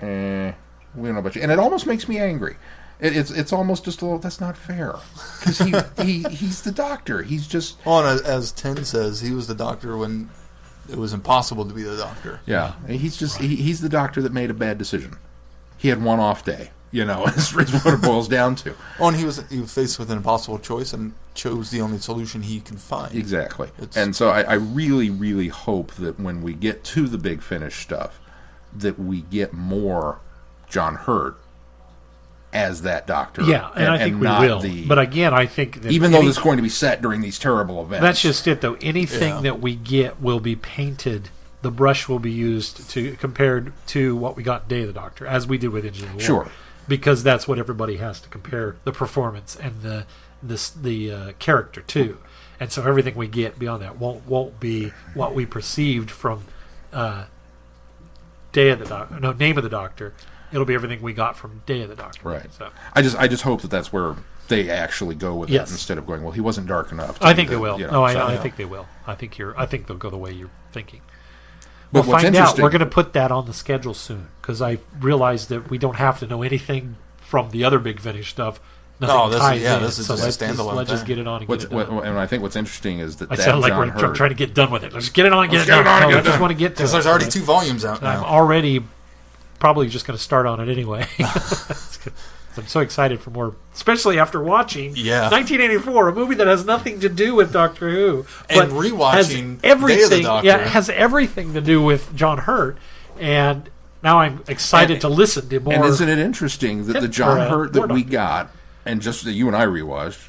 eh, 0.01 0.53
we 0.95 1.05
don't 1.09 1.15
know 1.15 1.21
about 1.21 1.37
you. 1.37 1.43
And 1.43 1.53
it 1.53 1.59
almost 1.59 1.87
makes 1.87 2.09
me 2.09 2.19
angry. 2.19 2.57
It, 3.01 3.17
it's 3.17 3.31
it's 3.31 3.53
almost 3.53 3.85
just 3.85 4.03
a 4.03 4.05
little. 4.05 4.19
That's 4.19 4.41
not 4.41 4.57
fair 4.57 4.97
because 5.39 5.59
he, 5.59 5.73
he 6.05 6.23
he's 6.35 6.63
the 6.63 6.73
doctor. 6.73 7.23
He's 7.23 7.47
just 7.47 7.77
Well, 7.87 8.07
and 8.07 8.21
as, 8.27 8.51
Ten 8.53 8.85
says, 8.85 9.21
he 9.21 9.31
was 9.33 9.47
the 9.47 9.55
doctor 9.55 9.97
when 9.97 10.31
it 10.91 10.97
was 10.97 11.13
impossible 11.13 11.65
to 11.67 11.75
be 11.75 11.83
the 11.83 11.97
doctor. 11.97 12.41
yeah. 12.47 12.73
He's 12.89 13.17
just 13.17 13.41
he, 13.41 13.57
he's 13.57 13.81
the 13.81 13.89
doctor 13.89 14.21
that 14.23 14.33
made 14.33 14.51
a 14.51 14.55
bad 14.55 14.79
decision. 14.79 15.17
He 15.77 15.89
had 15.89 16.03
one 16.03 16.19
off 16.19 16.45
day. 16.45 16.71
You 16.91 17.05
know, 17.05 17.27
is 17.37 17.55
is 17.55 17.85
what 17.85 17.95
it 17.95 18.01
boils 18.03 18.27
down 18.29 18.57
to. 18.57 18.75
Oh, 18.99 19.09
and 19.09 19.17
he 19.17 19.25
was 19.27 19.47
he 19.51 19.61
was 19.61 19.73
faced 19.73 19.99
with 19.99 20.11
an 20.11 20.17
impossible 20.17 20.59
choice 20.59 20.93
and 20.95 21.13
chose 21.35 21.71
the 21.71 21.81
only 21.83 21.99
solution 21.99 22.41
he 22.43 22.61
could 22.61 22.81
find. 22.81 23.15
Exactly. 23.15 23.69
It's- 23.77 23.97
and 23.97 24.17
so 24.17 24.31
I, 24.31 24.41
I 24.43 24.55
really, 24.55 25.11
really 25.11 25.49
hope 25.49 25.93
that 25.97 26.19
when 26.19 26.41
we 26.43 26.55
get 26.55 26.83
to 26.85 27.07
the 27.07 27.19
big 27.19 27.43
finish 27.43 27.77
stuff, 27.77 28.19
that 28.75 28.99
we 28.99 29.21
get 29.21 29.53
more 29.53 30.19
John 30.69 30.95
Hurt 30.97 31.37
as 32.53 32.83
that 32.83 33.07
doctor. 33.07 33.43
Yeah, 33.43 33.69
and, 33.77 33.89
I 33.89 33.99
think 33.99 34.21
we 34.21 34.27
will. 34.27 34.61
the- 34.61 34.87
but 34.87 34.99
again, 34.99 35.35
I 35.35 35.47
think 35.47 35.83
that 35.83 35.93
even 35.93 36.13
though 36.13 36.19
any- 36.19 36.29
this 36.29 36.39
is 36.39 36.43
going 36.43 36.57
to 36.57 36.63
be 36.63 36.69
set 36.71 37.03
during 37.03 37.21
these 37.21 37.39
terrible 37.39 37.83
events, 37.83 38.03
that's 38.03 38.23
just 38.23 38.47
it, 38.49 38.61
though. 38.63 38.77
Anything 38.81 39.35
Yeah. 39.37 39.41
that 39.43 39.61
we 39.61 39.75
get 39.75 40.21
will 40.23 40.41
be 40.41 40.57
painted. 40.57 41.29
The 41.61 41.71
brush 41.71 42.09
will 42.09 42.21
be 42.21 42.31
used 42.31 42.89
to 42.91 43.17
compared 43.17 43.73
to 43.89 44.17
what 44.17 44.37
we 44.37 44.43
got 44.43 44.69
Day 44.69 44.83
of 44.83 44.87
the 44.87 44.93
Doctor, 44.93 45.27
as 45.27 45.47
we 45.47 45.59
did 45.59 45.69
with 45.71 45.85
Engine 45.85 46.07
of 46.07 46.15
War. 46.15 46.21
Sure. 46.21 46.49
because 46.87 47.23
that's 47.23 47.47
what 47.47 47.59
everybody 47.59 47.99
has 47.99 48.19
to 48.21 48.29
compare 48.31 48.77
the 48.85 48.93
performance 48.93 49.55
and 49.57 49.83
the 49.83 50.07
this 50.43 50.71
the 50.71 51.13
uh, 51.13 51.33
character 51.39 51.83
to, 51.83 52.17
and 52.59 52.73
so 52.73 52.83
everything 52.83 53.15
we 53.15 53.27
get 53.29 53.59
beyond 53.59 53.83
that 53.83 53.99
won't 53.99 54.27
won't 54.27 54.59
be 54.59 54.93
what 55.13 55.35
we 55.35 55.45
perceived 55.45 56.11
from 56.11 56.45
uh, 56.95 57.25
Day 58.53 58.71
of 58.71 58.79
the 58.79 58.87
Doctor. 58.87 59.21
No, 59.21 59.33
Name 59.33 59.59
of 59.59 59.65
the 59.65 59.69
Doctor. 59.71 60.15
It'll 60.53 60.65
be 60.67 60.75
everything 60.75 61.03
we 61.03 61.13
got 61.13 61.37
from 61.37 61.63
Day 61.67 61.83
of 61.83 61.89
the 61.89 61.97
Doctor. 61.97 62.29
right. 62.29 62.53
So 62.55 62.69
I 62.95 63.03
just 63.03 63.17
I 63.19 63.29
just 63.29 63.43
hope 63.43 63.63
that 63.63 63.71
that's 63.71 63.93
where 63.93 64.17
they 64.49 64.71
actually 64.71 65.15
go 65.15 65.35
with 65.35 65.51
Yes. 65.51 65.69
it 65.69 65.75
instead 65.75 65.99
of 65.99 66.07
going. 66.07 66.23
Well, 66.23 66.33
he 66.33 66.41
wasn't 66.41 66.67
dark 66.69 66.91
enough. 66.91 67.19
to 67.19 67.27
I 67.27 67.35
think 67.35 67.49
the- 67.51 67.57
they 67.57 67.61
will. 67.61 67.79
you 67.79 67.87
know, 67.87 67.93
no, 67.93 68.05
I, 68.05 68.15
so- 68.15 68.27
I 68.27 68.37
think 68.39 68.57
they 68.57 68.65
will. 68.65 68.87
I 69.07 69.15
think 69.15 69.37
you're. 69.39 69.59
I 69.61 69.67
think 69.67 69.87
they'll 69.87 69.97
go 69.99 70.09
the 70.11 70.17
way 70.17 70.33
you're 70.33 70.51
thinking. 70.73 71.01
But 71.93 72.07
we'll 72.07 72.19
find 72.19 72.35
out. 72.37 72.59
We're 72.59 72.69
going 72.71 72.81
to 72.81 72.87
put 72.87 73.13
that 73.15 73.31
on 73.33 73.47
the 73.47 73.53
schedule 73.55 73.95
soon 73.95 74.29
because 74.41 74.61
I 74.63 74.79
realized 75.01 75.49
that 75.51 75.71
we 75.71 75.79
don't 75.79 75.97
have 75.97 76.19
to 76.21 76.27
know 76.27 76.43
anything 76.43 76.97
from 77.19 77.51
the 77.51 77.65
other 77.65 77.79
big 77.79 78.01
finish 78.01 78.31
stuff. 78.31 78.61
Nothing 79.01 79.17
No, 79.17 79.29
this 79.31 79.43
is- 79.57 79.63
yeah, 79.63 79.77
in. 79.77 79.83
this 79.83 79.99
is 79.99 80.07
so 80.07 80.15
just 80.15 80.23
a 80.23 80.27
let's 80.27 80.37
just, 80.39 80.59
standalone 80.59 80.75
let's 80.75 80.91
just 80.91 81.07
get 81.07 81.19
it 81.19 81.27
on 81.29 81.41
and 81.43 81.49
What's, 81.49 81.65
get 81.67 81.73
it 81.79 81.85
done. 81.87 81.95
what, 81.97 82.05
and 82.07 82.19
I 82.19 82.27
think 82.27 82.43
what's 82.43 82.57
interesting 82.57 82.99
is 82.99 83.17
that 83.17 83.31
I 83.31 83.37
that 83.37 83.45
sound 83.45 83.61
like 83.61 83.71
John 83.73 83.79
we're 83.95 84.09
Hurt, 84.09 84.17
trying 84.17 84.31
to 84.31 84.35
get 84.35 84.55
done 84.55 84.71
with 84.73 84.83
it. 84.83 84.93
Let's 84.93 85.09
get 85.11 85.25
it 85.27 85.33
on, 85.33 85.45
and 85.45 85.53
get 85.53 85.59
Let's 85.59 85.69
it 85.69 85.73
get 85.73 85.81
it 85.81 85.85
done. 85.85 85.93
on 85.97 86.03
and 86.03 86.11
No, 86.11 86.17
get 86.17 86.21
I 86.21 86.23
just 86.25 86.33
done. 86.33 86.41
want 86.41 86.51
to 86.53 86.59
get 86.59 86.69
to 86.71 86.75
Because 86.75 86.91
it. 86.91 86.93
there's 86.95 87.07
already 87.07 87.31
two 87.31 87.43
volumes 87.43 87.85
out 87.85 88.03
I'm 88.03 88.25
already 88.25 88.81
probably 89.59 89.89
just 89.89 90.07
going 90.07 90.17
to 90.17 90.23
start 90.23 90.47
on 90.47 90.61
it 90.61 90.71
anyway. 90.71 91.07
I'm 92.57 92.67
so 92.67 92.81
excited 92.81 93.21
for 93.21 93.31
more, 93.31 93.55
especially 93.73 94.19
after 94.19 94.43
watching 94.43 94.93
Yeah. 94.97 95.31
1984, 95.31 96.09
a 96.09 96.13
movie 96.13 96.35
that 96.37 96.49
has 96.49 96.65
nothing 96.65 96.99
to 97.01 97.09
do 97.09 97.35
with 97.37 97.53
Doctor 97.53 97.89
Who, 97.89 98.27
And 98.51 98.71
but 98.71 98.71
rewatching 98.71 99.15
has 99.15 99.29
Day 99.29 99.41
of 99.41 99.61
the 99.63 99.69
everything. 99.69 100.23
Doctor. 100.25 100.47
Yeah, 100.47 100.59
has 100.59 100.91
everything 100.91 101.55
to 101.55 101.61
do 101.61 101.81
with 101.81 102.15
John 102.17 102.39
Hurt, 102.39 102.77
and 103.21 103.71
now 104.03 104.19
I'm 104.19 104.43
excited 104.49 104.95
And- 104.95 105.01
to 105.03 105.09
listen 105.09 105.49
to 105.51 105.61
more. 105.61 105.73
And 105.75 105.85
isn't 105.85 106.09
it 106.09 106.19
interesting 106.19 106.87
that 106.89 107.01
the 107.01 107.07
John 107.09 107.39
uh, 107.39 107.49
Hurt 107.49 107.75
that 107.75 107.91
we 107.93 108.03
got, 108.03 108.51
and 108.85 109.01
just 109.01 109.25
that 109.25 109.33
you 109.33 109.47
and 109.47 109.57
I 109.57 109.67
rewatched, 109.67 110.27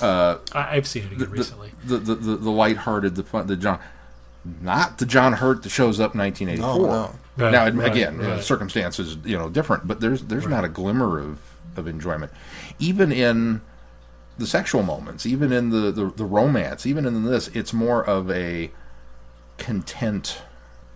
I, 0.00 0.38
I've 0.52 0.86
seen 0.86 1.04
it 1.04 1.12
again 1.12 1.18
the, 1.18 1.26
recently. 1.28 1.72
the, 1.84 1.96
the, 1.98 2.14
the, 2.14 2.36
the 2.36 2.50
lighthearted, 2.50 3.16
the 3.16 3.24
fun, 3.24 3.46
the 3.48 3.56
John, 3.56 3.80
not 4.62 4.98
the 4.98 5.06
John 5.06 5.32
Hurt 5.34 5.62
that 5.62 5.70
shows 5.70 5.98
up 6.00 6.14
in 6.14 6.20
1984. 6.20 6.86
No, 6.86 6.92
no. 6.92 7.14
Right, 7.44 7.52
now, 7.52 7.64
right, 7.80 7.90
again, 7.92 8.20
uh, 8.24 8.28
right. 8.36 8.42
circumstances, 8.42 9.16
you 9.24 9.36
know, 9.36 9.48
different, 9.50 9.86
but 9.86 10.00
there's 10.00 10.22
there's 10.22 10.46
not 10.46 10.64
a 10.64 10.68
glimmer 10.68 11.18
of, 11.18 11.38
of 11.76 11.86
enjoyment, 11.86 12.32
even 12.78 13.12
in 13.12 13.60
the 14.38 14.46
sexual 14.46 14.82
moments, 14.82 15.26
even 15.26 15.52
in 15.52 15.70
the, 15.70 15.90
the, 15.90 16.06
the 16.10 16.24
romance, 16.24 16.84
even 16.86 17.04
in 17.06 17.24
this, 17.24 17.48
it's 17.48 17.72
more 17.72 18.04
of 18.04 18.30
a 18.30 18.70
content, 19.58 20.42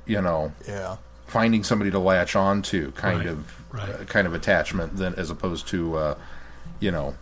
you 0.06 0.20
know, 0.20 0.52
Yeah. 0.66 0.96
finding 1.26 1.62
somebody 1.64 1.90
to 1.90 1.98
latch 1.98 2.36
on 2.36 2.62
to 2.62 2.90
kind 2.92 3.18
Right, 3.20 3.28
of 3.28 3.72
right. 3.72 3.88
uh, 3.88 4.04
kind 4.04 4.26
of 4.26 4.34
attachment 4.34 4.96
than 4.96 5.14
as 5.14 5.30
opposed 5.30 5.68
to 5.68 5.96
uh, 5.96 6.14
you 6.80 6.90
know 6.90 7.14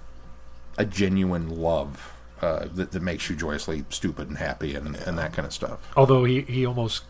a 0.77 0.85
genuine 0.85 1.49
love 1.49 2.13
uh, 2.41 2.67
that, 2.75 2.93
that 2.93 3.03
makes 3.03 3.29
you 3.29 3.37
joyously 3.37 3.85
stupid 3.91 4.29
and 4.29 4.39
happy 4.39 4.75
and, 4.75 4.97
and 4.97 5.19
that 5.19 5.33
kind 5.33 5.47
of 5.47 5.53
stuff. 5.53 5.79
Although 5.97 6.25
he, 6.25 6.43
he 6.43 6.65
almost 6.67 7.05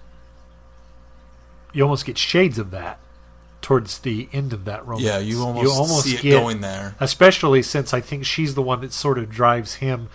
you 1.72 1.83
almost 1.83 2.07
get 2.07 2.16
shades 2.18 2.59
of 2.59 2.70
that 2.70 2.99
towards 3.61 3.99
the 3.99 4.29
end 4.33 4.53
of 4.53 4.64
that 4.64 4.87
romance. 4.87 5.03
Yeah, 5.03 5.18
you 5.18 5.43
almost, 5.43 6.05
see 6.05 6.14
it 6.14 6.22
get- 6.22 6.31
going 6.41 6.61
there. 6.61 6.95
especially 7.01 7.62
since 7.62 7.93
I 7.93 8.01
think 8.01 8.24
she's 8.24 8.55
the 8.55 8.62
one 8.62 8.81
that 8.81 8.93
sort 8.93 9.18
of 9.18 9.31
drives 9.31 9.74
him. 9.74 10.09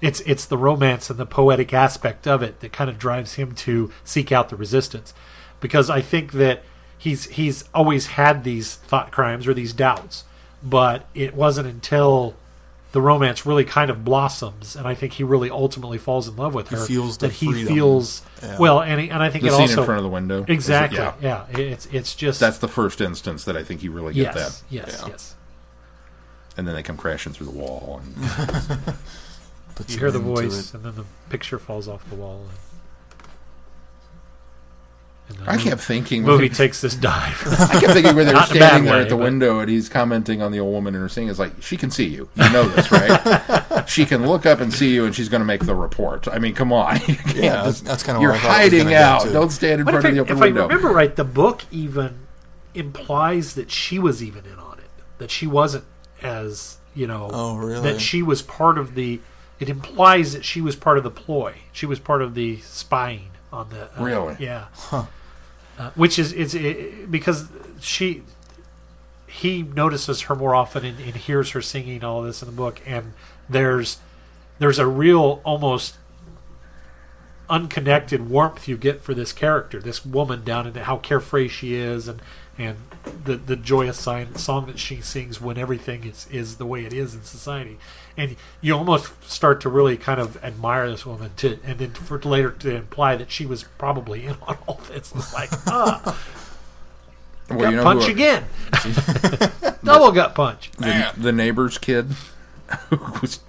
It's 0.00 0.20
it's 0.20 0.44
the 0.44 0.58
romance 0.58 1.10
and 1.10 1.18
the 1.18 1.26
poetic 1.26 1.72
aspect 1.72 2.26
of 2.26 2.42
it 2.42 2.60
that 2.60 2.72
kind 2.72 2.88
of 2.88 2.98
drives 2.98 3.34
him 3.34 3.54
to 3.56 3.90
seek 4.04 4.30
out 4.30 4.48
the 4.48 4.56
resistance, 4.56 5.12
because 5.60 5.90
I 5.90 6.00
think 6.00 6.32
that 6.32 6.62
he's 6.96 7.24
he's 7.26 7.64
always 7.74 8.08
had 8.08 8.44
these 8.44 8.76
thought 8.76 9.10
crimes 9.10 9.48
or 9.48 9.54
these 9.54 9.72
doubts, 9.72 10.24
but 10.62 11.06
it 11.14 11.34
wasn't 11.34 11.66
until 11.66 12.36
the 12.92 13.00
romance 13.02 13.44
really 13.44 13.64
kind 13.64 13.90
of 13.90 14.04
blossoms, 14.04 14.74
and 14.74 14.86
I 14.88 14.94
think 14.94 15.12
he 15.14 15.22
really 15.24 15.50
ultimately 15.50 15.98
falls 15.98 16.26
in 16.26 16.36
love 16.36 16.54
with 16.54 16.70
He 16.70 16.76
her. 16.76 16.86
feels 16.86 17.18
the 17.18 17.26
that 17.28 17.34
he 17.34 17.46
freedom. 17.52 17.74
feels 17.74 18.22
Yeah. 18.42 18.58
well, 18.58 18.80
and 18.80 19.00
he, 19.00 19.10
and 19.10 19.22
I 19.22 19.28
think 19.30 19.42
The 19.42 19.48
it 19.48 19.52
scene 19.52 19.60
also 19.62 19.80
in 19.80 19.86
front 19.86 19.98
of 19.98 20.04
the 20.04 20.08
window, 20.10 20.38
is 20.38 20.44
it- 20.44 20.50
exactly 20.50 20.98
yeah, 20.98 21.12
yeah. 21.20 21.46
It's 21.58 21.86
it's 21.92 22.14
just 22.14 22.40
that's 22.40 22.58
the 22.58 22.68
first 22.68 23.00
instance 23.00 23.44
that 23.44 23.56
I 23.56 23.62
think 23.64 23.80
he 23.82 23.88
really 23.90 24.14
gets 24.14 24.36
yes 24.36 24.60
that, 24.60 24.62
yes 24.70 25.00
Yeah. 25.02 25.08
yes. 25.08 25.34
and 26.56 26.66
then 26.66 26.74
they 26.74 26.82
come 26.82 26.96
crashing 26.96 27.32
through 27.34 27.46
the 27.46 27.52
wall. 27.52 28.00
And, 28.04 28.94
You 29.86 29.96
hear 29.98 30.10
the 30.10 30.18
voice, 30.18 30.70
it. 30.70 30.74
and 30.74 30.84
then 30.84 30.96
the 30.96 31.04
picture 31.30 31.56
falls 31.58 31.86
off 31.86 32.08
the 32.10 32.16
wall. 32.16 32.40
And, 32.40 32.48
and 32.48 32.48
the 32.48 32.67
I 35.46 35.56
kept 35.56 35.80
thinking, 35.80 36.22
movie 36.24 36.48
takes 36.48 36.80
this 36.80 36.94
dive. 36.94 37.42
I 37.70 37.80
kept 37.80 37.92
thinking 37.92 38.14
when 38.16 38.26
they 38.26 38.32
were 38.32 38.38
Not 38.40 38.50
in 38.50 38.56
a 38.56 38.60
bad 38.60 38.68
standing 38.68 38.84
there 38.86 38.94
way, 38.96 39.02
at 39.02 39.08
the 39.08 39.16
but- 39.16 39.22
window 39.24 39.60
and 39.60 39.70
he's 39.70 39.88
commenting 39.88 40.42
on 40.42 40.52
the 40.52 40.60
old 40.60 40.72
woman 40.72 40.94
and 40.94 41.02
her 41.02 41.08
singing. 41.08 41.28
Is 41.30 41.38
like 41.38 41.52
she 41.62 41.76
can 41.76 41.90
see 41.90 42.06
you. 42.06 42.28
You 42.34 42.50
know 42.50 42.68
this, 42.68 42.90
right? 42.92 43.84
she 43.88 44.04
can 44.04 44.26
look 44.26 44.46
up 44.46 44.60
and 44.60 44.72
see 44.72 44.92
you, 44.94 45.04
and 45.06 45.14
she's 45.14 45.28
going 45.28 45.40
to 45.40 45.44
make 45.46 45.64
the 45.64 45.74
report. 45.74 46.28
I 46.28 46.38
mean, 46.38 46.54
come 46.54 46.72
on. 46.72 46.96
You 47.08 47.14
can't 47.16 47.36
Yeah, 47.36 47.62
that's, 47.62 47.66
just- 47.80 47.84
that's 47.84 48.02
kind 48.02 48.16
of 48.16 48.22
You're 48.22 48.32
what 48.32 48.40
I 48.40 48.42
thought 48.42 48.48
it 48.48 48.52
was 48.52 48.72
hiding 48.72 48.78
gonna 48.84 48.90
go 48.90 49.02
out. 49.02 49.20
to. 49.22 49.32
Don't 49.32 49.50
stand 49.50 49.80
in 49.80 49.84
But 49.84 49.90
front 49.92 50.06
if, 50.06 50.10
of 50.12 50.12
I, 50.12 50.14
the 50.14 50.20
upper 50.22 50.32
if 50.32 50.38
I 50.38 50.44
window. 50.46 50.62
remember 50.68 50.88
right, 50.88 51.14
the 51.16 51.24
book 51.24 51.64
even 51.70 52.18
implies 52.74 53.54
that 53.54 53.70
she 53.70 53.98
was 53.98 54.22
even 54.22 54.44
in 54.46 54.58
on 54.58 54.78
it. 54.78 54.84
That 55.18 55.30
she 55.30 55.46
wasn't 55.46 55.84
as 56.22 56.78
you 56.94 57.06
know. 57.06 57.28
Oh, 57.32 57.56
really? 57.56 57.80
That 57.82 58.00
she 58.00 58.22
was 58.22 58.42
part 58.42 58.78
of 58.78 58.94
the. 58.94 59.20
It 59.60 59.68
implies 59.68 60.32
that 60.34 60.44
she 60.44 60.60
was 60.60 60.76
part 60.76 60.98
of 60.98 61.04
the 61.04 61.10
ploy. 61.10 61.54
She 61.72 61.86
was 61.86 61.98
part 61.98 62.22
of 62.22 62.34
the 62.34 62.58
spying 62.60 63.30
on 63.52 63.70
the. 63.70 63.84
Uh, 63.98 64.04
Really? 64.04 64.36
Yeah. 64.38 64.66
Uh, 65.78 65.90
which 65.94 66.18
is 66.18 66.32
it's 66.32 66.54
it, 66.54 67.08
because 67.08 67.46
she 67.80 68.24
he 69.28 69.62
notices 69.62 70.22
her 70.22 70.34
more 70.34 70.52
often 70.52 70.84
and, 70.84 70.98
and 70.98 71.14
hears 71.14 71.50
her 71.50 71.62
singing 71.62 72.02
all 72.02 72.20
this 72.20 72.42
in 72.42 72.46
the 72.46 72.54
book 72.54 72.80
and 72.84 73.12
there's 73.48 73.98
there's 74.58 74.80
a 74.80 74.86
real 74.88 75.40
almost 75.44 75.96
unconnected 77.48 78.28
warmth 78.28 78.66
you 78.66 78.76
get 78.76 79.00
for 79.00 79.14
this 79.14 79.32
character 79.32 79.80
this 79.80 80.04
woman 80.04 80.42
down 80.42 80.66
into 80.66 80.82
how 80.82 80.96
carefree 80.96 81.46
she 81.46 81.74
is 81.74 82.08
and 82.08 82.20
and 82.58 82.76
the 83.24 83.36
the 83.36 83.56
joyous 83.56 83.98
sign, 83.98 84.34
song 84.34 84.66
that 84.66 84.78
she 84.78 85.00
sings 85.00 85.40
when 85.40 85.56
everything 85.56 86.04
is 86.04 86.26
is 86.30 86.56
the 86.56 86.66
way 86.66 86.84
it 86.84 86.92
is 86.92 87.14
in 87.14 87.22
society 87.22 87.78
and 88.16 88.34
you 88.60 88.74
almost 88.74 89.10
start 89.30 89.60
to 89.60 89.68
really 89.68 89.96
kind 89.96 90.20
of 90.20 90.42
admire 90.44 90.90
this 90.90 91.06
woman 91.06 91.30
to 91.36 91.58
and 91.64 91.78
then 91.78 91.90
for 91.92 92.18
later 92.20 92.50
to 92.50 92.74
imply 92.74 93.14
that 93.16 93.30
she 93.30 93.46
was 93.46 93.64
probably 93.78 94.26
in 94.26 94.34
on 94.46 94.58
all 94.66 94.80
this 94.88 95.12
it's 95.14 95.32
like 95.34 95.50
ah 95.68 96.18
Well, 97.48 97.58
gut 97.60 97.70
you 97.70 97.76
know 97.76 97.82
punch 97.84 98.04
who- 98.04 98.12
again. 98.12 98.44
Double 99.84 100.10
gut 100.12 100.34
punch. 100.34 100.70
the, 100.78 101.12
the 101.16 101.32
neighbor's 101.32 101.78
kid 101.78 102.08
who 102.90 102.96
was 103.22 103.40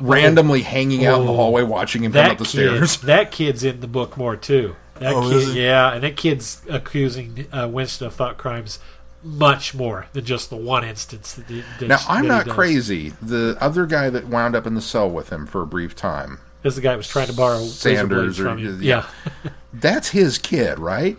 randomly 0.00 0.62
hanging 0.62 1.04
out 1.06 1.20
in 1.20 1.26
the 1.26 1.32
Oh. 1.32 1.36
hallway 1.36 1.62
watching 1.62 2.04
him 2.04 2.12
come 2.12 2.30
up 2.32 2.38
the 2.38 2.44
kid, 2.44 2.50
stairs. 2.50 2.96
that 2.98 3.32
kid's 3.32 3.64
in 3.64 3.80
the 3.80 3.86
book 3.88 4.16
more 4.16 4.36
too. 4.36 4.76
That 4.96 5.14
Oh, 5.14 5.28
kid, 5.30 5.54
yeah, 5.56 5.92
and 5.94 6.02
that 6.04 6.16
kid's 6.16 6.62
accusing 6.68 7.46
uh, 7.52 7.68
Winston 7.70 8.06
of 8.06 8.14
thought 8.14 8.38
crimes 8.38 8.78
much 9.24 9.74
more 9.74 10.06
than 10.12 10.24
just 10.24 10.50
the 10.50 10.56
one 10.56 10.84
instance. 10.84 11.34
That, 11.34 11.46
that 11.48 11.88
Now, 11.88 11.96
that 11.98 12.06
I'm 12.10 12.22
he 12.24 12.28
not 12.28 12.48
crazy. 12.48 13.10
The 13.22 13.56
other 13.60 13.86
guy 13.86 14.10
that 14.10 14.26
wound 14.28 14.54
up 14.56 14.66
in 14.66 14.74
the 14.74 14.80
cell 14.82 15.08
with 15.10 15.30
him 15.30 15.46
for 15.46 15.62
a 15.62 15.66
brief 15.66 15.94
time, 15.94 16.40
This 16.62 16.72
is 16.72 16.76
the 16.76 16.82
guy 16.82 16.92
who 16.92 16.98
was 16.98 17.08
trying 17.08 17.28
to 17.28 17.32
borrow 17.32 17.60
Sanders 17.60 18.38
or- 18.40 18.44
from 18.44 18.58
you. 18.58 18.72
yeah. 18.80 19.06
Yeah, 19.44 19.50
that's 19.72 20.08
his 20.10 20.38
kid, 20.38 20.78
right? 20.78 21.16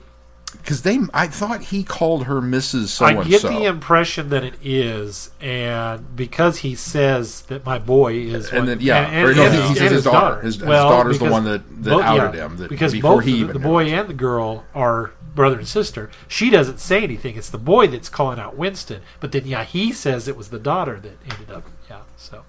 Because 0.64 0.84
they, 0.84 0.98
I 1.14 1.28
thought 1.28 1.62
he 1.64 1.84
called 1.84 2.24
her 2.24 2.42
Mrs. 2.42 2.88
So 2.88 3.04
I 3.06 3.22
get 3.26 3.42
the 3.42 3.66
impression 3.66 4.30
that 4.30 4.46
it 4.46 4.54
is, 4.64 5.30
and 5.42 6.16
because 6.16 6.60
he 6.60 6.74
says 6.74 7.42
that 7.44 7.66
my 7.66 7.78
boy 7.78 8.14
is, 8.14 8.48
And 8.48 8.60
one- 8.60 8.66
then- 8.68 8.80
yeah, 8.80 9.00
and, 9.08 9.28
and, 9.28 9.36
no, 9.38 9.44
and 9.44 9.54
he 9.54 9.60
his, 9.62 9.70
says 9.78 9.82
and 9.82 9.92
his 9.96 10.04
daughter. 10.06 10.42
His- 10.42 10.56
his 10.56 10.64
daughter's 10.66 11.20
the 11.20 11.30
one 11.30 11.44
that- 11.44 11.84
that 11.84 11.90
both- 11.90 12.02
outed 12.04 12.38
yeah, 12.38 12.46
him, 12.46 12.56
that- 12.58 12.70
because 12.70 12.94
before 12.94 13.16
both 13.18 13.26
he 13.26 13.32
the, 13.34 13.38
even 13.40 13.54
the 13.54 13.60
boy 13.60 13.88
and 13.88 14.08
the 14.08 14.14
girl 14.14 14.64
are 14.74 15.12
brother 15.36 15.58
and 15.60 15.68
sister. 15.68 16.10
She 16.30 16.50
doesn't 16.50 16.80
say 16.80 17.04
anything. 17.04 17.36
It's 17.36 17.50
the 17.50 17.58
boy 17.58 17.88
that's 17.88 18.08
calling 18.08 18.40
out 18.40 18.56
Winston, 18.56 19.02
but 19.20 19.34
then 19.34 19.46
yeah, 19.46 19.66
he 19.66 19.92
says 19.92 20.30
it 20.30 20.38
was 20.38 20.48
the 20.48 20.60
daughter 20.60 20.98
that 21.02 21.18
ended 21.30 21.52
up. 21.52 21.66
Yeah, 21.90 21.98
so 22.16 22.44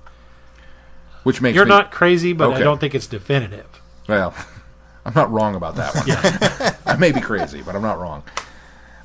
which 1.25 1.41
makes 1.41 1.57
you're 1.57 1.65
me, 1.65 1.71
not 1.71 1.91
crazy, 1.91 2.33
but 2.33 2.53
I 2.53 2.61
don't 2.61 2.79
think 2.79 2.95
it's 2.95 3.07
definitive. 3.09 3.67
Well, 4.09 4.35
I'm 5.05 5.15
not 5.15 5.31
wrong 5.31 5.55
about 5.55 5.77
that 5.77 5.95
one. 5.95 6.75
I 6.87 6.97
may 6.99 7.13
be 7.13 7.21
crazy, 7.21 7.63
but 7.63 7.75
I'm 7.77 7.83
not 7.83 7.99
wrong. 7.99 8.23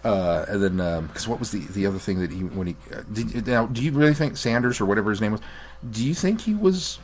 Uh, 0.04 0.46
and 0.48 0.64
then, 0.64 1.08
because 1.08 1.28
what 1.28 1.40
was 1.40 1.52
the 1.52 1.60
the 1.60 1.86
other 1.86 2.00
thing 2.00 2.20
that 2.20 2.32
he 2.32 2.44
when 2.44 2.68
he 2.68 2.76
uh, 2.94 3.02
did 3.12 3.46
now? 3.48 3.66
Do 3.66 3.84
you 3.84 3.92
really 3.92 4.14
think 4.14 4.38
Sanders 4.38 4.80
or 4.80 4.86
whatever 4.86 5.10
his 5.10 5.20
name 5.20 5.34
was? 5.34 5.42
Do 5.90 6.06
you 6.06 6.14
think 6.14 6.42
he 6.42 6.54
was? 6.54 7.00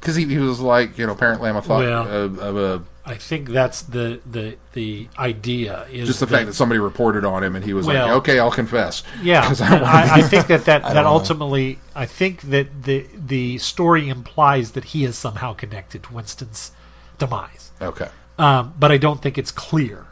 Because 0.00 0.16
he, 0.16 0.24
he 0.24 0.38
was 0.38 0.60
like 0.60 0.96
you 0.96 1.06
know 1.06 1.12
apparently 1.12 1.50
I'm 1.50 1.56
a 1.56 1.62
thought 1.62 1.80
Well, 1.80 2.08
of, 2.08 2.38
of 2.38 2.56
a 2.56 2.82
I 3.04 3.16
think 3.16 3.50
that's 3.50 3.82
the 3.82 4.20
the 4.24 4.56
the 4.72 5.08
idea 5.18 5.84
is 5.90 6.06
just 6.08 6.20
the 6.20 6.26
fact 6.26 6.46
that 6.46 6.54
somebody 6.54 6.78
reported 6.78 7.22
on 7.26 7.44
him 7.44 7.54
and 7.54 7.62
he 7.62 7.74
was 7.74 7.86
Well- 7.86 8.06
like 8.06 8.16
okay 8.16 8.38
I'll 8.38 8.50
confess 8.50 9.02
Yeah, 9.22 9.42
I 9.60 10.20
I, 10.20 10.22
think 10.22 10.46
that 10.46 10.64
that, 10.64 10.82
that 10.94 10.94
know. 10.94 11.06
ultimately, 11.06 11.80
I 11.94 12.06
think 12.06 12.40
that 12.42 12.84
the 12.84 13.06
the 13.14 13.58
story 13.58 14.08
implies 14.08 14.72
that 14.72 14.84
he 14.84 15.04
is 15.04 15.18
somehow 15.18 15.52
connected 15.52 16.02
to 16.04 16.14
Winston's 16.14 16.72
demise, 17.18 17.69
okay 17.80 18.08
um, 18.40 18.72
but 18.78 18.90
I 18.90 18.96
don't 18.96 19.20
think 19.20 19.36
it's 19.36 19.50
clear. 19.52 20.06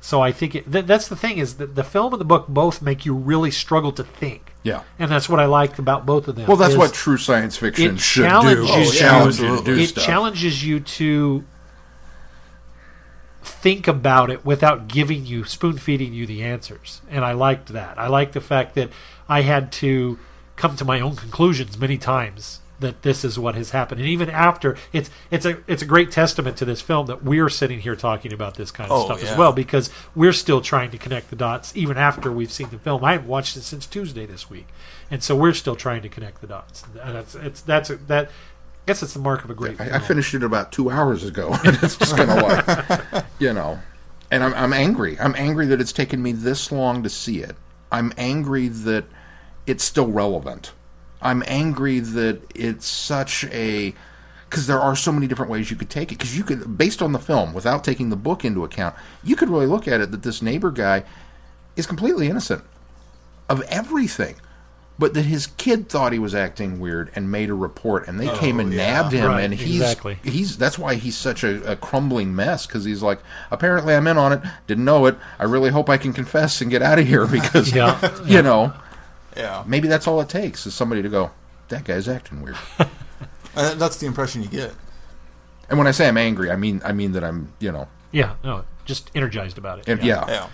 So 0.00 0.20
I 0.20 0.30
think 0.30 0.54
it, 0.54 0.70
th- 0.70 0.86
that's 0.86 1.08
the 1.08 1.16
thing 1.16 1.38
is 1.38 1.56
that 1.56 1.74
the 1.74 1.82
film 1.82 2.12
and 2.12 2.20
the 2.20 2.24
book 2.24 2.46
both 2.48 2.80
make 2.80 3.04
you 3.04 3.12
really 3.14 3.50
struggle 3.50 3.90
to 3.92 4.04
think, 4.04 4.52
yeah. 4.62 4.82
and 5.00 5.10
that's 5.10 5.28
what 5.28 5.40
I 5.40 5.46
liked 5.46 5.80
about 5.80 6.06
both 6.06 6.28
of 6.28 6.36
them. 6.36 6.46
Well, 6.46 6.56
that's 6.56 6.76
what 6.76 6.94
true 6.94 7.16
science 7.16 7.56
fiction 7.56 7.96
should 7.96 8.22
do. 8.22 8.66
Oh, 8.68 8.82
It 8.82 8.92
challenges 8.92 9.40
you 9.40 9.56
to 9.56 9.64
do 9.64 9.74
it 9.78 9.86
stuff. 9.88 10.04
challenges 10.04 10.64
you 10.64 10.80
to 10.80 11.44
think 13.42 13.88
about 13.88 14.30
it 14.30 14.44
without 14.44 14.86
giving 14.86 15.26
you 15.26 15.44
spoon 15.44 15.76
feeding 15.76 16.12
you 16.14 16.26
the 16.26 16.44
answers 16.44 17.02
and 17.10 17.24
i 17.24 17.32
liked 17.32 17.68
that 17.68 17.98
i 17.98 18.06
liked 18.06 18.34
the 18.34 18.40
fact 18.40 18.76
that 18.76 18.88
i 19.28 19.42
had 19.42 19.72
to 19.72 20.16
come 20.54 20.76
to 20.76 20.84
my 20.84 21.00
own 21.00 21.16
conclusions 21.16 21.76
many 21.76 21.98
times 21.98 22.60
that 22.82 23.02
this 23.02 23.24
is 23.24 23.38
what 23.38 23.54
has 23.54 23.70
happened. 23.70 24.00
And 24.00 24.08
even 24.08 24.28
after 24.30 24.76
it's 24.92 25.10
it's 25.30 25.46
a 25.46 25.58
it's 25.66 25.82
a 25.82 25.86
great 25.86 26.10
testament 26.10 26.56
to 26.58 26.64
this 26.64 26.80
film 26.80 27.06
that 27.06 27.24
we're 27.24 27.48
sitting 27.48 27.80
here 27.80 27.96
talking 27.96 28.32
about 28.32 28.56
this 28.56 28.70
kind 28.70 28.90
of 28.90 28.98
Oh, 28.98 29.04
stuff 29.06 29.22
as 29.22 29.36
well 29.36 29.52
because 29.52 29.90
we're 30.14 30.32
still 30.32 30.60
trying 30.60 30.90
to 30.90 30.98
connect 30.98 31.30
the 31.30 31.36
dots 31.36 31.74
even 31.74 31.96
after 31.96 32.30
we've 32.30 32.52
seen 32.52 32.68
the 32.70 32.78
film. 32.78 33.04
I 33.04 33.12
haven't 33.12 33.28
watched 33.28 33.56
it 33.56 33.62
since 33.62 33.86
tuesday 33.86 34.26
this 34.26 34.50
week. 34.50 34.68
And 35.10 35.22
so 35.22 35.34
we're 35.34 35.54
still 35.54 35.76
trying 35.76 36.02
to 36.02 36.08
connect 36.08 36.40
the 36.40 36.46
dots. 36.46 36.84
And 37.02 37.14
that's 37.14 37.34
it's 37.34 37.60
that's 37.62 37.90
a, 37.90 37.96
that 37.96 38.26
I 38.26 38.30
guess 38.86 39.02
it's 39.02 39.14
the 39.14 39.20
mark 39.20 39.44
of 39.44 39.50
a 39.50 39.54
great 39.54 39.80
I, 39.80 39.96
I 39.96 39.98
finished 39.98 40.34
it 40.34 40.42
about 40.42 40.72
two 40.72 40.90
hours 40.90 41.24
ago, 41.24 41.56
and 41.64 41.76
it's 41.82 41.96
just 41.96 42.16
kind 42.16 42.30
of 42.30 42.42
like, 42.42 43.24
you 43.38 43.52
know, 43.52 43.78
and 44.30 44.42
I'm, 44.42 44.54
I'm 44.54 44.72
angry. 44.72 45.18
I'm 45.20 45.34
angry 45.36 45.66
that 45.66 45.80
it's 45.80 45.92
taken 45.92 46.22
me 46.22 46.32
this 46.32 46.72
long 46.72 47.02
to 47.02 47.08
see 47.08 47.38
it. 47.42 47.54
I'm 47.92 48.12
angry 48.16 48.68
that 48.68 49.04
it's 49.66 49.84
still 49.84 50.08
relevant. 50.10 50.72
I'm 51.22 51.42
angry 51.46 52.00
that 52.00 52.42
it's 52.54 52.86
such 52.86 53.44
a 53.44 53.94
because 54.52 54.66
there 54.66 54.80
are 54.80 54.94
so 54.94 55.10
many 55.10 55.26
different 55.26 55.50
ways 55.50 55.70
you 55.70 55.78
could 55.78 55.88
take 55.88 56.12
it. 56.12 56.18
Because 56.18 56.36
you 56.36 56.44
could, 56.44 56.76
based 56.76 57.00
on 57.00 57.12
the 57.12 57.18
film, 57.18 57.54
without 57.54 57.82
taking 57.82 58.10
the 58.10 58.16
book 58.16 58.44
into 58.44 58.64
account, 58.64 58.94
you 59.24 59.34
could 59.34 59.48
really 59.48 59.64
look 59.64 59.88
at 59.88 60.02
it 60.02 60.10
that 60.10 60.22
this 60.22 60.42
neighbor 60.42 60.70
guy 60.70 61.04
is 61.74 61.86
completely 61.86 62.28
innocent 62.28 62.62
of 63.48 63.62
everything. 63.62 64.36
But 64.98 65.14
that 65.14 65.22
his 65.22 65.46
kid 65.46 65.88
thought 65.88 66.12
he 66.12 66.18
was 66.18 66.34
acting 66.34 66.78
weird 66.78 67.10
and 67.14 67.30
made 67.30 67.48
a 67.48 67.54
report, 67.54 68.06
and 68.06 68.20
they 68.20 68.28
oh, 68.28 68.36
came 68.36 68.60
and 68.60 68.70
yeah. 68.70 69.00
nabbed 69.02 69.14
him, 69.14 69.24
Right, 69.24 69.40
and 69.40 69.54
he's 69.54 69.80
exactly. 69.80 70.18
he's 70.22 70.58
that's 70.58 70.78
why 70.78 70.96
he's 70.96 71.16
such 71.16 71.42
a, 71.42 71.72
a 71.72 71.74
crumbling 71.74 72.36
mess 72.36 72.66
because 72.66 72.84
he's 72.84 73.02
like 73.02 73.18
apparently 73.50 73.94
I'm 73.94 74.06
in 74.06 74.18
on 74.18 74.34
it, 74.34 74.42
didn't 74.66 74.84
know 74.84 75.06
it. 75.06 75.16
I 75.38 75.44
really 75.44 75.70
hope 75.70 75.88
I 75.88 75.96
can 75.96 76.12
confess 76.12 76.60
and 76.60 76.70
get 76.70 76.82
out 76.82 76.98
of 76.98 77.06
here 77.06 77.26
because 77.40 77.74
Yeah, 77.74 78.22
you 78.26 78.42
know 78.42 78.74
Yeah, 79.36 79.64
maybe 79.66 79.88
that's 79.88 80.06
all 80.06 80.20
it 80.20 80.28
takes 80.28 80.66
is 80.66 80.74
somebody 80.74 81.02
to 81.02 81.08
go 81.08 81.30
that 81.68 81.84
guy's 81.84 82.08
acting 82.08 82.42
weird. 82.42 82.56
and 83.56 83.80
that's 83.80 83.96
the 83.96 84.06
impression 84.06 84.42
you 84.42 84.48
get. 84.48 84.72
and 85.68 85.78
when 85.78 85.86
I 85.86 85.90
say 85.92 86.08
I'm 86.08 86.18
angry, 86.18 86.50
I 86.50 86.56
mean 86.56 86.80
I 86.84 86.92
mean 86.92 87.12
that 87.12 87.24
I'm 87.24 87.52
you 87.60 87.72
know 87.72 87.88
Yeah, 88.10 88.34
no, 88.44 88.64
just 88.84 89.10
energized 89.14 89.58
about 89.58 89.78
it. 89.80 89.88
and, 89.88 90.02
yeah. 90.02 90.24
Yeah, 90.28 90.48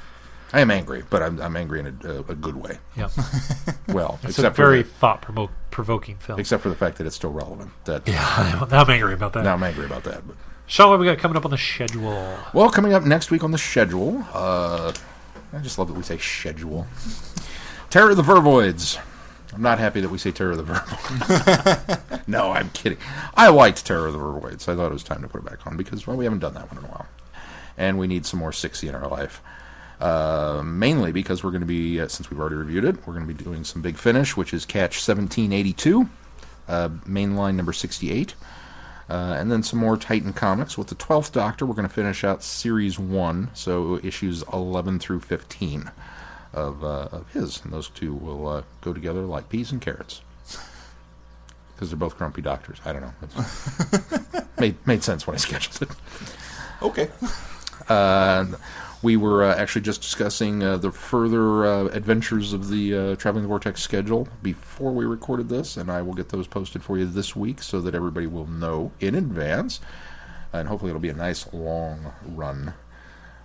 I 0.52 0.60
am 0.60 0.70
angry, 0.70 1.02
but 1.10 1.22
I'm 1.22 1.40
I'm 1.40 1.56
angry 1.56 1.80
in 1.80 1.86
a, 2.04 2.08
a, 2.08 2.18
a 2.20 2.34
good 2.34 2.56
way. 2.56 2.78
yeah. 2.96 3.08
Well, 3.88 4.14
It's 4.22 4.38
a 4.38 4.42
except 4.42 4.56
very 4.56 4.82
thought 4.82 5.22
provoking 5.70 6.16
film. 6.18 6.38
except 6.38 6.62
for 6.62 6.68
the 6.68 6.76
fact 6.76 6.98
that 6.98 7.06
it's 7.06 7.16
still 7.16 7.32
relevant. 7.32 7.70
That 7.84 8.06
Yeah, 8.06 8.66
now 8.70 8.82
I'm 8.82 8.90
angry 8.90 9.14
about 9.14 9.32
that. 9.32 9.44
now 9.44 9.54
I'm 9.54 9.62
angry 9.62 9.86
about 9.86 10.04
that. 10.04 10.26
But 10.26 10.36
Sean, 10.66 10.90
what 10.90 11.00
we 11.00 11.06
got 11.06 11.18
coming 11.18 11.36
up 11.38 11.44
on 11.46 11.50
the 11.50 11.56
schedule? 11.58 12.36
Well, 12.52 12.68
coming 12.70 12.92
up 12.92 13.02
next 13.04 13.30
week 13.30 13.42
on 13.42 13.50
the 13.50 13.58
schedule, 13.58 14.22
uh, 14.34 14.92
I 15.54 15.58
just 15.60 15.78
love 15.78 15.88
that 15.88 15.94
we 15.94 16.02
say 16.02 16.18
schedule. 16.18 16.86
Terror 17.90 18.10
of 18.10 18.18
the 18.18 18.22
Vervoids. 18.22 19.00
I'm 19.54 19.62
not 19.62 19.78
happy 19.78 20.02
that 20.02 20.10
we 20.10 20.18
say 20.18 20.30
Terror 20.30 20.50
of 20.50 20.58
the 20.58 20.74
Vervoids. 20.74 22.22
no, 22.28 22.52
I'm 22.52 22.68
kidding. 22.70 22.98
I 23.34 23.48
liked 23.48 23.86
Terror 23.86 24.08
of 24.08 24.12
the 24.12 24.18
Vervoids. 24.18 24.68
I 24.68 24.76
thought 24.76 24.90
it 24.90 24.92
was 24.92 25.02
time 25.02 25.22
to 25.22 25.28
put 25.28 25.40
it 25.40 25.48
back 25.48 25.66
on 25.66 25.78
because, 25.78 26.06
well, 26.06 26.16
we 26.16 26.24
haven't 26.24 26.40
done 26.40 26.52
that 26.52 26.70
one 26.70 26.84
in 26.84 26.84
a 26.84 26.92
while. 26.92 27.06
And 27.78 27.98
we 27.98 28.06
need 28.06 28.26
some 28.26 28.40
more 28.40 28.52
60 28.52 28.88
in 28.88 28.94
our 28.94 29.08
life. 29.08 29.40
Uh, 30.02 30.60
mainly 30.62 31.12
because 31.12 31.42
we're 31.42 31.50
going 31.50 31.62
to 31.62 31.66
be, 31.66 31.98
uh, 31.98 32.08
since 32.08 32.30
we've 32.30 32.38
already 32.38 32.56
reviewed 32.56 32.84
it, 32.84 33.06
we're 33.06 33.14
going 33.14 33.26
to 33.26 33.34
be 33.34 33.42
doing 33.42 33.64
some 33.64 33.80
big 33.80 33.96
finish, 33.96 34.36
which 34.36 34.52
is 34.52 34.66
Catch 34.66 34.96
1782, 34.96 36.08
uh, 36.68 36.90
mainline 37.06 37.54
number 37.54 37.72
68. 37.72 38.34
Uh, 39.08 39.34
and 39.38 39.50
then 39.50 39.62
some 39.62 39.78
more 39.78 39.96
Titan 39.96 40.34
comics. 40.34 40.76
With 40.76 40.88
the 40.88 40.94
12th 40.94 41.32
Doctor, 41.32 41.64
we're 41.64 41.74
going 41.74 41.88
to 41.88 41.94
finish 41.94 42.22
out 42.22 42.42
Series 42.42 42.98
1, 42.98 43.52
so 43.54 43.98
issues 44.02 44.44
11 44.52 44.98
through 44.98 45.20
15 45.20 45.90
of, 46.58 46.84
uh, 46.84 47.08
of 47.12 47.32
his. 47.32 47.62
And 47.64 47.72
those 47.72 47.88
two 47.88 48.14
will 48.14 48.48
uh, 48.48 48.62
go 48.80 48.92
together 48.92 49.22
like 49.22 49.48
peas 49.48 49.72
and 49.72 49.80
carrots. 49.80 50.22
Because 51.74 51.90
they're 51.90 51.98
both 51.98 52.18
grumpy 52.18 52.42
doctors. 52.42 52.78
I 52.84 52.92
don't 52.92 53.02
know. 53.02 53.12
Made, 54.58 54.74
made 54.88 55.04
sense 55.04 55.24
when 55.24 55.34
I 55.34 55.38
scheduled 55.38 55.82
it. 55.82 55.96
okay. 56.82 57.08
Uh, 57.88 58.46
we 59.02 59.16
were 59.16 59.44
uh, 59.44 59.54
actually 59.56 59.82
just 59.82 60.02
discussing 60.02 60.62
uh, 60.62 60.76
the 60.76 60.90
further 60.90 61.64
uh, 61.64 61.84
adventures 61.86 62.52
of 62.52 62.68
the 62.68 62.94
uh, 62.96 63.16
Traveling 63.16 63.44
the 63.44 63.48
Vortex 63.48 63.80
schedule 63.80 64.26
before 64.42 64.92
we 64.92 65.04
recorded 65.04 65.48
this, 65.48 65.76
and 65.76 65.90
I 65.90 66.02
will 66.02 66.14
get 66.14 66.30
those 66.30 66.48
posted 66.48 66.82
for 66.82 66.98
you 66.98 67.06
this 67.06 67.36
week 67.36 67.62
so 67.62 67.80
that 67.80 67.94
everybody 67.94 68.26
will 68.26 68.46
know 68.46 68.90
in 68.98 69.14
advance. 69.14 69.80
And 70.52 70.66
hopefully, 70.66 70.90
it'll 70.90 71.00
be 71.00 71.10
a 71.10 71.14
nice 71.14 71.52
long 71.52 72.12
run 72.26 72.74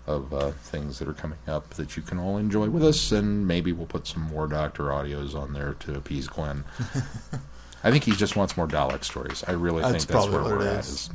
of 0.05 0.33
uh, 0.33 0.51
things 0.51 0.99
that 0.99 1.07
are 1.07 1.13
coming 1.13 1.37
up 1.47 1.69
that 1.71 1.95
you 1.95 2.03
can 2.03 2.19
all 2.19 2.37
enjoy 2.37 2.69
with 2.69 2.83
us, 2.83 3.11
and 3.11 3.47
maybe 3.47 3.71
we'll 3.71 3.85
put 3.87 4.05
some 4.07 4.23
more 4.23 4.47
Doctor 4.47 4.83
audios 4.85 5.33
on 5.35 5.53
there 5.53 5.73
to 5.81 5.95
appease 5.95 6.27
Glenn. 6.27 6.63
I 7.85 7.91
think 7.91 8.03
he 8.05 8.11
just 8.11 8.35
wants 8.35 8.55
more 8.57 8.67
Dalek 8.67 9.03
stories. 9.03 9.43
I 9.47 9.51
really 9.53 9.81
That's 9.81 10.05
think 10.05 10.07
that's 10.07 10.25
probably 10.25 10.31
where 10.33 10.43
what 10.57 10.59
we're 10.59 10.67
it 10.67 10.73
at. 10.73 10.79
is. 10.81 10.89
is- 10.89 11.09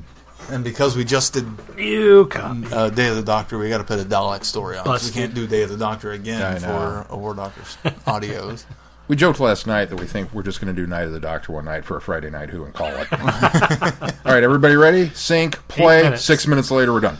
And 0.50 0.62
because 0.62 0.96
we 0.96 1.04
just 1.04 1.32
did 1.32 1.46
You 1.76 2.26
copy. 2.26 2.66
uh, 2.72 2.90
Day 2.90 3.08
of 3.08 3.16
the 3.16 3.22
Doctor, 3.22 3.58
we 3.58 3.68
got 3.68 3.78
to 3.78 3.84
put 3.84 3.98
a 4.00 4.04
Dalek 4.04 4.44
story 4.44 4.76
on. 4.78 4.84
'cause 4.84 5.06
We 5.06 5.12
can't 5.12 5.34
do 5.34 5.46
Day 5.46 5.62
of 5.62 5.70
the 5.70 5.76
Doctor 5.76 6.12
again 6.12 6.40
I 6.42 6.58
for 6.58 7.06
a 7.10 7.16
War 7.16 7.34
Doctor's 7.34 7.76
audios. 8.06 8.64
We 9.08 9.16
joked 9.16 9.40
last 9.40 9.66
night 9.66 9.86
that 9.88 9.96
we 9.98 10.04
think 10.04 10.34
we're 10.34 10.42
just 10.42 10.60
going 10.60 10.74
to 10.76 10.78
do 10.78 10.86
Night 10.86 11.04
of 11.04 11.12
the 11.12 11.18
Doctor 11.20 11.52
one 11.52 11.64
night 11.64 11.86
for 11.86 11.96
a 11.96 12.00
Friday 12.02 12.28
night 12.28 12.50
Who 12.50 12.64
and 12.64 12.74
call 12.74 12.88
it. 12.88 13.10
All 13.12 14.32
right, 14.34 14.42
everybody 14.42 14.76
ready? 14.76 15.08
Sync, 15.14 15.66
play. 15.66 16.02
minutes. 16.02 16.24
Six 16.26 16.46
minutes 16.46 16.70
later, 16.70 16.92
we're 16.92 17.00
done. 17.00 17.16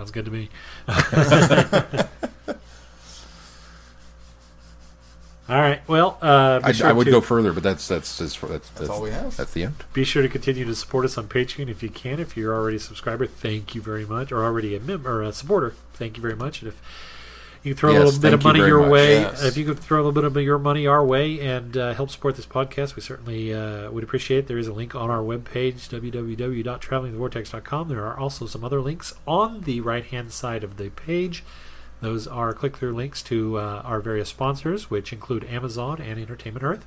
Sounds 0.00 0.12
good 0.12 0.24
to 0.24 0.30
me. 0.30 0.48
All 5.46 5.60
right. 5.60 5.86
Well, 5.86 6.16
uh, 6.22 6.60
be 6.60 6.64
I, 6.64 6.72
sure 6.72 6.86
I 6.86 6.92
would 6.92 7.04
to- 7.04 7.10
go 7.10 7.20
further, 7.20 7.52
but 7.52 7.62
that's 7.62 7.86
that's 7.86 8.16
that's, 8.16 8.38
that's, 8.38 8.70
that's, 8.70 8.88
all 8.88 9.02
we 9.02 9.10
have. 9.10 9.36
That's 9.36 9.52
the 9.52 9.64
end. 9.64 9.74
Be 9.92 10.04
sure 10.04 10.22
to 10.22 10.28
continue 10.30 10.64
to 10.64 10.74
support 10.74 11.04
us 11.04 11.18
on 11.18 11.28
Patreon 11.28 11.68
if 11.68 11.82
you 11.82 11.90
can. 11.90 12.18
If 12.18 12.34
you're 12.34 12.54
already 12.54 12.78
a 12.78 12.80
subscriber, 12.80 13.26
thank 13.26 13.74
you 13.74 13.82
very 13.82 14.06
much. 14.06 14.32
Or 14.32 14.42
already 14.42 14.74
a 14.74 14.80
member 14.80 15.20
or 15.20 15.22
a 15.22 15.34
supporter, 15.34 15.74
thank 15.92 16.16
you 16.16 16.22
very 16.22 16.36
much. 16.36 16.62
And 16.62 16.68
if 16.68 16.80
you 17.62 17.74
can 17.74 17.78
throw 17.78 17.90
a 17.92 18.04
little 18.04 18.20
bit 18.20 18.32
of 18.32 18.42
thank 18.42 18.56
you 18.56 18.60
money 18.62 18.68
your 18.70 18.80
much. 18.82 18.90
way, 18.90 19.20
Yes. 19.20 19.42
if 19.44 19.56
you 19.56 19.64
could 19.66 19.78
throw 19.78 19.98
a 19.98 20.04
little 20.04 20.12
bit 20.12 20.24
of 20.24 20.36
your 20.42 20.58
money 20.58 20.86
our 20.86 21.04
way 21.04 21.38
and 21.40 21.76
uh, 21.76 21.92
help 21.94 22.10
support 22.10 22.36
this 22.36 22.46
podcast, 22.46 22.96
we 22.96 23.02
certainly 23.02 23.52
uh, 23.52 23.90
would 23.90 24.02
appreciate 24.04 24.38
it. 24.38 24.46
There 24.46 24.56
is 24.58 24.66
a 24.68 24.72
link 24.72 24.94
on 24.94 25.10
our 25.10 25.20
webpage, 25.22 25.88
www.travelingthevortex.com. 25.90 27.88
There 27.88 28.04
are 28.06 28.18
also 28.18 28.46
some 28.46 28.64
other 28.64 28.80
links 28.80 29.14
on 29.26 29.62
the 29.62 29.80
right 29.80 30.04
hand 30.04 30.32
side 30.32 30.64
of 30.64 30.76
the 30.76 30.90
page. 30.90 31.44
Those 32.00 32.26
are 32.26 32.52
click 32.54 32.76
through 32.78 32.94
links 32.94 33.22
to 33.24 33.58
uh, 33.58 33.82
our 33.84 34.00
various 34.00 34.30
sponsors, 34.30 34.88
which 34.90 35.12
include 35.12 35.44
Amazon 35.44 36.00
and 36.00 36.18
Entertainment 36.18 36.64
Earth. 36.64 36.86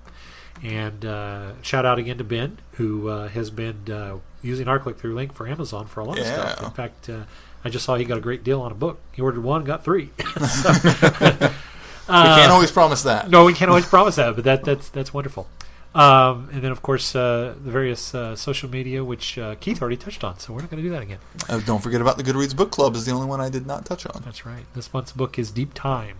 And 0.63 1.05
uh, 1.05 1.61
shout 1.61 1.85
out 1.85 1.99
again 1.99 2.17
to 2.17 2.23
Ben, 2.23 2.57
who 2.73 3.09
uh, 3.09 3.27
has 3.29 3.49
been 3.49 3.91
uh, 3.91 4.17
using 4.41 4.67
our 4.67 4.79
click 4.79 4.97
through 4.97 5.13
link 5.13 5.33
for 5.33 5.47
Amazon 5.47 5.85
for 5.87 5.99
a 5.99 6.03
lot 6.03 6.17
of 6.19 6.25
stuff. 6.25 6.63
In 6.63 6.71
fact, 6.71 7.09
uh, 7.09 7.23
I 7.65 7.69
just 7.69 7.85
saw 7.85 7.95
he 7.95 8.05
got 8.05 8.17
a 8.17 8.21
great 8.21 8.43
deal 8.43 8.61
on 8.61 8.71
a 8.71 8.75
book. 8.75 8.99
He 9.13 9.21
ordered 9.21 9.43
one, 9.43 9.63
got 9.63 9.83
three. 9.83 10.09
we 10.17 10.23
can't 12.07 12.51
always 12.51 12.71
promise 12.71 13.03
that. 13.03 13.29
no, 13.29 13.45
we 13.45 13.53
can't 13.53 13.69
always 13.69 13.85
promise 13.85 14.15
that, 14.15 14.35
but 14.35 14.43
that 14.43 14.63
that's 14.63 14.89
that's 14.89 15.13
wonderful. 15.13 15.47
Um, 15.95 16.49
and 16.51 16.63
then, 16.63 16.71
of 16.71 16.81
course, 16.81 17.15
uh, 17.15 17.53
the 17.63 17.69
various 17.69 18.15
uh, 18.15 18.35
social 18.35 18.67
media, 18.67 19.05
which 19.05 19.37
uh, 19.37 19.55
Keith 19.55 19.79
already 19.79 19.97
touched 19.97 20.23
on, 20.23 20.39
so 20.39 20.51
we're 20.51 20.61
not 20.61 20.71
going 20.71 20.81
to 20.81 20.89
do 20.89 20.91
that 20.91 21.03
again. 21.03 21.19
Uh, 21.47 21.59
don't 21.59 21.83
forget 21.83 22.01
about 22.01 22.17
the 22.17 22.23
Goodreads 22.23 22.55
Book 22.55 22.71
Club 22.71 22.95
is 22.95 23.05
the 23.05 23.11
only 23.11 23.27
one 23.27 23.39
I 23.39 23.49
did 23.49 23.67
not 23.67 23.85
touch 23.85 24.07
on. 24.07 24.23
That's 24.25 24.43
right. 24.43 24.65
This 24.73 24.91
month's 24.91 25.11
book 25.11 25.37
is 25.37 25.51
Deep 25.51 25.73
Time. 25.75 26.17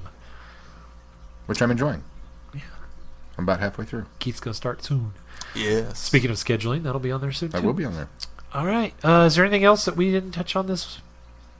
which 1.48 1.60
I'm 1.61 1.72
enjoying. 1.72 2.03
Yeah. 2.53 2.61
I'm 3.38 3.45
about 3.45 3.61
halfway 3.61 3.86
through. 3.86 4.06
Keith's 4.20 4.40
going 4.40 4.53
to 4.53 4.57
start 4.57 4.84
soon. 4.84 5.14
Yes. 5.56 5.98
Speaking 5.98 6.30
of 6.30 6.38
scheduling, 6.38 6.84
that'll 6.84 6.99
be 6.99 7.11
on 7.11 7.22
there 7.22 7.32
soon. 7.32 7.49
I 7.56 7.60
too. 7.60 7.65
will 7.65 7.74
be 7.74 7.86
on 7.86 7.95
there. 7.95 8.10
All 8.53 8.68
right. 8.68 8.94
Uh, 9.03 9.26
is 9.26 9.36
there 9.36 9.44
anything 9.44 9.64
else 9.64 9.86
that 9.86 9.95
we 9.95 10.11
didn't 10.11 10.32
touch 10.34 10.56
on 10.56 10.68
this 10.68 10.99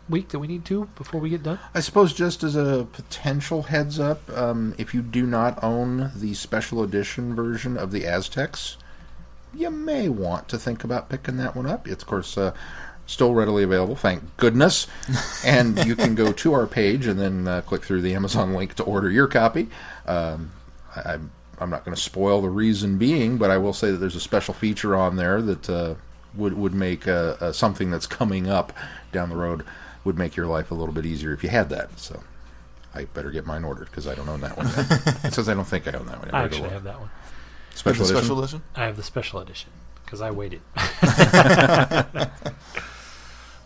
week 0.10 0.30
that 0.30 0.40
we 0.40 0.48
need 0.48 0.66
to 0.66 0.90
before 0.96 1.22
we 1.22 1.30
get 1.30 1.44
done? 1.44 1.60
I 1.74 1.80
suppose 1.80 2.14
just 2.14 2.44
as 2.44 2.56
a 2.56 2.88
potential 2.92 3.64
heads 3.64 4.00
up, 4.00 4.30
um, 4.38 4.76
if 4.78 4.94
you 4.94 5.02
do 5.02 5.26
not 5.26 5.62
own 5.64 6.12
the 6.16 6.34
special 6.34 6.84
edition 6.84 7.36
version 7.36 7.78
of 7.78 7.92
the 7.92 8.06
Aztecs, 8.06 8.78
you 9.54 9.70
may 9.70 10.10
want 10.10 10.50
to 10.50 10.58
think 10.58 10.84
about 10.84 11.10
picking 11.10 11.38
that 11.38 11.56
one 11.56 11.66
up. 11.66 11.88
It's 11.88 12.04
of 12.04 12.10
course 12.10 12.38
uh, 12.38 12.54
still 13.06 13.34
readily 13.34 13.64
available, 13.64 13.96
thank 13.96 14.36
goodness. 14.38 14.88
and 15.46 15.84
you 15.86 15.96
can 15.96 16.16
go 16.16 16.32
to 16.32 16.54
our 16.54 16.68
page 16.68 17.08
and 17.08 17.20
then 17.20 17.48
uh, 17.48 17.62
click 17.62 17.84
through 17.84 18.02
the 18.02 18.14
Amazon 18.14 18.54
link 18.54 18.74
to 18.76 18.84
order 18.84 19.10
your 19.10 19.28
copy. 19.28 19.70
Um, 20.06 20.52
I, 20.96 21.14
I'm 21.14 21.32
I'm 21.60 21.70
not 21.70 21.86
going 21.86 21.96
to 21.96 22.02
spoil 22.02 22.42
the 22.42 22.50
reason 22.50 22.98
being, 22.98 23.38
but 23.38 23.52
I 23.52 23.58
will 23.58 23.74
say 23.74 23.92
that 23.92 23.98
there's 23.98 24.16
a 24.16 24.22
special 24.22 24.54
feature 24.54 24.96
on 24.96 25.16
there 25.16 25.42
that 25.42 25.70
uh, 25.70 25.96
would 26.36 26.58
would 26.58 26.74
make 26.74 27.08
uh, 27.08 27.36
uh, 27.40 27.52
something 27.52 27.90
that's 27.90 28.08
coming 28.08 28.50
up 28.50 28.74
down 29.12 29.30
the 29.30 29.36
road 29.36 29.64
would 30.04 30.18
make 30.18 30.36
your 30.36 30.48
life 30.48 30.72
a 30.72 30.74
little 30.74 30.94
bit 30.94 31.06
easier 31.06 31.34
if 31.34 31.44
you 31.44 31.50
had 31.50 31.70
that. 31.70 32.00
So 32.00 32.22
I 32.94 33.06
better 33.06 33.32
get 33.32 33.46
mine 33.46 33.64
ordered 33.64 33.86
because 33.86 34.08
I 34.08 34.16
don't 34.16 34.30
own 34.30 34.42
that 34.42 34.58
one. 34.58 34.68
Yet. 34.68 35.26
it 35.26 35.34
says 35.34 35.50
I 35.50 35.54
don't 35.54 35.66
think 35.66 35.88
I 35.88 35.98
own 35.98 36.06
that 36.08 36.20
one. 36.20 36.30
I 36.30 36.32
better 36.32 36.46
actually 36.46 36.70
have 36.70 36.84
that 36.84 37.00
one. 37.00 37.10
special, 37.74 38.06
edition. 38.06 38.18
special 38.18 38.40
edition? 38.40 38.62
I 38.76 38.86
have 38.86 38.98
the 38.98 39.04
special 39.04 39.40
edition 39.40 39.70
because 40.06 40.22
I 40.22 40.32
waited. 40.32 40.62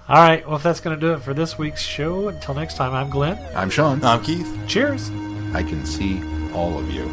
All 0.10 0.16
right. 0.16 0.48
Well, 0.48 0.56
if 0.56 0.64
that's 0.64 0.80
going 0.80 0.98
to 0.98 1.06
do 1.06 1.14
it 1.14 1.20
for 1.20 1.34
this 1.34 1.58
week's 1.58 1.82
show, 1.82 2.30
until 2.30 2.54
next 2.54 2.76
time, 2.76 2.94
I'm 2.94 3.10
Glenn. 3.10 3.38
I'm 3.54 3.70
Sean. 3.70 4.02
I'm 4.06 4.24
Keith. 4.24 4.58
Cheers. 4.66 5.10
I 5.54 5.64
can 5.64 5.86
see 5.86 6.22
all 6.54 6.78
of 6.78 6.90
you 6.90 7.04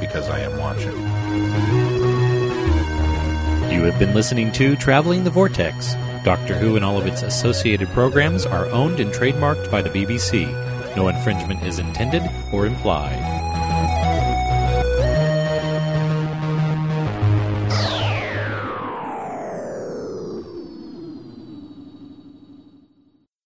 because 0.00 0.28
I 0.28 0.40
am 0.40 0.58
watching. 0.58 0.96
You 3.72 3.82
have 3.84 3.98
been 3.98 4.12
listening 4.12 4.50
to 4.52 4.74
Traveling 4.74 5.22
the 5.22 5.30
Vortex. 5.30 5.94
Doctor 6.24 6.54
Who 6.56 6.76
and 6.76 6.84
all 6.84 6.98
of 6.98 7.06
its 7.06 7.22
associated 7.22 7.88
programs 7.88 8.46
are 8.46 8.66
owned 8.66 9.00
and 9.00 9.12
trademarked 9.12 9.70
by 9.72 9.82
the 9.82 9.90
BBC. 9.90 10.46
No 10.96 11.08
infringement 11.08 11.64
is 11.64 11.80
intended 11.80 12.22
or 12.52 12.66
implied. 12.66 13.18